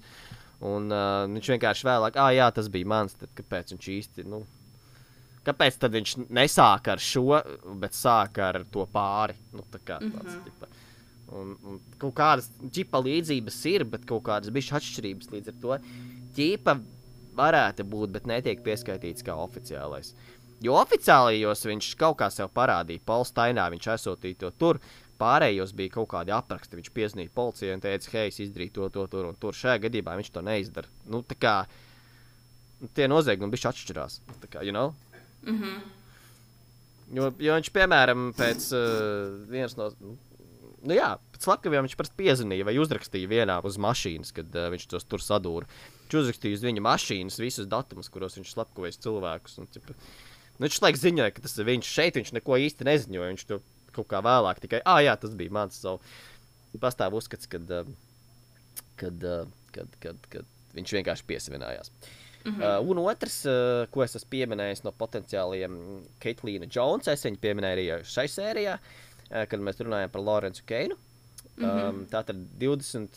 Un 0.59 0.91
uh, 0.91 1.29
viņš 1.29 1.49
vienkārši 1.53 1.85
vēlāk, 1.85 2.15
ah, 2.15 2.33
jā, 2.33 2.51
tas 2.51 2.67
bija 2.67 2.85
mans, 2.85 3.13
tad 3.13 3.29
kāpēc 3.35 3.71
viņš 3.71 3.87
īsti, 3.87 4.25
nu, 4.25 4.45
kāpēc 5.45 5.77
tad 5.77 5.91
viņš 5.91 6.15
nesāka 6.29 6.91
ar 6.91 6.99
šo, 6.99 7.41
bet 7.79 7.91
sāka 7.91 8.49
ar 8.49 8.63
to 8.71 8.87
pāri? 8.93 9.35
Nu, 9.53 9.63
tā 9.71 9.79
kā 9.79 9.99
tāds, 9.99 10.33
mm 10.33 10.39
-hmm. 10.39 10.43
tipa. 10.43 10.67
Un, 11.27 11.55
un 11.63 11.79
kaut 11.97 12.15
kādas 12.15 12.49
ģipa 12.71 13.01
līdzības 13.03 13.65
ir, 13.65 13.83
bet 13.83 14.05
kaut 14.05 14.23
kādas 14.23 14.49
bišķi 14.49 14.75
atšķirības 14.77 15.31
līdz 15.31 15.47
ar 15.47 15.57
to. 15.61 15.77
Ģipa 16.37 16.79
varētu 17.35 17.83
būt, 17.83 18.13
bet 18.15 18.27
netiek 18.29 18.63
pieskaitīts 18.63 19.25
kā 19.25 19.35
oficiālais. 19.35 20.13
Jo 20.65 20.77
oficiālajos 20.81 21.67
viņš 21.69 21.91
kaut 21.99 22.17
kā 22.21 22.29
sev 22.33 22.49
parādīja. 22.55 23.03
Polstainā 23.05 23.67
viņš 23.73 23.91
aizsūtīja 23.93 24.41
to 24.45 24.53
tur. 24.57 24.79
Pārējos 25.17 25.73
bija 25.77 25.95
kaut 25.95 26.09
kādi 26.13 26.33
apraksti. 26.33 26.77
Viņš 26.77 26.93
piezīmēja 26.93 27.33
policijai 27.33 27.75
un 27.77 27.81
teica, 27.81 28.09
hei, 28.13 28.31
es 28.31 28.39
izdarīju 28.41 28.73
to, 28.73 28.89
to, 28.93 29.05
tur 29.13 29.29
un 29.29 29.37
tur. 29.41 29.57
Šajā 29.57 29.81
gadījumā 29.87 30.17
viņš 30.19 30.31
to 30.33 30.43
neizdara. 30.45 30.89
Nu, 31.09 31.23
tā 31.25 31.37
kā 31.37 31.53
nu, 32.81 32.89
tie 32.93 33.09
noziegumi 33.09 33.53
bija 33.53 33.71
atšķirās. 33.71 34.21
Nu, 34.27 34.37
Tā 34.43 34.51
kā, 34.53 34.65
you 34.65 34.73
know? 34.73 34.93
Mm 35.45 35.57
-hmm. 35.61 35.77
Jo, 37.17 37.31
jo 37.39 37.53
viņš, 37.55 37.69
piemēram, 37.71 38.31
pēc 38.37 38.71
uh, 38.75 39.49
vienas 39.49 39.77
no. 39.77 39.91
nu, 40.01 40.17
Nu 40.87 40.93
jā, 40.93 41.17
pēc 41.33 41.43
slepkaviem 41.43 41.83
viņš 41.83 41.95
parasti 41.97 42.15
piezvanīja 42.21 42.65
vai 42.67 42.77
uzrakstīja 42.77 43.27
vienā 43.27 43.55
uz 43.65 43.77
mašīnas, 43.81 44.31
kad 44.31 44.55
uh, 44.55 44.69
viņš 44.69 44.85
tos 44.87 45.03
tur 45.09 45.19
sadūra. 45.19 45.65
Viņš 46.03 46.19
uzrakstīja 46.21 46.53
uz 46.53 46.63
viņa 46.63 46.83
mašīnas 46.85 47.39
visus 47.41 47.67
datumus, 47.67 48.09
kuros 48.09 48.37
viņš 48.37 48.53
slepkavējis 48.53 49.01
cilvēkus. 49.03 49.57
Un, 49.57 49.67
tipa, 49.73 49.95
nu, 50.57 50.67
viņš 50.67 50.81
laikam 50.81 51.01
ziņoja, 51.01 51.33
ka 51.35 51.41
tas 51.45 51.57
ir 51.57 51.67
viņš 51.69 51.93
šeit. 51.93 52.19
Viņš 52.19 52.33
neko 52.37 52.57
īsti 52.67 52.87
neziņoja. 52.87 53.31
Viņš 53.33 53.47
to 53.49 53.59
kaut 53.97 54.09
kā 54.11 54.21
vēlāk 54.25 54.61
tikai, 54.63 54.81
ah, 54.85 55.01
jā, 55.05 55.15
tas 55.19 55.33
bija 55.37 55.53
mans. 55.53 55.79
So, 55.81 55.97
pastāv 56.81 57.15
uzskats, 57.17 57.49
kad, 57.49 57.65
uh, 57.73 57.87
kad, 58.99 59.23
uh, 59.25 59.47
kad, 59.73 59.97
kad, 60.03 60.29
kad 60.33 60.77
viņš 60.77 60.93
vienkārši 60.99 61.25
piesavinājās. 61.29 61.91
Mm 62.45 62.53
-hmm. 62.53 62.79
uh, 62.79 62.89
un 62.89 63.01
otrs, 63.01 63.39
uh, 63.45 63.87
ko 63.91 64.03
es 64.03 64.15
esmu 64.15 64.29
pieminējis 64.29 64.83
no 64.85 64.91
potenciāliem 64.91 65.73
Keitlīna 66.23 66.69
Jonesa, 66.71 67.11
es 67.11 67.25
viņu 67.25 67.41
pieminēju 67.41 67.77
arī 67.77 68.03
šai 68.05 68.27
sērijā, 68.31 68.77
uh, 68.77 69.45
kad 69.49 69.59
mēs 69.59 69.81
runājam 69.81 70.13
par 70.13 70.21
Lorenzu 70.21 70.63
Keinu. 70.65 70.95
Mm 71.57 71.65
-hmm. 71.65 71.89
um, 71.89 72.05
tā 72.05 72.23
tad 72.23 72.35
20. 72.59 73.09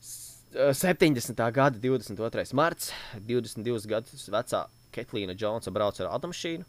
s- 0.00 0.42
uh, 0.54 0.74
70. 0.74 1.52
gada 1.52 1.78
22. 1.78 2.54
marts, 2.54 2.92
22 3.14 3.86
gadus 3.86 4.28
vecā 4.28 4.66
Ketlīna 4.94 5.36
Jonesa 5.38 5.72
brauca 5.74 6.04
ar 6.04 6.14
automašīnu, 6.16 6.66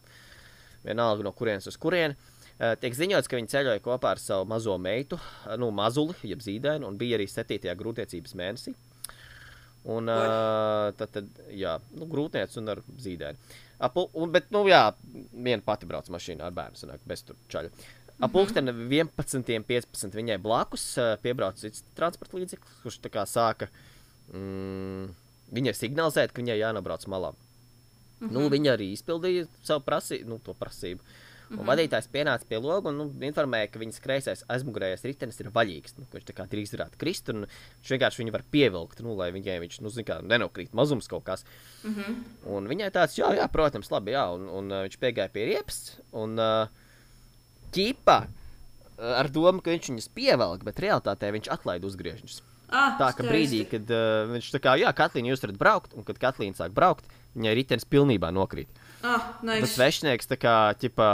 vienalga 0.86 1.26
no 1.26 1.34
kurienes 1.38 1.70
uz 1.72 1.80
kurieni. 1.82 2.18
Uh, 2.62 2.76
tiek 2.78 2.94
ziņots, 2.94 3.26
ka 3.26 3.40
viņi 3.40 3.50
ceļoja 3.50 3.82
kopā 3.82 4.12
ar 4.14 4.22
savu 4.22 4.46
mazo 4.50 4.76
meitu, 4.78 5.18
uh, 5.18 5.56
nu, 5.58 5.72
mazuli, 5.74 6.14
jeb 6.30 6.44
zīdaini, 6.46 6.86
un 6.86 7.00
bija 7.00 7.18
arī 7.18 7.26
7. 7.32 7.72
grūtniecības 7.80 8.36
mēnesī. 8.38 8.76
Un, 9.90 10.12
uh, 10.14 10.92
tad, 10.94 11.10
tad, 11.16 11.32
jā, 11.58 11.80
nu, 11.98 12.06
grūtniecības 12.12 12.60
un 12.62 12.76
ar 12.76 12.84
zīdaini. 13.02 13.58
Apu, 13.82 14.06
un, 14.14 14.30
bet, 14.30 14.52
nu, 14.54 14.62
jā, 14.70 14.84
viena 15.34 15.64
pati 15.66 15.90
brauc 15.90 16.12
mašīnā 16.14 16.46
ar 16.46 16.54
bērnu, 16.54 16.78
sanāk, 16.78 17.02
bez 17.10 17.26
tur 17.26 17.40
čaļa. 17.50 17.74
Ap 18.22 18.30
pulksteni 18.36 18.70
11.15 18.70 20.14
viņai 20.14 20.38
blakus 20.42 20.84
piebrauca 21.24 21.64
cits 21.64 21.82
transporta 21.98 22.38
līdzeklis, 22.38 22.76
kurš 22.84 23.00
tā 23.02 23.10
kā 23.10 23.24
sāka 23.26 23.72
mm, 24.30 25.08
viņai 25.58 25.74
signalizēt, 25.74 26.30
ka 26.30 26.44
viņai 26.44 26.60
jānobrauc 26.60 27.08
malā. 27.10 27.32
Mm 28.22 28.28
-hmm. 28.28 28.34
nu, 28.38 28.50
viņa 28.50 28.78
arī 28.78 28.92
izpildīja 28.94 29.48
savu 29.64 29.82
prasību, 29.86 30.30
nu, 30.30 30.40
to 30.40 30.54
prasību. 30.54 31.02
Un 31.52 31.58
mm 31.58 31.64
-hmm. 31.64 31.68
vadītājs 31.68 32.08
pienāca 32.08 32.46
pie 32.48 32.58
loga 32.58 32.90
un 32.90 32.98
nu, 32.98 33.06
informēja, 33.28 33.68
ka 33.72 33.80
viņas 33.80 34.00
kreisais 34.00 34.44
aizmugurējais 34.48 35.04
ritenis 35.04 35.40
ir 35.40 35.50
vaļīgs. 35.50 35.98
Nu, 35.98 36.06
viņš 36.14 36.26
tā 36.30 36.34
kā 36.34 36.46
drīz 36.48 36.72
varētu 36.72 36.98
krist, 36.98 37.30
un 37.30 37.46
viņš 37.46 37.92
vienkārši 37.92 38.22
viņu 38.22 38.32
var 38.32 38.44
pievilkt, 38.52 39.02
nu, 39.02 39.16
lai 39.16 39.32
viņai 39.32 39.60
viņš, 39.60 39.82
nu, 39.82 39.90
kā, 40.06 40.22
nenokrīt 40.22 40.74
mazums 40.74 41.08
kaut 41.08 41.24
kas. 41.24 41.44
Mm 41.84 41.96
-hmm. 41.96 42.16
Un 42.46 42.68
viņai 42.68 42.92
tāds, 42.92 43.18
jā, 43.18 43.36
jā 43.36 43.48
protams, 43.52 43.92
labi, 43.92 44.12
jā, 44.12 44.26
un, 44.36 44.48
un 44.50 44.72
uh, 44.72 44.84
viņš 44.86 44.98
piegāja 45.00 45.30
pie 45.30 45.46
riepas, 45.46 45.98
un 46.12 46.40
uh, 46.40 46.68
ķipa 47.72 48.28
uh, 48.28 49.20
ar 49.20 49.30
domu, 49.30 49.62
ka 49.62 49.72
viņš 49.72 49.90
viņus 49.90 50.10
pievelk, 50.16 50.64
bet 50.64 50.80
realtātē 50.80 51.32
viņš 51.32 51.50
atlaida 51.50 51.88
uzgriežņus. 51.88 52.42
ah, 52.70 52.96
Tā 53.00 53.12
ka 53.18 53.24
brīdī, 53.24 53.66
kad 53.68 53.84
uh, 53.92 54.32
viņš 54.32 54.52
tā 54.56 54.60
kā, 54.64 54.78
jā, 54.80 54.94
Katlīna, 54.94 55.34
jūs 55.34 55.44
varat 55.44 55.58
braukt, 55.58 55.94
un 55.94 56.04
kad 56.04 56.18
Katlīna 56.18 56.56
sāk 56.56 56.72
braukt, 56.72 57.04
viņai 57.36 57.56
ritenis 57.58 57.88
pilnībā 57.88 58.30
nokrīt. 58.36 58.70
Ah, 59.02 59.32
Tas 59.42 59.48
nice. 59.48 59.72
svešinieks 59.74 60.30
tā 60.30 60.38
kā 60.38 60.56
ķipa, 60.78 61.08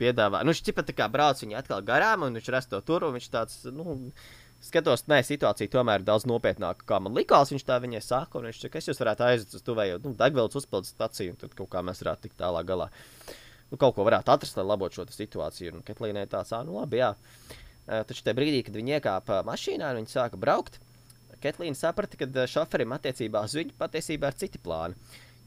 piedāvā, 0.00 0.42
nu, 0.42 0.50
viņš 0.50 0.62
ķipa 0.66 0.82
tā 0.88 0.94
kā 0.96 1.06
brauc 1.12 1.38
viņu 1.42 1.58
atkal 1.60 1.84
garām, 1.86 2.24
un 2.26 2.34
viņš 2.38 2.50
redz 2.54 2.70
to 2.72 2.80
tur, 2.82 3.06
un 3.06 3.14
viņš 3.14 3.28
tāds, 3.30 3.60
nu, 3.70 3.98
skatos, 4.64 5.04
nē, 5.06 5.20
situācija 5.22 5.70
tomēr 5.70 6.02
ir 6.02 6.08
daudz 6.08 6.26
nopietnāka, 6.26 6.86
kā 6.88 6.98
man 7.04 7.14
likās. 7.14 7.52
Viņš 7.54 7.66
tā 7.68 7.76
viņai 7.84 8.00
saka, 8.02 8.40
un 8.40 8.48
viņš 8.48 8.64
saka, 8.64 8.80
es 8.80 8.90
jūs 8.90 8.98
varētu 9.04 9.26
aiziet 9.28 9.54
uz 9.54 9.62
tuvējo 9.62 10.00
nu, 10.02 10.16
degvielas 10.18 10.58
uzpildes 10.58 10.90
staciju, 10.96 11.36
un 11.36 11.38
tad 11.44 11.54
kaut 11.54 11.70
kā 11.70 11.84
mēs 11.86 12.02
varētu 12.02 12.26
tikt 12.26 12.40
tālāk 12.42 12.66
galā. 12.66 12.88
Nu, 13.70 13.76
kaut 13.78 13.94
ko 13.94 14.08
varētu 14.08 14.32
atrast, 14.34 14.58
lai 14.58 14.66
labotu 14.66 14.98
šo 14.98 15.06
situāciju. 15.12 15.76
Un 15.78 15.86
Ketlīnai 15.86 16.26
tāds, 16.26 16.50
ah, 16.56 16.64
nu 16.66 16.80
labi, 16.80 17.02
jā. 17.04 17.12
Taču 17.86 18.24
tajā 18.24 18.36
brīdī, 18.36 18.64
kad 18.66 18.74
viņi 18.76 18.98
iekāpa 18.98 19.42
mašīnā 19.46 19.92
un 19.92 20.02
viņi 20.02 20.10
sāka 20.12 20.40
braukt, 20.40 20.80
Ketlīna 21.38 21.78
saprata, 21.78 22.18
ka 22.18 22.48
šoferim 22.50 22.90
attiecībā 22.96 23.44
uz 23.46 23.54
viņu 23.54 23.76
patiesībā 23.78 24.32
ir 24.32 24.38
citi 24.40 24.58
plāni. 24.58 24.98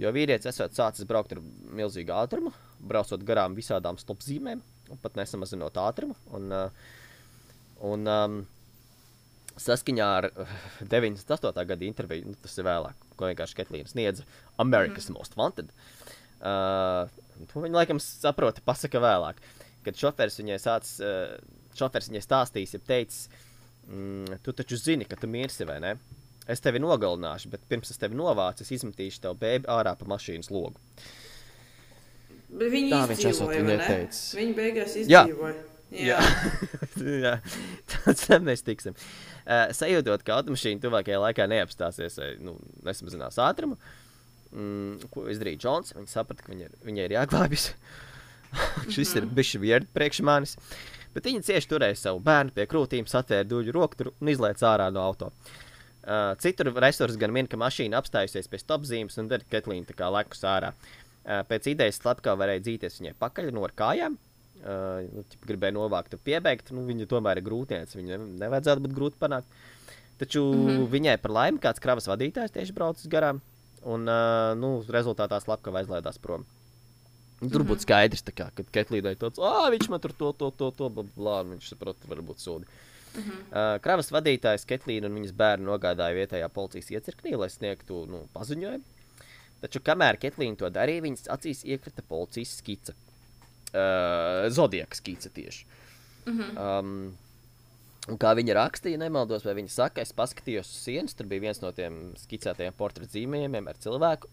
Jo 0.02 0.10
vīrietis 0.16 0.50
esot 0.50 0.74
sācis 0.74 1.06
braukt 1.06 1.36
ar 1.36 1.42
milzīgu 1.78 2.14
ātrumu, 2.16 2.52
braucot 2.90 3.22
garām 3.26 3.54
visādām 3.58 4.00
stopzīmēm, 4.02 4.64
pat 5.04 5.20
nesamazinot 5.20 5.78
ātrumu. 5.78 6.16
Un, 6.34 6.48
uh, 6.56 6.96
un, 7.86 8.10
um, 8.10 8.40
saskaņā 9.62 10.08
ar 10.18 10.30
uh, 10.32 10.56
98. 10.82 11.54
gada 11.70 11.86
interviju, 11.86 12.32
nu, 12.32 12.40
tas 12.42 12.58
ir 12.58 12.66
vēlāk, 12.66 13.06
ko 13.20 13.30
vienkārši 13.30 13.60
Ketlīna 13.60 13.92
sniedza 13.92 14.26
America's 14.62 15.12
mm. 15.12 15.20
Most 15.20 15.38
Wanted. 15.38 15.70
Uh, 16.42 17.06
to 17.52 17.62
viņa 17.62 17.84
laikam 17.84 18.02
saprota, 18.02 18.64
pasaka 18.66 19.02
vēlāk. 19.04 19.42
Kad 19.86 20.02
šoferis 20.02 20.40
viņai 20.42 20.58
sācis, 20.62 20.98
uh, 21.06 21.70
šoferis 21.78 22.10
viņai 22.10 22.26
stāstījis, 22.26 22.74
ir 22.78 22.88
teicis, 22.90 23.46
mm, 23.86 24.42
tu 24.42 24.58
taču 24.58 24.82
zini, 24.82 25.06
ka 25.06 25.20
tu 25.22 25.30
mirsi 25.30 25.70
vai 25.70 25.78
ne? 25.84 25.94
Es 26.50 26.64
tevi 26.64 26.82
nogalināšu, 26.82 27.52
bet 27.54 27.66
pirms 27.70 27.92
es 27.94 28.00
tevi 28.02 28.18
novācu, 28.18 28.66
es 28.66 28.72
izmetīšu 28.74 29.22
tev 29.26 29.38
bēbi 29.42 29.70
ārā 29.70 29.94
pa 29.98 30.08
mašīnas 30.10 30.50
logu. 30.54 30.80
Bet 32.52 32.72
viņi 32.74 32.92
Tā 32.92 33.02
viņš 33.08 33.26
esot 33.30 33.52
izdzīvoja, 33.52 33.66
viņai 33.68 33.88
teicis. 33.88 34.24
Viņi 34.36 34.56
beigās 34.58 34.96
Jā. 34.98 35.22
izdzīvoja. 35.22 35.60
Jā, 35.92 36.20
Jā. 37.04 37.34
tāds 37.92 38.28
tam 38.28 38.46
mēs 38.50 38.64
tiksim. 38.64 38.96
Uh, 39.42 39.72
sajūtot, 39.76 40.24
ka 40.28 40.38
automašīna 40.40 40.84
tuvākajā 40.84 41.20
laikā 41.20 41.48
neapstāsies 41.52 42.16
vai 42.20 42.30
nu, 42.44 42.56
nesamazinās 42.88 43.40
ātrumu, 43.44 43.78
mm, 44.52 45.12
ko 45.14 45.26
izdarīja 45.32 45.62
Džons. 45.66 45.96
Viņa 45.98 46.12
saprata, 46.12 46.46
ka 46.46 46.54
viņa 46.54 46.68
ir, 46.70 46.78
viņai 46.88 47.08
ir 47.10 47.18
jāglābjas. 47.18 47.72
Šis 48.94 49.14
ir 49.20 49.28
bijis 49.32 49.58
vietas 49.62 49.92
priekš 49.96 50.24
manis. 50.28 50.58
Bet 51.12 51.28
viņa 51.28 51.44
cieši 51.44 51.68
turēja 51.68 51.98
savu 52.00 52.22
bērnu 52.24 52.56
pie 52.56 52.66
krūtīm, 52.72 53.08
satvēra 53.12 53.48
duļu 53.48 53.76
roktu 53.76 54.14
un 54.14 54.32
izlaica 54.32 54.70
ārā 54.72 54.88
no 54.96 55.04
auto. 55.04 55.32
Uh, 56.02 56.32
citur 56.42 56.72
resursi 56.82 57.20
gan 57.22 57.34
min, 57.34 57.46
ka 57.46 57.60
mašīna 57.62 58.00
apstājusies 58.00 58.50
pie 58.50 58.58
stopzīmes 58.58 59.20
un 59.22 59.28
tad 59.30 59.44
Ketlīna 59.52 59.86
tā 59.86 59.94
kā 59.98 60.08
lekus 60.10 60.42
ārā. 60.50 60.72
Uh, 61.22 61.44
pēc 61.46 61.68
idejas 61.76 62.00
slepkā 62.02 62.34
varēja 62.40 62.64
dzīties 62.66 62.98
viņai 63.02 63.14
pakaļ 63.22 63.52
no 63.54 63.68
kājām. 63.78 64.18
Uh, 64.62 65.06
nu, 65.10 65.26
gribēja 65.46 65.76
novākt, 65.78 66.18
piebeigt. 66.26 66.74
Nu, 66.74 66.88
viņa 66.88 67.06
tomēr 67.10 67.42
ir 67.42 67.46
grūtniece. 67.46 67.98
Viņa 68.00 68.18
ne, 68.18 68.32
nevajadzētu 68.42 68.86
būt 68.88 68.98
grūti 68.98 69.22
panākt. 69.22 69.62
Taču 70.22 70.42
mm 70.42 70.68
-hmm. 70.68 70.90
viņai 70.90 71.18
par 71.22 71.32
laimi 71.38 71.62
kāds 71.62 71.82
kravas 71.82 72.10
vadītājs 72.10 72.54
tieši 72.54 72.74
braucis 72.74 73.10
garām. 73.10 73.42
Un 73.82 74.06
uh, 74.10 74.58
nu, 74.58 74.84
rezultātā 74.90 75.40
slepkava 75.42 75.82
aizlaidās 75.82 76.18
prom. 76.22 76.46
Tur 77.42 77.64
būtu 77.66 77.86
skaidrs, 77.88 78.22
tā 78.22 78.34
kā, 78.38 78.52
kad 78.54 78.68
Ketlīdai 78.70 79.16
tāds, 79.18 79.42
ah, 79.42 79.66
viņš 79.74 79.88
man 79.90 80.02
tur 80.02 80.14
to, 80.14 80.30
to, 80.38 80.52
to, 80.54 80.70
to, 80.78 80.90
un 80.94 81.56
viņš 81.56 81.72
saprot, 81.74 81.98
varbūt 82.06 82.38
sūdi. 83.12 83.38
Uh, 83.52 83.76
kravas 83.84 84.12
vadītājs 84.14 84.68
Ketlīna 84.70 85.10
un 85.10 85.18
viņas 85.20 85.36
bērnu 85.38 85.68
nogādāja 85.72 86.16
vietējā 86.16 86.50
policijas 86.54 86.92
iecirknī, 86.96 87.36
lai 87.40 87.50
sniegtu 87.52 88.06
nu, 88.10 88.24
paziņojumu. 88.36 88.84
Taču, 89.62 89.82
kamēr 89.86 90.18
Ketlīna 90.22 90.58
to 90.58 90.70
darīja, 90.74 91.04
viņas 91.06 91.28
acīs 91.36 91.66
iekrita 91.68 92.06
policijas 92.08 92.56
skice. 92.62 92.96
Uh, 93.72 94.48
Zodiaka 94.52 94.98
skice 94.98 95.30
tieši. 95.32 95.68
Um, 96.32 97.12
un 98.10 98.18
kā 98.22 98.34
viņa 98.38 98.56
rakstīja, 98.58 99.00
nemaldos, 99.02 99.46
vai 99.48 99.56
viņa 99.58 99.74
saka, 99.74 100.04
es 100.04 100.14
paskatījos 100.18 100.70
uz 100.70 100.84
sienas. 100.86 101.16
Tur 101.18 101.30
bija 101.32 101.46
viens 101.48 101.62
no 101.64 101.72
tiem 101.76 102.02
skicētajiem 102.20 102.76
portretu 102.78 103.16
zīmējumiem 103.18 103.70
ar 103.72 103.80
cilvēku, 103.82 104.30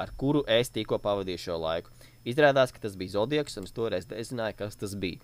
ar 0.00 0.12
kuru 0.20 0.44
es 0.48 0.72
tikko 0.74 0.98
pavadīju 1.02 1.44
šo 1.46 1.58
laiku. 1.60 1.92
Izrādās, 2.28 2.72
ka 2.72 2.82
tas 2.82 2.96
bija 3.00 3.18
Zodiaks, 3.18 3.56
un 3.60 3.68
es 3.68 3.72
toreiz 3.76 4.08
nezināju, 4.10 4.58
kas 4.58 4.76
tas 4.80 4.94
bija. 5.00 5.20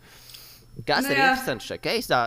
Kas 0.87 1.05
Nu 1.05 1.12
ir 1.12 1.20
jā. 1.20 1.31
interesants 1.31 1.69
šajā 1.69 1.83
keisā? 1.85 2.20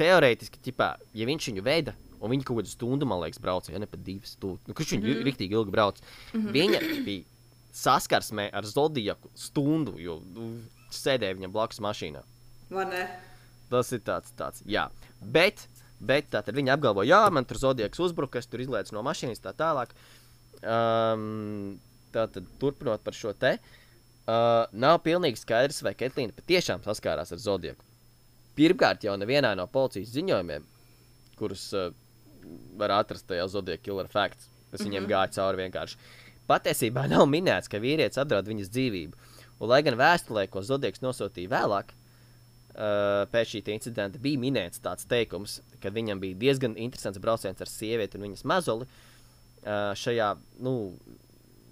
Teorētiski, 0.00 0.62
ķipā, 0.64 0.94
ja 1.16 1.28
viņš 1.28 1.50
viņu 1.50 1.64
veida, 1.66 1.94
un 2.20 2.32
viņa 2.32 2.46
kaut 2.48 2.60
kādu 2.60 2.72
stundu, 2.72 3.08
man 3.08 3.20
liekas, 3.22 3.40
brauca, 3.42 3.72
ja 3.72 3.80
ne 3.80 3.88
pat 3.90 4.02
divas 4.04 4.34
stundas, 4.36 4.64
nu, 4.68 4.76
kurš 4.76 4.94
viņu 4.96 5.04
mm 5.04 5.12
-hmm. 5.12 5.26
rīktīgi 5.28 5.56
ilgi 5.56 5.74
brauc, 5.74 6.00
mm 6.00 6.40
-hmm. 6.40 6.52
viņa 6.56 7.04
bija 7.04 7.24
saskarsmē 7.72 8.50
ar 8.52 8.66
Zodiaku 8.66 9.30
stundu, 9.34 9.98
jo 9.98 10.20
nu, 10.34 10.52
sēdēja 10.90 11.36
viņam 11.38 11.52
blakus 11.52 11.80
mašīnā. 11.80 12.22
Tas 13.70 13.92
ir 13.92 14.00
tāds, 14.00 14.32
tāds 14.36 14.62
jā. 14.66 14.88
Bet, 15.20 15.68
bet 16.00 16.30
tā 16.32 16.42
tad 16.42 16.54
viņi 16.54 16.72
apgalvo, 16.74 17.04
jā, 17.06 17.22
man 17.30 17.44
tur 17.44 17.58
zodiaks 17.58 18.00
uzbruka, 18.02 18.38
es 18.38 18.46
tur 18.46 18.60
izlaicu 18.60 18.94
no 18.94 19.02
mašīnas, 19.06 19.42
tā 19.42 19.52
tālāk. 19.54 19.94
Um, 20.60 21.78
tā 22.12 22.26
tad 22.26 22.48
turpinot 22.58 23.04
par 23.04 23.14
šo 23.14 23.32
te. 23.32 23.58
Uh, 24.30 24.66
nav 24.72 25.00
pilnīgi 25.06 25.40
skaidrs, 25.40 25.82
vai 25.82 25.94
Ketlīna 25.94 26.34
patiešām 26.36 26.82
saskārās 26.84 27.32
ar 27.32 27.38
zodiaku. 27.38 27.89
Pirmkārt, 28.60 29.06
jau 29.06 29.16
nevienā 29.16 29.54
no 29.56 29.64
policijas 29.72 30.12
ziņojumiem, 30.12 30.66
kurus 31.40 31.70
uh, 31.72 31.94
var 32.76 32.98
atrast 32.98 33.24
tajā 33.30 33.46
zodiaka 33.48 33.86
killer 33.86 34.10
facts, 34.12 34.50
tas 34.70 34.82
viņiem 34.84 35.06
mm 35.06 35.06
-hmm. 35.06 35.14
gāja 35.14 35.32
cauri 35.38 35.62
vienkārši. 35.62 35.96
Patiesībā 36.50 37.06
nav 37.08 37.24
minēts, 37.30 37.70
ka 37.70 37.78
vīrietis 37.78 38.20
apdraud 38.20 38.48
viņas 38.50 38.72
dzīvību. 38.74 39.16
Un, 39.60 39.68
lai 39.68 39.82
gan 39.86 39.96
vēstulē, 40.00 40.46
ko 40.50 40.62
Zodiaks 40.64 41.02
nosūtīja 41.04 41.52
vēlāk, 41.52 41.92
uh, 41.92 43.24
pēc 43.32 43.54
šī 43.54 43.62
incidenta 43.74 44.18
bija 44.18 44.40
minēts 44.40 44.82
tāds 44.82 45.06
teikums, 45.08 45.60
ka 45.80 45.92
viņam 45.94 46.20
bija 46.20 46.38
diezgan 46.44 46.76
interesants 46.76 47.20
brauciens 47.22 47.60
ar 47.60 47.68
sievieti 47.68 48.18
un 48.18 48.28
viņas 48.28 48.44
mazuli. 48.44 48.88
Uh, 49.60 49.92
šajā 49.94 50.34
nu, 50.64 50.74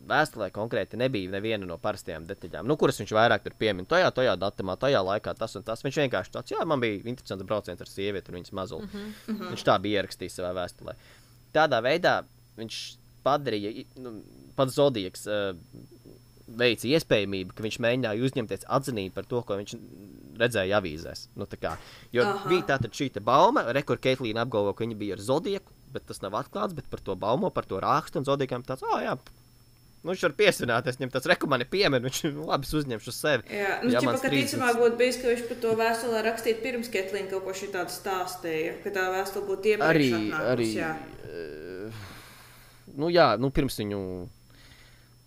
vēstulē 0.09 0.49
konkrēti 0.55 0.99
nebija 1.01 1.33
neviena 1.37 1.69
no 1.69 1.79
parastajām 1.83 2.27
detaļām, 2.29 2.69
nu, 2.69 2.77
kuras 2.81 3.01
viņš 3.01 3.15
vairāk 3.17 3.45
tur 3.45 3.57
piemin. 3.59 3.87
Tajā, 3.89 4.11
tajā 4.15 4.35
datumā, 4.41 4.79
tajā 4.81 5.03
laikā 5.05 5.35
tas 5.39 5.57
un 5.59 5.67
tas. 5.67 5.85
Viņš 5.85 6.01
vienkārši 6.05 6.35
tāds, 6.35 6.55
jā, 6.55 6.65
man 6.69 6.83
bija 6.83 7.01
interesants 7.05 7.47
brauciens 7.49 7.85
ar 7.85 7.91
sievieti 7.91 8.33
un 8.33 8.41
viņas 8.41 8.57
mazuli. 8.57 8.89
Mm 8.89 9.13
-hmm. 9.27 9.53
Viņš 9.53 9.67
tā 9.69 9.79
bija 9.83 10.03
ierakstījis 10.03 10.41
savā 10.41 10.55
vēstulē. 10.63 10.97
Tādā 11.55 11.83
veidā 11.85 12.23
viņš 12.57 12.81
padarīja, 13.25 13.85
nu, 13.97 14.21
pats 14.57 14.75
Zodiaks. 14.75 15.27
Uh, 15.27 15.57
veica 16.49 16.89
iespējamību, 16.89 17.55
ka 17.55 17.65
viņš 17.65 17.79
mēģināja 17.85 18.25
uzņemties 18.25 18.67
atzinību 18.73 19.15
par 19.15 19.27
to, 19.29 19.43
ko 19.45 19.59
viņš 19.61 19.75
redzēja 20.41 20.79
avīzēs. 20.81 21.27
Nu, 21.39 21.49
tā 21.51 21.59
kā, 21.61 21.75
jo 22.15 22.25
Aha. 22.25 22.49
Bija 22.49 22.69
tāda 22.73 22.91
šī 22.95 23.11
bauma, 23.25 23.67
rekur 23.77 24.01
Keitlīna 24.03 24.47
apgalvo, 24.47 24.73
ka 24.73 24.87
viņa 24.87 24.99
bija 24.99 25.19
ar 25.19 25.25
Zodieku, 25.25 25.75
bet 25.93 26.07
tas 26.09 26.23
nav 26.25 26.37
atklāts, 26.41 26.77
bet 26.77 26.89
par 26.91 27.03
to 27.05 27.17
baumo, 27.19 27.51
par 27.51 27.69
to 27.69 27.81
rakstu 27.83 28.21
un 28.21 28.29
Zodiekam 28.29 28.65
tāds, 28.67 28.85
ah, 28.93 29.03
jā. 29.05 29.17
Nu, 29.99 30.13
viņš 30.13 30.23
var 30.29 30.35
piesvināties, 30.39 30.97
viņam 31.01 31.11
tas 31.17 31.27
rekomendē 31.27 31.67
piemēra, 31.69 32.05
viņš 32.07 32.21
labi 32.51 32.71
uzņemš 32.81 33.09
uz 33.11 33.17
sevi. 33.19 33.47
Jā, 33.51 33.73
nu, 33.83 33.93
Ja 33.93 34.03
ķipa, 34.05 34.15
ka 34.23 34.31
ticamāk 34.33 34.79
būtu 34.79 35.01
bijis, 35.01 35.19
ka 35.19 35.33
viņš 35.33 35.45
par 35.51 35.61
to 35.65 35.75
vēstulē 35.81 36.23
rakstīja 36.29 36.61
pirms 36.63 36.91
Ketlīna 36.95 37.31
kaut 37.33 37.47
ko 37.49 37.55
šitādu 37.59 37.95
stāstīja, 37.95 38.77
ka 38.85 38.95
tā 38.95 39.09
vēstule 39.17 39.49
būtu 39.51 39.73
iepriekš 39.75 39.91
Arī, 39.91 40.09
atnākusi, 40.21 40.53
arī 40.55 40.69
jā. 40.77 40.93
uh, 41.27 42.03
nu, 42.95 43.11
jā, 43.15 43.33
nu, 43.43 43.51
pirms 43.55 43.81
viņu. 43.83 44.03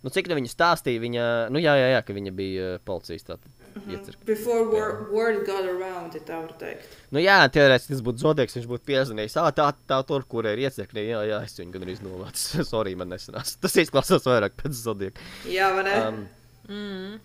Nu, 0.02 0.10
cik 0.10 0.32
nu 0.32 0.40
viņa 0.40 0.50
stāstīja, 0.50 1.04
viņa, 1.04 1.26
nu, 1.54 1.60
jā, 1.62 1.76
jā, 1.78 1.92
jā, 1.94 2.00
ka 2.06 2.16
viņa 2.16 2.32
bija 2.34 2.70
uh, 2.72 2.80
policijas 2.88 3.28
tātad 3.28 3.61
iecirkta. 3.80 4.24
Before 4.28 4.64
word, 4.70 5.08
word 5.12 5.40
got 5.46 5.64
around, 5.68 6.14
ja 6.16 6.20
tā 6.26 6.38
var 6.42 6.52
teikt. 6.60 6.86
Nu, 7.14 7.20
jā, 7.22 7.38
teorētiski 7.54 7.94
tas 7.94 8.04
būtu 8.06 8.22
zodieks. 8.24 8.56
Viņš 8.58 8.68
būtu 8.70 8.86
piezvanījis. 8.90 9.36
Ah, 9.42 9.48
tā, 9.56 9.70
tā 9.88 9.98
tur, 10.08 10.24
kur 10.28 10.46
ir 10.50 10.60
iecirkņi. 10.66 11.04
Jā, 11.08 11.22
jā, 11.30 11.40
es 11.46 11.56
viņu 11.60 11.74
gandrīz 11.76 12.00
novācu. 12.04 12.62
Sorry, 12.72 12.94
man 12.98 13.12
nesanāca. 13.14 13.56
Tas 13.64 13.76
izklausās 13.82 14.28
vairāk 14.28 14.54
pēc 14.60 14.76
zodieka. 14.84 15.28
Jā, 15.50 15.72
vai 15.78 15.84
ne? 15.88 15.98
Um, 16.06 16.22
Mm. 16.70 17.16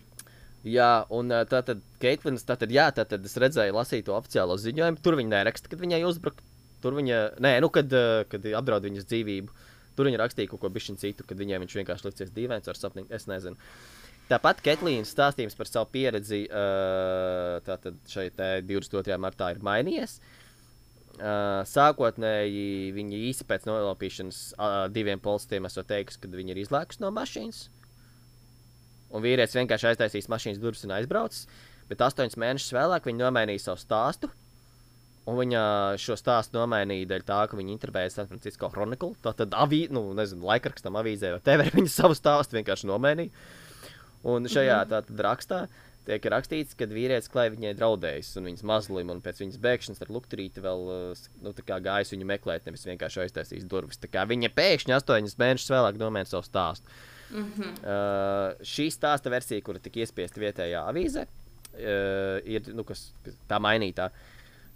jā, 0.66 0.88
un 1.14 1.28
uh, 1.30 1.44
tā 1.46 1.60
tad 1.62 1.78
Keitlins, 2.02 2.42
tā 2.44 2.56
tad, 2.58 2.72
jā, 2.74 2.88
tā 2.90 3.04
tad 3.06 3.22
es 3.24 3.36
redzēju, 3.38 3.76
lasīju 3.76 4.08
to 4.08 4.16
oficiālo 4.16 4.56
ziņojumu. 4.58 4.98
Tur 5.04 5.14
viņa 5.20 5.30
neraksta, 5.36 5.70
kad 5.70 5.78
viņai 5.78 6.00
uzbruka. 6.08 6.42
Tur 6.82 6.96
viņa, 6.98 7.20
nē, 7.42 7.52
nu, 7.62 7.70
kad, 7.70 7.86
uh, 7.94 8.24
kad 8.30 8.42
apdraud 8.58 8.88
viņas 8.88 9.06
dzīvību. 9.06 9.54
Tur 9.94 10.10
viņa 10.10 10.18
rakstīja 10.24 10.50
kaut 10.50 10.60
ko 10.64 10.72
bišķiņu 10.74 11.00
citu, 11.04 11.24
kad 11.26 11.38
viņai 11.38 11.62
viņš 11.62 11.78
vienkārši 11.78 12.06
liksies 12.10 12.34
dīvains 12.34 12.68
ar 12.70 12.78
sapni. 12.78 13.06
Es 13.14 13.28
nezinu. 13.30 13.54
Tāpat 14.28 14.60
Ketlīnas 14.64 15.14
stāstījums 15.14 15.56
par 15.56 15.68
savu 15.70 15.88
pieredzi 15.94 16.42
uh, 16.52 17.78
šeit 18.12 18.36
te 18.36 18.48
22. 18.68 19.16
martā 19.20 19.54
ir 19.54 19.62
mainījies. 19.64 20.18
Uh, 21.18 21.64
sākotnēji 21.66 22.92
viņi 22.94 23.22
īsi 23.30 23.46
pēc 23.48 23.64
nolaupīšanas 23.66 24.42
uh, 24.52 24.76
diviem 24.92 25.18
policistiem 25.22 25.66
esot 25.66 25.88
teikusi, 25.88 26.20
ka 26.22 26.30
viņi 26.30 26.54
ir 26.54 26.60
izlēkuši 26.62 27.02
no 27.02 27.10
mašīnas. 27.16 27.62
Un 29.08 29.24
vīrietis 29.24 29.56
vienkārši 29.56 29.88
aiztaisīs 29.94 30.28
mašīnas 30.28 30.60
durvis 30.60 30.84
un 30.84 30.92
aizbraucis. 30.98 31.48
Bet 31.88 32.04
astoņus 32.04 32.36
mēnešus 32.36 32.76
vēlāk 32.76 33.08
viņa 33.08 33.24
nomainīja 33.24 33.64
savu 33.64 33.80
stāstu. 33.80 34.30
Un 35.28 35.36
viņa 35.40 35.62
šo 36.00 36.16
stāstu 36.16 36.56
nomainīja 36.56 37.08
dēļ 37.08 37.24
tā, 37.28 37.40
ka 37.48 37.56
viņa 37.56 37.72
intervēja 37.74 38.12
San 38.12 38.28
Francisco 38.28 38.68
Chronicle. 38.72 39.16
Tā 39.24 39.32
tad 39.36 39.56
avī, 39.56 39.86
nu, 39.92 40.04
nezinu, 40.16 40.44
laikrakstam 40.48 41.00
avīzē 41.00 41.32
vai 41.34 41.40
TV 41.48 41.72
viņa 41.80 41.94
savu 41.96 42.16
stāstu 42.16 42.60
vienkārši 42.60 42.92
nomainīja. 42.92 43.32
Un 44.22 44.48
šajā 44.50 44.84
mm 44.84 44.90
-hmm. 44.90 45.20
rakstā 45.26 45.66
tiek 46.08 46.24
rakstīts, 46.32 46.76
ka 46.78 46.88
vīrietis 46.88 47.28
klāja 47.32 47.52
viņai 47.52 47.74
draudējis 47.78 48.36
un 48.40 48.48
viņas 48.48 48.64
mazlim, 48.70 49.10
un 49.12 49.20
pēc 49.24 49.42
viņas 49.42 49.60
bēgšanas 49.64 50.02
ar 50.04 50.12
lukturīti 50.14 50.64
vēl 50.64 50.86
uh, 50.94 51.26
nu, 51.44 51.52
gājis 51.68 52.14
viņu 52.14 52.28
meklēt, 52.30 52.64
nevis 52.66 52.86
vienkārši 52.88 53.20
aiztaisījis 53.26 53.68
durvis. 53.68 54.00
Tā 54.00 54.08
kā 54.08 54.24
viņa 54.28 54.48
pēkšņi 54.56 54.96
astoņus 54.96 55.36
mēnešus 55.42 55.74
vēlāk 55.74 56.00
nomaina 56.00 56.28
savu 56.28 56.46
stāstu. 56.48 56.88
Mm 57.30 57.50
-hmm. 57.56 57.74
uh, 57.84 58.64
šī 58.64 58.88
stāsta 58.94 59.30
versija, 59.30 59.60
kura 59.64 59.78
tika 59.78 60.00
iespiesta 60.00 60.40
vietējā 60.40 60.80
avīzē, 60.88 61.26
uh, 61.26 62.40
ir 62.44 62.72
nu, 62.72 62.84
kas, 62.88 63.10
tā 63.48 63.60
mainītā. 63.60 64.08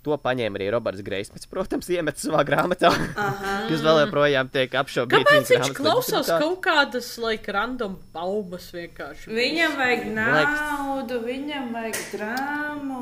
To 0.03 0.16
paņēma 0.19 0.59
arī 0.59 0.66
Roberts 0.74 1.03
Greismits, 1.07 1.47
protams, 1.47 1.87
iemet 1.95 2.19
savā 2.19 2.41
grāmatā, 2.49 2.89
Aha. 2.91 3.53
kas 3.70 3.85
vēl 3.87 4.01
joprojām 4.03 4.49
tiek 4.51 4.73
apšaubīts. 4.81 5.23
Kāpēc 5.29 5.53
viņš 5.55 5.70
klausās 5.79 6.27
leģitimitāti. 6.27 6.43
kaut 6.43 6.61
kādas, 6.65 7.11
like, 7.23 7.55
random 7.55 7.95
baumas 8.16 8.66
vienkārši? 8.74 9.31
Viņam 9.31 9.77
vajag 9.79 10.03
liekas- 10.11 10.65
naudu, 10.66 11.20
viņam 11.23 11.70
vajag 11.77 12.01
drāmu. 12.16 13.01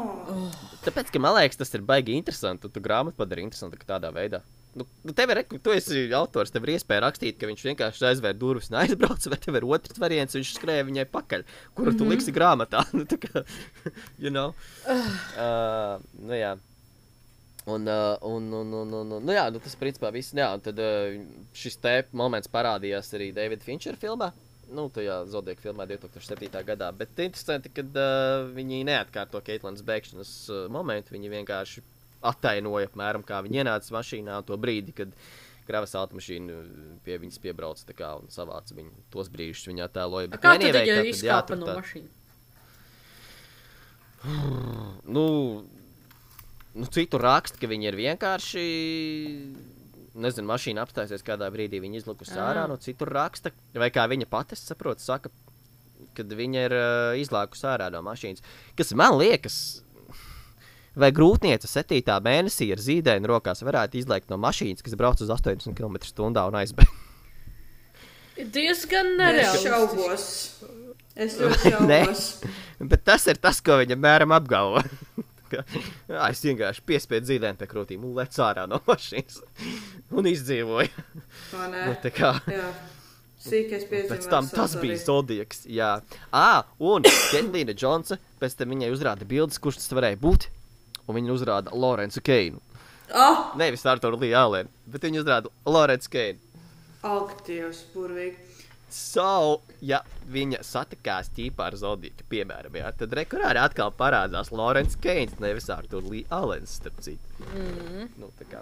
Tāpēc, 0.84 1.08
ka 1.16 1.24
man 1.24 1.38
liekas, 1.40 1.56
tas 1.60 1.72
ir 1.76 1.88
baigi 1.88 2.16
interesanti. 2.20 2.66
Tu, 2.68 2.74
tu 2.76 2.84
grāmatu 2.84 3.16
padari 3.16 3.48
interesantu 3.48 3.80
tādā 3.88 4.12
veidā. 4.12 4.44
Nu, 4.76 4.84
nu 5.02 5.10
tev 5.16 5.32
ir, 5.34 5.40
tu 5.64 5.72
esi 5.74 6.04
autors, 6.14 6.52
tev 6.54 6.62
ir 6.68 6.76
iespēja 6.76 7.02
rakstīt, 7.02 7.40
ka 7.40 7.48
viņš 7.50 7.64
vienkārši 7.72 8.04
aizvēr 8.12 8.36
durvis 8.38 8.68
un 8.70 8.76
aizbrauc, 8.84 9.24
vai 9.32 9.38
tev 9.42 9.56
ir 9.58 9.66
otrs 9.66 9.98
variants, 9.98 10.36
viņš 10.38 10.52
skrēja 10.60 10.84
viņai 10.86 11.08
pakaļ, 11.10 11.42
kuru 11.74 11.96
tu 11.98 12.06
liksi 12.06 12.30
grāmatā. 12.36 12.84
nu, 12.96 13.02
tā 13.10 13.18
kā, 13.18 13.42
you 14.22 14.30
know. 14.30 14.52
uh, 14.86 15.96
nu, 16.20 16.36
jā. 16.38 16.54
Un, 17.68 17.86
uh, 17.86 18.16
un, 18.24 18.52
un, 18.52 18.72
un, 18.72 18.92
un, 18.92 19.12
un 19.16 19.26
nu, 19.26 19.32
jā, 19.36 19.44
nu, 19.52 19.60
tas 19.60 19.76
principā 19.76 20.08
viss. 20.14 20.32
Jā, 20.36 20.48
tad 20.64 20.78
uh, 20.80 21.18
šis 21.56 21.76
te 21.82 21.96
moments 22.16 22.48
parādījās 22.52 23.12
arī 23.18 23.30
Davida 23.36 23.66
Finčera 23.66 24.00
filmā. 24.00 24.30
Nu, 24.70 24.86
tajā 24.94 25.24
Zodīga 25.28 25.64
filmā 25.64 25.84
2007. 25.90 26.48
gadā. 26.66 26.90
Bet 26.96 27.18
interesanti, 27.18 27.72
ka 27.74 27.84
uh, 27.84 28.46
viņi 28.54 28.84
neatkārto 28.88 29.42
Keitlinas 29.44 29.84
bēgšanas 29.86 30.34
uh, 30.48 30.66
momentu. 30.72 31.16
Viņi 31.16 31.32
vienkārši 31.34 31.84
attainoja 32.30 32.88
apmēram, 32.90 33.24
kā 33.26 33.40
viņi 33.44 33.62
ienāca 33.62 33.96
mašīnā 33.96 34.38
to 34.46 34.56
brīdi, 34.60 34.94
kad 34.96 35.12
kravas 35.68 35.94
automašīna 35.98 36.62
pie 37.04 37.18
viņas 37.22 37.42
piebrauca 37.42 37.96
kā, 37.96 38.14
un 38.20 38.32
savāca 38.32 38.76
viņu. 38.78 39.04
Tos 39.12 39.30
brīžus 39.32 39.68
viņa 39.70 39.86
attēloja. 39.88 40.32
Kā 40.40 40.56
viņa 40.58 40.96
izkāpa 41.12 41.58
no 41.58 41.76
mašīnas? 41.76 42.16
nu, 45.16 45.24
nu, 46.74 46.86
citu 46.92 47.18
raksta, 47.20 47.58
ka 47.60 47.70
viņi 47.70 47.90
ir 47.90 47.98
vienkārši. 47.98 48.64
Nezinu, 50.20 50.48
mašīna 50.50 50.82
apstāsies 50.82 51.22
kādā 51.22 51.46
brīdī, 51.54 51.78
viņa 51.80 52.00
izlukusi 52.00 52.34
ārā, 52.42 52.64
no 52.68 52.74
citur 52.82 53.12
raksta, 53.14 53.52
vai 53.78 53.92
kā 53.94 54.08
viņa 54.10 54.26
pati 54.28 54.58
saprot, 54.58 54.98
saka, 55.00 55.30
kad 56.18 56.32
viņa 56.34 56.64
ir 56.66 56.74
uh, 56.74 57.20
izlākusi 57.22 57.68
ārā 57.70 57.86
no 57.94 58.00
mašīnas. 58.02 58.42
Kas 58.76 58.90
man 58.98 59.14
liekas, 59.20 59.58
vai 60.98 61.12
grūtniece 61.14 61.70
7. 61.70 62.02
mēnesī 62.26 62.72
ar 62.74 62.82
zīdēnu 62.82 63.30
rokās 63.30 63.62
varētu 63.62 64.00
izlaikt 64.02 64.32
no 64.34 64.40
mašīnas, 64.42 64.82
kas 64.82 64.98
brauc 64.98 65.22
uz 65.22 65.30
80 65.30 65.78
km/h 65.78 66.26
un 66.26 66.58
aizbēgt. 66.58 67.06
Diezgan 68.40 69.12
Es 69.14 69.18
nereāli. 69.20 69.62
šaubos. 69.62 70.26
Es 71.20 71.34
ļoti 71.36 71.72
šaubos. 71.74 72.26
Bet 72.80 73.02
tas 73.04 73.26
ir 73.28 73.36
tas, 73.36 73.58
ko 73.60 73.76
viņa 73.82 73.98
mēram 74.00 74.32
apgalvo. 74.32 74.80
Ka, 75.50 75.64
"Ā, 76.08 76.28
es 76.32 76.40
vienkārši 76.44 76.84
piespiedu 76.86 77.26
zīdēnu 77.32 77.58
pie 77.60 77.66
krūtīm 77.70 78.04
un 78.06 78.14
lecu 78.20 78.42
ārā 78.46 78.66
no 78.70 78.78
mašīnas. 78.86 79.40
Un 80.16 80.28
izdzīvoju. 80.30 80.88
Nu, 81.70 81.94
tā 82.02 82.10
kā, 82.14 82.32
Jā. 82.50 82.70
Sīkais 83.40 83.86
piedzīvojums. 83.88 84.10
pēc 84.12 84.26
tam 84.30 84.48
tas 84.52 84.74
bija 84.80 84.96
Zodiaks. 85.00 85.62
Jā, 85.66 85.92
ah, 86.36 86.64
un 86.78 87.02
Ketlīna 87.32 87.72
Džonsa 87.74 88.18
pēc 88.40 88.56
tam 88.58 88.74
viņai 88.74 88.90
uzrāda 88.92 89.24
bildes, 89.28 89.58
kurš 89.58 89.80
tas 89.80 89.94
varēja 89.96 90.18
būt. 90.20 90.48
Un 91.08 91.16
viņa 91.16 91.32
uzrāda 91.34 91.72
Lorenzu 91.74 92.20
Keinu. 92.22 92.60
Ah, 93.10 93.50
Nevis 93.58 93.82
Arthuru 93.90 94.20
Līju 94.20 94.36
Alēnu, 94.38 94.68
bet 94.92 95.02
viņa 95.08 95.22
uzrāda 95.24 95.50
Lorenzu 95.66 96.10
Keinu. 96.12 96.38
ak, 97.02 97.32
Dievs, 97.46 97.80
burvīgi. 97.94 98.36
So, 98.90 99.60
ja 99.86 100.00
viņa 100.30 100.58
satikās 100.66 101.28
ķīpā 101.36 101.68
ar 101.70 101.76
Zodīku, 101.78 102.24
piemēram, 102.32 102.74
jā, 102.80 102.90
tad 102.98 103.14
rekurāri 103.16 103.60
atkal 103.62 103.92
parādās 103.94 104.50
Lorenz 104.50 104.96
Keins, 105.00 105.36
nevis 105.42 105.70
Artur 105.70 106.02
Lī 106.06 106.24
Alens, 106.34 106.70
starp 106.80 106.98
citu. 107.04 107.22
Mm. 107.54 108.08
Nu, 108.18 108.26
tā 108.40 108.44
kā. 108.50 108.60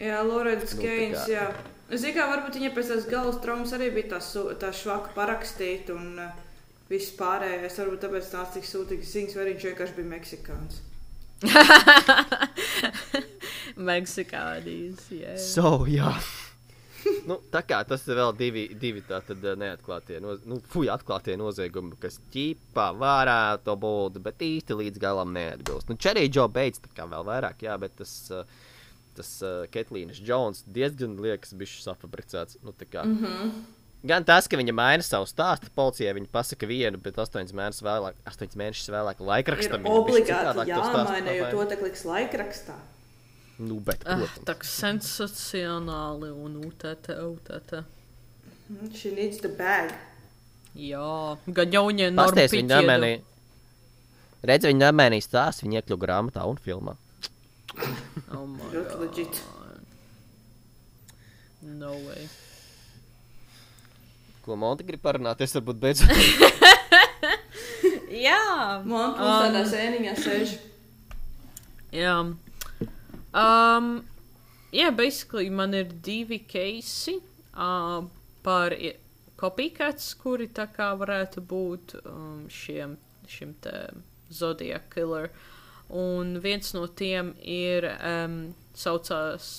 Jā, 0.00 0.22
Lorenz 0.26 0.74
Nu, 0.76 0.80
Keins, 0.82 1.22
kā. 1.22 1.28
jā. 1.32 1.46
Es 1.90 2.00
zinu, 2.02 2.16
kā 2.18 2.24
varbūt 2.32 2.54
viņa 2.58 2.70
pēc 2.74 2.86
tās 2.92 3.06
galvas 3.08 3.38
traumas 3.44 3.72
arī 3.76 3.90
bija 3.94 4.08
tā, 4.16 4.20
tā 4.60 4.70
švaka 4.74 5.08
parakstīt 5.16 5.84
un 5.94 6.04
uh, 6.24 6.30
viss 6.90 7.12
pārējais. 7.16 7.78
Varbūt 7.80 8.00
tāpēc 8.04 8.26
tās 8.32 8.48
tik 8.56 8.64
sūtīgas 8.68 9.12
ziņas, 9.14 9.36
vai 9.38 9.44
viņš 9.52 9.62
vienkārši 9.70 9.96
bija 10.00 10.12
meksikāns. 10.16 10.74
Meksikānijas. 13.76 15.06
Yeah. 15.12 15.36
So, 15.40 15.84
jā. 15.90 16.12
Nu, 17.28 17.38
tā 17.52 17.62
kā 17.66 17.80
tas 17.88 18.04
ir 18.08 18.18
vēl 18.18 18.32
divi, 18.38 18.64
divi 18.80 19.02
tātad 19.06 19.42
eh, 19.44 19.56
neatklātie, 19.58 20.20
noz... 20.22 20.42
nu, 20.48 20.58
fuj, 20.72 20.90
atklātie 20.92 21.36
noziegumi, 21.40 21.96
kas 22.02 22.18
ķīpā 22.34 22.88
varētu 23.00 23.76
būt, 23.82 24.20
bet 24.24 24.44
īsti 24.46 24.78
līdz 24.80 25.02
galam 25.02 25.34
neatbilst. 25.36 25.90
Nu, 25.90 25.98
Čerī 26.00 26.26
Džo 26.30 26.48
beidz 26.52 26.82
tā 26.84 26.92
kā 26.96 27.08
vēl 27.10 27.26
vairāk, 27.26 27.66
jā, 27.66 27.76
bet 27.82 27.96
tas, 28.00 28.14
eh, 28.34 28.44
tas 29.16 29.32
uh, 29.44 29.64
Ketlīnas 29.72 30.20
Džons 30.20 30.66
diezgan 30.68 31.16
liekas 31.22 31.54
bišķi 31.56 31.86
safabricēts. 31.86 32.58
Nu. 32.62 32.74
Mm 32.76 33.18
-hmm. 33.22 33.52
Gan 34.06 34.24
tas, 34.24 34.46
ka 34.46 34.56
viņa 34.56 34.72
maina 34.76 35.02
savu 35.02 35.26
stāstu 35.26 35.70
policijai, 35.74 36.14
viņa 36.14 36.28
pasaka 36.32 36.66
vienu, 36.66 36.98
bet 37.02 37.16
astoņas 37.18 37.54
mēnešus 37.56 37.82
vēlāk, 37.82 38.14
astoņas 38.24 38.56
mēnešus 38.60 38.90
vēlāk 38.92 39.20
Ir 39.20 39.26
laikrakstam 39.26 39.82
bišķi 39.82 39.96
obligāti 40.00 40.68
jāmaina, 40.70 41.32
jo 41.32 41.48
to 41.50 41.64
tā 41.70 41.82
liks 41.82 42.04
laikrakstā. 42.04 42.76
Nu, 43.58 43.78
bet, 43.80 44.02
Ah, 44.04 44.18
protams. 44.20 44.44
tā 44.44 44.54
kā 44.60 44.66
sensacionāli 44.68 46.28
un 46.30 46.56
UTT, 46.66 47.08
UTT. 47.24 47.84
Mm, 48.68 48.90
She 48.94 49.10
needs 49.14 49.38
the 49.40 49.48
bag. 49.48 49.94
Jā, 50.76 51.38
gan 51.48 51.72
jau 51.72 51.86
viņa 51.88 52.10
Pasties, 52.18 52.52
viņa 52.52 52.82
nemainīja. 52.82 53.22
Redz, 54.46 54.66
viņa 54.68 54.82
nemainīja 54.90 55.24
stāstu, 55.24 55.64
viņa 55.64 55.80
iekļuva 55.80 56.02
grāmatā 56.04 56.44
un 56.46 56.56
filmā. 56.60 56.96
Oh 58.32 58.44
my 58.46 58.68
Ļoti 58.72 58.90
god. 58.92 59.00
legit. 59.00 59.40
No 61.62 61.92
way. 62.04 62.28
Ko 64.44 64.54
Monte 64.56 64.84
grib 64.86 65.00
parunāt, 65.02 65.40
es 65.40 65.52
varbūt 65.56 65.80
beidzot. 65.80 66.12
Jā, 68.26 68.82
Man 68.84 69.14
plus 69.16 69.40
tādā 69.48 69.62
sēniņā 69.72 70.12
sēž. 70.20 70.52
Jā. 71.96 72.14
Um, 73.36 74.04
jā, 74.72 74.90
basically 74.96 75.50
man 75.52 75.74
ir 75.76 75.90
divi 76.04 76.40
keisi 76.48 77.18
uh, 77.52 78.06
par 78.46 78.76
copycats, 79.36 80.14
kuri 80.16 80.48
tā 80.56 80.68
kā 80.72 80.92
varētu 80.96 81.42
būt 81.44 81.98
um, 82.04 82.46
šiem, 82.48 82.96
šim 83.28 83.52
te 83.60 83.74
Zodiac 84.32 84.88
killer. 84.94 85.28
Un 85.92 86.38
viens 86.42 86.72
no 86.74 86.86
tiem 86.88 87.34
ir, 87.44 87.86
um, 88.00 88.38
saucās, 88.76 89.50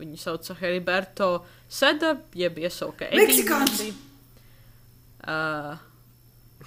viņu 0.00 0.18
sauca 0.18 0.56
Heriberto 0.58 1.30
Seda, 1.70 2.16
jeb 2.34 2.58
iesauka 2.58 3.06
Eddie 3.06 3.28
Meksikāns! 3.28 3.84
Uh, 5.20 5.76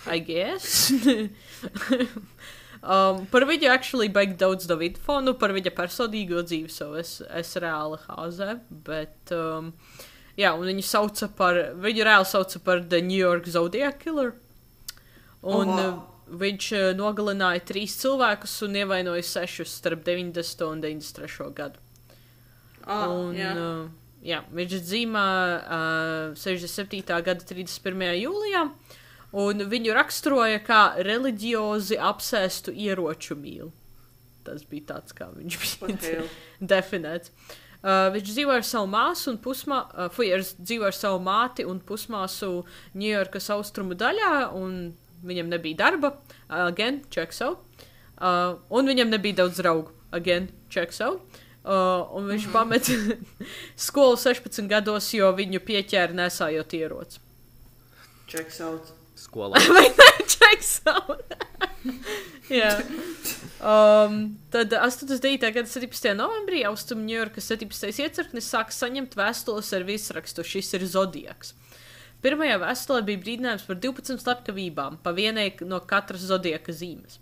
I 0.08 0.20
guess. 0.20 0.94
um, 2.84 3.26
par 3.32 3.48
viņu 3.50 3.72
actually 3.72 4.10
baigi 4.14 4.38
daudz 4.40 4.68
nav 4.70 4.84
info, 4.86 5.20
nu 5.24 5.34
par 5.40 5.56
viņa 5.56 5.74
personīgo 5.76 6.44
dzīvi 6.44 6.72
savu 6.72 7.00
es, 7.02 7.18
es 7.32 7.56
reāli 7.64 8.00
hāzē, 8.06 8.60
bet, 8.86 9.34
um, 9.36 9.72
jā, 10.40 10.54
un 10.54 10.68
viņu 10.70 10.86
sauca 10.88 11.30
par, 11.38 11.60
viņu 11.84 12.08
reāli 12.08 12.30
sauca 12.30 12.60
par 12.64 12.84
The 12.92 13.02
New 13.02 13.20
York 13.20 13.48
Zodiac 13.48 14.00
Killer. 14.04 14.34
Un 15.44 15.74
Oho. 15.74 15.88
uh, 15.88 16.28
viņš 16.40 16.70
uh, 16.78 16.86
nogalināja 16.98 17.64
trīs 17.68 17.98
cilvēkus 18.00 18.54
un 18.68 18.78
ievainoja 18.80 19.26
sešus 19.28 19.74
starp 19.82 20.06
90. 20.08 20.64
un 20.70 20.84
93. 20.84 21.50
gadu. 21.58 21.82
Ah, 22.84 23.08
Un, 23.08 23.36
jā. 23.36 23.52
uh, 23.56 23.84
jā, 24.24 24.42
viņš 24.52 24.74
dzīvo 24.88 25.24
uh, 25.24 26.34
67. 26.40 27.04
gada 27.24 27.46
31. 27.48 28.06
jūlijā, 28.24 28.64
un 29.34 29.66
viņu 29.70 29.96
raksturoja 29.98 30.60
kā 30.66 30.82
reliģiozi 31.04 31.98
apsēstu 31.98 32.74
ieroču 32.74 33.38
mīlu. 33.40 33.72
Tas 34.44 34.64
bija 34.68 34.94
tāds, 34.94 35.16
kā 35.16 35.30
viņš 35.34 35.60
bija 35.84 36.24
definēts. 36.74 37.32
Uh, 37.84 38.08
viņš 38.14 38.30
dzīvoja 38.30 38.62
ar 38.62 38.66
savu 38.68 38.88
māsu 38.92 39.28
un 39.34 39.38
pusmā, 39.44 39.82
uh, 39.92 40.08
fuj, 40.14 40.30
ar- 40.38 40.44
dzīvoja 40.56 40.92
ar 40.94 40.96
savu 40.96 41.18
māti 41.24 41.66
un 41.68 41.82
pusmāsu 41.84 42.62
Ņujorkas 42.96 43.50
austrumu 43.58 43.98
daļā, 44.00 44.30
un 44.56 44.94
viņam 45.28 45.50
nebija 45.52 45.82
darba, 45.82 46.14
uh, 46.16 46.62
again, 46.70 47.02
check 47.12 47.36
so. 47.36 47.58
Uh, 48.16 48.56
un 48.72 48.88
viņam 48.88 49.12
nebija 49.12 49.42
daudz 49.42 49.60
draugu, 49.60 49.92
again, 50.16 50.48
check 50.72 50.96
so. 50.96 51.18
Uh, 51.64 52.08
un 52.16 52.32
viņš 52.32 52.48
pameta 52.56 52.96
skolu 53.88 54.16
16 54.20 54.68
gados, 54.72 55.12
jo 55.16 55.32
viņu 55.36 55.60
pieķēra 55.68 56.16
nesājot 56.24 56.80
ieroci. 56.80 57.20
Checks 58.32 58.62
out. 58.64 58.94
Skolā. 59.24 59.62
Vai 59.78 59.88
ne? 59.90 60.10
So. 60.64 60.94
Jā. 62.54 62.78
Um, 63.64 64.36
tad 64.52 64.74
89. 64.76 65.50
gada 65.56 65.70
17. 65.70 66.12
novembrī 66.20 66.64
Austrum 66.68 67.04
Ņujorkas 67.08 67.48
17. 67.54 67.90
iecirknis 68.04 68.50
sāka 68.52 68.76
saņemt 68.76 69.16
vēstules 69.18 69.72
ar 69.76 69.86
virsrakstu 69.88 70.46
Šis 70.48 70.74
ir 70.78 70.86
Zodiaks. 70.92 71.54
Pirmajā 72.24 72.60
vēstulē 72.62 73.02
bija 73.08 73.20
brīdinājums 73.20 73.66
par 73.68 73.80
12 73.84 74.22
slepkavībām, 74.24 75.02
pa 75.04 75.12
vienai 75.16 75.50
no 75.68 75.82
katras 75.88 76.24
zodiaka 76.30 76.76
zīmes. 76.76 77.20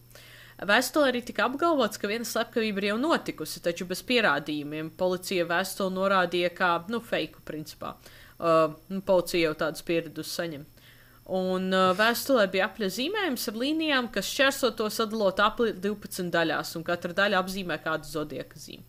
Vēstulē 0.62 1.10
arī 1.10 1.24
tika 1.26 1.48
apgalvots, 1.48 1.98
ka 1.98 2.10
viena 2.10 2.28
slepkavība 2.28 2.84
ir 2.84 2.88
jau 2.92 2.98
notikusi, 3.02 3.64
taču 3.66 3.88
bez 3.90 4.04
pierādījumiem. 4.06 4.92
Policija 4.98 5.48
vēstuli 5.50 5.96
norādīja 5.96 6.52
kā, 6.54 6.76
nu, 6.94 7.00
fake, 7.02 7.42
principā. 7.48 7.96
Uh, 8.38 8.76
nu, 8.94 9.02
policija 9.06 9.50
jau 9.50 9.56
tādus 9.58 9.82
pieredus 9.86 10.36
saņem. 10.38 10.68
Un 11.32 11.70
uh, 11.72 11.94
vēstulē 11.96 12.50
bija 12.52 12.66
apļa 12.68 12.90
zīmējums 12.92 13.48
ar 13.48 13.60
līnijām, 13.62 14.10
kas 14.12 14.28
šķērsot 14.34 14.76
to 14.82 14.90
sadalot 14.92 15.40
apli 15.40 15.72
12 15.72 16.28
daļās, 16.34 16.74
un 16.76 16.84
katra 16.84 17.16
daļa 17.16 17.40
apzīmē 17.40 17.78
kādu 17.84 18.10
zodieka 18.10 18.60
zīmi. 18.60 18.84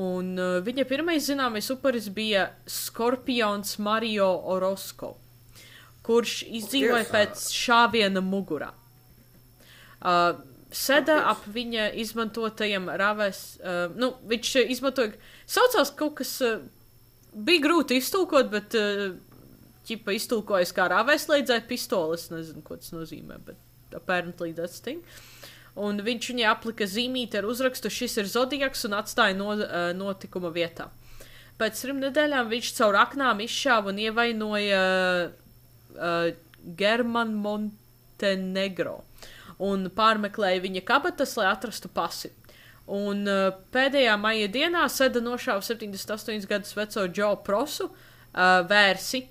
Un 0.00 0.32
uh, 0.38 0.60
viņa 0.64 0.86
pirmais 0.88 1.26
zināmais 1.26 1.68
upuris 1.74 2.08
bija 2.14 2.46
Skorpions 2.64 3.76
Mario 3.82 4.30
Orozco, 4.54 5.16
kurš 6.06 6.44
izdzīvoja 6.46 7.04
Dievs! 7.04 7.12
pēc 7.12 7.44
šāviena 7.58 8.24
mugurā. 8.24 8.72
Uh, 10.00 10.38
Seda 10.70 11.16
ap 11.26 11.42
viņa 11.50 11.88
izmantotajiem 11.98 12.84
ravēs, 12.94 13.40
uh, 13.58 13.88
nu, 13.98 14.12
viņš 14.30 14.52
izmantoja, 14.70 15.16
saucās 15.50 15.90
kaut 15.98 16.20
kas, 16.20 16.36
uh, 16.46 16.60
bija 17.34 17.64
grūti 17.64 17.98
iztulkot, 17.98 18.46
bet, 18.52 18.76
uh, 18.78 19.18
ķipa 19.88 20.14
iztulkojas 20.16 20.74
kā 20.76 20.88
rāvēslēdzēja 20.92 21.66
pistoles, 21.68 22.28
nezinu, 22.32 22.62
ko 22.66 22.78
tas 22.80 22.92
nozīmē, 22.94 23.40
bet 23.46 23.96
apparently 23.96 24.52
that's 24.56 24.82
thing. 24.84 25.04
Un 25.80 26.02
viņš 26.04 26.32
viņai 26.32 26.48
aplika 26.50 26.86
zīmīti 26.88 27.38
ar 27.38 27.46
uzrakstu, 27.48 27.92
šis 27.92 28.18
ir 28.20 28.30
zodiaks 28.30 28.84
un 28.88 28.96
atstāja 28.98 29.36
no, 29.38 29.52
uh, 29.54 29.90
notikuma 29.96 30.50
vietā. 30.54 30.90
Pēc 31.60 31.82
trim 31.82 32.00
nedēļām 32.02 32.48
viņš 32.50 32.72
caur 32.78 32.96
aknām 33.02 33.42
izšāva 33.44 33.92
un 33.92 34.00
ievainoja 34.00 34.82
uh, 35.28 36.30
Germanu 36.76 37.38
Montenegro 37.44 39.00
un 39.60 39.90
pārmeklēja 39.92 40.62
viņa 40.64 40.84
kabatas, 40.88 41.36
lai 41.38 41.50
atrastu 41.50 41.90
pasi. 41.92 42.32
Un 42.90 43.26
uh, 43.28 43.50
pēdējā 43.74 44.16
maija 44.18 44.48
dienā 44.50 44.86
Seda 44.90 45.20
nošāva 45.22 45.62
78 45.62 46.48
gadus 46.50 46.72
veco 46.74 47.04
Džo 47.12 47.34
Prosu 47.46 47.90
uh, 47.90 48.64
vērsi. 48.66 49.22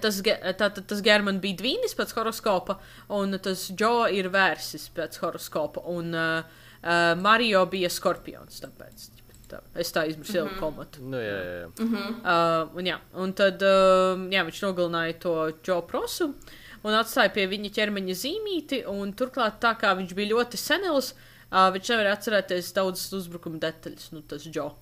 Tas, 0.00 0.20
tātad 0.58 0.86
tas 0.88 1.02
Germans 1.04 1.42
bija 1.42 1.58
dvīnis 1.60 1.96
pēc 1.98 2.14
horoskopa, 2.16 2.78
un 3.12 3.38
tas 3.42 3.66
Džo 3.74 4.06
ir 4.12 4.30
vērsis 4.32 4.88
pēc 4.96 5.18
horoskopa, 5.22 5.82
un 5.92 6.14
uh, 6.14 6.44
uh, 6.82 7.12
Mario 7.20 7.66
bija 7.66 7.90
skorpions. 7.92 8.62
Tāpēc 8.62 9.08
tā, 9.52 9.60
es 9.84 9.92
tā 9.94 10.06
izmirsu 10.08 10.38
jau 10.38 10.46
mm 10.46 10.52
-hmm. 10.54 10.60
komatu. 10.60 11.02
Nu, 11.02 11.16
jā, 11.16 11.38
jā. 11.44 11.54
jā. 11.60 11.68
Mm 11.78 11.94
-hmm. 11.94 12.10
Uh, 12.20 12.76
un, 12.76 12.84
jā, 12.84 12.98
un 13.14 13.32
tad 13.32 13.62
uh, 13.62 14.26
jā, 14.32 14.44
viņš 14.44 14.62
nogalināja 14.66 15.18
to 15.18 15.52
Džo 15.62 15.80
Prosu 15.80 16.34
un 16.82 16.92
atstāja 16.92 17.32
pie 17.32 17.46
viņa 17.46 17.70
ķermeņa 17.70 18.14
zīmīti. 18.14 18.84
Turklāt, 19.16 19.60
tā 19.60 19.74
kā 19.78 19.94
viņš 19.96 20.14
bija 20.14 20.34
ļoti 20.34 20.56
senils, 20.56 21.14
uh, 21.52 21.70
viņš 21.74 21.90
nevarēja 21.90 22.12
atcerēties 22.12 22.72
daudzas 22.72 23.12
uzbrukuma 23.12 23.58
detaļas, 23.58 24.12
nu, 24.12 24.22
tas 24.22 24.42
Džo. 24.48 24.72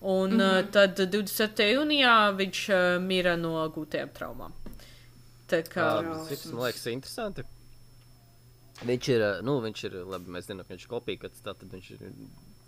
Un 0.00 0.34
mm 0.34 0.40
-hmm. 0.40 0.70
tad 0.70 0.98
27. 0.98 1.64
jūnijā 1.72 2.36
viņš 2.36 2.62
uh, 2.68 3.02
mira 3.02 3.36
no 3.36 3.68
gūtajām 3.68 4.10
traumām. 4.12 4.52
Tā 5.48 5.62
kā 5.62 5.86
tas 6.28 6.46
man 6.52 6.64
liekas 6.66 6.86
interesanti. 6.86 7.42
Viņš 8.84 9.08
ir, 9.08 9.22
nu, 9.42 9.60
viņš 9.64 9.84
ir, 9.84 9.94
labi, 10.04 10.30
mēs 10.30 10.50
zinām, 10.50 10.66
ka 10.66 10.74
viņš 10.74 10.84
ir 10.84 10.90
kopīgs, 10.90 11.40
tad 11.42 11.56
viņš 11.72 11.90
ir 11.90 11.98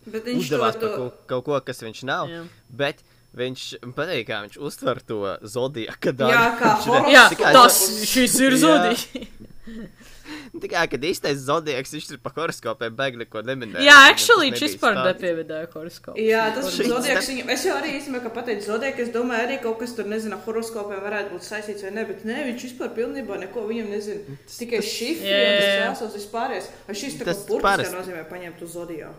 Bet 0.08 0.24
viņš 0.24 0.40
uzdevās 0.40 0.78
to, 0.78 0.80
par 0.80 0.96
kaut, 0.96 1.14
kaut 1.26 1.44
ko, 1.44 1.60
kas 1.60 1.82
viņš 1.84 2.02
nav. 2.08 2.30
Jā. 2.32 2.44
Bet 2.80 3.02
viņš 3.36 3.64
patīk, 3.96 4.24
kā 4.30 4.40
viņš 4.46 4.56
uztver 4.70 5.02
to 5.04 5.36
zodiju. 5.42 5.90
Jā, 6.32 6.46
kā 6.60 6.72
Jā, 7.12 7.26
Tikai 7.34 7.52
tas 7.52 7.76
šis 8.08 8.38
ir 8.40 8.56
Jā. 8.56 9.26
Tikai, 10.62 10.84
kad 10.92 11.04
īstais 11.04 11.40
zodiaks, 11.44 11.92
viņš 11.94 12.06
tur 12.10 12.18
pa 12.24 12.32
horoskopiem 12.36 12.94
bēg 12.98 13.18
neko 13.22 13.42
neminēja. 13.46 13.84
Jā, 13.84 13.96
actually, 14.10 14.50
šis 14.56 14.74
par 14.80 14.96
stāsts. 14.96 15.08
nepievedēju 15.20 15.68
horoskopu. 15.74 16.24
Jā, 16.24 16.44
tas 16.56 16.68
ir 16.78 16.88
zodiaks. 16.90 17.26
te- 17.28 17.32
Viņam, 17.34 17.52
es 17.54 17.64
jau 17.68 17.76
arī 17.78 17.92
īstenībā, 17.98 18.22
ka 18.26 18.32
pateicu 18.38 18.66
zodiaku, 18.70 19.04
es 19.06 19.12
domāju, 19.14 19.46
arī 19.48 19.58
kaut 19.62 19.78
kas 19.82 19.94
tur, 19.98 20.08
nezinu, 20.10 20.38
horoskopiem 20.46 21.00
varētu 21.04 21.34
būt 21.36 21.46
saistīts 21.48 21.84
vai 21.86 21.92
ne, 21.98 22.04
bet 22.08 22.24
nē, 22.28 22.38
viņš 22.50 22.66
vispār 22.68 22.92
pilnībā 22.96 23.38
neko 23.44 23.66
viņam 23.68 23.90
nezina. 23.92 24.38
Tikai 24.58 24.82
šifri, 24.84 25.32
tas 25.32 25.72
krāsos 25.78 26.16
vispārējais. 26.20 26.70
Vai 26.88 26.94
šis 27.04 27.18
tā 27.20 27.24
kā 27.26 27.32
Tas 27.32 27.44
burtiski 27.48 27.68
parasti. 27.68 27.96
nozīmē 28.00 28.24
paņemt 28.32 28.62
uz 28.64 28.72
zodiju? 28.78 29.12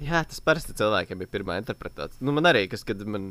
Jā, 0.00 0.22
tas 0.24 0.38
parasti 0.40 0.72
cilvēkiem 0.72 1.20
bija 1.20 1.28
pirmā 1.34 1.58
interpretācija. 1.60 2.22
Nu, 2.24 2.32
man 2.32 2.48
arī, 2.48 2.62
kas, 2.72 2.80
kad 2.88 3.02
man, 3.04 3.26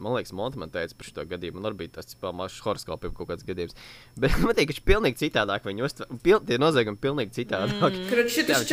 man 0.00 0.14
liekas, 0.14 0.32
Monte 0.36 0.56
man 0.56 0.70
teica 0.72 0.96
par 0.96 1.10
šo 1.10 1.24
gadījumu, 1.28 1.60
man 1.60 1.68
arī 1.68 1.82
bija 1.82 1.98
tas 1.98 2.16
pārmārs 2.22 2.56
horoskopiem 2.64 3.12
kaut 3.18 3.28
kāds 3.28 3.44
gadījums. 3.44 3.76
Bet 4.16 4.32
man 4.40 4.54
liekas, 4.54 4.62
ka 4.64 4.72
viņš 4.72 4.80
pilnīgi 4.88 5.20
citādāk 5.26 5.68
viņu 5.68 5.84
uztver. 5.84 6.08
Pil, 6.24 6.40
tie 6.48 6.56
noziegumi 6.62 7.02
pilnīgi 7.04 7.36
citādāk. 7.36 7.76
Mm. 7.76 8.08
Kādu 8.08 8.70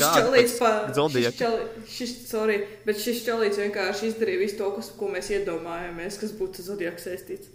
čalīts 0.00 0.56
pēc 0.56 0.56
pa... 0.62 0.72
zodiaka. 0.96 1.52
Šis, 1.84 1.94
šis, 1.98 2.16
sorry, 2.32 2.58
bet 2.88 3.04
šis 3.04 3.22
čalīts 3.28 3.60
vienkārši 3.60 4.12
izdarīja 4.14 4.46
visu 4.46 4.60
to, 4.64 4.72
kas, 4.80 4.92
ko 4.96 5.12
mēs 5.12 5.28
iedomājamies, 5.36 6.16
kas 6.24 6.32
būtu 6.40 6.64
zodiaks 6.64 7.10
saistīts. 7.10 7.52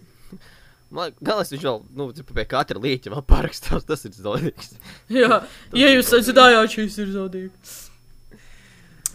Man 0.93 1.15
liekas, 1.17 1.55
viņš 1.55 1.65
vēl, 1.65 1.85
nu, 1.97 2.11
tipa 2.13 2.37
pie 2.37 2.51
katra 2.51 2.81
līķa 2.83 3.15
vēl 3.15 3.25
parakstās. 3.25 3.89
Tas 3.89 4.05
ir 4.05 4.13
zodīgs. 4.21 4.75
Jā, 5.09 5.47
ja 5.81 5.95
jūs 5.95 6.13
nezinājāt, 6.13 6.77
šis 6.77 7.01
ir 7.01 7.15
zodīgs. 7.15 7.79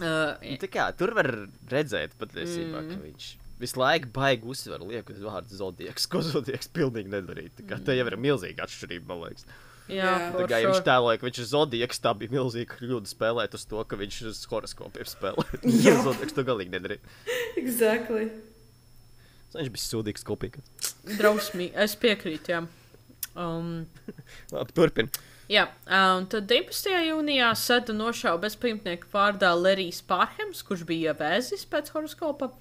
Uh, 0.01 0.37
Nu, 0.43 0.57
Tā 0.61 0.69
kā 0.71 0.87
tur 0.97 1.13
var 1.17 1.29
redzēt 1.71 2.15
patiesībā, 2.19 2.81
mm. 2.83 2.89
ka 2.91 3.03
viņš 3.03 3.29
visu 3.61 3.79
laiku 3.81 4.11
baigi 4.13 4.45
uzsver 4.51 4.83
lieku 4.85 5.15
uz 5.15 5.23
vārdu 5.25 5.57
zodiaks, 5.57 6.05
ko 6.11 6.21
zodiaks 6.25 6.69
pilnīgi 6.73 7.09
nedarīja. 7.13 7.55
Tā 7.57 7.65
kā 7.71 7.79
tā 7.81 7.95
jau 7.97 8.05
ir 8.09 8.17
milzīga 8.21 8.67
atšķirība, 8.67 9.07
man 9.09 9.23
liekas. 9.25 9.47
jā. 9.89 10.11
Tā 10.35 10.43
kā 10.49 10.59
ja 10.61 10.69
viņš 10.69 10.79
sure. 10.79 10.87
tēloja, 10.89 11.21
ka 11.21 11.27
viņš 11.29 11.39
ir 11.41 11.49
zodiaks, 11.53 12.01
tā 12.03 12.13
bija 12.19 12.35
milzīga 12.37 12.77
kļūda 12.77 13.13
spēlēt 13.13 13.57
uz 13.57 13.65
to, 13.71 13.81
ka 13.89 13.99
viņš 13.99 14.19
uz 14.31 14.43
horoskopiem 14.51 15.09
spēlē. 15.09 15.47
Jā. 15.87 15.95
zodiaks 16.05 16.37
to 16.37 16.45
galīgi 16.47 16.75
nedarīja. 16.75 17.15
Exactly. 17.63 18.29
Viņš 19.55 19.71
bija 19.73 19.85
sūdīgs 19.85 20.27
kopīgi. 20.27 20.61
Drausmīgi, 21.17 21.73
es 21.81 21.95
piekrītu, 21.97 22.51
jā. 22.51 22.61
Um, 23.37 23.87
Labi, 24.53 24.73
turpin. 24.75 25.09
Jā, 25.51 25.67
un 26.17 26.27
tad 26.31 26.49
19. 26.49 26.91
jūnijā 27.07 27.51
Seda 27.59 27.95
nošāva 27.95 28.41
bezpajumtnieku 28.47 29.09
vārdā 29.13 29.53
Lerijs 29.57 30.01
Pārhems, 30.07 30.63
kurš 30.67 30.85
bija 30.89 31.15
vēzis 31.17 31.65
pēc 31.69 31.93
horoskopa. 31.95 32.51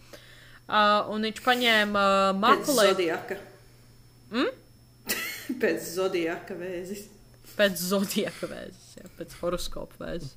Uh, 0.66 1.06
un 1.14 1.22
viņš 1.22 1.42
paņēma 1.44 2.00
uh, 2.02 2.30
Pēc 2.32 2.40
makulē 2.42 2.86
zodiaka. 2.90 3.36
Mm? 4.34 4.48
Pēc 5.62 5.92
zodiaka 5.94 6.56
vēzis. 6.58 7.04
pēc 7.56 7.78
zodiaka 7.80 8.48
vēzes, 8.50 8.96
jā, 8.98 9.10
pēc 9.18 9.36
horoskopa 9.40 10.00
vēzes. 10.02 10.34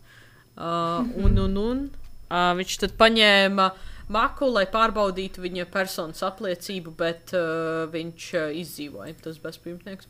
Uh, 0.59 1.01
un, 1.23 1.39
un, 1.39 1.57
un 1.57 1.81
uh, 1.89 2.53
viņš 2.59 2.77
tad 2.83 2.93
paņēma 2.99 3.65
maku, 4.13 4.49
lai 4.53 4.65
pārbaudītu 4.69 5.43
viņa 5.43 5.65
personas 5.73 6.21
apliecību, 6.25 6.93
bet 6.99 7.33
uh, 7.37 7.87
viņš 7.91 8.29
uh, 8.37 8.47
izdzīvoja, 8.61 9.17
tas 9.23 9.41
bezpajumtnieks. 9.41 10.09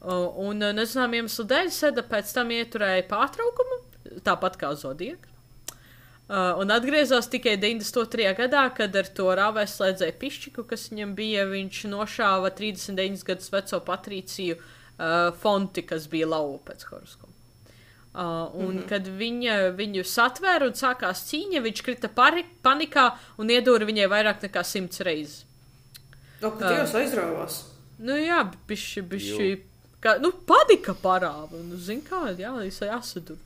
Uh, 0.00 0.30
un 0.40 0.62
uh, 0.64 0.72
nezinām 0.72 1.12
iemeslu 1.18 1.44
dēļ 1.44 1.66
Seda 1.76 2.00
pēc 2.08 2.30
tam 2.32 2.48
ieturēja 2.56 3.04
pārtraukumu, 3.10 3.82
tāpat 4.24 4.56
kā 4.60 4.72
Zodiaka. 4.72 5.28
Uh, 6.30 6.54
un 6.62 6.70
atgriezās 6.70 7.26
tikai 7.26 7.56
92. 7.58 8.30
gadā, 8.38 8.62
kad 8.72 8.94
ar 8.96 9.08
to 9.12 9.26
rāvēs 9.34 9.74
slēdzēja 9.76 10.14
pišķiku, 10.20 10.62
kas 10.70 10.86
viņam 10.92 11.12
bija. 11.18 11.44
Viņš 11.50 11.82
nošāva 11.90 12.52
39 12.54 13.26
gadus 13.26 13.50
veco 13.50 13.80
Patrīciju 13.88 14.56
uh, 14.56 15.34
Fonti, 15.42 15.82
kas 15.84 16.06
bija 16.08 16.30
lauva 16.30 16.60
pēc 16.70 16.86
horoskopa. 16.86 17.34
Uh, 18.10 18.22
un, 18.54 18.64
mm 18.64 18.78
-hmm. 18.78 18.86
kad 18.88 19.06
viņa 19.06 19.56
viņu 19.78 20.04
satvēra 20.06 20.66
un 20.66 20.78
sākās 20.78 21.26
cīņa, 21.28 21.60
viņš 21.66 21.82
krita 21.82 22.08
pari, 22.08 22.46
panikā 22.62 23.10
un 23.38 23.50
iedūra 23.50 23.86
viņai 23.86 24.08
vairāk 24.10 24.42
nekā 24.48 24.64
simts 24.64 25.00
reizes. 25.00 25.44
No, 26.40 26.50
ka 26.50 26.72
Dievs 26.72 26.94
aizrāvās. 26.94 27.64
Nu, 27.98 28.16
jā, 28.16 28.40
bišķi, 28.68 29.02
bišķi. 29.02 29.69
Kā, 30.00 30.16
nu, 30.22 30.30
panika 30.48 30.94
parāda. 30.96 31.60
Nu, 31.60 31.76
zin 31.76 32.00
kā, 32.06 32.30
jā, 32.38 32.52
es 32.64 32.78
jāsadur. 32.80 33.36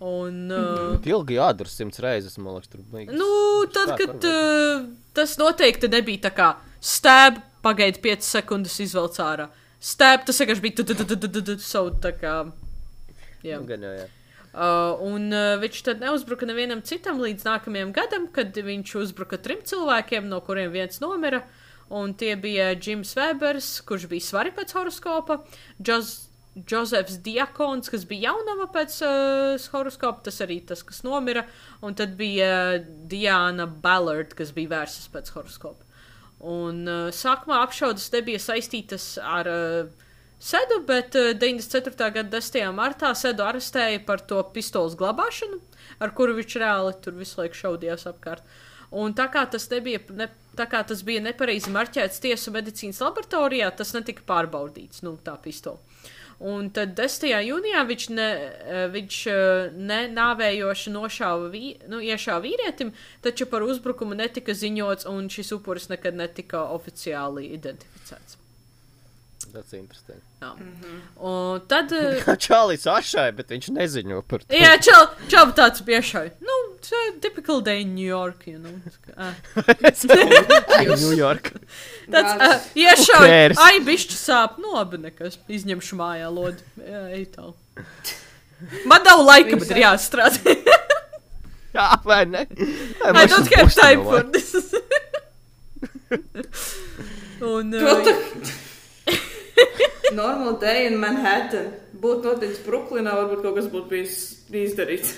Un, 0.00 0.46
uh, 0.48 0.94
Ilgi 1.04 1.36
jādara 1.36 1.68
simts 1.68 2.00
reizes, 2.00 2.38
man 2.40 2.54
liekas, 2.56 2.70
tur 2.72 2.80
bija. 2.88 3.12
nu, 3.12 3.26
tad, 3.74 3.90
kad 4.00 4.24
uh, 4.24 4.86
tas 5.12 5.34
noteikti 5.36 5.90
nebija 5.92 6.22
tā 6.28 6.30
kā 6.38 6.46
stēb, 6.80 7.42
pagaidi 7.60 8.00
5 8.06 8.24
sekundes 8.24 8.78
izvelc 8.80 9.18
ārā. 9.20 9.50
Stēb, 9.80 10.24
tas 10.28 10.40
vienkārši 10.40 10.64
bija 10.64 11.44
tu- 11.44 11.58
savu 11.60 11.92
tā 12.00 12.14
kā. 12.16 12.38
Jā. 13.44 13.58
Nu, 13.60 13.68
gan 13.68 13.84
jau, 13.84 13.92
jā. 13.98 14.08
Uh, 14.50 14.96
un 15.06 15.28
uh, 15.30 15.54
viņš 15.62 15.82
tad 15.86 16.00
neuzbruka 16.02 16.48
nevienam 16.48 16.80
citam 16.82 17.20
līdz 17.22 17.44
nākamajam 17.46 17.92
gadam, 17.94 18.24
kad 18.34 18.56
viņš 18.56 18.96
uzbruka 19.04 19.38
trim 19.38 19.60
cilvēkiem, 19.62 20.26
no 20.32 20.40
kuriem 20.42 20.72
viens 20.74 20.98
nomira. 21.04 21.44
Un 21.90 22.12
tie 22.14 22.36
bija 22.38 22.70
Jims 22.78 23.16
Webers, 23.18 23.80
kurš 23.86 24.06
bija 24.10 24.22
svari 24.22 24.52
pēc 24.54 24.76
horoskopa, 24.76 25.40
Džos, 25.82 26.30
Jozefs 26.54 27.18
Diakons, 27.22 27.90
kas 27.90 28.04
bija 28.10 28.30
jaunava 28.30 28.66
pēc 28.74 28.96
uh, 29.06 29.68
horoskopa, 29.74 30.24
tas 30.26 30.40
arī 30.44 30.60
tas, 30.66 30.82
kas 30.86 31.02
nomira. 31.06 31.44
Un 31.86 31.94
tad 31.98 32.16
bija 32.18 32.78
Diana 32.80 33.66
Ballard, 33.66 34.34
kas 34.38 34.50
bija 34.54 34.74
vērsis 34.74 35.10
pēc 35.12 35.30
horoskopa. 35.34 35.86
Un 36.40 36.86
uh, 36.88 37.10
sākumā 37.14 37.60
apšaudas 37.66 38.08
nebija 38.14 38.40
saistītas 38.42 39.12
ar 39.22 39.50
uh, 39.50 40.06
Sedu, 40.40 40.78
bet 40.88 41.14
uh, 41.20 41.34
94. 41.36 41.92
gada 42.14 42.38
10. 42.40 42.62
martā 42.72 43.12
Sedu 43.18 43.44
arestēja 43.44 44.00
par 44.06 44.22
to 44.24 44.40
pistoles 44.54 44.96
glabāšanu, 44.96 45.60
ar 46.00 46.14
kuru 46.16 46.38
viņš 46.38 46.58
reāli 46.62 46.94
tur 47.04 47.18
visu 47.18 47.42
laiku 47.42 47.60
šaudījās 47.60 48.06
apkārt. 48.08 48.46
Un 48.90 49.14
tā 49.14 49.28
kā 49.30 49.44
tas, 49.46 49.68
nebija, 49.70 50.00
ne, 50.18 50.26
tā 50.58 50.66
kā 50.70 50.80
tas 50.86 51.04
bija 51.06 51.22
nepareizi 51.22 51.70
marķēts 51.70 52.22
tiesu 52.24 52.50
medicīnas 52.54 52.98
laboratorijā, 53.04 53.70
tas 53.78 53.94
netika 53.94 54.26
pārbaudīts, 54.26 55.04
nu, 55.06 55.14
tā 55.22 55.36
pistola. 55.42 55.78
Un 56.40 56.70
tad 56.72 56.94
10. 56.96 57.26
jūnijā 57.44 57.82
viņš, 57.84 58.04
ne, 58.16 58.28
eh, 58.32 58.84
viņš 58.94 59.16
eh, 59.28 59.74
nenāvējoši 59.76 60.92
nošāva, 60.94 61.50
vī, 61.52 61.74
nu, 61.92 62.00
iešāva 62.00 62.40
vīrietim, 62.46 62.94
taču 63.20 63.44
par 63.46 63.62
uzbrukumu 63.62 64.16
netika 64.16 64.56
ziņots, 64.56 65.06
un 65.12 65.28
šis 65.28 65.52
upuris 65.58 65.90
nekad 65.92 66.16
netika 66.16 66.64
oficiāli 66.72 67.50
identificēts. 67.58 68.39
Tas 69.50 69.72
ir 69.72 69.80
interesanti. 69.80 70.22
Jā. 70.40 70.50
Un 71.26 71.62
tad. 71.70 71.92
eh, 71.98 72.20
Kā 72.22 72.36
Čālijs 72.38 72.86
ašai, 72.90 73.30
bet 73.36 73.50
viņš 73.50 73.70
neziņo 73.74 74.20
par 74.30 74.44
to. 74.44 74.54
Jā, 74.54 74.76
čau, 74.84 75.00
čau 75.32 75.44
tāds 75.56 75.82
piešai. 75.86 76.26
Nu, 76.44 76.58
tā 76.86 77.00
typical 77.24 77.62
day 77.66 77.82
in 77.82 77.96
New 77.96 78.06
York, 78.06 78.46
you 78.46 78.58
know. 78.58 78.74
Uh, 79.16 79.34
New 81.02 81.16
York. 81.18 81.52
tāds, 82.10 82.32
uh, 82.36 82.70
iešauj, 82.78 83.26
cares? 83.26 83.60
ai, 83.60 83.82
bišķi 83.84 84.18
sāp, 84.20 84.60
nu, 84.62 84.76
labi, 84.78 85.02
nekas, 85.02 85.40
izņemšu 85.50 85.98
mājā 85.98 86.30
lodi. 86.32 86.64
Jā, 86.78 87.04
ej 87.18 87.26
tālu. 87.34 87.56
Man 88.86 89.04
nav 89.06 89.24
laika, 89.24 89.56
bet 89.60 89.70
ir 89.72 89.82
jāstrādā. 89.86 90.56
Jā, 91.76 91.86
vai 92.02 92.24
ne? 92.26 92.46
I 92.50 93.26
don't 93.30 93.46
have 93.54 93.70
time 93.74 94.02
for 94.04 94.22
this. 94.26 94.74
Un, 97.40 97.70
uh, 97.72 98.60
Normal 100.20 100.56
day 100.62 100.86
in 100.88 100.98
Manhattan. 101.02 101.70
Būtu 102.00 102.32
noticis 102.32 102.62
Brooklynā, 102.64 103.12
varbūt 103.18 103.42
kaut 103.44 103.58
kas 103.58 103.68
būtu 103.70 103.90
bijis 103.92 104.14
izdarīts. 104.50 105.14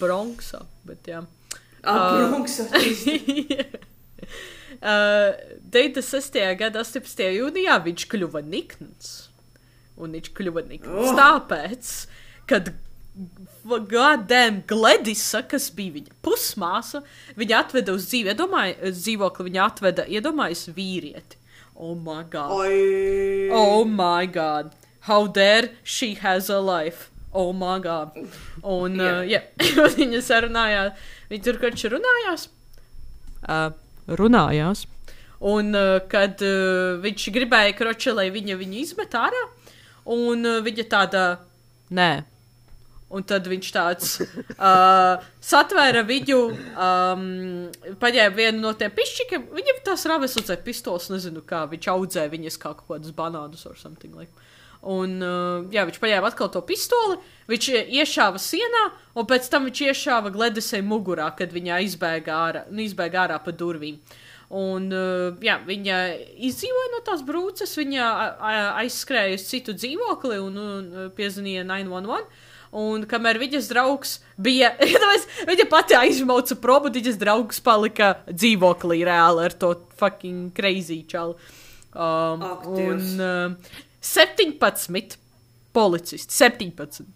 Bronxā, 0.00 0.62
bet 0.86 1.08
jā. 1.10 1.22
Ah, 1.82 2.28
Bronxā. 2.28 2.68
Uh, 4.80 5.34
96. 5.74 6.38
gada 6.56 6.80
18. 6.84 7.24
jūnijā 7.36 7.74
viņš 7.84 8.06
kļuva 8.12 8.40
nikns. 8.46 9.10
Un 10.00 10.14
viņš 10.16 10.30
kļuva 10.36 10.62
nikns 10.68 11.10
Oh. 11.10 11.16
tāpēc, 11.18 11.90
kad 12.48 12.70
Gādēm 13.90 14.62
Gledisa, 14.70 15.42
kas 15.44 15.66
bija 15.76 15.98
viņa 15.98 16.14
pusmāsa, 16.24 17.02
viņa 17.36 17.58
atveda 17.58 17.92
uz 17.92 18.06
dzīvi, 18.08 18.32
iedomāj, 18.32 18.72
uz 18.88 19.02
dzīvokli, 19.02 19.48
viņa 19.50 19.66
atveda, 19.66 20.06
iedomājas 20.08 20.64
vīrieti. 20.72 21.39
Oh 21.80 21.94
my 21.94 22.22
god. 22.28 22.52
Oi. 22.52 23.48
Oh 23.50 23.84
my 23.88 24.26
god. 24.26 24.74
How 25.08 25.26
dare 25.26 25.70
she 25.82 26.12
has 26.20 26.50
a 26.50 26.60
life. 26.60 27.08
Oh 27.32 27.54
my 27.54 27.78
god. 27.78 28.12
Un, 28.62 29.00
uh, 29.00 29.22
jā, 29.32 29.40
viņa 29.96 30.20
sarunājās. 30.20 30.98
Viņa 31.30 31.46
tur 31.46 31.60
kaut 31.62 31.78
kā 31.80 31.90
runājās. 31.94 32.50
Uh, 33.40 33.70
runājās. 34.20 34.84
Un, 35.40 35.72
uh, 35.72 36.02
kad 36.12 36.42
uh, 36.44 37.00
viņš 37.00 37.30
gribēja 37.32 37.72
kroči, 37.78 38.12
lai 38.12 38.28
viņa 38.34 38.58
viņu 38.60 38.82
izmet 38.82 39.16
ārā, 39.16 39.40
un 40.04 40.44
uh, 40.44 40.58
viņa 40.60 40.84
tāda, 40.92 41.22
nē. 41.96 42.10
Un 43.10 43.24
tad 43.26 43.48
viņš 43.50 43.68
tāds 43.74 44.10
uh, 44.22 45.22
satvēra 45.42 46.04
viņu, 46.06 46.36
um, 46.78 47.24
paņēma 47.98 48.36
vienu 48.36 48.62
no 48.62 48.70
tiem 48.78 48.92
pišķikiem. 48.94 49.48
Viņam 49.56 49.80
tās 49.88 50.06
raves 50.06 50.36
uzēja 50.38 50.62
pistols, 50.62 51.08
nezinu 51.10 51.42
kā. 51.46 51.64
Viņš 51.72 51.88
audzēja 51.90 52.30
viņas 52.30 52.58
kā 52.62 52.70
kaut 52.78 52.86
kādus 52.86 53.16
banānus 53.16 53.66
or 53.66 53.74
something 53.80 54.14
like. 54.14 54.30
Un, 54.80 55.18
uh, 55.20 55.66
jā, 55.74 55.82
viņš 55.88 55.98
paņēma 56.00 56.30
atkal 56.30 56.48
to 56.54 56.62
pistoli, 56.64 57.18
viņš 57.50 57.66
iešāva 57.98 58.40
sienā, 58.40 58.86
un 59.18 59.26
pēc 59.28 59.50
tam 59.52 59.66
viņš 59.68 59.82
iešāva 59.90 60.30
Gledisai 60.32 60.80
mugurā, 60.80 61.26
kad 61.36 61.52
viņa 61.52 61.82
izbēga 61.84 62.36
ārā, 62.46 62.62
nu, 62.70 62.80
izbēga 62.86 63.26
ārā 63.26 63.40
pa 63.44 63.52
durvīm. 63.52 63.98
Un, 64.56 64.86
uh, 64.94 65.34
jā, 65.44 65.58
viņa 65.66 65.98
izdzīvoja 66.46 66.94
no 66.94 67.02
tās 67.06 67.26
brūces, 67.26 67.74
viņa 67.78 68.06
aizskrēja 68.80 69.36
uz 69.36 69.44
citu 69.50 69.74
dzīvokli 69.76 70.40
un, 70.46 70.56
un 70.62 70.88
piezvanīja 71.18 71.66
911. 71.68 72.48
Un 72.70 73.02
kamēr 73.10 73.40
viņas 73.40 73.66
draugs 73.72 74.12
bija, 74.38 74.70
iedomājieties, 74.86 75.46
viņa 75.48 75.66
pati 75.70 75.96
aizmauca 75.98 76.54
probu, 76.62 76.92
viņas 76.94 77.18
draugs 77.18 77.58
palika 77.66 78.12
dzīvoklī 78.30 79.00
reāli 79.08 79.48
ar 79.48 79.56
to 79.58 79.74
fucking 79.98 80.54
crazy 80.54 81.02
čalu. 81.10 81.34
Um, 81.90 82.44
Ak, 82.46 82.68
un 82.70 83.00
uh, 83.18 83.72
17 84.06 85.16
policisti, 85.74 86.36
17 86.36 87.08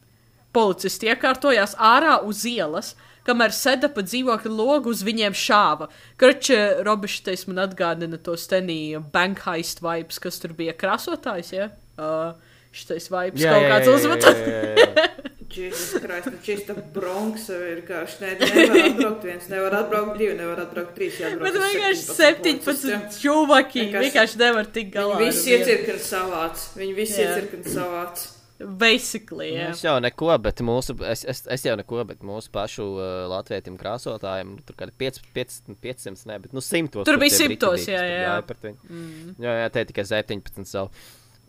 policisti 0.55 1.10
iekārtojās 1.12 1.76
ārā 1.78 2.16
uz 2.26 2.43
ielas, 2.51 2.97
kamēr 3.24 3.55
sēda 3.55 3.93
pa 3.94 4.02
dzīvokļa 4.05 4.51
logu 4.51 4.90
uz 4.90 5.05
viņiem 5.06 5.36
šāva. 5.39 5.86
Krača 6.20 6.82
Robišs 6.85 7.47
man 7.47 7.62
atgādina 7.68 8.18
to 8.18 8.35
stenī 8.35 8.98
bank 9.14 9.47
heist 9.47 9.85
vibes, 9.86 10.18
kas 10.18 10.43
tur 10.43 10.52
bija 10.59 10.74
krasotājs, 10.76 11.55
ja? 11.55 11.70
Uh, 11.94 12.35
Šitais 12.74 13.06
vibes 13.06 13.44
kaut 13.47 13.68
kāds 13.70 13.86
uzmetas. 13.86 14.40
Jēzus 15.59 16.02
Kristus, 16.02 16.32
nu 16.35 16.40
čista 16.44 16.74
Bronksa 16.94 17.56
vienkārši. 17.62 18.20
Ne, 18.20 18.31
nevar 18.40 18.85
atbraukt 18.90 19.26
viens, 19.28 19.48
nevar 19.52 19.76
atbraukt 19.81 20.18
divi, 20.20 20.36
nevar 20.39 20.62
atbraukt 20.66 20.94
trīs. 20.98 21.18
jāatbrauc 21.22 21.47
Bet 21.48 21.59
vienkārši 21.62 22.06
17 22.10 22.64
policistiem. 22.64 23.02
17 23.09 23.20
čūvaki 23.24 23.82
Vienkārši- 23.85 24.06
vienkārši 24.09 24.40
nevar 24.44 24.70
tikt 24.78 24.94
galā. 24.94 25.18
Viņi 25.22 25.32
visi 25.32 25.56
iecirkni 25.59 25.98
savāds. 26.10 26.68
Viņi 26.78 26.94
visi 27.01 27.20
Jā. 27.20 27.26
iecirkni 27.28 27.74
savāds. 27.74 28.31
Basically, 28.64 29.48
jā. 29.56 29.70
Es 29.74 29.82
jau 29.82 29.97
neko, 30.01 30.28
bet 30.40 30.60
mūsu, 30.64 30.94
es, 31.10 31.24
es, 31.26 31.40
es 31.51 31.64
jau 31.66 31.74
neko, 31.76 32.05
bet 32.06 32.20
mūsu 32.24 32.52
pašu 32.55 32.85
uh, 32.94 33.09
latvietim 33.28 33.74
krāsotājiem 33.81 34.55
tur 34.64 34.76
kādi 34.78 34.94
5, 35.02 35.18
5, 35.35 35.59
500, 35.82 36.22
ne, 36.31 36.39
bet 36.39 36.55
nu 36.55 36.62
simtos. 36.64 37.05
Tur 37.09 37.18
bija 37.18 37.35
tie 37.35 37.40
simtos, 37.48 37.82
brikadītes 37.82 37.90
jā, 37.90 38.05
tur 38.06 38.22
jā. 38.22 38.39
par 38.47 38.62
viņu. 38.62 38.78
Mm. 38.89 39.35
Jā, 39.43 39.56
jā, 39.59 39.68
te 39.74 39.85
tikai 39.90 40.06
17 40.06 40.70
savu. 40.70 40.90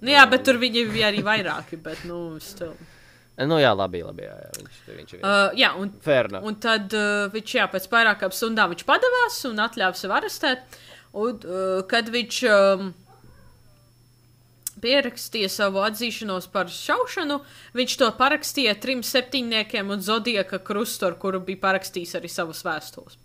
Nu 0.01 0.11
jā, 0.11 0.25
bet 0.29 0.43
tur 0.49 0.57
viņi 0.59 0.87
bija 0.91 1.11
arī 1.13 1.21
vairāki, 1.23 1.77
bet, 1.81 2.03
nu, 2.09 2.39
still. 2.43 2.73
Nu 3.35 3.57
jā, 3.59 3.73
labi, 3.75 3.99
labi, 3.99 4.23
jā, 4.23 4.35
jā. 4.39 4.51
Viņš, 4.55 4.75
viņš 4.95 5.15
ir. 5.17 5.23
Uh, 5.23 5.49
jā, 5.59 5.73
un 5.75 5.89
enough. 5.91 6.45
Un 6.47 6.55
tad 6.63 6.93
uh, 6.95 7.25
viņš, 7.33 7.55
jā, 7.57 7.65
pēc 7.71 7.87
vairākām 7.91 8.31
stundām 8.31 8.71
viņš 8.71 8.85
padavās 8.87 9.41
un 9.49 9.59
atļāva 9.59 9.99
sev 9.99 10.13
arestēt. 10.15 10.77
Un, 11.15 11.41
uh, 11.43 11.81
kad 11.89 12.07
viņš 12.11 12.37
um, 12.47 12.93
pierakstīja 14.83 15.49
savu 15.51 15.83
atzīšanos 15.83 16.47
par 16.53 16.71
šaušanu, 16.71 17.41
viņš 17.75 17.97
to 17.99 18.09
parakstīja 18.15 18.75
trim 18.79 19.03
septiņniekiem 19.03 19.91
un 19.91 20.03
Zodieka 20.03 20.61
krustu, 20.63 21.09
ar 21.09 21.17
kuru 21.19 21.41
bija 21.43 21.63
parakstījis 21.67 22.15
arī 22.19 22.31
savas 22.31 22.63
vēstules. 22.67 23.19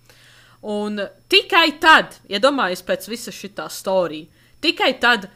Un 0.70 1.01
tikai 1.32 1.69
tad, 1.81 2.19
iedomājieties, 2.28 2.82
pēc 2.89 3.07
visa 3.09 3.32
šī 3.32 3.53
storija, 3.73 4.27
tikai 4.61 4.91
tad, 5.01 5.31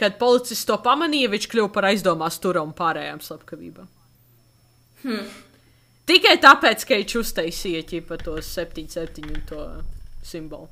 kad 0.00 0.16
policists 0.18 0.66
to 0.66 0.80
pamanīja, 0.82 1.30
viņš 1.30 1.50
kļuva 1.52 1.70
par 1.74 1.90
aizdomās 1.92 2.40
turu 2.42 2.64
un 2.66 2.72
pārējām 2.74 3.20
slepkavībām. 3.22 3.92
Tikai 6.06 6.36
tāpēc, 6.42 6.84
ka 6.86 7.00
viņš 7.00 7.16
uztaisīja 7.18 7.82
ķipa 7.90 8.20
to 8.22 8.36
7-7 8.38 9.26
un 9.26 9.42
to 9.48 9.64
simbolu. 10.26 10.68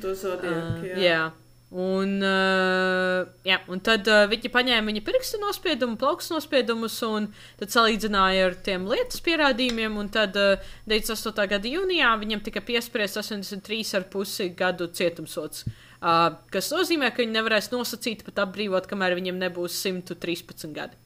To 0.00 0.14
zodiaku, 0.16 0.80
Uh, 0.80 0.88
jā. 0.88 0.96
jā. 1.04 1.20
Un, 1.68 2.14
uh, 2.24 3.28
jā, 3.44 3.58
un 3.68 3.80
tad 3.84 4.06
uh, 4.08 4.22
viņi 4.30 4.48
paņēma 4.52 4.88
viņa 4.88 5.02
pirkstu 5.04 5.36
nospiedumu, 5.42 5.98
plaukstu 6.00 6.32
nospiedumus, 6.32 6.96
un 7.04 7.26
tad 7.60 7.74
salīdzināja 7.74 8.46
ar 8.48 8.56
tiem 8.64 8.86
lietas 8.88 9.20
pierādījumiem. 9.24 9.98
Un 10.00 10.08
tad 10.12 10.36
uh, 10.40 10.64
98. 10.88 11.44
gada 11.52 11.68
jūnijā 11.68 12.14
viņam 12.24 12.40
tika 12.46 12.64
piespriests 12.64 13.20
83,5 13.20 14.48
gadu 14.56 14.88
cietumsots. 14.88 15.66
Uh, 15.98 16.38
kas 16.48 16.72
nozīmē, 16.72 17.12
ka 17.12 17.20
viņi 17.20 17.36
nevarēs 17.36 17.68
nosacīt 17.74 18.24
pat 18.24 18.46
atbrīvot, 18.46 18.88
kamēr 18.88 19.18
viņam 19.20 19.40
nebūs 19.44 19.76
113 19.84 20.72
gadi. 20.72 20.96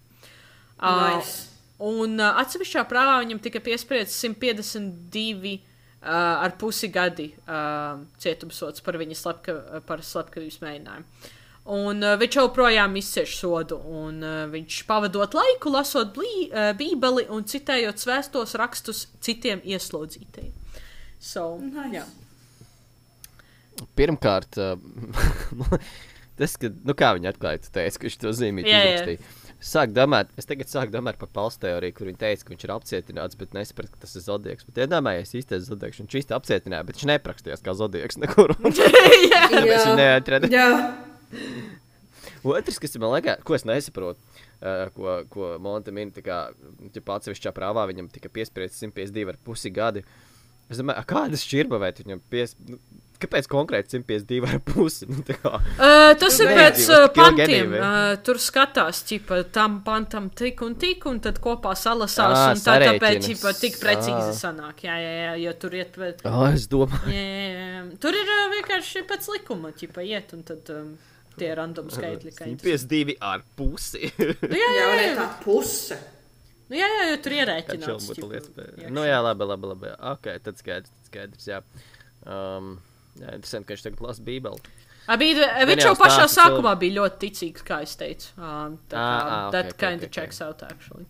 Uh, 0.79 1.19
Nice. 1.19 1.52
Un 1.83 2.19
uh, 2.21 2.39
atsevišķā 2.43 2.85
prāvā 2.91 3.21
viņam 3.23 3.41
tika 3.43 3.63
piespriests 3.65 4.21
152 4.23 5.55
uh, 5.57 5.63
ar 6.09 6.57
pusi 6.61 6.91
gadi 6.93 7.31
uh, 7.47 8.03
cietumsots 8.23 8.85
par 8.85 8.99
viņa 9.01 9.17
slepka, 9.19 9.57
par 9.87 10.05
slepkavības 10.07 10.61
mēģinājumu. 10.63 11.31
Un 11.73 12.03
uh, 12.03 12.17
viņš 12.19 12.37
joprojām 12.41 12.97
izcieš 12.99 13.37
sodu, 13.39 13.79
un 13.87 14.19
uh, 14.23 14.39
viņš 14.51 14.81
pavadot 14.89 15.35
laiku, 15.39 15.71
lasot 15.71 16.11
blī, 16.15 16.49
uh, 16.51 16.73
bībeli 16.79 17.29
un 17.31 17.47
citējot 17.47 18.03
svēstos 18.03 18.57
rakstus 18.59 19.05
citiem 19.23 19.63
ieslodzītajiem. 19.63 20.51
So, 21.23 21.61
Nice. 21.63 22.03
jā. 22.03 22.07
Pirmkārt, 23.99 24.59
uh, 24.59 24.75
tas, 26.39 26.57
ka, 26.59 26.71
nu 26.83 26.99
kā 26.99 27.13
viņi 27.15 27.31
atklāja, 27.31 27.63
tu 27.63 27.71
teici, 27.79 28.01
ka 28.01 28.09
viņš 28.09 28.19
to 28.25 28.35
zīmīgi 28.43 28.75
Jā, 28.75 28.83
jā. 28.89 29.17
Sāk 29.63 29.93
domāt, 29.95 30.33
es 30.41 30.49
tagad 30.49 30.67
sāku 30.67 30.91
domāt 30.91 31.21
par 31.21 31.29
Pauls 31.31 31.55
teoriju, 31.63 31.95
kur 31.95 32.09
viņi 32.09 32.19
teica, 32.19 32.43
ka 32.43 32.51
viņš 32.51 32.65
ir 32.67 32.73
apcietināts, 32.75 33.39
bet 33.39 33.53
nesapratu, 33.55 33.93
ka 33.95 34.03
tas 34.03 34.17
ir 34.19 34.25
zodiaks. 34.25 34.67
Bet 34.67 34.81
iedomājieties, 34.83 35.37
īstais 35.39 35.69
zodiaks, 35.69 36.01
viņš 36.03 36.17
īsti 36.19 36.35
apcietināja, 36.35 36.87
bet 36.89 36.99
viņš 36.99 37.09
neprakstījās 37.13 37.63
kā 37.63 37.75
zodiaks 37.79 38.19
nekur. 38.19 38.57
Tāpēc 38.59 39.63
viņš 39.63 39.87
neatrada. 40.01 40.51
Jā. 40.51 40.67
Otrs, 42.43 42.81
kas 42.83 42.99
man 42.99 43.15
liekas, 43.15 43.45
ko 43.47 43.55
es 43.55 43.63
nesaprotu, 43.69 44.19
uh, 44.59 44.89
ko, 44.97 45.15
ko 45.31 45.53
Monte 45.63 45.95
min, 45.95 46.11
tā 46.11 46.25
kā 46.27 46.41
ja 46.51 47.05
pats 47.07 47.29
atsevišķā 47.29 47.55
prāvā 47.55 47.87
viņam 47.93 48.11
tika 48.11 48.33
piespriests 48.35 48.83
152,5 48.83 49.75
gadi. 49.79 50.03
Es 50.67 50.83
domāju, 50.83 51.07
kāda 51.07 51.39
šķirba 51.39 51.79
vai 51.83 51.95
viņam 52.03 52.23
pies... 52.33 52.57
Nu, 52.67 52.83
kāpēc 53.23 53.49
konkrēti 53.51 53.99
152,5? 54.01 55.09
Nu, 55.13 55.23
tā 55.29 55.37
kā, 55.41 55.53
Uh, 55.83 56.13
tas 56.21 56.37
ir 56.43 56.51
pēc 56.53 56.81
uh, 56.93 57.07
pantiem. 57.17 57.73
Uh, 57.79 58.15
tur 58.27 58.39
skatās, 58.43 59.01
ķipa, 59.09 59.41
tam 59.55 59.81
pantam 59.87 60.29
tik 60.31 60.61
un 60.67 60.75
tik, 60.81 61.07
un 61.11 61.21
tad 61.25 61.39
kopā 61.43 61.73
salasās. 61.79 62.37
Ā, 62.39 62.51
un 62.57 62.63
tā, 62.65 62.77
tāpēc, 62.85 63.21
ķipa, 63.31 63.55
tik 63.61 63.79
precīzi 63.83 64.31
Ā. 64.31 64.35
sanāk. 64.39 64.83
Jā, 64.87 64.99
jā, 65.03 65.13
jā, 65.23 65.33
jo 65.47 65.55
tur 65.65 65.79
iet 65.81 65.95
pēc. 65.99 66.23
oh, 66.31 66.45
es 66.51 66.69
domāju, 66.71 67.13
Jā, 67.15 67.25
jā, 67.25 67.57
jā. 67.73 67.81
Tur 68.03 68.19
ir 68.21 68.35
uh, 68.37 68.45
vienkārši 68.59 69.05
pēc 69.11 69.31
likuma, 69.37 69.73
ķipa, 69.77 70.05
iet, 70.07 70.37
un 70.39 70.45
tad. 70.53 70.71
Um, 70.75 70.93
tie 71.33 71.49
random 71.57 71.87
skaitļi. 71.89 72.31
kā 72.37 72.45
interesanti. 72.45 72.99
52 73.09 73.15
ar 73.25 73.41
pusi. 73.57 74.05
Nu, 74.21 74.53
jā, 74.53 74.67
Jā, 74.69 74.73
jā, 74.77 74.89
jā, 75.01 75.13
tā 75.17 75.25
puse. 75.41 75.97
nu, 76.69 76.77
jā, 76.77 76.89
jā, 76.93 77.07
jo 77.09 77.15
tur 77.25 77.35
ierēķināts. 77.39 77.89
šau 77.89 77.97
būtu 78.05 78.19
ķipa, 78.21 78.29
lietas. 78.35 78.91
Nu 78.93 79.07
jā, 79.09 79.17
labi, 79.25 79.47
labi, 79.49 79.71
labi. 79.73 79.93
Ok, 80.13 80.29
tad 80.45 80.61
skaidrs, 80.61 80.93
tad 80.93 81.09
skaidrs, 81.09 81.47
jā. 81.49 81.63
Um, 82.29 82.75
interesanti, 83.21 83.67
ka 83.69 83.77
viņš 83.77 83.87
tagad 83.89 84.05
lasa 84.07 84.27
bībeli. 84.27 84.77
Bija, 85.19 85.49
viņš 85.67 85.83
jau 85.89 85.97
pašā 85.99 86.29
sākumā 86.31 86.77
bija 86.79 87.01
ļoti 87.01 87.19
ticīgs, 87.27 87.65
kā 87.67 87.81
es 87.83 87.97
teicu. 87.99 88.31
Um, 88.39 88.79
tā 88.91 89.01
kā 89.01 89.09
ā, 89.09 89.41
ok, 89.49 89.51
that 89.57 89.73
ok, 89.75 89.81
kind 89.83 90.05
ok, 90.05 90.09
of 90.09 90.15
checks 90.15 90.39
out, 90.45 90.63
actually. 90.63 91.09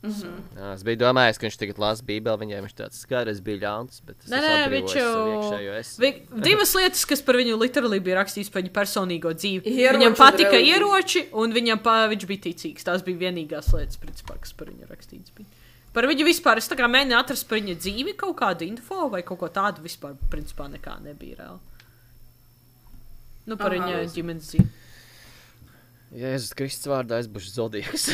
Jā, 0.00 0.70
es 0.72 0.80
biju 0.80 0.96
domājis, 1.02 1.36
ka 1.36 1.44
viņš 1.44 1.56
tagad 1.60 1.80
lasa 1.82 2.04
bībeli, 2.08 2.40
viņai 2.40 2.60
viņš 2.64 2.76
tāds 2.78 3.00
skaidrs 3.04 3.42
bija 3.44 3.60
ļauns, 3.66 4.00
Nē, 4.32 4.38
nē, 4.40 4.54
viņš 4.72 4.94
jau. 4.96 5.74
es. 5.76 5.90
Vi, 6.00 6.12
divas 6.40 6.72
lietas, 6.78 7.04
kas 7.04 7.20
par 7.26 7.36
viņu 7.36 7.58
literāli 7.60 8.00
bija 8.00 8.16
rakstīts 8.22 8.48
par 8.48 8.64
viņa 8.64 8.72
personīgo 8.78 9.34
dzīvi. 9.36 9.68
Ieroči 9.68 10.00
viņam 10.00 10.16
patika 10.16 10.56
ieroči, 10.56 11.26
un 11.36 11.52
viņam 11.52 11.84
pa, 11.84 12.06
viņš 12.14 12.24
bija 12.32 12.46
ticīgs. 12.48 12.88
Tās 12.88 13.04
bija 13.04 13.26
vienīgās 13.28 13.68
lietas, 13.76 14.00
principā, 14.00 14.40
kas 14.40 14.56
par 14.56 14.72
viņu 14.72 14.88
rakstīts. 14.88 15.36
Bija. 15.36 15.59
Par 15.94 16.06
viņu 16.06 16.26
vispār 16.26 16.60
es 16.60 16.70
mēģināju 16.70 17.18
atrast 17.18 17.48
par 17.50 17.58
viņa 17.58 17.74
dzīvi 17.80 18.14
kaut 18.18 18.36
kādu 18.38 18.66
info 18.68 19.08
vai 19.10 19.22
kaut 19.26 19.40
ko 19.40 19.48
tādu. 19.50 19.82
Vispār, 19.82 20.14
principā, 20.30 20.68
nekā 20.70 21.00
nebija 21.02 21.40
reāli. 21.42 21.58
Nu, 23.50 23.56
par 23.56 23.74
Aha. 23.74 23.80
viņa 23.80 24.12
ģimenes 24.14 24.52
dzīvi. 24.52 24.68
Jēzus 26.20 26.54
Kristus 26.58 26.90
vārdā 26.90 27.18
es 27.22 27.30
būšu 27.30 27.54
zodīgs. 27.56 28.10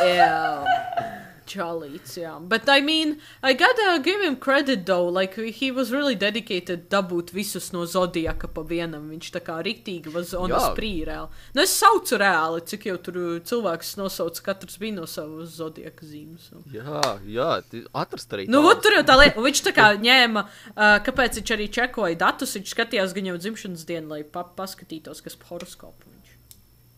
Yeah. 0.00 1.06
Charlīts, 1.50 2.14
jā. 2.20 2.32
But 2.48 2.68
I 2.68 2.80
mean, 2.80 3.16
I 3.42 3.52
gotta 3.54 3.98
give 4.04 4.20
him 4.22 4.36
credit 4.36 4.86
though, 4.86 5.08
like 5.08 5.34
he 5.36 5.70
was 5.70 5.90
really 5.92 6.14
dedicated 6.14 6.88
dabūt 6.92 7.32
visus 7.34 7.72
no 7.72 7.84
Zodiaka 7.86 8.48
pa 8.52 8.62
vienam. 8.62 9.08
Viņš 9.10 9.30
tā 9.36 9.42
kā 9.46 9.58
riktīgi 9.66 10.12
was 10.14 10.32
on 10.34 10.50
the 10.50 10.56
Jā. 10.58 10.72
spree 10.72 11.04
reāli. 11.08 11.28
Nu, 11.54 11.62
es 11.62 11.74
saucu 11.80 12.18
reāli, 12.22 12.62
cik 12.70 12.86
jau 12.90 12.96
tur 13.08 13.18
cilvēks 13.50 13.96
nosauc, 14.00 14.38
katrs 14.46 14.78
bija 14.82 14.98
no 15.00 15.06
savas 15.10 15.56
Zodiaka 15.58 16.06
zīmes. 16.06 16.46
So. 16.50 16.62
jā, 16.72 17.02
jā, 17.26 17.50
ti- 17.70 17.84
atrast 17.94 18.30
arī. 18.36 18.46
Nu, 18.48 18.62
vot 18.62 18.82
tur 18.82 18.94
jau 18.98 19.02
tā 19.06 19.18
lieta, 19.20 19.38
un 19.40 19.48
viņš 19.48 19.64
tā 19.66 19.74
kā 19.76 19.90
ņēma, 20.00 20.44
uh, 20.76 20.98
kāpēc 21.06 21.40
viņš 21.40 21.54
arī 21.56 21.68
čekoja 21.80 22.18
datus, 22.20 22.54
viņš 22.58 22.74
skatījās 22.76 23.14
gan 23.16 23.32
jau 23.32 23.36
dzimšanas 23.42 23.84
dienu, 23.88 24.08
lai 24.14 24.22
pa 24.24 24.44
paskatītos, 24.44 25.22
kas 25.24 25.36
pa 25.36 25.50
horoskopu 25.54 26.06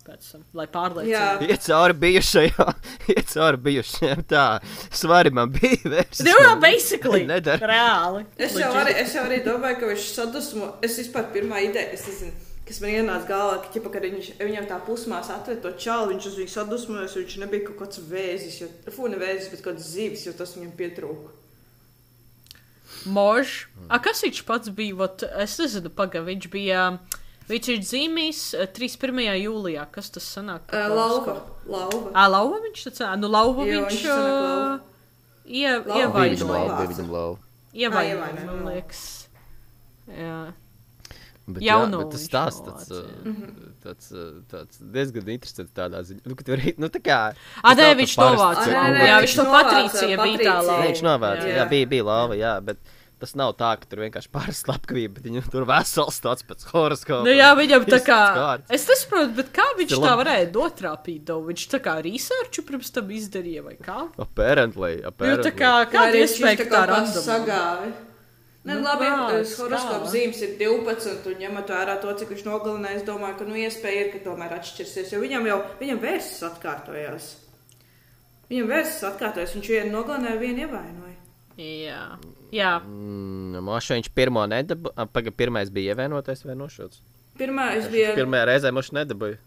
pēc 0.06 0.28
tam, 0.32 0.44
lai 0.58 0.66
pārliecinātu. 0.72 1.48
Iet 1.48 1.64
cauri 1.66 1.96
bijušajā, 2.02 2.68
iet 3.14 3.32
cauri 3.32 3.60
bijušajiem. 3.66 4.22
Tā, 4.30 4.46
svari 4.90 5.32
man 5.34 5.52
bija 5.54 5.80
vērsts. 5.94 6.24
Nu, 6.26 6.36
jā, 6.44 6.54
basically. 6.62 7.24
Nedara. 7.30 7.68
Reāli. 7.72 8.24
Es 8.36 8.56
jau, 8.58 8.70
arī, 8.82 8.96
es 9.02 9.14
jau 9.16 9.26
arī 9.28 9.42
domāju, 9.46 9.82
ka 9.82 9.92
viņš 9.92 10.08
sadusmo. 10.16 10.72
Es 10.84 10.98
vispār 11.00 11.28
pirmā 11.34 11.62
ideja, 11.66 11.92
es 11.96 12.06
nezinu, 12.10 12.32
kas 12.68 12.80
man 12.84 12.96
ienāca 12.96 13.30
galvā, 13.30 13.60
ka, 13.62 13.72
ķipa, 13.76 13.92
kad 13.94 14.08
viņš, 14.08 14.32
viņam 14.42 14.70
tā 14.70 14.80
pusmās 14.86 15.30
atved 15.34 15.62
to 15.64 15.74
čālu, 15.84 16.12
viņš 16.14 16.32
uz 16.32 16.40
viņu 16.40 16.54
sadusmojas, 16.56 17.18
viņš 17.20 17.38
nebija 17.44 17.68
kaut 17.68 17.84
kāds 17.84 18.02
vēzis, 18.10 18.58
jo, 18.64 18.72
fu, 18.90 19.10
ne 19.12 19.20
vēzis, 19.22 19.52
bet 19.52 19.62
kaut 19.62 19.76
kāds 19.76 19.94
zīves, 19.94 20.26
jo 20.28 20.34
tas 20.38 20.56
viņam 20.58 20.74
pietrūka. 20.78 21.38
Mož. 23.06 23.66
A, 23.90 23.98
kas 24.02 24.22
viņš 24.22 24.44
pats 24.46 24.70
bija? 24.74 24.94
Vot, 25.00 25.24
es 25.42 25.56
nezinu, 25.58 25.90
pagaidi. 25.90 26.28
Viņš 26.28 26.48
bija. 26.52 26.84
Viņš 27.48 27.68
ir 27.74 27.80
eh, 28.54 28.68
31. 28.70 29.20
jūlijā. 29.42 29.86
Kas 29.94 30.10
tas 30.14 30.26
sanāk? 30.36 30.70
Uh, 30.70 30.88
lauva. 30.94 31.36
Lauva. 31.66 32.12
Ā, 32.14 32.26
lauva 32.30 32.60
viņš 32.64 32.86
tāds- 32.88 33.02
nu, 33.22 33.28
lauva 33.32 33.66
Jo, 33.66 33.82
viņš. 33.84 33.98
viņš 33.98 34.06
sanāk 34.06 35.76
uh, 35.76 35.92
ievainoja. 36.02 37.36
Ievainoja. 37.72 38.34
man 38.46 38.58
jā. 38.58 38.66
liekas. 38.70 39.04
Jā. 40.12 40.40
Bet, 41.42 41.58
jā, 41.66 41.74
bet 41.90 42.12
tas 42.14 42.22
stāsts 42.22 42.62
tāds, 42.62 42.90
novāc, 42.94 43.00
uh, 43.26 43.70
tāds, 43.82 44.10
uh, 44.14 44.26
tāds 44.46 44.78
diezgan 44.94 45.26
interesants 45.34 45.74
tādā 45.74 45.98
ziņā. 46.06 46.22
Nu, 46.30 46.36
ka 46.38 46.46
tur 46.46 46.62
ir, 46.62 46.76
nu, 46.78 46.86
tā 46.86 47.00
kā. 47.02 47.18
Tas 47.66 47.74
nē, 47.74 47.88
nav 47.88 47.96
viņš 47.98 48.12
tā 48.14 48.20
to 48.22 48.28
parasts 48.28 48.42
vāca. 48.42 48.62
Ā, 48.62 48.62
nē, 48.62 48.70
cilvēks. 48.70 48.94
nē, 48.94 49.08
Jā, 49.08 49.16
viņš 49.24 49.34
to 49.34 49.46
novāca 49.48 49.64
Patricija 49.72 50.18
bija 50.22 50.38
tā 50.38 50.54
lauva. 50.62 50.84
Viņš 50.86 51.02
novāca. 51.08 51.48
Jā. 51.50 51.56
bija, 51.72 51.88
bija 51.90 52.06
lauva, 52.06 52.38
jā, 52.38 52.52
bet 52.70 52.92
tas 53.22 53.32
nav 53.38 53.54
tā, 53.60 53.70
ka 53.80 53.88
tur 53.90 54.02
vienkārši 54.04 54.30
pāris 54.34 54.60
slepkavība, 54.66 55.16
bet 55.20 55.26
viņam 55.30 55.48
tur 55.54 55.64
vesels 55.70 56.20
tāds 56.24 56.44
pēc 56.50 56.66
horoskopa. 56.74 57.22
Nu, 57.26 57.32
jā, 57.38 57.48
viņam 57.58 57.86
tā 57.88 57.98
kā. 58.02 58.20
tas 58.20 58.38
kārts. 58.38 58.74
Es 58.78 58.86
nesaprotu, 58.90 59.34
bet 59.40 59.50
kā 59.56 59.66
viņš 59.80 59.96
ir 59.96 60.04
tā 60.04 60.14
varēja 60.20 60.50
dotrāpīt? 60.58 61.24
Dau? 61.32 61.40
Viņš 61.48 61.66
tā 61.72 61.82
kā 61.88 61.96
researchu 62.04 62.66
pirms 62.68 62.92
tam 62.98 63.10
izdarīja 63.16 63.64
vai 63.70 63.76
kā? 63.80 64.00
Apparently, 64.26 64.94
Nu, 65.02 65.08
apparently. 65.14 65.48
tā 65.50 65.54
kā, 65.62 65.72
Vai 65.92 66.08
arī 66.10 66.24
viņš 66.26 66.32
iespēja, 66.36 66.56
ka 66.60 66.64
tā 66.64 66.70
kaut 66.70 66.80
kā 66.80 66.88
random? 66.94 67.22
sagāvi. 67.28 67.92
Ne, 68.62 68.76
Nu, 68.76 68.78
nu, 68.78 68.86
labi, 68.86 69.06
kā, 69.10 69.22
tas 69.32 69.52
horoskops 69.58 70.04
kā? 70.06 70.10
zīmes 70.12 70.40
ir 70.46 70.50
12, 70.60 71.24
un 71.32 71.40
ņemot 71.42 71.70
vērā 71.74 71.96
to, 72.04 72.12
cik 72.20 72.28
viņš 72.30 72.44
nogalināja, 72.46 73.00
es 73.00 73.06
domāju, 73.08 73.34
ka, 73.40 73.46
nu, 73.48 73.56
iespēja 73.58 74.04
ir, 74.04 74.10
ka 74.12 74.20
tomēr 74.28 74.54
atšķirsies, 74.54 75.10
jo 75.16 75.18
viņam 75.24 75.48
jau, 75.50 75.56
viņam 75.80 75.98
vērsis 76.04 76.44
atkārtojās. 76.46 77.26
Viņam 78.52 78.68
vērsis 78.70 79.02
atkārtojās, 79.08 79.56
viņš 79.56 79.70
vienu 79.72 79.90
nogalināja, 79.96 80.38
vienu 80.44 80.62
ievainoja. 80.68 81.18
Jā, 81.58 82.04
jā. 82.52 82.74
Mm, 82.84 83.62
Moša 83.66 83.96
viņš 83.98 84.10
pirmo 84.16 84.44
nedabūja. 84.50 85.08
Pagaidām, 85.12 85.36
pirmais 85.40 85.70
bija 85.74 85.94
ievienotais 85.96 86.44
vai 86.46 86.54
nošauts. 86.58 87.00
Pirmā 87.40 87.70
es 87.78 87.86
biju. 87.88 88.10
Pirmajā 88.18 88.44
reizē 88.50 88.70
moša 88.76 88.98
nedabūja. 89.00 89.38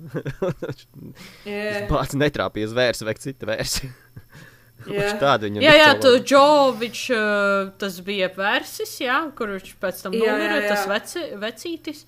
Jā, 1.46 1.86
Pats 1.90 2.16
netrāpīja 2.18 2.70
uz 2.72 2.74
vērsu 2.78 3.06
vai 3.08 3.14
citu 3.22 3.46
vērsu. 3.50 3.92
jā. 4.96 5.12
Tādu 5.22 5.48
viņam 5.50 5.64
Jā, 5.66 5.76
jā, 5.78 5.86
izcēlās. 5.94 6.02
tu, 6.02 6.14
Džo, 6.26 6.42
viņš, 6.82 7.04
uh, 7.16 7.70
tas 7.82 8.00
bija 8.08 8.32
vērsis, 8.36 8.96
jā, 9.06 9.20
kur 9.38 9.54
viņš 9.56 9.72
pēc 9.82 10.02
tam 10.06 10.18
Jā, 10.18 10.34
nomira, 10.34 10.58
jā, 10.58 10.66
jā. 10.66 10.74
tas 10.74 10.90
veci, 10.92 11.26
vecītis. 11.46 12.04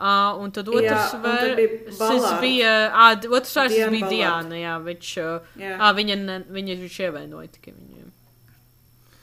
Uh, 0.00 0.38
un 0.40 0.48
tad 0.56 0.64
otrs 0.72 0.86
Jā, 0.88 1.20
bija 1.20 1.68
vērsis 1.68 1.98
Ballard. 2.00 2.38
bija, 2.40 2.72
ā, 2.88 3.08
otrs 3.28 3.50
vērsis 3.58 3.90
bija. 3.92 4.08
Diana, 4.08 4.56
jā, 4.56 4.76
viņš, 4.86 5.10
uh, 5.20 5.50
Jā. 5.60 5.74
ā, 5.76 5.90
viņa, 5.98 6.16
ne, 6.24 6.38
viņa, 6.56 6.76
viņš 6.86 6.96
ievainoja 7.04 7.50
tikai 7.58 7.74
viņu. 7.76 8.06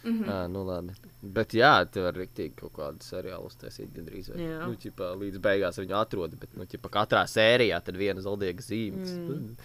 Mhm. 0.08 0.28
Ah, 0.30 0.46
nu 0.48 0.62
labi. 0.68 0.94
Bet 1.34 1.54
jā, 1.58 1.74
tu 1.92 2.04
vari 2.06 2.24
rīktīgi 2.24 2.56
kaut 2.60 2.74
kādu 2.78 3.06
seriālu 3.06 3.50
uztaisīt 3.50 3.94
gandrīz. 3.96 4.32
Vai. 4.32 4.42
Jā. 4.46 4.60
Nu, 4.64 4.78
ķipā, 4.80 5.12
līdz 5.22 5.42
beigās 5.44 5.80
viņu 5.82 5.98
atrod, 6.00 6.36
bet 6.40 6.54
nu, 6.58 6.68
ķipā, 6.70 6.92
katrā 6.94 7.24
sērijā 7.30 7.80
tad 7.84 8.00
viena 8.00 8.24
zaldīga 8.24 8.64
zīme. 8.66 9.04
Mm. 9.04 9.56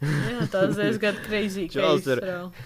Jā, 0.00 0.46
tas 0.48 0.78
diezgan 0.78 1.16
crazy. 1.26 1.66
Čāls 1.74 2.06
case, 2.06 2.14
ir- 2.14 2.22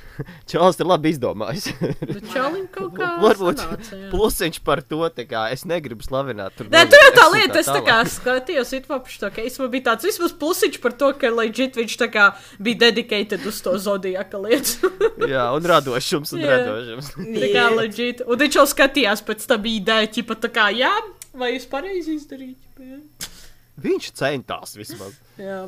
ir 0.78 0.86
labi 0.86 1.10
izdomājis. 1.10 1.64
Bet 2.12 2.28
Čalim 2.30 2.68
kaut 2.70 2.92
kā 2.94 3.08
Varbūt 3.24 3.58
sanāca, 3.58 3.98
plusiņš 4.12 4.60
par 4.62 4.82
to, 4.86 5.00
tā 5.16 5.24
kā 5.26 5.42
es 5.50 5.64
negribu 5.66 6.06
slavināt. 6.06 6.54
tur 6.54 6.68
Nē, 6.70 6.84
tur 6.92 7.02
jau 7.02 7.10
tā 7.16 7.24
lieta, 7.34 7.58
es 7.58 7.66
tā 7.66 7.80
kā 7.82 7.96
skatījos, 8.06 8.70
it 8.78 8.86
kā 8.86 9.00
par 9.02 9.10
šo 9.16 9.32
keisu. 9.34 9.64
Man 9.64 9.72
bija 9.74 9.88
tāds 9.90 10.06
vismaz 10.06 10.36
plusiņš 10.38 10.78
par 10.84 10.94
to, 11.02 11.10
ka 11.18 11.32
legit 11.34 11.74
viņš 11.80 11.98
tā 12.04 12.10
kā 12.14 12.28
bija 12.62 12.84
dedicated 12.86 13.42
uz 13.50 13.58
to 13.66 13.74
zodiaka 13.82 14.38
lietu. 14.46 14.92
Jā, 15.26 15.48
un 15.58 15.66
radošums, 15.74 16.36
un 16.38 16.44
Jā. 16.46 16.54
radošums. 16.54 17.12
tā 17.18 17.50
kā 17.56 17.66
legit. 17.74 18.22
Un 18.30 18.44
viņš 18.46 18.60
jau 18.62 18.68
skatījās 18.76 19.26
pēc 19.26 19.42
tam 19.50 19.66
ideja, 19.74 20.06
ķipa 20.20 20.38
tā 20.46 20.54
kā, 20.54 20.70
jā, 20.70 20.94
vai 21.34 21.56
es 21.58 21.66
pareizi 21.66 22.14
Jā. 22.78 23.00
Viņš 23.82 24.12
centās 24.22 24.78
vismaz. 24.78 25.18
jā. 25.34 25.64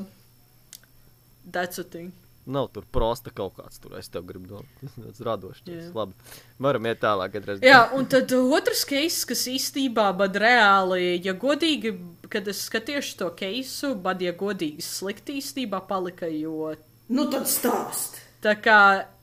That's 1.47 1.79
a 1.79 1.85
thing. 1.85 2.13
Nav 2.47 2.69
tur 2.71 2.85
prosta 2.95 3.33
kaut 3.35 3.57
kāds 3.57 3.81
tur, 3.83 3.97
es 3.99 4.07
tev 4.13 4.23
gribu 4.29 4.53
domāt. 4.53 4.83
Tas 4.95 5.19
ir 5.19 5.27
radošs. 5.27 5.65
Tas 5.67 5.89
Labi. 5.97 6.15
Varam 6.63 6.87
iet 6.87 7.01
tālāk. 7.03 7.33
Katreiz. 7.35 7.63
Jā, 7.67 7.81
un 7.97 8.07
tad 8.11 8.31
otrs 8.37 8.85
case, 8.87 9.25
kas 9.27 9.47
īstenībā, 9.51 10.13
bet 10.21 10.39
reāli, 10.43 11.17
ja 11.27 11.35
godīgi, 11.35 11.97
kad 12.31 12.47
es 12.51 12.63
skatījos 12.69 13.17
to 13.19 13.33
keisu, 13.39 13.97
bet 14.03 14.23
ja 14.23 14.35
godīgi 14.39 14.85
slikti 14.87 15.41
īstenībā 15.41 15.83
palika, 15.91 16.31
jo 16.31 16.77
Nu, 17.07 17.29
tad 17.31 17.47
stāst. 17.47 18.19
Tā 18.43 18.57
kā 18.59 18.81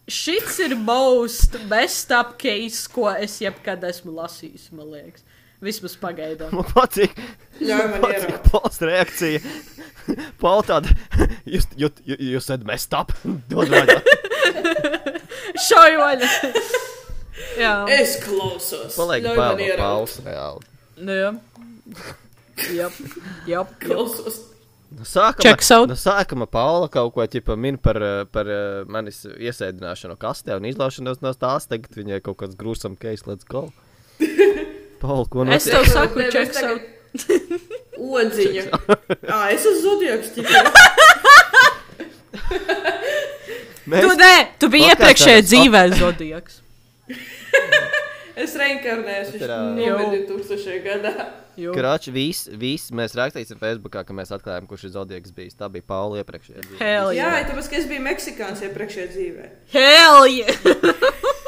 šis 0.07 0.59
ir 0.63 0.75
most 0.79 1.57
best 1.71 2.11
up 2.15 2.37
case, 2.39 2.85
ko 2.91 3.09
es 3.11 3.41
jebkad 3.43 3.83
esmu 3.89 4.13
lasījis, 4.15 4.69
man 4.75 4.93
liekas. 4.93 5.25
Vismaz 5.63 5.95
pagaidām. 6.01 6.51
Man 6.57 6.67
patīk. 6.73 7.13
Ļauj 7.63 7.85
man 7.93 8.01
patīk. 8.03 8.39
Pauls 8.51 8.81
reakcija. 8.83 9.39
Paul 10.41 10.65
tāda, 10.67 10.91
jūs, 11.47 11.69
jūs, 11.79 12.01
jūs 12.11 12.41
esat 12.43 12.65
messed 12.67 12.95
up. 12.97 13.13
Dod 13.51 13.71
vaļā. 13.71 13.99
Šauju 15.63 15.99
vaļā! 16.01 16.29
jā, 17.59 17.73
Es 17.95 18.17
klausos. 18.23 18.97
Man 18.99 19.13
bail 19.13 19.61
no. 19.63 19.77
Pauls 19.79 20.17
reāli. 20.25 20.65
nu 21.07 21.15
jā. 21.21 21.29
Jā, 22.75 22.89
jā. 23.49 23.61
Klausos. 23.81 24.41
No 24.93 25.07
sākuma, 25.09 25.41
Checks 25.41 25.71
out. 25.73 25.87
no 25.89 25.95
sākuma 25.97 26.45
Paula 26.45 26.85
kaut 26.91 27.15
ko 27.15 27.25
ķipa 27.25 27.55
min 27.57 27.79
par, 27.81 27.97
eh, 27.97 28.25
par 28.29 28.45
eh, 28.45 28.83
manis 28.85 29.23
iesēdināšanu 29.25 30.19
kastē 30.21 30.59
un 30.59 30.67
izlaušanos 30.69 31.23
no 31.25 31.31
tās. 31.33 31.65
Tagad 31.71 31.95
viņai 31.97 32.19
kaut 32.27 32.37
kāds 32.43 32.59
grūsam 32.59 32.93
case, 32.99 33.25
let's 33.25 33.47
go. 33.47 33.71
Paul, 35.03 35.25
ko 35.27 35.43
Es 35.45 35.67
notiek? 35.67 35.73
tev 35.75 35.83
saku, 35.91 36.25
tagad- 36.31 36.63
out. 36.71 36.81
Odziņa. 38.23 38.63
Ā, 39.29 39.39
es 39.53 39.61
esmu 39.69 39.79
zodiaks 39.83 40.33
tikai. 40.39 40.63
Tu 43.83 43.89
Mēs, 43.91 44.13
nē, 44.15 44.33
tu 44.63 44.69
biji 44.71 44.87
iepriekšējā 44.93 45.41
dzīvē 45.43 45.81
zodiaks. 45.99 46.61
Es 48.43 48.55
reinkarnēju, 48.57 49.25
Tas 49.27 49.33
viņš 49.35 49.43
ir, 49.45 49.51
ā, 49.53 49.57
nomira 49.77 50.19
2000. 50.25 50.77
gadā. 50.81 51.11
Kroč, 51.75 52.07
viss, 52.15 52.47
vis, 52.57 52.87
mēs 52.97 53.13
rakstīsim 53.19 53.59
Facebookā, 53.61 54.01
ka 54.07 54.15
mēs 54.17 54.31
atklājām, 54.33 54.65
kurš 54.71 54.87
ir 54.87 54.93
Zodiaks 54.95 55.35
bijis. 55.37 55.53
Tā 55.59 55.67
bija 55.69 55.85
Paula 55.85 56.23
iepriekšējā 56.23 56.63
dzīvē. 56.63 56.79
Hell 56.81 57.11
Jā, 57.13 57.27
yeah. 57.29 57.45
tāpēc, 57.51 57.69
ka 57.69 57.77
es 57.77 57.85
biju 57.91 58.01
Meksikāns 58.07 58.63
iepriekšējā 58.65 59.07
dzīvē. 59.13 59.45
Hell 59.75 60.25
yeah! 60.33 61.42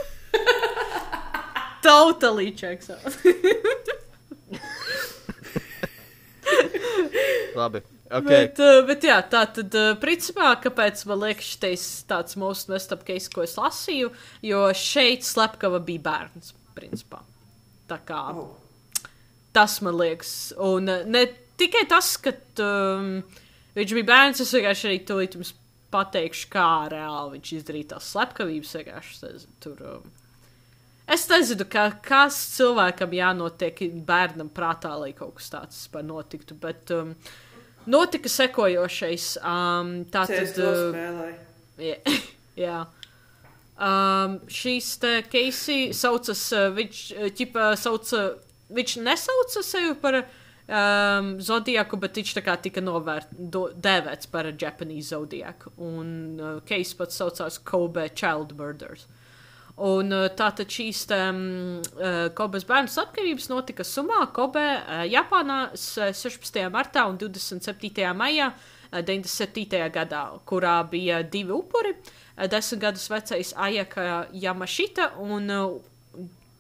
Totally 1.86 2.52
checks 2.52 2.90
out. 2.94 3.14
Labi. 7.56 7.82
Okay. 8.06 8.46
Bet, 8.46 8.60
uh, 8.62 8.84
bet 8.86 9.04
jā, 9.04 9.16
tā 9.32 9.42
tad, 9.50 9.74
uh, 9.76 9.96
principā, 9.98 10.52
kāpēc 10.62 11.02
man 11.10 11.24
liekas, 11.24 11.48
šis 11.56 11.86
tāds 12.10 12.38
mūsu 12.38 12.70
nestapkais, 12.70 13.26
ko 13.34 13.42
es 13.44 13.56
lasīju, 13.58 14.12
jo 14.46 14.60
šeit 14.78 15.26
slepkava 15.26 15.80
bija 15.84 16.04
bērns, 16.06 16.54
principā. 16.78 17.24
Tā 17.90 17.98
kā 18.06 18.20
Oh. 18.36 18.54
tas 19.54 19.80
man 19.82 19.98
liekas, 19.98 20.54
un 20.62 20.92
uh, 20.92 21.02
ne 21.10 21.26
tikai 21.58 21.86
tas, 21.90 22.12
ka 22.22 22.36
um, 22.62 23.24
viņš 23.78 23.96
bija 23.98 24.10
bērns, 24.12 24.44
es 24.46 24.54
vienkārši 24.54 24.88
arī 24.92 25.00
to 25.10 25.20
jums 25.26 25.56
pateikšu, 25.96 26.48
kā 26.54 26.70
reāli 26.94 27.40
viņš 27.40 27.54
izdarīja 27.58 27.96
tās 27.96 28.12
slepkavības, 28.14 28.76
vienkārši 28.84 29.34
tur. 29.66 29.82
Um, 29.82 30.14
Es 31.06 31.28
nezinu, 31.30 31.68
kā, 31.70 31.90
kas 32.02 32.38
cilvēkam 32.56 33.12
jānotiek 33.14 33.82
bērnam 34.08 34.50
prātā, 34.50 34.96
lai 34.98 35.12
kaut 35.14 35.36
kas 35.38 35.52
tāds 35.54 35.84
vispār 35.84 36.06
notiktu, 36.08 36.58
bet 36.58 36.90
um, 36.96 37.12
notika 37.86 38.32
sekojošais. 38.32 39.36
Um, 39.46 40.00
tā 40.10 40.26
tad. 40.32 40.58
Uh, 40.58 41.36
jā. 41.92 42.00
jā. 42.58 42.80
Um, 43.76 44.40
šīs 44.50 44.96
te 45.04 45.20
Keisī 45.30 45.92
saucas, 45.94 46.42
uh, 46.56 46.72
viņš, 46.74 47.04
uh, 47.20 47.30
ķipa, 47.38 47.68
sauca, 47.78 48.24
viņš 48.74 48.96
nesauca 49.06 49.64
sevi 49.68 49.94
par 50.02 50.22
um, 50.24 51.36
zodiaku, 51.44 52.00
bet 52.02 52.18
viņš 52.18 52.34
tā 52.38 52.44
kā 52.46 52.56
tika 52.66 52.82
novērt, 52.82 53.36
do, 53.36 53.68
dēvēts 53.76 54.32
par 54.32 54.50
Japanese 54.56 55.12
zodiaku. 55.12 55.76
Un 55.86 56.10
uh, 56.40 56.58
Keis 56.66 56.96
pats 56.98 57.22
saucās 57.22 57.60
Kobe 57.62 58.08
Child 58.16 58.56
Murders. 58.58 59.06
Un 59.78 60.12
uh, 60.16 60.30
tātad 60.32 60.70
šīs 60.72 61.02
te, 61.10 61.18
um, 61.34 61.82
uh, 62.00 62.30
Kobes 62.38 62.64
bērnu 62.64 62.88
slepkavības 62.88 63.50
notika 63.52 63.84
Sumā, 63.84 64.22
Kobe, 64.32 64.62
uh, 64.64 65.02
Japānā 65.12 65.58
s- 65.76 65.98
16. 66.22 66.62
martā 66.72 67.04
un 67.10 67.18
27. 67.20 68.06
maijā 68.16 68.54
uh, 68.54 69.02
97. 69.02 69.82
gadā, 69.92 70.22
kurā 70.48 70.78
bija 70.88 71.20
divi 71.28 71.52
upuri 71.52 71.92
desmit 72.52 72.82
gadus 72.82 73.10
vecais 73.12 73.52
Ajaka 73.56 74.28
Yamashita 74.32 75.10
un 75.24 75.52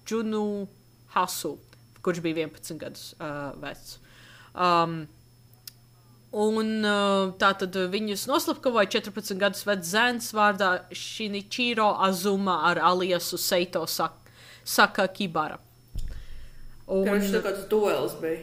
Džunu 0.08 0.68
Hasu, 1.16 1.58
kurš 2.04 2.20
bija 2.24 2.48
11 2.50 2.78
gadus 2.84 3.14
uh, 3.20 3.52
vecs. 3.64 3.98
Um, 4.56 5.06
Un 6.36 6.84
uh, 6.84 7.30
tā 7.40 7.54
tad 7.56 7.72
viņus 7.94 8.26
noslapkavoja 8.28 8.90
14 8.98 9.38
gadus 9.40 9.62
vecs 9.64 9.88
zēns 9.94 10.26
vārdā 10.36 10.72
Shinichiro 10.92 11.94
Azuma 12.04 12.58
ar 12.68 12.82
aliesu 12.84 13.38
Seito 13.40 13.86
Sak 13.88 14.18
Saka 14.68 15.06
Kibara. 15.08 15.56
Un, 16.92 17.08
Viņš 17.08 17.32
tā 17.38 17.40
kāds 17.46 17.64
duels 17.72 18.18
bija. 18.20 18.42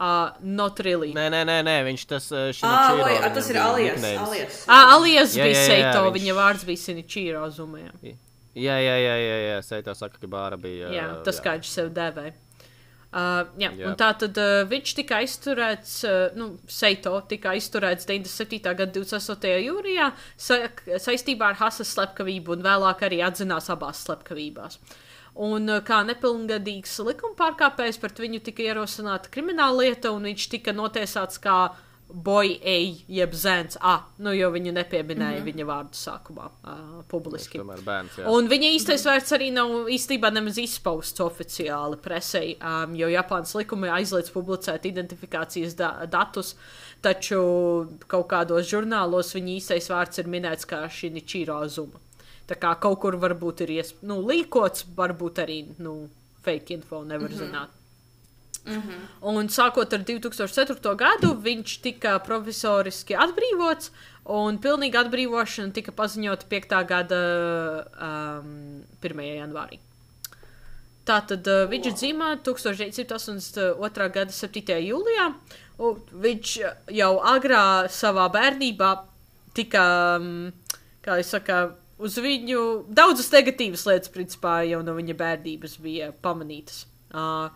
uh, 0.00 0.30
not 0.40 0.80
really. 0.80 1.12
Nē, 1.12 1.28
nē, 1.30 1.42
nē, 1.44 1.58
nē, 1.66 1.76
viņš 1.90 2.06
tas 2.08 2.30
uh, 2.32 2.48
Ah, 2.48 2.52
Shinichiro, 2.56 3.04
vai, 3.04 3.12
ah, 3.18 3.20
viņam 3.20 3.34
tas 3.36 3.50
ir 3.50 3.58
nicknames. 3.60 4.18
alias. 4.24 4.64
Ah, 4.66 4.94
alias 4.96 5.34
Jā, 5.36 5.44
bija 5.44 5.54
jā, 5.54 5.60
jā, 5.60 5.66
Seito, 5.68 6.04
viņš- 6.06 6.16
viņa 6.16 6.34
vārds 6.40 6.64
bija 6.70 6.82
Shinichiro 6.86 7.44
Azuma. 7.44 7.78
Jā, 7.84 7.92
Jā, 8.50 8.76
jā, 8.82 8.94
jā, 8.98 9.16
jā, 9.22 9.36
jā. 9.46 9.58
Seitā 9.62 9.92
saka, 9.94 10.18
ka 10.18 10.26
bāra 10.26 10.56
bija. 10.58 10.88
jā 10.90 11.04
uh, 11.18 11.22
tas 11.22 11.38
kā 11.40 11.52
viņš 11.60 11.68
sev 11.70 11.90
dēvēja. 11.94 12.32
Uh, 13.10 13.48
jā, 13.58 13.72
Jā. 13.74 13.92
tā 13.98 14.12
tad 14.22 14.36
uh, 14.38 14.60
viņš 14.70 14.90
tika 15.00 15.16
aizturēts, 15.18 15.96
uh, 16.06 16.36
nu, 16.38 16.52
Seito 16.70 17.16
tika 17.26 17.56
aizturēts 17.56 18.06
97. 18.06 18.60
gada 18.62 18.86
28. 18.94 19.50
jūlijā 19.64 20.12
sa 20.38 20.60
saistībā 20.94 21.48
ar 21.50 21.58
Hasas 21.58 21.90
slepkavību 21.96 22.54
un 22.54 22.62
vēlāk 22.62 23.02
arī 23.08 23.18
atzinās 23.26 23.66
abās 23.74 24.04
slepkavībās. 24.06 24.78
Un 25.42 25.66
uh, 25.66 25.82
kā 25.82 26.04
nepilngadīgs 26.06 27.00
likuma 27.08 27.34
pārkāpējs 27.42 27.98
pret 27.98 28.22
viņu 28.22 28.44
tika 28.46 28.68
ierosināta 28.68 29.34
krimināla 29.34 29.88
lieta, 29.88 30.14
un 30.14 30.30
viņš 30.30 30.46
tika 30.54 30.76
notiesāts 30.76 31.42
kā 31.42 31.58
boy 31.66 31.89
A, 32.10 32.74
jeb 33.08 33.34
zēns 33.36 33.78
A, 33.80 33.94
nu, 34.18 34.32
jo 34.34 34.50
viņu 34.50 34.72
nepieminēja 34.74 35.40
mm 35.40 35.46
-hmm. 35.46 35.48
viņa 35.50 35.66
vārdu 35.68 35.98
sākumā 35.98 36.46
uh, 36.50 37.04
publiski. 37.08 37.58
Tomēr 37.58 37.82
bērns. 37.86 38.18
Jā. 38.18 38.26
Un 38.28 38.48
viņa 38.50 38.72
īstais 38.76 39.06
vārds 39.06 39.32
arī 39.36 39.50
nav 39.52 39.88
īstenībā 39.88 40.32
nemaz 40.32 40.58
izpausts 40.58 41.20
oficiāli 41.20 41.96
presē, 41.96 42.44
um, 42.58 42.94
jo 42.94 43.08
Japānas 43.08 43.54
likumi 43.54 43.88
aizliedz 43.88 44.30
publicēt 44.30 44.86
identifikācijas 44.86 45.74
da 45.76 46.06
datus, 46.06 46.56
taču 47.00 47.40
kaut 48.06 48.28
kādos 48.28 48.68
žurnālos 48.68 49.34
viņa 49.34 49.56
īstais 49.56 49.90
vārds 49.90 50.18
ir 50.18 50.26
minēts 50.26 50.66
kā 50.66 50.88
Shinichiro 50.88 51.62
Azuma. 51.62 52.00
Tā 52.46 52.56
kā 52.58 52.74
kaut 52.80 52.98
kur 53.00 53.16
varbūt 53.16 53.60
ir 53.60 53.70
ies, 53.70 53.94
nu, 54.02 54.20
līkots, 54.26 54.88
varbūt 54.96 55.38
arī 55.38 55.60
nu, 55.78 56.08
fake 56.42 56.74
info, 56.74 57.04
nevar 57.04 57.30
mm 57.30 57.36
-hmm. 57.36 57.38
zināt. 57.38 57.79
Un 58.68 59.48
sākot 59.48 59.92
ar 59.96 60.02
2004. 60.06 60.94
gadu, 61.00 61.34
viņš 61.42 61.76
tika 61.84 62.18
provisoriski 62.24 63.16
atbrīvots, 63.16 63.90
un 64.30 64.58
pilnīga 64.62 65.04
atbrīvošana 65.04 65.72
tika 65.74 65.94
paziņota 65.96 66.48
5. 66.50 66.74
gada 66.88 67.20
um, 67.90 68.82
1. 69.02 69.22
janvārī. 69.40 69.80
Tātad 71.08 71.46
uh, 71.48 71.64
viņš 71.70 71.94
dzimta 71.96 72.36
1982. 72.46 74.08
gada 74.14 74.36
7. 74.36 74.76
jūlijā. 74.84 75.30
Viņš 75.80 76.56
jau 76.92 77.12
agrā 77.24 77.64
savā 77.88 78.28
bērnībā 78.30 78.90
tika, 79.56 79.84
um, 80.20 80.50
kā 81.02 81.16
jau 81.22 81.26
saka, 81.26 81.62
uz 81.98 82.20
viņu 82.20 82.84
daudzas 82.92 83.32
negatīvas 83.32 83.86
lietas, 83.88 84.12
principā, 84.12 84.60
jau 84.68 84.84
no 84.84 84.94
viņa 85.00 85.16
bērnības 85.16 85.80
bija 85.80 86.12
pamanītas. 86.22 86.84
Uh, 87.10 87.48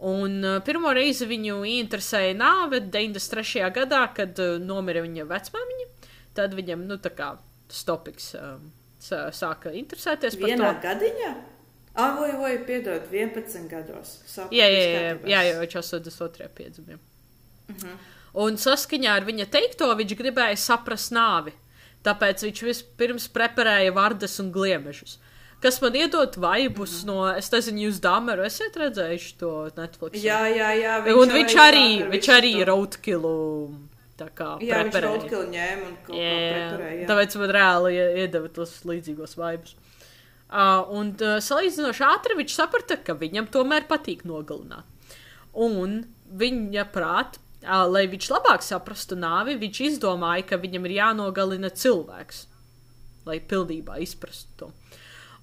Un 0.00 0.38
uh, 0.46 0.58
pirmo 0.64 0.92
reizi 0.96 1.26
viņu 1.28 1.58
interesēja 1.68 2.32
nāve 2.38 2.78
93. 2.80 3.66
gadā, 3.76 4.06
kad 4.16 4.38
uh, 4.40 4.54
nomira 4.62 5.02
viņa 5.04 5.26
vecmāmiņa. 5.28 5.86
Tad 6.38 6.54
viņam, 6.56 6.86
nu, 6.88 6.96
tā 7.02 7.10
kā 7.12 7.34
stopiks 7.70 8.30
um, 8.38 8.70
sā, 9.02 9.26
sāka 9.34 9.74
interesēties 9.76 10.38
par 10.40 10.48
Vienā 10.54 10.70
to. 10.72 10.80
gadiņā? 10.86 11.32
Ah, 12.00 12.14
vai, 12.16 12.30
vai, 12.38 12.52
piedod, 12.64 13.08
11 13.12 13.66
gados. 13.68 14.14
Sapratu, 14.30 14.54
Jā, 14.56 14.68
jā, 14.70 14.80
jā, 14.86 15.00
kārtībā. 15.10 15.30
jā, 15.34 15.40
jo 15.50 15.60
viņš 15.64 15.76
82. 15.82 16.48
piedzimta. 16.54 16.98
Un 18.40 18.56
saskaņā 18.62 19.16
ar 19.18 19.26
viņa 19.26 19.48
teikto, 19.50 19.88
viņš 19.98 20.14
gribēja 20.20 20.56
saprast 20.62 21.10
nāvi. 21.12 21.52
Tāpēc 22.06 22.46
viņš 22.46 22.62
vispirms 22.64 23.26
preparēja 23.34 23.92
vardas 23.92 24.38
un 24.40 24.52
gliemežus. 24.54 25.18
Kas 25.60 25.76
man 25.82 25.92
iedod 25.98 26.36
vaibus 26.40 27.02
no, 27.04 27.18
es 27.36 27.50
nezinu, 27.52 27.82
jūs 27.88 27.98
dāmeru 28.00 28.46
esat 28.46 28.78
redzējuši 28.80 29.32
to 29.42 29.50
Netflix? 29.76 30.22
Jā, 30.24 30.38
jā, 30.48 30.70
jā. 30.80 30.94
un 31.12 31.34
viņš 31.36 31.56
arī, 31.60 31.86
vakar 31.98 32.14
viņš 32.14 32.28
arī 32.36 32.52
to- 32.56 32.68
roadkillu 32.70 33.34
tā 34.20 34.28
kā 34.36 34.48
Jā, 34.64 34.78
viņš 34.86 34.96
roadkill 35.04 35.44
ņēma 35.52 35.84
un 35.90 35.98
kaut 36.06 36.14
kā 36.16 36.22
Jā, 36.22 36.64
preparēja. 36.70 37.04
tāpēc 37.10 37.36
man 37.42 37.52
reāli 37.56 37.92
ie- 37.96 38.08
iedeva 38.24 38.48
tos 38.56 38.72
līdzīgos 38.88 39.36
vaibus. 39.40 39.76
Uh, 40.50 40.82
un 40.98 41.12
uh, 41.22 41.36
salīdzinoši 41.44 42.02
ātri 42.08 42.34
viņš 42.40 42.56
saprata, 42.56 42.96
ka 43.06 43.14
viņam 43.14 43.46
tomēr 43.54 43.84
patīk 43.86 44.24
nogalināt. 44.26 44.82
Un 45.54 46.00
viņa 46.40 46.88
prāt, 46.90 47.36
uh, 47.62 47.84
lai 47.86 48.06
viņš 48.10 48.26
labāk 48.32 48.64
saprastu 48.66 49.14
nāvi, 49.14 49.54
viņš 49.60 49.80
izdomāja, 49.92 50.48
ka 50.48 50.58
viņam 50.58 50.88
ir 50.88 50.96
jānogalina 50.98 51.70
cilvēks, 51.70 52.46
lai 53.28 53.38
pilnībā 53.40 54.00
izprastu 54.02 54.48
to. 54.64 54.72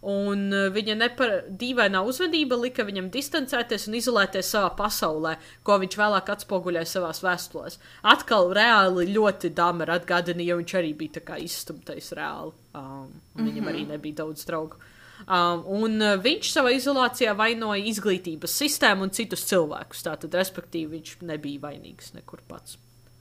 Un 0.06 0.44
uh, 0.54 0.68
viņa 0.74 0.96
nepar... 1.00 1.32
dīvainā 1.50 2.04
uzvedība 2.06 2.58
lika 2.62 2.86
viņam 2.86 3.10
distancēties 3.14 3.88
un 3.90 3.98
izolēties 3.98 4.52
savā 4.54 4.70
pasaulē, 4.78 5.36
ko 5.66 5.80
viņš 5.82 5.98
vēlāk 5.98 6.30
atspoguļoja 6.36 6.86
savā 6.90 7.10
vēstulēs. 7.18 7.80
Atkal 8.06 8.52
reāli 8.54 9.08
ļoti 9.10 9.52
dāmera 9.58 9.98
atgādina, 9.98 10.46
jo 10.46 10.60
viņš 10.62 10.76
arī 10.78 10.94
bija 11.00 11.18
tā 11.18 11.26
kā 11.32 11.40
izstumtais 11.42 12.12
reāli. 12.18 12.54
Um, 12.78 13.10
viņam 13.42 13.72
arī 13.74 13.88
nebija 13.90 14.22
daudz 14.22 14.46
draugu. 14.46 14.78
Um, 15.26 15.64
un 15.82 15.98
uh, 15.98 16.18
viņš 16.22 16.52
savā 16.54 16.76
izolācijā 16.78 17.34
vainoja 17.34 17.90
izglītības 17.90 18.54
sistēmu 18.62 19.08
un 19.08 19.16
citus 19.18 19.48
cilvēkus. 19.50 20.06
Tātad, 20.06 20.38
respektīvi, 20.38 21.00
viņš 21.00 21.24
nebija 21.26 21.66
vainīgs 21.72 22.14
nekur 22.14 22.46
pats. 22.46 22.78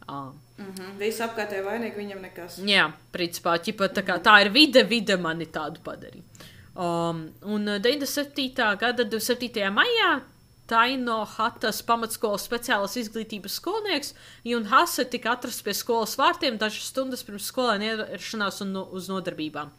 Um, 0.06 0.36
Mhm, 0.56 0.94
Visi 1.00 1.20
apkārtēji 1.24 1.64
vainīgi, 1.66 1.98
viņam 2.00 2.22
nekas. 2.24 2.54
Jā, 2.64 2.86
principā 3.12 3.58
ķipa, 3.60 3.90
tā, 3.92 4.04
kā, 4.06 4.16
tā 4.24 4.38
ir 4.44 4.50
vide, 4.54 4.86
vide 4.88 5.18
mani 5.20 5.48
tādu 5.52 5.82
padarīja. 5.84 6.24
Um, 6.76 7.32
un 7.42 7.68
uh, 7.68 7.78
97. 7.80 8.52
gada 8.76 9.04
27. 9.04 9.62
maijā 9.72 10.18
Taino 10.68 11.22
Hatas 11.24 11.78
pamatskolas 11.86 12.44
speciālas 12.44 12.98
izglītības 13.00 13.54
skolnieks 13.60 14.12
un 14.52 14.66
Hase 14.68 15.06
tika 15.08 15.32
atrasts 15.32 15.64
pie 15.64 15.72
skolas 15.78 16.16
vārtiem 16.20 16.58
dažas 16.60 16.90
stundas 16.90 17.22
pirms 17.24 17.46
skolēna 17.48 17.92
ierašanās 17.92 18.60
un 18.66 18.74
no, 18.74 18.82
uz 18.92 19.08
nodarbībām. 19.08 19.70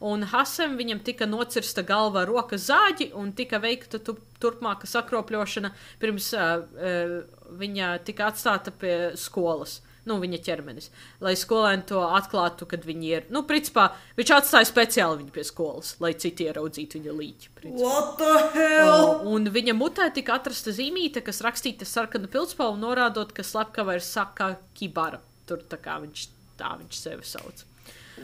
un 0.00 0.24
Hasem 0.32 0.74
viņam 0.80 1.04
tika 1.04 1.28
nocirsta 1.28 1.84
galva 1.86 2.24
ar 2.24 2.32
rokas 2.32 2.66
zāģi 2.66 3.12
un 3.14 3.30
tika 3.36 3.60
veikta 3.62 4.00
tu, 4.02 4.16
turpmāka 4.40 4.88
sakropļošana 4.90 5.70
pirms 6.00 6.32
uh, 6.34 6.64
uh, 6.64 7.14
viņa 7.60 7.98
tika 8.08 8.32
atstāta 8.32 8.72
pie 8.72 9.12
skolas. 9.14 9.82
Nu, 10.08 10.16
viņa 10.22 10.38
ķermenis. 10.46 10.86
Lai 11.20 11.34
skolēni 11.36 11.84
to 11.90 12.00
atklātu, 12.00 12.64
kad 12.70 12.86
viņi 12.88 13.10
ir. 13.12 13.26
Nu, 13.28 13.42
principā, 13.44 13.90
viņš 14.16 14.30
atstāja 14.38 14.68
speciāli 14.70 15.18
viņu 15.20 15.34
pie 15.34 15.44
skolas, 15.44 15.90
lai 16.00 16.14
citi 16.16 16.46
ieraudzītu 16.48 16.96
viņa 17.00 17.16
līķi. 17.18 17.50
principā. 17.58 17.84
What 17.84 18.14
the 18.18 18.36
hell? 18.54 19.04
O, 19.10 19.34
Un 19.34 19.50
viņa 19.52 19.74
mutē 19.76 20.08
tika 20.16 20.38
atrasta 20.38 20.72
zīmīte, 20.72 21.20
kas 21.26 21.42
rakstīta 21.44 21.84
sarkana 21.84 22.30
pilspalva, 22.32 22.78
norādot, 22.80 23.34
ka 23.36 23.44
slepkava 23.44 23.98
ir 23.98 24.00
Saka 24.06 24.54
Kibara. 24.74 25.20
Tur 25.46 25.60
tā 25.68 25.76
kā 25.82 25.98
viņš, 26.00 26.26
tā 26.56 26.72
viņš 26.80 26.96
sevi 26.96 27.26
sauc. 27.28 27.64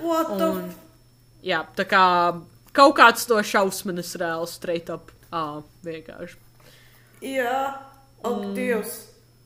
Un, 0.01 0.73
jā, 1.45 1.61
tā 1.77 1.85
kā 1.89 2.03
kaut 2.77 2.97
kāds 2.99 3.27
to 3.29 3.37
šausmas 3.43 4.17
reāls 4.21 4.57
straight 4.57 4.89
up. 4.93 5.13
Ā, 5.33 5.61
vienkārši. 5.85 6.37
Jā, 7.25 7.61
ak, 8.25 8.43
Dievs. 8.57 8.97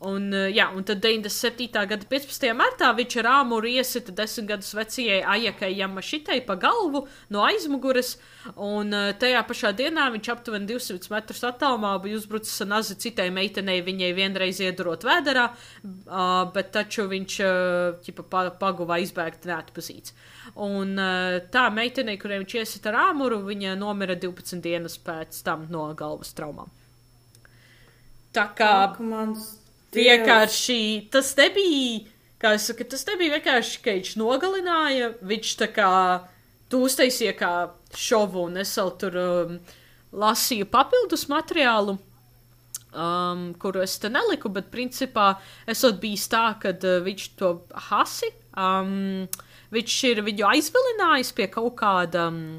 Un, 0.01 0.31
uh, 0.33 0.47
jā, 0.49 0.65
un 0.73 0.85
tad 0.89 1.03
97. 1.05 1.67
gada 1.85 2.07
15. 2.09 2.47
martā 2.57 2.89
viņš 2.97 3.19
ar 3.21 3.27
āmuru 3.35 3.69
iesita 3.69 4.15
desmit 4.17 4.47
gadus 4.49 4.71
vecajai 4.73 5.19
Ajakai 5.29 5.75
Jamašitai 5.77 6.39
pa 6.47 6.57
galvu 6.57 7.03
no 7.29 7.43
aizmugures, 7.45 8.15
un 8.57 8.97
uh, 8.97 9.11
tajā 9.21 9.43
pašā 9.45 9.75
dienā 9.77 10.07
viņš 10.15 10.33
aptuveni 10.33 10.71
200 10.73 11.13
metrus 11.13 11.45
attālumā 11.45 11.93
bija 12.01 12.17
uzbrucis 12.17 12.65
nazi 12.65 12.97
citai 12.97 13.29
meitenei, 13.29 13.85
viņai 13.85 14.11
vienreiz 14.17 14.63
iedurot 14.65 15.05
vēderā, 15.05 15.51
bet 16.57 16.73
taču 16.73 17.05
viņš 17.13 17.39
uh, 17.45 18.01
ķipa, 18.01 18.29
pa, 18.33 18.47
paguva 18.57 19.03
izbēgt 19.05 19.45
neatpazīts. 19.53 20.17
Un 20.65 20.97
tā 21.53 21.69
meitenei, 21.77 22.17
kurai 22.19 22.41
viņš 22.41 22.57
iesita 22.57 22.89
ar 22.95 23.03
āmuru, 23.11 23.45
viņa 23.45 23.77
nomira 23.79 24.17
12 24.17 24.65
dienas 24.65 24.97
pēc 24.97 25.45
tam 25.45 25.69
no 25.71 25.91
galvas 25.93 26.33
traumām. 26.33 26.73
Tā 28.35 28.49
kā 28.57 28.71
Ak, 28.87 29.01
mans 29.03 29.60
vienkārši 29.95 30.81
tas 31.13 31.33
nebija, 31.39 32.05
kā 32.41 32.55
es 32.57 32.69
saku, 32.71 32.87
tas 32.89 33.07
nebija 33.09 33.39
vienkārši, 33.39 33.81
ka 33.85 33.97
viņš 33.97 34.13
nogalināja, 34.21 35.13
viņš 35.27 35.55
tā 35.61 35.71
kā 35.75 35.91
tu 36.71 36.85
uztaisīja 36.87 37.35
kā 37.39 37.53
šovu, 37.97 38.47
un 38.49 38.61
es 38.63 38.73
vēl 38.79 38.93
tur 39.01 39.19
um, 39.21 39.59
lasīju 40.13 40.71
papildus 40.71 41.27
materiālu. 41.31 41.99
Um, 42.91 43.53
kuru 43.55 43.85
es 43.85 43.93
te 44.03 44.09
neliku, 44.11 44.51
bet 44.51 44.67
principā 44.73 45.37
esot 45.71 46.01
bijis 46.03 46.25
tā, 46.31 46.49
ka 46.59 46.73
uh, 46.75 46.97
viņš 47.05 47.27
to 47.39 47.53
hasi, 47.87 48.33
um, 48.59 49.29
viņš 49.71 49.99
ir 50.09 50.23
viņu 50.27 50.49
aizvilinājis 50.49 51.31
pie 51.37 51.47
kaut 51.55 51.77
kāda, 51.79 52.27
um, 52.33 52.59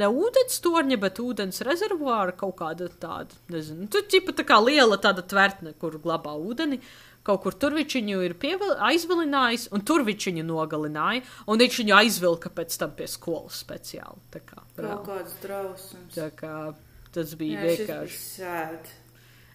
ne 0.00 0.08
ūdens 0.10 0.60
torņa, 0.64 0.98
bet 1.00 1.20
ūdens 1.22 1.62
rezervuāra, 1.66 2.34
kaut 2.36 2.56
kāda 2.60 2.88
tāda, 3.00 3.34
nezinu, 3.52 3.88
tu 3.90 4.02
ķipa 4.10 4.34
tā 4.40 4.46
kā 4.48 4.58
liela 4.64 4.98
tāda 4.98 5.22
tvertne, 5.26 5.74
kur 5.78 5.98
glabā 6.02 6.36
ūdeni. 6.38 6.80
Kaut 7.24 7.40
kur 7.40 7.54
tur 7.56 7.72
viņu 7.72 8.18
ir 8.20 8.34
pievel, 8.36 8.74
aizvilinājis, 8.84 9.70
un 9.72 9.80
tur 9.80 10.02
viņu 10.04 10.42
nogalināja, 10.44 11.22
un 11.48 11.56
viņš 11.62 11.78
viņu 11.80 11.94
aizvilka 11.96 12.50
pēc 12.52 12.76
tam 12.82 12.92
pie 12.98 13.06
skolas 13.08 13.62
speciāli. 13.64 14.20
Tā 14.34 14.42
kā, 14.44 14.60
Kaut 14.76 15.06
kāds 15.08 15.38
drausums. 15.40 16.12
tā 16.12 16.28
kā 16.36 16.74
tas 17.14 17.32
bija 17.40 17.62
Jā, 17.62 17.70
vienkārši. 17.70 18.92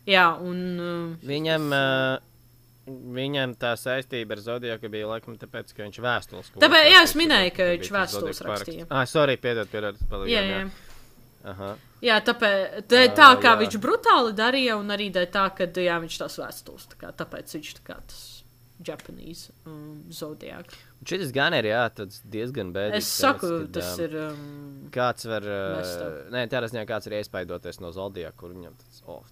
Jā, 0.09 0.25
un 0.41 0.59
uh, 0.81 1.27
Viņam, 1.29 1.69
uh, 1.69 2.28
viņam 3.15 3.55
tā 3.59 3.73
saistība 3.79 4.35
ar 4.35 4.43
Zodiju 4.43 4.75
bija 4.93 5.09
laikam 5.13 5.37
tāpēc, 5.39 5.73
ka 5.75 5.85
viņš 5.85 5.99
vēstules. 6.05 6.51
ko 6.53 6.63
Tāpēc, 6.63 6.87
jā, 6.89 7.03
es 7.03 7.13
rakstīja, 7.13 7.21
minēju, 7.21 7.53
ka 7.57 7.69
viņš 7.69 7.91
vēstules 7.95 8.41
rakstīja. 8.47 8.87
Ah, 8.89 9.05
sorry, 9.09 9.37
piedod, 9.41 9.69
piedod. 9.71 9.99
palīdz, 10.11 10.33
jā, 10.33 10.43
jā. 10.47 10.63
Aha. 11.49 11.69
Jā, 12.03 12.17
tāpēc 12.23 12.89
tā, 12.91 13.05
tā 13.15 13.29
kā 13.39 13.53
jā. 13.53 13.59
viņš 13.63 13.79
brutāli 13.83 14.35
darīja, 14.35 14.75
un 14.79 14.91
arī 14.95 15.07
tā, 15.15 15.45
ka 15.55 15.69
jā, 15.79 15.95
viņš 16.03 16.19
tās 16.23 16.35
vēstules, 16.41 16.89
tā 16.91 16.99
kā, 16.99 17.13
tāpēc 17.15 17.55
viņš 17.55 17.71
tā 17.79 17.85
kā 17.87 17.97
tas 18.11 18.25
Japanese 18.87 19.51
um, 19.67 20.03
zodiāk. 20.11 20.71
Šis 21.07 21.33
gan 21.35 21.55
ir 21.55 21.67
jā, 21.71 21.81
diezgan 22.31 22.71
bēdīgs. 22.75 23.03
Es 23.03 23.11
saku, 23.21 23.47
stāsts, 23.47 23.65
kad, 23.65 23.73
tas 23.75 23.91
um, 23.91 24.03
ir. 24.05 24.15
Um, 24.23 24.91
Kāds 24.95 25.27
var. 25.31 25.47
Uh, 25.47 26.21
nē, 26.33 26.45
tādā 26.51 26.71
ziņā 26.71 26.85
kāds 26.87 27.09
ir 27.09 27.19
iespaidoties 27.19 27.81
no 27.83 27.91
Zodija, 27.95 28.31
kur 28.39 28.55
viņam 28.55 28.75
tas. 28.79 29.03
Oh, 29.07 29.23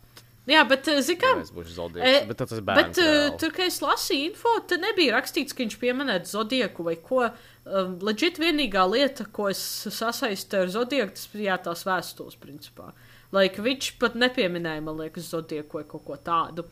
jā, 0.49 0.63
bet, 0.69 0.87
es 0.91 1.09
būšu 1.11 1.69
E, 1.69 1.75
Zodijs. 1.75 2.23
Bet 2.29 2.39
tas 2.41 2.55
ir 2.55 2.63
bērns. 2.67 2.87
Bet 2.87 3.01
uh, 3.03 3.11
reāli. 3.11 3.35
tur, 3.41 3.53
kad 3.57 3.69
es 3.69 3.79
lasīju 3.83 4.29
info, 4.31 4.55
tad 4.69 4.83
nebija 4.83 5.17
rakstīts, 5.17 5.55
ka 5.55 5.63
viņš 5.63 5.77
pieminēja 5.81 6.23
zodieku 6.31 6.87
vai 6.87 6.97
ko. 7.03 7.27
Um, 7.67 7.97
Leģit 8.07 8.39
vienīgā 8.39 8.85
lieta, 8.87 9.27
ko 9.35 9.49
es 9.51 9.59
sasaistu 9.91 10.63
ar 10.63 10.71
zodieku, 10.71 11.15
tas 11.17 11.27
bija 11.33 11.51
jā, 11.51 11.61
tās 11.67 11.83
vēstules, 11.87 12.39
principā. 12.39 12.93
Lai 13.35 13.49
like, 13.49 13.59
viņš 13.63 13.89
pat 13.99 14.15
nepieminēja, 14.15 14.85
man 14.85 15.01
liekas, 15.01 15.27
zodieku 15.33 15.81
vai 15.81 15.87
kaut 15.89 16.05
ko 16.07 16.15
tādu. 16.15 16.63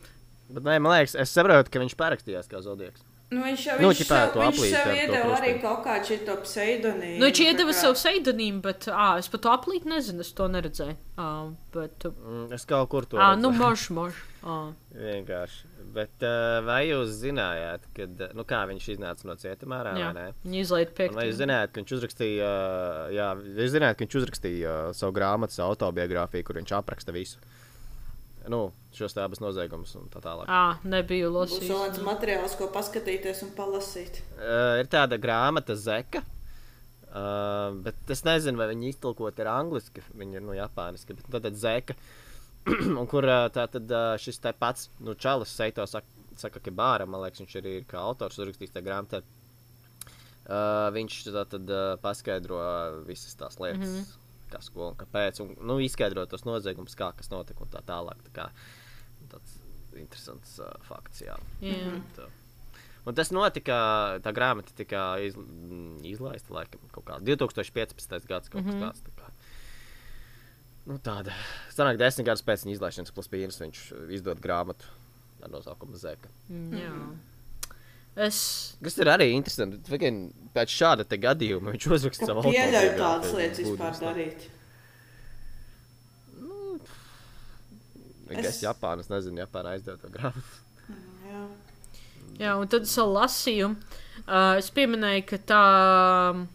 Bet, 0.46 0.62
nē, 0.62 0.78
man 0.80 0.94
liekas, 0.94 1.16
es 1.20 1.34
saprotu, 1.34 1.72
ka 1.72 1.82
viņš 1.82 1.96
parakstījās 1.98 2.48
kā 2.48 2.62
Zodijs. 2.64 3.02
Nu, 3.26 3.40
viņš 3.42 3.62
jau 3.66 3.74
Nu, 3.82 3.88
viņš 3.90 4.00
ķipā, 4.04 4.16
sev, 4.20 4.28
to 4.32 4.38
viņš 4.38 4.52
aplīti 4.54 4.70
sev 4.76 4.92
iedeva 4.94 5.36
arī 5.40 5.52
kaut 5.62 5.80
kādu 5.82 6.06
šito 6.12 6.34
pseidonīmu. 6.44 7.16
Nu, 7.18 7.26
viņš 7.26 7.40
iedeva 7.42 7.72
kā- 7.72 7.78
savu 7.80 7.96
seidonīmu, 7.98 8.60
bet 8.62 8.86
ā, 8.86 9.06
es 9.18 9.28
par 9.32 9.40
to 9.42 9.48
aplīt 9.50 9.84
nezinu, 9.90 10.20
es 10.22 10.30
to 10.32 10.46
neredzēju. 10.46 10.94
Ā, 11.18 11.30
bet, 11.74 12.06
Mm, 12.06 12.52
es 12.54 12.64
kaut 12.64 12.88
kur 12.88 13.02
to 13.04 13.16
ā, 13.18 13.32
redzu. 13.34 13.40
nu, 13.42 13.50
mož, 13.50 13.90
mož. 13.90 14.14
Ā. 14.46 14.72
Vienkārši. 14.94 15.64
Bet 15.96 16.22
uh, 16.22 16.60
vai 16.66 16.86
jūs 16.90 17.08
zinājāt, 17.24 17.80
kad, 17.96 18.22
nu 18.36 18.44
kā 18.44 18.62
viņš 18.68 18.88
iznāca 18.94 19.24
no 19.24 19.34
cietuma 19.40 19.82
ārā? 19.82 19.96
Jā, 19.98 20.12
viņi 20.44 20.60
izlaiž 20.62 20.88
Un 21.08 21.14
Vai 21.18 21.26
jūs 21.26 21.38
zinājāt, 21.40 21.72
ka 21.72 21.80
viņš 21.80 21.92
uzrakstīja, 21.98 22.46
uh, 22.46 23.12
jā, 23.16 23.28
jūs 23.58 23.72
zinājāt, 23.74 23.96
ka 23.98 24.04
viņš 24.06 24.16
uzrakstīja 24.22 24.74
uh, 24.88 24.92
savu 24.92 25.12
grāmatu, 25.16 25.50
savu 25.56 25.74
autobiogrāfiju, 25.74 26.44
kur 26.44 26.54
viņš 26.60 26.74
apraksta 26.78 27.12
visu? 27.16 27.38
Nu, 28.52 28.60
šos 28.94 29.14
tādus 29.16 29.40
noziegumus 29.42 29.94
un 29.98 30.06
tā 30.12 30.20
tālāk. 30.22 30.46
Ā, 30.48 30.78
nebiju 30.86 31.32
lasījis. 31.34 31.68
vēl 31.70 31.82
viens 31.88 32.02
materiāls, 32.06 32.56
ko 32.58 32.68
paskatīties 32.74 33.42
un 33.46 33.52
palasīt. 33.56 34.20
Uh, 34.38 34.76
ir 34.80 34.90
tāda 34.92 35.18
grāmata, 35.20 35.74
Zeka. 35.78 36.22
Uh, 37.06 37.72
bet 37.86 38.12
es 38.12 38.22
nezinu, 38.26 38.60
vai 38.60 38.68
viņi 38.72 38.92
iztulkot 38.92 39.38
ir 39.40 39.48
angliski, 39.50 40.04
viņi 40.18 40.38
ir 40.38 40.44
no 40.44 40.54
Japāniski. 40.56 41.16
Bet 41.26 41.46
tad 41.48 41.58
Zeka, 41.58 41.96
un 43.00 43.08
kur 43.10 43.26
tā 43.54 43.66
tad 43.72 43.90
uh, 43.90 44.12
šis 44.20 44.38
te 44.42 44.52
pats, 44.56 44.90
nu, 45.00 45.16
Čalis 45.18 45.54
Seito 45.54 45.86
saka, 45.88 46.06
saka 46.36 46.60
ka 46.60 46.74
Bāra, 46.74 47.08
man 47.08 47.24
liekas, 47.24 47.42
viņš 47.42 47.58
arī 47.62 47.78
ir 47.80 47.88
kā 47.88 48.02
autors 48.02 48.38
uzrakstījis 48.38 48.74
tajā 48.76 48.86
grāmatā. 48.86 49.22
Uh, 50.46 50.86
viņš 50.94 51.18
tā 51.34 51.42
tad 51.50 51.72
uh, 51.74 51.96
paskaidro 51.98 52.60
visas 53.08 53.34
tās 53.34 53.58
lietas, 53.58 53.88
mm 53.88 53.96
-hmm. 53.96 54.25
Kas 54.56 54.70
ko 54.74 54.90
un 54.92 54.96
kāpēc, 55.00 55.40
un 55.44 55.54
nu, 55.68 55.78
izskaidro 55.84 56.24
tos 56.30 56.44
noziegumus, 56.48 56.96
kā 56.98 57.12
kas 57.16 57.30
notika 57.32 57.62
un 57.64 57.70
tā 57.72 57.82
tālāk. 57.86 58.20
Tā 58.28 58.34
kā, 58.40 58.48
tāds 59.32 59.56
interesants 59.96 60.58
uh, 60.60 60.72
fakts, 60.88 61.22
jā. 61.24 61.36
Jā. 61.64 61.94
Tā. 62.16 62.26
Un 63.06 63.14
tas 63.14 63.30
notika, 63.30 63.76
tā 64.24 64.32
grāmata 64.34 64.74
tika 64.76 65.04
iz, 65.22 65.36
mm, 65.38 66.00
izlaista 66.10 66.52
laikam 66.56 66.82
kaut 66.92 67.04
kā 67.06 67.20
2015. 67.22 68.26
gads, 68.26 68.48
kaut 68.50 68.64
kas 68.66 68.74
Mhm. 68.74 68.82
tāds. 68.82 69.04
Tā 69.06 69.14
kā. 69.20 69.30
Nu, 70.86 70.98
tāda. 71.02 71.32
Sanāk, 71.74 71.98
desmit 71.98 72.26
gadus 72.28 72.42
pēc 72.46 72.62
viņa 72.66 72.76
izlaišanas, 72.76 73.14
plus 73.14 73.26
pīns, 73.30 73.56
viņš 73.62 73.80
izdod 74.14 74.38
grāmatu 74.42 74.86
ar 75.42 75.50
nosaukumu 75.50 75.98
Zeka. 75.98 76.28
Mm, 76.50 76.76
Jā. 76.78 76.92
Es. 78.16 78.36
Kas 78.82 78.94
ir 79.02 79.10
arī 79.12 79.26
interesanti. 79.36 79.76
Tikai 79.84 80.10
pēc 80.56 80.72
šāda 80.72 81.04
te 81.04 81.18
gadījuma 81.20 81.74
viņš 81.74 81.86
uzraksta 81.98 82.28
savu 82.30 82.46
Pieļauj 82.46 82.92
tādas 82.96 83.34
lietas 83.36 83.60
vispār 83.60 83.76
Būdams, 83.76 84.00
tā. 84.00 84.12
darīt. 84.12 84.46
Es 88.30 88.46
Es- 88.46 88.62
Japānu, 88.64 89.00
es 89.04 89.08
nezinu, 89.12 89.38
Japāna 89.44 89.74
aizdeva 89.76 89.98
to 90.02 90.08
grāmatu. 90.10 90.62
Jā. 91.26 91.42
Jā, 92.40 92.54
un 92.60 92.66
tad 92.68 92.82
es 92.82 92.96
lasīju. 92.98 93.68
Uh, 94.26 94.56
es 94.58 94.70
pieminēju, 94.74 95.22
ka 95.28 95.38
tā 95.46 96.46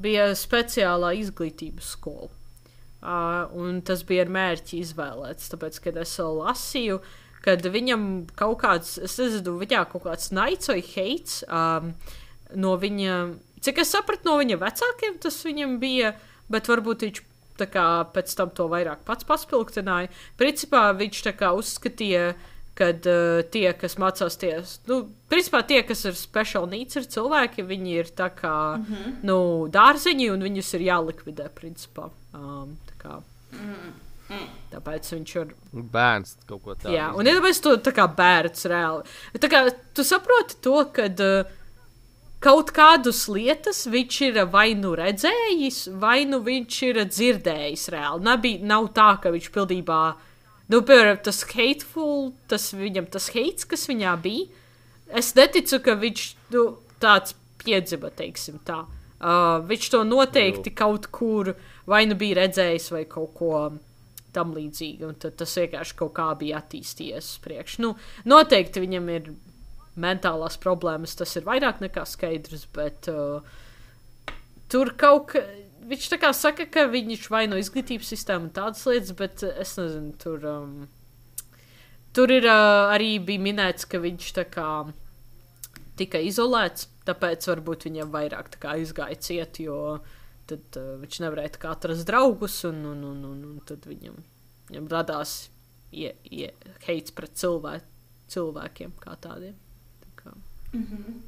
bija 0.00 0.26
speciālā 0.36 1.14
izglītības 1.22 1.94
skola. 1.96 2.28
Uh, 3.00 3.48
un 3.56 3.80
tas 3.80 4.02
bija 4.04 4.26
ar 4.26 4.32
mērķi 4.34 4.82
izvēlēts. 4.84 5.48
Tāpēc, 5.54 5.78
kad 5.86 5.96
es 6.02 6.12
lasīju, 6.20 7.00
kad 7.44 7.64
viņam 7.64 8.06
kaut 8.36 8.60
kāds, 8.62 8.96
es 9.00 9.16
nezinu, 9.20 9.56
viņā 9.60 9.84
kaut 9.92 10.04
kāds 10.08 10.30
naids 10.36 10.70
vai 10.70 10.80
heits 10.84 11.40
um, 11.48 11.94
no 12.56 12.76
viņa, 12.80 13.16
cik 13.64 13.82
es 13.84 13.92
sapratu, 13.94 14.28
no 14.28 14.36
viņa 14.40 14.60
vecākiem 14.60 15.18
tas 15.22 15.40
viņam 15.46 15.78
bija, 15.82 16.14
bet 16.52 16.68
varbūt 16.70 17.06
viņš 17.06 17.22
tā 17.60 17.68
kā 17.68 17.86
pēc 18.14 18.32
tam 18.36 18.52
to 18.56 18.68
vairāk 18.72 19.04
pats 19.08 19.26
paspilgtināja. 19.28 20.08
Principā 20.40 20.88
viņš 20.96 21.20
tā 21.26 21.34
kā 21.36 21.52
uzskatīja, 21.56 22.32
kad 22.80 23.04
uh, 23.10 23.42
tie, 23.52 23.66
kas 23.76 23.98
mācās 24.00 24.38
ties, 24.40 24.78
nu, 24.88 25.02
principā 25.28 25.60
tie, 25.68 25.82
kas 25.84 26.06
ir 26.08 26.16
special 26.16 26.68
needs, 26.70 26.96
ir 26.96 27.08
cilvēki, 27.12 27.66
viņi 27.68 27.96
ir 28.00 28.12
tā 28.16 28.30
kā, 28.32 28.56
mm 28.78 28.86
-hmm. 28.88 29.16
nu, 29.28 29.40
dārziņi, 29.68 30.30
un 30.32 30.46
viņus 30.48 30.74
ir 30.78 30.86
jālikvidē, 30.88 31.50
principā. 31.54 32.08
Um, 32.32 32.78
tā 32.88 32.96
kā. 33.02 33.18
Tāpēc 34.70 35.08
viņš 35.14 35.32
ir. 35.40 35.54
Bērns 35.74 36.36
kaut 36.46 36.62
ko 36.64 36.74
tādu. 36.76 36.94
Jā, 36.94 37.08
un 37.18 37.26
iedomājieties 37.26 37.64
to 37.64 37.72
tā 37.82 37.92
kā 37.96 38.06
bērns 38.16 38.68
reāli. 38.70 39.16
Tā 39.42 39.50
kā 39.50 39.64
tu 39.96 40.04
saproti 40.06 40.60
to, 40.62 40.76
ka 40.94 41.08
uh, 41.10 41.50
kaut 42.44 42.70
kādas 42.76 43.24
lietas 43.32 43.82
viņš 43.90 44.20
ir 44.28 44.38
vai 44.52 44.70
nu 44.78 44.94
redzējis, 44.98 45.82
vai 46.00 46.22
nu 46.28 46.40
viņš 46.46 46.78
ir 46.88 47.02
dzirdējis 47.08 47.88
reāli. 47.96 48.24
Nebija, 48.28 48.62
nav 48.70 48.92
tā, 48.96 49.10
ka 49.22 49.34
viņš 49.34 49.50
pilnībā, 49.56 50.00
nu, 50.70 50.80
piemēram, 50.80 51.20
tas 51.26 51.42
hateful, 51.50 52.30
tas 52.50 52.70
viņam, 52.76 53.10
tas 53.10 53.28
hates, 53.34 53.66
kas 53.68 53.88
viņā 53.90 54.14
bija. 54.22 54.48
Es 55.20 55.34
neticu, 55.34 55.82
ka 55.82 55.98
viņš 55.98 56.26
nu, 56.54 56.66
tāds 57.02 57.34
piedzima, 57.60 58.12
teiksim 58.14 58.62
tā. 58.64 58.84
Uh, 59.20 59.58
viņš 59.68 59.90
to 59.92 59.98
noteikti 60.06 60.70
kaut 60.72 61.10
kur 61.12 61.52
vai 61.90 62.06
nu 62.08 62.14
bija 62.16 62.38
redzējis, 62.44 62.86
vai 62.94 63.02
kaut 63.10 63.34
ko 63.36 63.56
tam 64.34 64.54
līdzīgu. 64.56 65.08
Un 65.10 65.18
tad 65.20 65.38
tas 65.40 65.56
vienkārši 65.58 65.96
kaut 65.98 66.14
kā 66.18 66.28
bija 66.40 66.60
attīstījies 66.60 67.32
uz 67.34 67.40
priekšu. 67.44 67.82
Nu, 67.84 67.94
noteikti 68.30 68.84
viņam 68.84 69.10
ir 69.14 69.32
mentālās 70.00 70.56
problēmas, 70.60 71.16
tas 71.18 71.34
ir 71.36 71.46
vairāk 71.48 71.82
nekā 71.82 72.04
skaidrs, 72.08 72.66
bet 72.74 73.10
uh, 73.12 73.42
tur 74.70 74.94
kaut 75.00 75.34
kā. 75.34 75.44
Viņš 75.90 76.06
tā 76.12 76.18
kā 76.22 76.28
saka, 76.36 76.68
ka 76.70 76.84
viņš 76.92 77.24
vaino 77.32 77.56
izglītības 77.58 78.12
sistēmu 78.12 78.46
un 78.46 78.54
tādas 78.54 78.84
lietas, 78.86 79.14
bet 79.16 79.42
es 79.48 79.72
nezinu, 79.80 80.12
tur. 80.22 80.44
Um, 80.46 80.74
tur 82.14 82.30
ir 82.30 82.46
uh, 82.46 82.92
arī 82.92 83.16
bija 83.24 83.42
minēts, 83.42 83.88
ka 83.90 83.98
viņš 84.02 84.28
tā 84.36 84.44
kā 84.52 84.68
tika 85.98 86.20
izolēts, 86.22 86.86
tāpēc 87.08 87.48
varbūt 87.50 87.88
viņam 87.88 88.12
vairāk 88.12 88.54
izgāja 88.80 89.18
ciet, 89.20 89.60
jo 89.64 89.98
tad 90.50 90.78
uh, 90.80 90.92
viņš 91.00 91.22
nevarēja 91.24 91.62
atrast 91.70 92.06
draugus, 92.08 92.58
un, 92.68 92.82
un, 92.92 93.06
un, 93.12 93.24
un, 93.30 93.40
un 93.52 93.64
tad 93.68 93.86
viņam, 93.88 94.18
viņam 94.70 94.90
radās 94.92 95.34
ie, 95.92 96.12
ie, 96.30 96.50
heits 96.86 97.14
pret 97.14 97.34
cilvē, 97.38 97.78
cilvēkiem 98.30 98.94
kā 99.02 99.16
tādiem. 99.22 99.56
Tā 100.04 100.14
kā. 100.22 100.36
Mm 100.72 100.86
-hmm. 100.86 101.18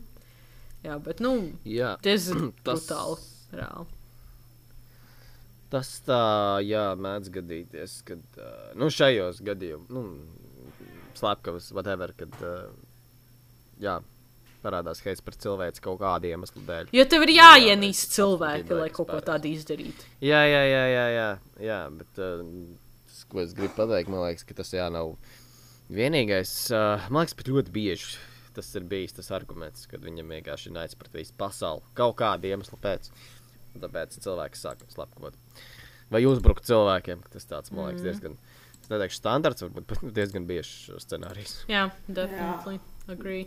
Jā, 0.82 0.99
bet 0.99 1.20
nu, 1.23 1.53
Jā. 1.65 1.97
diezgan 2.03 2.53
brutāli. 2.65 3.19
Reāli. 3.53 3.86
Tas 5.70 5.89
tā, 6.05 6.61
jā, 6.66 6.93
mēdz 7.01 7.31
gadīties, 7.32 8.03
kad 8.05 8.23
uh, 8.36 8.73
nu, 8.77 8.90
šajos 8.90 9.40
gadījumos, 9.40 9.89
nu, 9.89 10.03
slepkavas, 11.15 11.70
whatever, 11.73 12.12
kad, 12.16 12.35
uh, 12.43 12.74
jā, 13.81 14.01
parādās 14.63 15.03
heits 15.05 15.25
par 15.25 15.37
cilvēku 15.43 15.85
kaut 15.85 16.01
kādu 16.03 16.31
iemeslu 16.31 16.65
dēļ. 16.69 16.91
Jo 16.95 17.07
tev 17.11 17.27
ir 17.27 17.35
jāienīst 17.37 18.17
cilvēki, 18.17 18.79
lai 18.79 18.89
kaut 18.95 19.13
ko 19.13 19.21
tādu 19.25 19.53
izdarītu. 19.53 20.09
Jā, 20.25 20.43
jā, 20.49 20.65
jā, 20.71 20.83
jā, 20.95 21.07
jā, 21.17 21.29
jā 21.69 21.79
bet 22.01 22.23
uh, 22.23 22.43
tas, 23.07 23.23
ko 23.31 23.45
es 23.45 23.55
gribu 23.59 23.75
pateikt, 23.79 24.13
man 24.13 24.27
liekas, 24.27 24.47
ka 24.49 24.59
tas 24.63 24.75
jā, 24.75 24.89
nav 24.93 25.17
vienīgais. 25.93 26.55
Uh, 26.73 27.09
man 27.11 27.25
liekas, 27.25 27.39
pat 27.39 27.53
ļoti 27.53 27.75
bieži 27.75 28.13
tas 28.53 28.69
ir 28.77 28.85
bijis 28.89 29.15
tas 29.17 29.31
arguments, 29.35 29.87
kad 29.91 30.03
viņam 30.05 30.33
vienkārši 30.35 30.69
ir 30.69 30.77
naids 30.77 30.97
pret 30.99 31.15
visu 31.17 31.35
pasauli 31.39 31.85
kaut 31.99 32.19
kādu 32.21 32.51
iemeslu 32.51 32.79
pēc. 32.83 33.09
Tāpēc 33.81 34.19
cilvēks 34.21 34.65
sāk 34.67 34.83
slepkavot. 34.93 35.37
Vai 36.13 36.21
uzbrukt 36.29 36.67
cilvēkiem, 36.69 37.23
tas 37.33 37.49
tāds, 37.49 37.73
man 37.73 37.89
liekas, 37.89 38.03
mm. 38.03 38.11
diezgan. 38.11 38.37
Es 38.83 38.91
neteikšu 38.93 39.21
standarts, 39.23 39.65
varbūt 39.65 40.13
diezgan 40.13 40.45
biežs 40.49 40.91
scenārijs. 41.07 41.63
Jā, 41.73 41.87
definitely. 42.05 42.77
Jā. 42.77 43.15
Agree. 43.17 43.47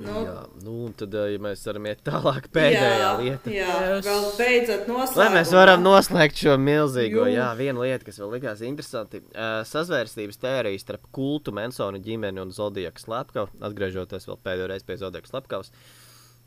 Nu, 0.00 0.20
jā, 0.24 0.34
nu, 0.64 0.74
tad, 0.96 1.14
ja 1.28 1.40
mēs 1.42 1.62
varam 1.68 1.86
iet 1.90 2.00
tālāk, 2.06 2.46
pēdējā 2.54 2.92
jā, 2.96 3.10
lieta. 3.20 3.52
Jā, 3.52 3.74
vēl 4.06 4.26
beidzot 4.38 4.88
noslēgt. 4.88 5.18
Lai 5.20 5.28
mēs 5.34 5.52
varam 5.52 5.84
noslēgt 5.84 6.40
šo 6.40 6.54
milzīgo, 6.60 7.26
Jū. 7.28 7.34
jā, 7.36 7.48
viena 7.58 7.84
lieta, 7.84 8.06
kas 8.06 8.20
vēl 8.22 8.32
likās 8.38 8.62
interesanti. 8.64 9.20
Uh, 9.34 9.60
sazvērstības 9.68 10.40
teorijas 10.40 10.86
starp 10.86 11.04
kultu, 11.12 11.52
Mensonu 11.56 12.00
ģimeni 12.04 12.40
un 12.40 12.54
Zodiakas 12.56 13.04
slepkavu, 13.04 13.52
atgriežoties 13.68 14.28
vēl 14.30 14.40
pēdējo 14.46 14.72
reizi 14.72 14.88
pie 14.88 14.98
Zodiakas 15.04 15.34
slepkavas. 15.34 15.72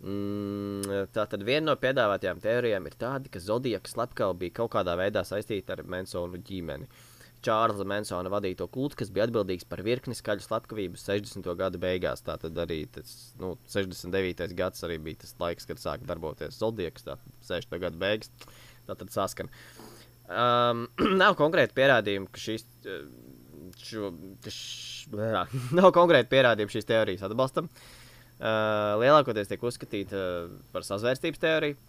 Mm, 0.04 1.08
tā 1.16 1.30
tad 1.30 1.46
viena 1.46 1.70
no 1.70 1.80
piedāvātajām 1.80 2.42
teorijām 2.44 2.90
ir 2.90 2.98
tāda, 3.00 3.30
ka 3.32 3.40
Zodiakas 3.40 3.94
slepkava 3.94 4.34
bija 4.40 4.58
kaut 4.64 4.74
kādā 4.74 4.98
veidā 5.00 5.22
saistīta 5.28 5.78
ar 5.78 5.86
Mensonu 5.86 6.42
ģimeni. 6.42 6.90
Uh, 6.90 7.13
Čārlza 7.44 7.86
Mansona 7.88 8.32
vadīto 8.32 8.68
kultu, 8.72 8.98
kas 9.02 9.12
bija 9.14 9.28
atbildīgs 9.28 9.68
par 9.70 9.84
virkni 9.86 10.16
skaļu 10.18 10.46
slepkavību 10.46 11.00
60. 11.00 11.50
gada 11.60 11.80
beigās. 11.82 12.24
Tā 12.26 12.38
tad 12.42 12.58
arī 12.64 12.84
tas 12.94 13.34
nu, 13.42 13.54
69. 13.72 14.54
gads 14.58 14.86
arī 14.88 15.00
bija 15.04 15.24
tas 15.26 15.36
laiks, 15.42 15.68
kad 15.70 15.82
sāka 15.82 16.08
darboties 16.10 16.60
Zodieks, 16.62 17.06
tā 17.08 17.18
60. 17.50 17.80
gada 17.84 18.00
beigas. 18.00 18.32
Tā 18.88 18.98
tad 19.00 19.12
saskan. 19.14 19.52
Um, 20.28 20.88
nav 21.24 21.38
konkrēti 21.40 21.76
pierādījumi, 21.78 22.32
ka 22.32 22.44
šīs. 22.46 22.68
Šo, 23.84 24.12
ka 24.44 24.52
š, 24.52 25.10
jā, 25.18 25.46
nav 25.80 25.92
konkrēti 25.96 26.32
pierādījumi 26.32 26.78
šīs 26.78 26.90
teorijas 26.90 27.26
atbalstam. 27.28 27.70
Uh, 28.44 28.98
lielākoties 29.00 29.48
tiek 29.52 29.62
uzskatīta 29.64 30.20
uh, 30.20 30.54
par 30.74 30.86
sazvērstības 30.88 31.44
teoriju. 31.44 31.80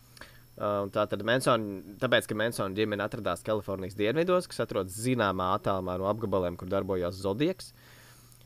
Uh, 0.55 0.85
tā 0.95 1.03
tad 1.11 1.25
Mansona, 1.27 1.81
tāpēc, 1.99 2.29
ka 2.31 2.37
Mansona 2.39 2.77
ģimene 2.77 3.03
atradās 3.03 3.43
Kalifornijas 3.43 3.97
dienvidos, 3.99 4.47
kas 4.47 4.63
atrodas 4.63 4.95
zināmā 5.03 5.49
attālumā 5.57 5.97
no 5.99 6.07
apgabaliem, 6.07 6.55
kur 6.61 6.71
darbojās 6.71 7.19
Zodiaks. 7.19 7.73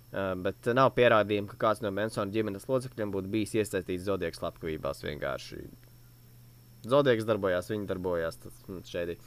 Uh, 0.08 0.32
bet 0.40 0.70
nav 0.72 0.94
pierādījumu, 0.96 1.50
ka 1.50 1.58
kāds 1.66 1.82
no 1.84 1.92
Mansona 1.92 2.32
ģimenes 2.32 2.64
locekļiem 2.70 3.12
būtu 3.12 3.28
bijis 3.34 3.52
iesaistīts 3.60 4.06
Zodiaks 4.06 4.40
slepkavībās. 4.40 5.04
Vienkārši 5.04 5.60
Zodiaks 6.88 7.28
darbojās, 7.28 7.68
viņi 7.74 7.90
darbojās. 7.90 8.40
Tas, 8.40 8.62
šeit. 8.88 9.18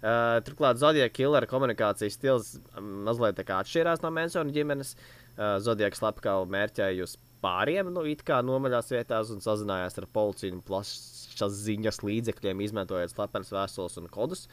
Uh, 0.00 0.40
turklāt 0.46 0.80
Zodiaka 0.80 1.12
killera 1.14 1.50
komunikācijas 1.50 2.16
stils 2.16 2.54
mazliet 2.80 3.44
atšķirās 3.44 4.00
no 4.00 4.08
Mansona 4.14 4.56
ģimenes. 4.56 4.94
Uh, 5.36 5.58
Zodiaka 5.60 6.00
slepkava 6.00 6.48
mērķēja 6.48 7.04
uz 7.04 7.18
pāriem, 7.44 7.92
nu, 7.92 8.06
it 8.08 8.24
kā 8.24 8.40
nomaļās 8.40 8.88
vietās 8.94 9.34
un 9.34 9.44
sazinājās 9.44 10.00
ar 10.00 10.08
policiju 10.16 10.56
un 10.56 10.64
plašs 10.64 11.21
plašas 11.42 11.64
ziņas 11.66 12.02
līdzekļiem, 12.06 12.62
izmantojot 12.62 13.12
slepenas 13.12 13.52
vēstules 13.52 13.98
un 13.98 14.08
kodus. 14.12 14.46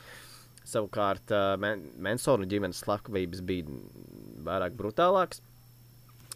Savukārt 0.65 1.31
uh, 1.33 1.55
Mansona 2.01 2.47
ģimenes 2.49 2.81
slepkavības 2.83 3.41
bija 3.45 3.77
vairāk 4.45 4.75
brutālākas. 4.77 5.41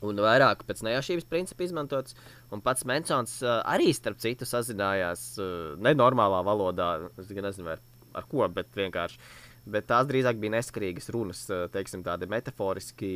Un 0.04 0.20
vairāk 0.20 0.66
pēc 0.68 0.82
nejaušības 0.84 1.28
principa 1.32 1.64
izmantots. 1.64 2.16
Un 2.52 2.62
pats 2.62 2.84
Mansons 2.84 3.38
arī, 3.46 3.94
starp 3.96 4.20
citu, 4.20 4.44
sazinājās 4.44 5.38
nenormālā 5.80 6.42
valodā. 6.44 6.90
Es 7.22 7.30
nezinu, 7.32 7.70
ar, 7.72 7.80
ar 8.12 8.28
ko, 8.28 8.44
bet 8.52 8.68
vienkārši. 8.76 9.22
Bet 9.64 9.88
tās 9.88 10.10
drīzāk 10.10 10.42
bija 10.42 10.58
neskarīgas 10.58 11.08
runas, 11.16 11.46
teiksim, 11.72 12.04
tādi 12.04 12.28
metaforiski 12.28 13.14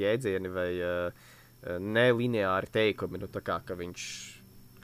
jēdzieni 0.00 0.50
vai 0.50 0.68
nelineāri 1.78 2.72
teikumi. 2.80 3.22
Nu, 3.22 3.30
kā, 3.30 3.60
ka 3.62 3.78
viņš 3.78 4.08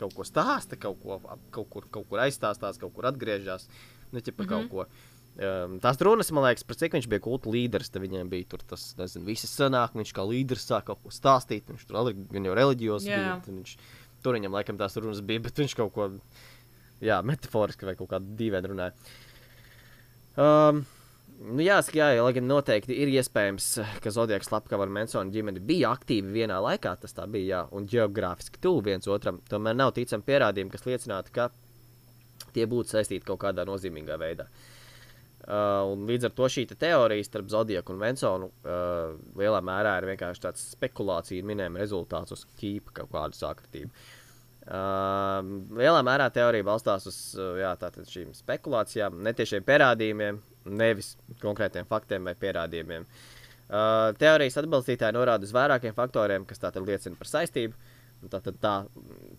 kaut 0.01 0.17
ko 0.17 0.27
stāsta, 0.27 0.79
kaut, 0.81 0.99
ko, 1.03 1.21
kaut, 1.55 1.71
kur, 1.73 1.87
kaut 1.93 2.09
kur 2.11 2.23
aizstāstās, 2.25 2.81
kaut 2.81 2.95
kur 2.97 3.09
atgriežas. 3.11 3.69
Nu, 4.11 4.21
ķipa, 4.21 4.43
mm 4.43 4.49
-hmm. 4.49 4.69
kaut 4.71 4.71
ko. 4.71 5.11
Um, 5.41 5.79
tās 5.81 6.01
runas, 6.03 6.29
man 6.35 6.45
liekas, 6.45 6.67
par 6.67 6.77
cik 6.77 6.97
viņš 6.97 7.07
bija 7.09 7.23
kulta 7.25 7.51
līderis. 7.53 7.91
Tad 7.93 8.03
viņiem 8.03 8.29
bija 8.29 8.49
tur 8.51 8.65
tas, 8.67 8.91
nezinu, 8.99 9.25
visas 9.29 9.53
sanāk, 9.57 9.95
viņš 9.97 10.13
kā 10.17 10.27
līderis 10.27 10.67
sāk 10.67 10.89
kaut 10.91 11.03
ko 11.05 11.13
stāstīt. 11.15 11.71
Viņš 11.71 11.87
tur 11.87 12.13
gan 12.13 12.49
jau 12.49 12.57
reliģijos 12.59 13.07
yeah. 13.07 13.39
bija. 13.41 13.57
Viņš, 13.57 13.77
tur 14.23 14.37
viņam 14.37 14.57
laikam 14.59 14.79
tās 14.81 14.97
runas 14.97 15.23
bija, 15.25 15.41
bet 15.41 15.63
viņš 15.63 15.77
kaut 15.79 15.93
ko, 15.95 16.11
jā, 17.01 17.23
metaforiski 17.23 17.89
vai 17.89 17.97
kaut 17.97 18.11
kādā 18.11 18.37
dīvaini 18.41 18.73
runāja. 18.73 18.93
Um, 20.37 20.85
Nu, 21.41 21.63
jāsaka, 21.65 21.97
jā, 21.97 22.21
lai 22.21 22.35
gan 22.37 22.45
noteikti 22.45 22.93
ir 23.01 23.09
iespējams, 23.15 23.69
ka 24.05 24.11
Zodiaks 24.13 24.51
Lapkava 24.53 24.85
un 24.85 24.93
Mansona 24.93 25.33
ģimene 25.33 25.63
bija 25.65 25.95
aktīvi 25.97 26.35
vienā 26.35 26.59
laikā, 26.61 26.93
tas 27.01 27.17
tā 27.17 27.25
bija, 27.33 27.47
jā, 27.49 27.61
un 27.77 27.87
geogrāfiski 27.89 28.61
tuvu 28.61 28.83
viens 28.91 29.09
otram. 29.09 29.39
Tomēr 29.49 29.79
nav 29.79 29.95
ticami 29.97 30.27
pierādījumi, 30.27 30.73
kas 30.75 30.85
liecinātu, 30.85 31.33
ka 31.33 31.49
tie 32.53 32.67
būtu 32.69 32.93
saistīti 32.93 33.25
kaut 33.25 33.41
kādā 33.47 33.65
nozīmīgā 33.69 34.21
veidā. 34.21 34.51
Uh, 35.41 35.95
līdz 36.05 36.29
ar 36.29 36.35
to 36.37 36.51
šī 36.53 36.67
te 36.69 36.77
teorija 36.77 37.25
starp 37.25 37.49
Zodieku 37.49 37.95
un 37.95 38.03
Mansonu 38.03 38.51
uh, 38.51 39.17
lielā 39.41 39.63
mērā 39.65 39.97
ir 39.99 40.11
vienkārši 40.11 40.45
tāds 40.45 40.67
spekulāciju 40.75 41.47
minējuma 41.49 41.81
rezultāts 41.81 42.37
uz 42.37 42.45
ķīpa 42.61 42.93
kaut 43.01 43.15
kādu 43.15 43.41
sakritību. 43.41 43.89
Uh, 44.69 45.41
lielā 45.81 46.05
mērā 46.05 46.29
teorija 46.37 46.69
balstās 46.69 47.09
uz 47.09 47.19
uh, 47.41 47.57
jā, 47.63 47.73
šīm 48.13 48.37
spekulācijām, 48.37 49.17
netiešiem 49.25 49.65
pierādījumiem, 49.65 50.43
nevis 50.65 51.15
konkrētiem 51.43 51.89
faktiem 51.89 52.27
vai 52.29 52.35
pierādījumiem. 52.39 53.07
Uh, 53.71 54.11
teorijas 54.19 54.59
atbalstītāji 54.59 55.15
norāda 55.15 55.47
uz 55.47 55.55
vairākiem 55.55 55.95
faktoriem, 55.95 56.45
kas 56.49 56.59
tātad 56.63 56.87
liecina 56.87 57.19
par 57.19 57.31
saistību. 57.31 57.79
Tātad 58.29 58.59
tā 58.61 58.73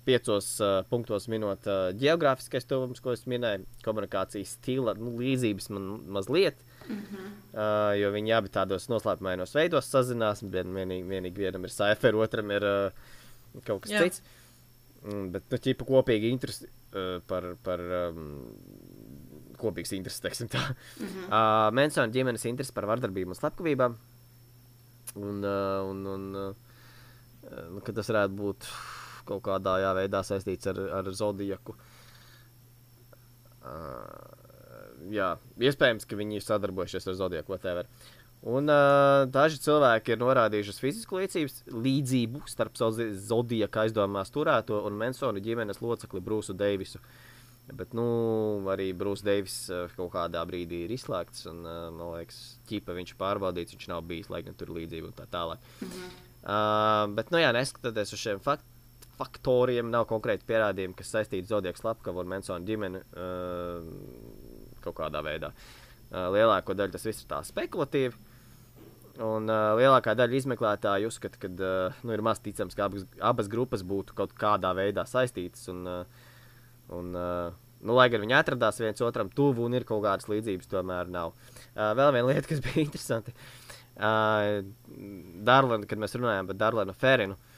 piecos 0.07 0.47
uh, 0.63 0.79
punktos 0.89 1.27
minot 1.29 1.67
uh, 1.69 1.91
geogrāfiskais 1.93 2.65
tuvums, 2.65 3.01
ko 3.03 3.13
es 3.13 3.27
minēju, 3.29 3.67
komunikācijas 3.85 4.55
stila 4.57 4.95
nu, 4.97 5.13
līdzības 5.19 5.69
man 5.75 5.89
mazliet. 6.17 6.63
Mm 6.87 6.97
-hmm. 6.97 7.27
uh, 7.53 7.91
jo 7.99 8.09
viņi 8.11 8.33
abi 8.37 8.49
tādos 8.49 8.89
noslēpumainos 8.89 9.53
veidos 9.53 9.91
sazinās. 9.91 10.41
Vien, 10.41 10.73
vienīgi, 10.73 11.05
vienīgi 11.07 11.45
vienam 11.45 11.63
ir 11.63 11.69
saife, 11.69 12.13
otram 12.15 12.51
ir 12.51 12.63
uh, 12.63 12.91
kaut 13.65 13.81
kas 13.83 13.91
Jā. 13.91 14.03
cits. 14.03 14.23
Mm, 15.03 15.31
bet, 15.31 15.43
nu, 15.49 15.57
ķipa 15.57 15.85
kopīgi 15.85 16.29
interesi 16.29 16.65
uh, 16.65 17.21
par, 17.27 17.55
par 17.63 17.79
um, 17.79 18.55
kopīgs 19.61 19.93
intereses, 19.97 20.23
teiksim 20.23 20.49
tā. 20.51 20.63
Mm 21.01 21.07
-hmm. 21.07 21.27
uh, 21.27 21.73
Mansona 21.73 22.13
ģimenes 22.13 22.45
interesi 22.49 22.73
par 22.73 22.85
vardarbību 22.89 23.33
un 23.33 23.39
slepkavībām. 23.39 23.95
Un, 25.15 25.43
uh, 25.43 25.89
un, 25.89 26.05
un 26.05 26.35
uh, 26.35 26.55
nu, 27.71 27.81
tas 27.81 28.09
varētu 28.09 28.35
būt 28.35 28.67
kaut 29.25 29.43
kādā 29.43 29.79
jā, 29.83 29.91
veidā 29.95 30.23
saistīts 30.23 30.67
ar, 30.67 30.79
ar 30.99 31.11
zodiaku. 31.11 31.75
Uh, 33.61 34.41
jā, 35.13 35.35
iespējams, 35.61 36.07
ka 36.07 36.17
viņi 36.19 36.39
ir 36.39 36.45
sadarbojušies 36.45 37.07
ar 37.07 37.19
zodiaku, 37.19 37.53
whatever. 37.53 37.89
Un 38.41 38.71
uh, 38.73 39.27
daži 39.29 39.59
cilvēki 39.61 40.15
ir 40.15 40.21
norādījuši 40.21 40.73
uz 40.73 40.79
fizisku 40.81 41.19
līdzības, 41.21 41.59
līdzību 41.85 42.41
starp 42.49 42.79
zodiaka 42.79 43.83
aizdomās 43.83 44.33
turēto 44.33 44.79
un 44.87 44.97
Mansona 44.97 45.43
ģimenes 45.43 45.81
locekli 45.83 46.23
Brūsu 46.25 46.55
Deivisu. 46.57 47.01
Bet, 47.77 47.93
nu, 47.97 48.05
arī 48.71 48.89
Brūss 48.97 49.23
Deivis 49.23 49.57
uh, 49.71 49.85
kaut 49.95 50.11
kādā 50.15 50.41
brīdī 50.47 50.83
ir 50.85 50.95
izslēgts, 50.95 51.45
un, 51.51 51.61
uh, 51.63 51.87
man 51.93 52.17
liekas, 52.17 52.41
ķipa 52.67 52.97
viņš 52.97 53.13
ir 53.13 53.21
pārbaudīts, 53.21 53.77
viņš 53.77 53.87
nav 53.93 54.03
bijis, 54.09 54.31
lai 54.33 54.41
gan 54.43 54.57
tur 54.59 54.71
ir 54.71 54.81
līdzība 54.81 55.11
un 55.11 55.15
tā 55.15 55.27
tālāk. 55.31 55.63
Mm 55.79 55.87
-hmm. 55.87 56.19
uh, 56.43 57.15
bet, 57.15 57.31
nu, 57.31 57.39
jā, 57.39 57.53
neskatoties 57.55 58.13
uz 58.13 58.19
šiem 58.25 58.43
faktiem 58.43 58.71
faktoriem, 59.21 59.91
nav 59.93 60.07
konkrēti 60.09 60.47
pierādījumi, 60.49 60.95
kas 60.97 61.13
saistīti 61.13 61.49
Zodiaka 61.49 61.81
slepkavu 61.81 62.23
un 62.23 62.31
Mansona 62.31 62.65
ģimeni 62.65 63.01
uh, 63.01 63.85
kaut 64.81 64.97
kādā 64.97 65.21
veidā. 65.25 65.51
Uh, 66.11 66.27
lielāko 66.33 66.75
daļu 66.75 66.95
tas 66.95 67.07
viss 67.07 67.23
ir 67.23 67.29
tā 67.29 67.41
spekulatīvi. 67.45 68.27
Un 69.21 69.51
uh, 69.51 69.73
lielākā 69.77 70.15
daļa 70.17 70.39
izmeklētāju 70.39 71.11
uzskata, 71.11 71.39
ka 71.41 71.51
uh, 71.51 72.01
nu, 72.01 72.15
ir 72.15 72.23
maz 72.25 72.41
ticams, 72.41 72.75
ka 72.77 72.87
abas, 72.87 73.05
abas 73.19 73.51
grupas 73.51 73.85
būtu 73.85 74.15
kaut 74.17 74.33
kādā 74.39 74.71
veidā 74.77 75.05
saistītas. 75.09 75.67
Un, 75.71 75.83
uh, 75.85 76.29
un, 76.97 77.13
uh, 77.13 77.51
nu, 77.81 77.95
lai 77.97 78.07
gan 78.13 78.23
viņi 78.23 78.37
atradās 78.37 78.81
viens 78.81 79.01
otram 79.05 79.29
tuvu 79.33 79.65
un 79.65 79.77
ir 79.77 79.87
kaut 79.89 80.03
kādas 80.05 80.29
līdzības, 80.31 80.69
tomēr 80.71 81.11
nav. 81.11 81.35
Uh, 81.71 81.91
vēl 81.97 82.15
viena 82.17 82.27
lieta, 82.29 82.47
kas 82.49 82.63
bija 82.67 82.85
interesanta. 82.85 83.35
Uh, 84.01 84.61
Darlina, 85.45 85.85
kad 85.89 85.99
mēs 86.01 86.15
runājām 86.17 86.47
par 86.49 86.57
Darlinu 86.61 86.95
Ferinu, 86.97 87.37
uh, 87.37 87.51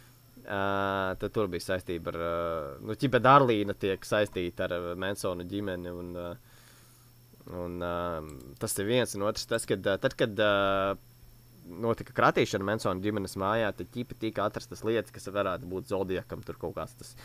Uh, 0.43 1.13
tad 1.21 1.31
tur 1.31 1.47
bija 1.47 1.63
saistība 1.63 2.11
ar, 2.11 2.15
uh, 2.19 2.63
nu, 2.83 2.97
ķipa 2.99 3.21
Darlīna 3.23 3.77
tiek 3.79 4.01
saistīta 4.03 4.65
ar 4.65 4.73
uh, 4.75 4.87
Mansona 4.99 5.45
ģimeni. 5.47 5.87
Un, 5.87 6.09
uh, 6.19 6.57
un, 7.63 7.77
uh, 7.79 8.27
tas 8.59 8.75
ir 8.75 8.89
viens 8.89 9.15
un 9.15 9.23
otrs. 9.29 9.47
Tas, 9.47 9.63
kad, 9.69 9.87
uh, 9.87 9.95
tad, 10.03 10.17
kad 10.19 10.41
uh, 10.43 10.97
notika 11.85 12.11
kratīšana 12.17 12.67
Mansona 12.67 12.99
ģimenes 13.05 13.37
mājā, 13.39 13.71
tad 13.77 13.93
ķipa 13.95 14.19
tika 14.19 14.49
atrastas 14.49 14.83
lietas, 14.83 15.15
kas 15.15 15.31
varētu 15.31 15.69
būt 15.71 15.87
Zodiakam, 15.93 16.43
tur 16.43 16.59
kaut 16.59 16.75
kāds 16.75 16.99
tas 16.99 17.15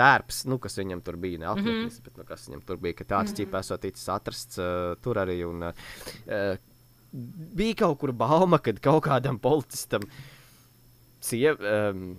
tērps, 0.00 0.42
nu, 0.50 0.58
kas 0.62 0.80
viņam 0.80 1.04
tur 1.04 1.20
bija, 1.20 1.42
ne 1.44 1.50
apmetnis, 1.52 1.76
mm 1.76 1.98
-hmm. 1.98 2.08
bet 2.08 2.18
nu, 2.18 2.26
kas 2.28 2.48
viņam 2.48 2.64
tur 2.66 2.80
bija, 2.80 2.98
ka 2.98 3.04
tāds 3.04 3.30
mm 3.30 3.36
-hmm. 3.36 3.46
ķipa 3.46 3.60
esot 3.60 3.84
ticis 3.84 4.08
atrasts 4.08 4.58
uh, 4.58 4.96
tur 5.02 5.20
arī. 5.22 5.38
Un, 5.46 5.62
uh, 5.68 6.56
bija 7.60 7.74
kaut 7.84 7.98
kur 8.00 8.12
bauma, 8.12 8.58
kad 8.58 8.80
kaut 8.80 9.04
kādam 9.04 9.38
policistam 9.38 10.02
siev, 11.20 11.60
um, 11.60 12.18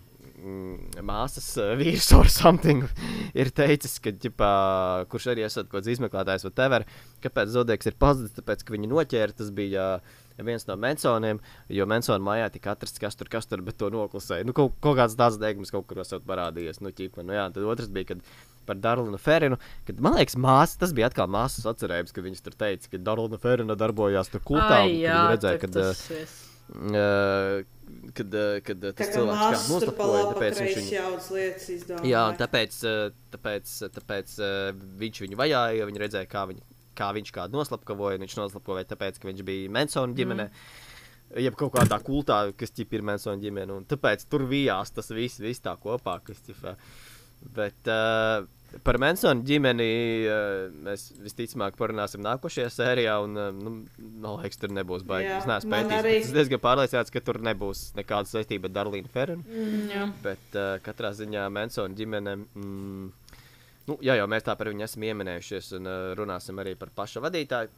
māsas 1.05 1.47
uh, 1.61 1.75
vīrs 1.77 2.09
or 2.17 2.29
something 2.29 2.87
ir 3.37 3.51
teicis, 3.53 3.99
ka, 4.01 4.13
ģipā, 4.23 4.51
kurš 5.11 5.31
arī 5.33 5.45
esat 5.45 5.69
kaut 5.69 5.81
kāds 5.81 5.93
izmeklētājs 5.95 6.47
vai 6.47 6.51
tever, 6.51 6.85
kāpēc 7.21 7.53
Zodeks 7.53 7.91
ir 7.91 7.97
pazudis, 7.99 8.35
tāpēc, 8.37 8.65
ka 8.65 8.73
viņi 8.73 8.89
noķēra, 8.91 9.37
tas 9.37 9.51
bija 9.53 9.87
uh, 9.99 10.20
viens 10.37 10.67
no 10.69 10.77
mensoniem, 10.79 11.41
jo 11.69 11.87
mensona 11.89 12.23
mājā 12.23 12.51
tika 12.53 12.75
atrasts, 12.75 13.01
kas 13.01 13.17
tur, 13.19 13.29
kas 13.31 13.49
tur, 13.49 13.63
bet 13.65 13.79
to 13.81 13.91
noklusēja. 13.93 14.47
Nu, 14.47 14.55
kaut, 14.57 14.77
kaut 14.83 14.99
kāds 14.99 15.17
tāds 15.19 15.39
degums 15.41 15.73
kaut 15.73 15.87
kur 15.89 16.03
esot 16.03 16.25
parādījies, 16.27 16.81
nu, 16.85 16.93
ķipa, 16.95 17.25
nu 17.27 17.35
jā, 17.37 17.47
tad 17.53 17.67
otrs 17.73 17.91
bija, 17.93 18.13
kad 18.13 18.23
par 18.65 18.79
Darlinu 18.81 19.17
Ferinu. 19.21 19.57
Kad, 19.87 19.99
man 20.03 20.15
liekas, 20.19 20.37
māsa, 20.39 20.79
tas 20.81 20.93
bija 20.95 21.09
atkal 21.11 21.29
māsas 21.31 21.67
atcerējums, 21.71 22.13
ka 22.15 22.23
viņas 22.25 22.45
tur 22.45 22.57
teica, 22.57 22.93
ka 22.93 23.01
Darlina 23.01 23.41
Ferina 23.41 23.77
darbojās 23.79 24.31
tur 24.31 24.45
kultā. 24.45 24.83
Ai, 24.83 25.01
jā, 25.01 25.19
redzēja, 25.33 25.61
kad, 25.65 25.77
tas, 25.77 26.05
uh, 26.71 27.81
kad, 28.15 28.35
kad 28.65 28.83
tas 28.85 28.99
tā 28.99 29.09
cilvēks 29.15 29.41
kā 29.41 29.61
noslapoja, 29.73 30.23
tāpēc 30.31 30.61
viņš 30.61 30.77
viņu 30.79 30.93
jaudas 30.95 31.29
lietas 31.35 31.69
izdomāja. 31.75 32.11
Jā, 32.11 32.23
un 32.31 32.39
tāpēc, 32.39 32.77
eh, 32.87 33.01
tāpēc, 33.35 33.73
tāpēc 33.97 34.35
eh, 34.39 34.83
viņš 35.01 35.23
viņu 35.25 35.39
vajāja, 35.41 35.79
jo 35.79 35.89
viņi 35.89 36.03
redzēja, 36.05 36.29
kā, 36.31 36.45
viņu, 36.51 36.63
kā 36.97 37.11
viņš 37.17 37.33
kādu 37.35 37.59
noslapkavoja, 37.59 38.21
viņš 38.21 38.37
noslapkavoja 38.39 38.89
tāpēc, 38.93 39.19
ka 39.19 39.29
viņš 39.29 39.43
bija 39.47 39.73
Mansona 39.73 40.17
ģimenē. 40.17 40.47
Mm. 40.47 40.87
Jeb 41.41 41.55
kaut 41.59 41.71
kādā 41.77 42.01
kultā, 42.03 42.41
kas 42.59 42.73
ķip 42.75 42.97
ir 42.97 43.05
Mansona 43.07 43.39
ģimene, 43.39 43.81
tāpēc 43.87 44.25
tur 44.27 44.43
vijās 44.49 44.91
tas 44.91 45.11
viss, 45.15 45.39
viss 45.39 45.63
tā 45.63 45.77
kopā, 45.79 46.17
kas 46.27 46.41
ķip. 46.47 46.65
Bet, 47.55 47.87
uh, 47.89 48.43
Par 48.85 48.95
Mansona 49.01 49.43
ģimeni 49.43 49.85
uh, 50.31 50.69
mēs 50.85 51.09
visticamāk 51.19 51.75
parunāsim 51.79 52.21
nākošajā 52.23 52.69
sērijā. 52.71 53.17
Un, 53.25 53.35
uh, 53.35 53.49
nu, 53.51 53.73
man 54.23 54.37
liekas, 54.39 54.61
tur 54.61 54.71
nebūs 54.71 55.03
baigi. 55.07 55.33
Es 55.35 55.47
neesmu 55.49 55.73
pētījis. 55.75 55.97
Arī... 55.97 56.13
Es 56.21 56.31
diezgan 56.35 56.61
pārliecināts, 56.63 57.11
ka 57.11 57.23
tur 57.25 57.41
nebūs 57.43 57.89
nekāda 57.99 58.31
saistība 58.31 58.69
ar 58.71 58.77
Darlīnu 58.79 59.11
Ferenu. 59.11 59.43
Mm, 59.43 59.81
jā. 59.91 60.05
bet 60.23 60.55
uh, 60.55 60.77
katrā 60.85 61.11
ziņā 61.17 61.49
Mansona 61.51 61.97
ģimene. 61.99 62.37
Mm, 62.55 63.09
nu, 63.89 63.97
jā, 64.03 64.17
jau 64.19 64.27
mēs 64.29 64.45
tā 64.47 64.57
par 64.59 64.71
viņu 64.71 64.85
esam 64.85 65.07
ieminējušies 65.07 65.71
un 65.79 65.89
uh, 65.89 66.11
runāsim 66.19 66.59
arī 66.61 66.75
par 66.79 66.93
paša 66.95 67.23
vadītāju. 67.23 67.71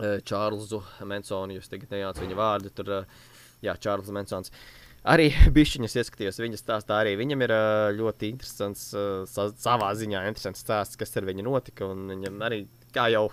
Uh, 0.00 0.20
Čārlzu 0.24 0.82
Mansonu, 1.08 1.58
jūs 1.58 1.70
tagad 1.72 1.90
nejaucat 1.96 2.22
viņa 2.24 2.38
vārdu. 2.38 2.70
Tur, 2.74 2.94
uh, 3.00 3.26
jā, 3.64 3.74
Čārlis 3.80 4.12
Mansons. 4.14 4.52
Uh, 4.54 4.80
arī 5.08 5.30
bišķiņas 5.56 5.96
ieskatījos 6.02 6.40
viņa 6.42 6.60
stāstā. 6.60 7.00
Arī 7.02 7.16
viņam 7.20 7.44
ir 7.46 7.54
ļoti 7.98 8.32
interesants, 8.34 8.90
savā 9.30 9.90
ziņā 9.98 10.24
interesants 10.28 10.64
stāsts, 10.64 11.00
kas 11.00 11.16
ar 11.16 11.28
viņu 11.28 11.46
notika. 11.46 11.88
Viņam 11.88 12.40
arī, 12.46 12.64
kā 12.94 13.08
jau 13.14 13.28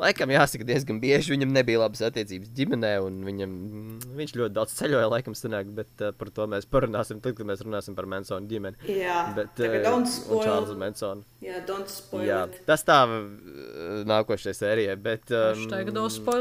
laikam 0.00 0.32
jāsaka, 0.32 0.66
diezgan 0.68 1.00
bieži 1.02 1.34
viņam 1.34 1.54
nebija 1.54 1.82
labas 1.82 2.02
attiecības 2.08 2.50
ģimenē, 2.56 2.92
un 3.04 3.20
viņam, 3.26 3.54
viņš 4.18 4.34
ļoti 4.40 4.56
daudz 4.56 4.74
ceļoja, 4.78 5.08
laikam, 5.12 5.36
sanāk, 5.38 5.70
bet 5.76 6.04
uh, 6.04 6.12
par 6.16 6.32
to 6.34 6.46
mēs 6.50 6.68
parunāsim 6.70 7.22
tad, 7.24 7.36
kad 7.38 7.48
mēs 7.48 7.64
runāsim 7.66 7.96
par 7.98 8.08
Mansonu 8.10 8.50
ģimeni. 8.50 8.80
Jā, 8.90 9.22
bet, 9.36 9.62
uh, 9.64 9.88
un 9.94 10.06
Čārlzu 10.44 10.76
Mansonu. 10.80 11.26
Jā, 11.44 11.62
don't 11.68 11.90
spoil. 11.92 12.26
Jā, 12.28 12.44
tas 12.68 12.84
tā 12.88 13.02
uh, 13.06 13.24
nākošais 14.08 14.62
sērijai, 14.64 14.96
bet. 15.00 15.32
Um, 15.34 15.66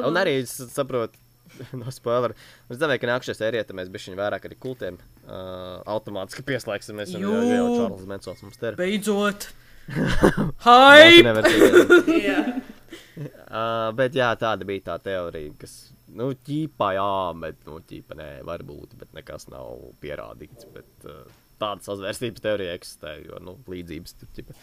un 0.09 0.21
arī 0.21 0.39
saprotu 0.49 1.19
no 1.81 1.91
spoiler. 1.93 2.35
Es 2.69 2.79
domāju, 2.81 3.03
ka 3.03 3.11
nākamajā 3.11 3.37
sērijā 3.37 3.65
mēs 3.77 3.91
bijām 3.93 4.19
vairāk 4.19 4.49
arī 4.49 4.59
kultiem. 4.61 4.99
Uh, 5.25 5.79
automātiski 5.89 6.45
pieslēgsimies. 6.47 7.15
Jā, 7.15 7.23
jau 7.23 7.69
Čārlis 7.75 8.09
Mansons 8.09 8.43
mums 8.45 8.61
te 8.61 8.71
ir. 8.71 8.79
Beidzot! 8.79 9.49
Hai! 10.67 11.23
uh, 13.23 13.89
bet 13.97 14.17
jā, 14.17 14.29
tāda 14.39 14.67
bija 14.67 14.85
tā 14.91 14.97
teorija, 15.09 15.53
kas, 15.61 15.75
nu, 16.15 16.31
ķīpā 16.47 16.91
jā, 16.97 17.11
bet, 17.43 17.61
nu, 17.69 17.79
ķīpā 17.89 18.17
nē, 18.19 18.29
varbūt, 18.47 18.97
bet 18.99 19.13
nekas 19.17 19.49
nav 19.53 19.89
pierādīts. 20.03 20.67
Bet 20.75 21.07
uh, 21.09 21.23
tāda 21.61 21.85
sazvērstības 21.85 22.45
teorija 22.45 22.75
eksistē, 22.79 23.15
jo, 23.27 23.41
nu, 23.45 23.57
līdzības 23.71 24.19
tur, 24.19 24.31
ķīpā. 24.37 24.57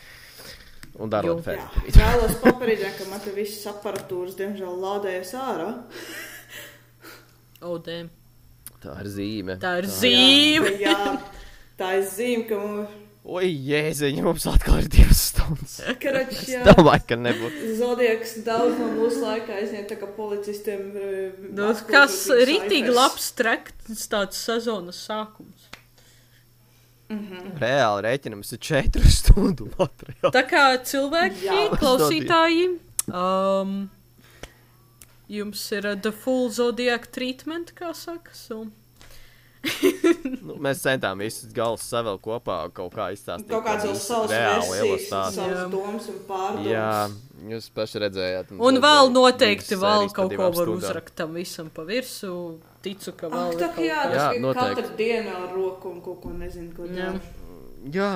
Un 1.03 1.13
darot 1.13 1.43
fēnu. 1.45 1.83
Vēlos 1.93 2.39
paparīdēt, 2.41 2.95
ka 2.97 3.09
man 3.11 3.21
te 3.21 3.33
viss 3.37 3.67
aparatūras, 3.69 4.37
diemžēl, 4.39 4.79
lādējas 4.81 5.35
ārā. 5.37 5.73
Oh, 7.65 7.77
damn. 7.83 8.09
tā 8.81 8.95
ir 9.03 9.11
zīme. 9.13 9.57
Tā 9.61 9.75
ir 9.81 9.89
tā. 9.89 9.97
zīme. 9.99 10.73
Jā, 10.81 10.95
jā, 10.95 11.17
tā 11.81 11.91
ir 11.99 12.07
zīme, 12.09 12.47
ka 12.49 12.61
mums. 12.63 13.03
Oi, 13.27 13.49
jēziņ, 13.51 14.21
mums 14.23 14.45
atkal 14.47 14.85
ir 14.85 14.89
divas 14.93 15.26
stundas. 15.47 15.77
Karač, 16.03 16.35
jā. 16.49 16.61
Es 16.61 16.77
domāju, 16.77 17.05
ka 17.09 17.19
nebūtu. 17.21 17.73
Zodieks 17.79 18.37
daudz 18.47 18.79
no 18.81 18.91
mūsu 18.95 19.23
laikā 19.23 19.61
aizņem 19.63 19.87
tā 19.91 19.99
kā 20.01 20.09
policistiem. 20.17 20.87
Nu, 21.57 21.73
kas 21.89 22.19
ritīgi 22.31 22.93
labs 22.93 23.31
treks 23.39 24.07
tāds 24.11 24.41
sezonas 24.43 25.01
sākums. 25.09 25.71
Mm 27.09 27.19
-hmm. 27.19 27.59
Reāli 27.63 28.03
rēķinams 28.03 28.53
ir 28.53 28.59
četru 28.59 29.03
stundu 29.19 29.69
materiāls. 29.79 30.33
Tā 30.35 30.43
kā 30.43 30.65
cilvēki, 30.83 31.79
klausītāji, 31.79 32.79
um, 33.07 33.91
Jums 35.29 35.73
ir 35.73 35.87
uh, 35.87 35.97
the 36.01 36.13
full 36.13 36.51
zodiac 36.51 37.07
treatment, 37.11 37.73
kā 37.75 37.95
saka. 37.95 38.31
So. 38.33 38.67
Nu, 40.47 40.57
mēs 40.63 40.83
centāmies 40.85 41.37
visus 41.37 41.55
galus 41.55 41.85
savēl 41.87 42.19
kopā, 42.23 42.59
kaut 42.75 42.95
kā 42.95 43.09
izstāstīt. 43.15 43.51
Kaut 43.51 43.65
kāds 43.67 43.87
jau 43.89 43.95
savs 43.99 44.33
un 46.11 46.21
pārdomas. 46.29 46.69
Jā, 46.69 46.91
jūs 47.53 47.69
paši 47.77 48.03
redzējāt. 48.07 48.53
Un, 48.57 48.63
un 48.69 48.81
vēl 48.85 49.13
noteikti 49.15 49.79
vēl 49.81 50.11
kaut 50.17 50.37
ko 50.37 50.51
var 50.59 50.73
uzrakt 50.77 51.17
tam 51.19 51.37
visam 51.37 51.71
pa 51.73 51.87
virsu. 51.89 52.33
Ticu, 52.87 53.17
ka 53.19 53.31
vēl. 53.33 53.57
Ak, 53.57 53.59
tā, 53.63 53.83
jā, 53.83 54.03
jā, 54.15 54.29
noteikti. 54.43 54.83
Katru 54.85 55.01
dienu 55.01 55.35
ar 55.35 55.51
roku 55.57 55.91
un 55.91 55.99
kaut 56.05 56.23
ko 56.23 56.31
nezinu, 56.37 56.71
ko 56.77 56.87
darīt. 56.87 57.35
Jā, 57.93 58.09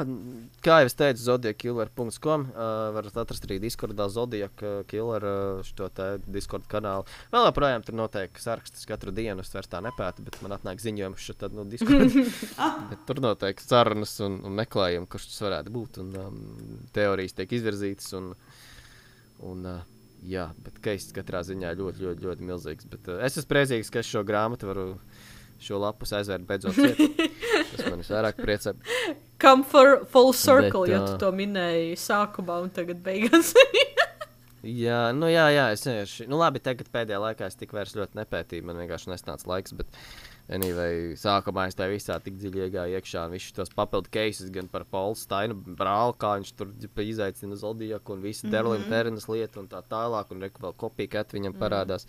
kā 0.64 0.80
jau 0.80 0.88
es 0.88 0.97
teicu, 0.98 1.20
zodiakiller.com 1.22 2.47
uh, 2.48 2.88
varat 2.97 3.18
atrast 3.22 3.44
arī 3.47 3.60
Discordā 3.62 4.09
Zodiaka 4.10 4.80
killer 4.90 5.26
uh, 5.26 5.60
šo 5.66 5.86
Discord 6.26 6.66
kanālu. 6.70 7.06
Vēl 7.30 7.47
joprojām 7.47 7.84
tur 7.86 7.98
notiek 8.01 8.40
sarakstus 8.42 8.88
katru 8.88 9.14
dienu, 9.14 9.44
es 9.44 9.55
vairs 9.55 9.70
tā 9.70 9.82
nepētu, 9.84 10.24
bet 10.26 10.40
man 10.42 10.56
atnāk 10.56 10.82
ziņojums 10.82 11.30
tad 11.38 11.55
no 11.55 11.62
nu, 11.62 11.70
Discord. 11.70 12.16
tur 13.06 13.22
notiek 13.22 13.62
sarunas 13.62 14.16
un, 14.26 14.40
un 14.48 14.59
meklējumi, 14.59 15.09
kurš 15.10 15.30
tas 15.30 15.47
varētu 15.47 15.74
būt, 15.76 16.02
un 16.02 16.18
um, 16.18 16.42
teorijas 16.97 17.36
tiek 17.38 17.59
izvirzītas. 17.60 18.10
Un, 18.18 18.32
un, 19.47 19.66
uh, 19.76 19.98
jā, 20.26 20.48
bet 20.64 20.80
keists 20.82 21.14
katrā 21.16 21.44
ziņā 21.47 21.76
ļoti, 21.78 22.09
ļoti, 22.09 22.26
ļoti 22.26 22.48
milzīgs. 22.48 22.90
Bet 22.90 23.12
uh, 23.12 23.22
es 23.26 23.38
esmu 23.38 23.55
priecīgs, 23.55 23.92
ka 23.92 24.02
es 24.02 24.10
šo 24.10 24.24
grāmatu 24.26 24.72
varu, 24.72 24.88
šo 25.61 25.81
lapus 25.82 26.15
aizvērt 26.16 26.47
beidzot. 26.49 26.77
Tas 27.70 27.87
man 27.87 28.01
visvairāk 28.03 28.41
priecē. 28.41 28.74
Come 29.41 29.65
for 29.65 30.05
full 30.11 30.35
circle, 30.37 30.85
Bet, 30.85 30.93
ja 30.93 31.01
ā, 31.01 31.07
tu 31.09 31.20
to 31.23 31.31
minēji 31.32 31.97
sākumā 32.01 32.61
un 32.65 32.73
tagad 32.74 33.01
beigās. 33.05 33.55
Jā, 34.61 35.09
nu 35.16 35.31
jā, 35.32 35.47
jā, 35.55 35.70
es 35.73 35.87
vienkārši. 35.87 36.27
Nu 36.28 36.37
labi, 36.37 36.61
tagad 36.61 36.91
pēdējā 36.93 37.20
laikā 37.23 37.47
es 37.49 37.57
tik 37.57 37.70
vairs 37.73 37.95
ļoti 37.97 38.19
nepētīju. 38.19 38.66
Man 38.69 38.77
vienkārši 38.82 39.09
nesnāca 39.09 39.49
laiks. 39.49 39.73
Bet, 39.78 39.95
anyway, 40.53 41.15
sākumā 41.16 41.65
es 41.70 41.78
tajā 41.78 41.95
visā 41.95 42.19
tik 42.20 42.37
dziļi 42.37 42.66
iegāju 42.66 42.99
iekšā. 42.99 43.24
Visus 43.32 43.57
tos 43.57 43.73
papildu 43.73 44.12
cases 44.12 44.53
gan 44.53 44.69
par 44.69 44.85
Paulu 44.85 45.16
Steinu 45.16 45.57
brāli, 45.57 46.19
kā 46.20 46.35
viņš 46.37 46.53
tur 46.61 46.74
izaicina 47.07 47.57
Zodiaku 47.57 48.19
un 48.19 48.27
visu 48.27 48.45
mm 48.45 48.51
-hmm. 48.51 48.53
Derlina 48.53 48.89
Terenas 48.93 49.28
lietu 49.32 49.65
un 49.65 49.69
tā 49.69 49.81
tālāk. 49.81 50.28
Un 50.31 50.45
reku 50.45 50.61
vēl 50.61 50.77
kopija, 50.77 51.09
ka 51.09 51.24
viņam 51.32 51.57
parādās. 51.57 52.07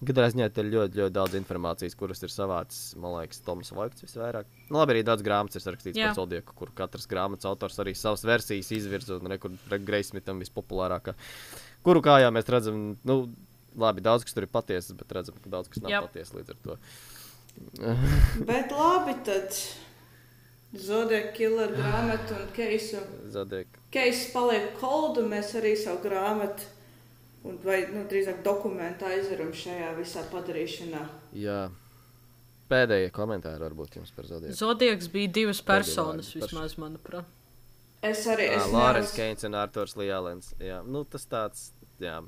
Katrā 0.00 0.30
ziņā 0.32 0.46
tur 0.56 0.64
ir 0.64 0.72
ļoti, 0.72 0.96
ļoti 0.96 1.12
daudz 1.12 1.34
informācijas, 1.36 1.96
kuras 1.98 2.22
ir 2.24 2.32
savācis, 2.32 2.94
man 3.00 3.18
liekas, 3.18 3.42
Toms 3.44 3.68
Vojts 3.76 4.06
visvairāk. 4.06 4.48
Nu, 4.70 4.78
labi, 4.78 4.94
arī 4.94 5.02
daudz 5.04 5.24
grāmatas 5.26 5.60
ir 5.60 5.74
rakstīts 5.74 6.00
Jā. 6.00 6.08
par 6.08 6.22
Zodieku, 6.22 6.56
kur 6.56 6.72
katrs 6.76 7.04
grāmatas 7.10 7.48
autors 7.50 7.76
arī 7.84 7.92
savas 7.98 8.24
versijas 8.24 8.72
izvirza 8.72 9.18
un 9.20 9.28
rekur 9.28 9.52
Greismitam 9.84 10.40
vispopulārākā. 10.40 11.12
Kuru 11.84 12.00
kājā 12.06 12.32
mēs 12.32 12.48
redzam, 12.48 12.80
nu, 13.04 13.18
labi, 13.76 14.00
daudz 14.04 14.24
kas 14.24 14.36
tur 14.36 14.48
ir 14.48 14.52
patiesas, 14.52 14.96
bet 14.96 15.12
redzam, 15.18 15.36
ka 15.36 15.52
daudz 15.52 15.68
kas 15.68 15.84
nav 15.84 15.92
Jā. 15.92 16.02
patiesa 16.08 16.38
līdz 16.38 16.56
ar 16.56 16.64
to. 16.64 16.80
Bet 18.48 18.72
labi, 18.72 19.14
tad 19.26 19.56
Zodija 20.80 21.32
killer 21.34 21.72
grāmatu 21.74 22.36
un 22.38 22.50
keisu. 22.54 23.00
Zodieku. 23.34 23.82
Keisa 23.90 24.28
paliek 24.32 24.70
koldu, 24.78 25.24
mēs 25.28 25.50
arī 25.58 25.74
savu 25.76 25.98
grāmatu, 26.04 26.68
un, 27.44 27.58
vai 27.64 27.82
nu, 27.92 28.04
drīzāk 28.10 28.42
dokumentu 28.46 29.06
aizveram 29.08 29.52
šajā 29.52 29.92
visā 29.98 30.24
padarīšanā. 30.32 31.04
Jā. 31.40 31.60
Pēdējie 32.70 33.10
komentāri 33.10 33.58
varbūt 33.64 33.96
jums 33.98 34.12
par 34.14 34.28
Zodieku. 34.30 34.54
Zodiaks 34.54 35.08
bija 35.10 35.30
divas 35.40 35.60
personas, 35.66 36.28
vārdi, 36.30 36.44
vismaz, 36.44 36.76
manuprāt. 36.78 37.24
Es 38.06 38.22
arī 38.30 38.46
Jā, 38.46 38.60
es 38.60 38.68
Lorence 38.72 39.10
nevaru- 39.10 39.16
Keins 39.16 39.44
un 39.48 39.56
Arthurs 39.58 39.96
Lielens. 39.98 40.52
Jā, 40.62 40.78
nu 40.86 41.02
tas 41.04 41.26
tāds, 41.28 41.64
jā. 42.00 42.20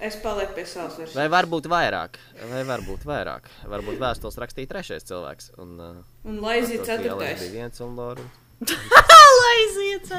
Es 0.00 0.16
palieku 0.20 0.56
pie 0.56 0.64
savas 0.66 0.96
versijas. 0.98 1.14
Vai 1.16 1.28
varbūt 1.32 1.68
vairāk, 1.70 2.16
vai 2.50 2.64
varbūt 2.68 3.04
vairāk. 3.08 3.46
Varbūt 3.70 4.00
vēstules 4.00 4.36
rakstīja 4.42 4.68
trešais 4.72 5.06
cilvēks. 5.08 5.52
Un, 5.62 5.76
uh, 5.80 6.02
Un 6.28 6.40
Laizija 6.42 6.82
ceturtais. 6.84 7.40
bija 7.44 7.52
viens 7.60 7.80
un 7.84 7.94
Lorence. 7.96 8.39
Lai 9.40 9.52
aiziet! 9.56 10.10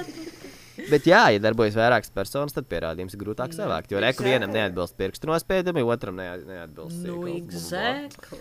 Bet, 0.89 1.05
jā, 1.05 1.19
ja 1.35 1.39
darbojas 1.43 1.75
vairākas 1.77 2.09
personas, 2.15 2.55
tad 2.55 2.65
pierādījums 2.71 3.13
ir 3.13 3.19
grūtāk 3.21 3.51
savākt. 3.53 3.91
Jo 3.93 3.99
reku 4.01 4.23
vienam 4.25 4.49
neatbilst 4.49 4.95
pirkstu 4.97 5.29
nospiedumi, 5.29 5.83
otram 5.85 6.15
ne, 6.17 6.29
neatbilst. 6.47 7.03
Nu, 7.05 7.19
exactly. 7.29 8.39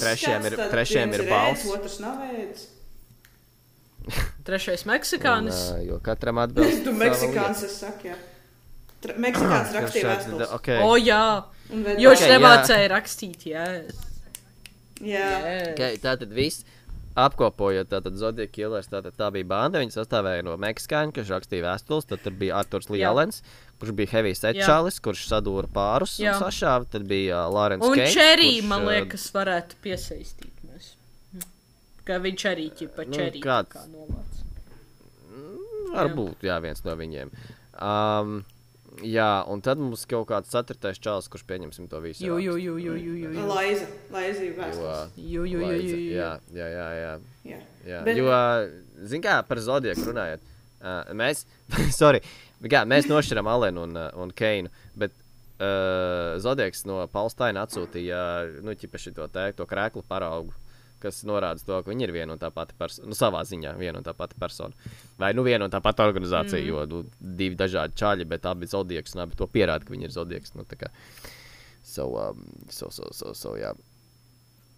Trešajam 0.00 0.48
ir- 0.50 0.56
trešajam 0.72 1.14
ir 1.14 1.24
balss. 1.30 1.66
Otrs 1.70 1.98
nav 2.02 2.24
ēdis. 2.26 2.64
Trešais 4.46 4.82
Un, 4.86 4.90
meksikānis. 4.94 5.60
uh, 5.76 5.78
jo 5.86 6.00
katram 6.02 6.38
atbilst. 6.42 6.82
Tu 6.86 6.90
sava 6.90 7.04
meksikāns, 7.04 7.62
es 7.68 7.78
saku, 7.84 8.10
jā. 8.10 8.18
Tra 9.04 9.14
Meksikāns 9.22 9.70
lieta. 9.70 9.80
rakstīja 9.84 10.10
vēstules. 10.10 10.52
Okay. 10.58 10.82
O, 10.82 10.96
jā! 10.98 11.22
Un 11.70 11.82
vēl- 11.86 11.98
Jo 12.02 12.10
viņš 12.14 12.22
Ok, 12.22 12.26
jā. 12.26 12.34
nemācēja 12.38 12.90
rakstīt, 12.96 13.46
jā. 13.52 13.64
Jā. 15.06 15.30
Okay, 15.74 15.98
tā 16.02 16.14
tad 16.18 16.30
viss. 16.32 16.64
Apkopojot, 17.16 17.88
tātad 17.88 18.18
Zodija 18.20 18.48
Killers, 18.52 18.90
tātad 18.92 19.14
tā 19.16 19.30
bija 19.32 19.48
banda. 19.48 19.80
Viņa 19.80 19.94
sastāvēja 19.94 20.44
no 20.44 20.56
Meksikāņa, 20.60 21.14
kurš 21.16 21.30
rakstīja 21.32 21.64
vēstules. 21.64 22.08
Tad 22.10 22.26
bija 22.36 22.58
Arthurs 22.60 22.90
Lielens, 22.92 23.38
kurš 23.80 23.94
bija 23.96 24.12
Heavy 24.12 24.34
Setčālis, 24.36 24.98
kurš 25.04 25.22
sadūra 25.30 25.70
pārus 25.72 26.18
Jā. 26.20 26.34
un 26.36 26.44
sašāva. 26.44 26.88
Tad 26.92 27.06
bija 27.08 27.46
uh, 27.46 27.52
Lorence 27.56 27.88
Un 27.88 27.96
Keins, 27.96 28.12
Čerī, 28.16 28.50
kurš, 28.58 28.68
man 28.68 28.84
uh, 28.84 28.90
liekas, 28.92 29.24
varētu 29.32 29.78
piesaistīt 29.86 30.66
mēs. 30.68 30.90
Ka 32.06 32.20
viņš 32.22 32.44
arī 32.52 32.68
ķipa 32.82 33.08
Nu, 33.08 33.16
čerī 33.16 33.40
kāds? 33.44 33.72
kā 33.72 33.86
novāc. 33.88 34.42
Varbūt, 35.96 36.44
jā, 36.44 36.58
viens 36.60 36.84
no 36.84 36.94
viņiem. 36.98 37.30
Um, 37.80 38.38
jā, 39.04 39.28
un 39.52 39.60
tad 39.64 39.80
mums 39.82 40.04
kaut 40.08 40.28
kāds 40.30 40.50
ceturtais 40.52 40.98
čalis, 41.02 41.28
kurš 41.32 41.44
pieņemsim 41.48 41.88
to 41.90 42.00
visu. 42.04 42.24
Jū, 42.24 42.38
jū, 42.40 42.56
jū, 42.56 42.76
jū, 42.80 42.94
jū, 42.96 43.14
jū, 43.24 43.30
jū. 43.36 43.46
Laiza. 43.50 43.86
Laizija 44.14 44.50
Jo, 44.50 44.56
vēstules. 44.60 45.14
Jū, 45.16 45.24
jū, 45.44 45.44
jū, 45.52 45.60
Laiza, 45.66 45.86
jū, 45.90 46.00
jū. 46.00 46.16
jā, 46.16 46.30
jā, 46.56 46.68
jā, 46.72 46.88
jā. 47.00 47.12
Jā. 47.50 47.60
Jā, 47.86 48.00
Bet- 48.06 48.16
jo, 48.18 48.30
zin 49.06 49.22
kā, 49.22 49.36
par 49.46 49.60
Zodieku 49.62 50.08
runājot, 50.08 50.40
uh, 50.80 51.12
mēs, 51.14 51.44
sorry, 52.00 52.20
bet 52.60 52.72
kā, 52.72 52.82
mēs 52.88 53.06
nošķiram 53.10 53.46
Alenu 53.52 53.84
un, 53.86 53.96
un 54.24 54.32
Keinu, 54.34 54.72
bet 54.98 55.12
uh, 55.60 56.36
Zodieks 56.42 56.84
no 56.88 57.02
Palstaina 57.12 57.62
atsūtīja, 57.66 58.62
nu, 58.66 58.74
ķipa 58.74 58.98
šito 59.00 59.28
te, 59.32 59.50
to 59.56 59.66
krēklu 59.68 60.02
paraugu, 60.08 60.54
kas 61.02 61.22
norāda 61.28 61.62
to, 61.62 61.78
ka 61.82 61.92
viņi 61.92 62.06
ir 62.06 62.12
viena 62.14 62.36
un 62.36 62.40
tā 62.40 62.50
pati 62.54 62.76
persona, 62.78 63.10
nu, 63.10 63.16
savā 63.18 63.42
ziņā 63.46 63.74
viena 63.80 64.00
un 64.00 64.06
tā 64.06 64.14
pati 64.16 64.38
persona. 64.40 64.92
Vai, 65.20 65.32
nu, 65.36 65.44
viena 65.46 65.68
un 65.68 65.72
tā 65.72 65.80
pati 65.84 66.04
organizācija, 66.04 66.60
mm. 66.62 66.68
jo, 66.70 66.84
nu, 66.90 67.02
divi 67.20 67.58
dažādi 67.58 67.98
čaļi, 68.00 68.28
bet 68.30 68.48
abi 68.48 68.68
Zodieks, 68.70 69.16
un 69.16 69.26
abi 69.26 69.38
to 69.38 69.48
pierāda, 69.50 69.86
ka 69.86 69.94
viņi 69.94 70.08
ir 70.08 70.14
Zodieks, 70.14 70.54
nu, 70.56 70.66
tā 70.68 70.80
kā, 70.80 70.92
so, 71.84 72.08
um, 72.20 72.46
so, 72.68 72.90
so, 72.90 73.10
so, 73.12 73.34
so, 73.36 73.56
jā. 73.60 73.74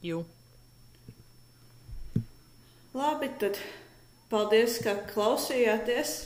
Jū. 0.05 0.23
Labi, 2.99 3.28
tad 3.40 3.61
paldies, 4.31 4.81
ka 4.85 4.97
klausījāties. 5.12 6.16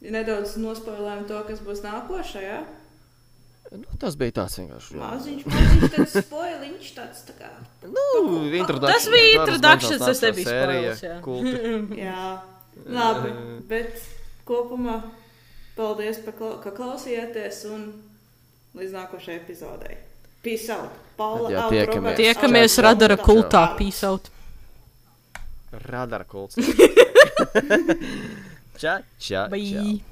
Nedaudz 0.00 0.54
nospoilējām 0.56 1.26
to, 1.28 1.40
kas 1.48 1.60
būs 1.64 1.82
nākošajā. 1.84 2.60
Nu, 3.70 3.86
tas 4.02 4.16
bija 4.18 4.34
tāds 4.40 4.56
vienkārši. 4.58 4.96
Maziņš, 4.98 5.42
maziņš, 5.46 5.92
tāds 5.94 6.14
spoiliņš, 6.26 6.88
tāds 6.96 7.20
tā 7.28 7.34
kā. 7.38 7.50
Nu, 7.86 8.06
Tas 8.82 9.06
bija 9.12 9.44
introductions, 9.44 10.02
tas 10.02 10.22
nebija 10.26 10.48
spoilers, 10.48 11.02
jā. 11.06 11.18
Kulti. 11.22 11.52
Jā, 12.02 12.24
labi, 12.90 13.30
bet 13.70 14.02
kopumā 14.48 14.96
paldies, 15.78 16.18
pa 16.26 16.34
ka 16.34 16.74
klausījāties 16.74 17.62
un 17.70 17.86
līdz 18.74 18.98
nākošajai 18.98 19.38
epizodei. 19.38 20.00
Peace 20.42 20.66
out. 20.74 20.90
Paula, 21.20 21.52
Jā, 21.52 21.68
out, 21.68 21.76
tiekamies. 21.76 22.16
Tiekamies 22.18 22.78
out, 22.78 22.84
radara 22.88 23.20
out, 23.20 23.26
kultā, 23.28 23.62
out. 23.68 23.78
pīsaut. 23.78 24.30
Radara 25.86 26.26
kults. 26.26 26.58
ča, 28.80 28.98
ča, 28.98 29.02
ča. 29.20 29.48
Bye. 29.52 30.09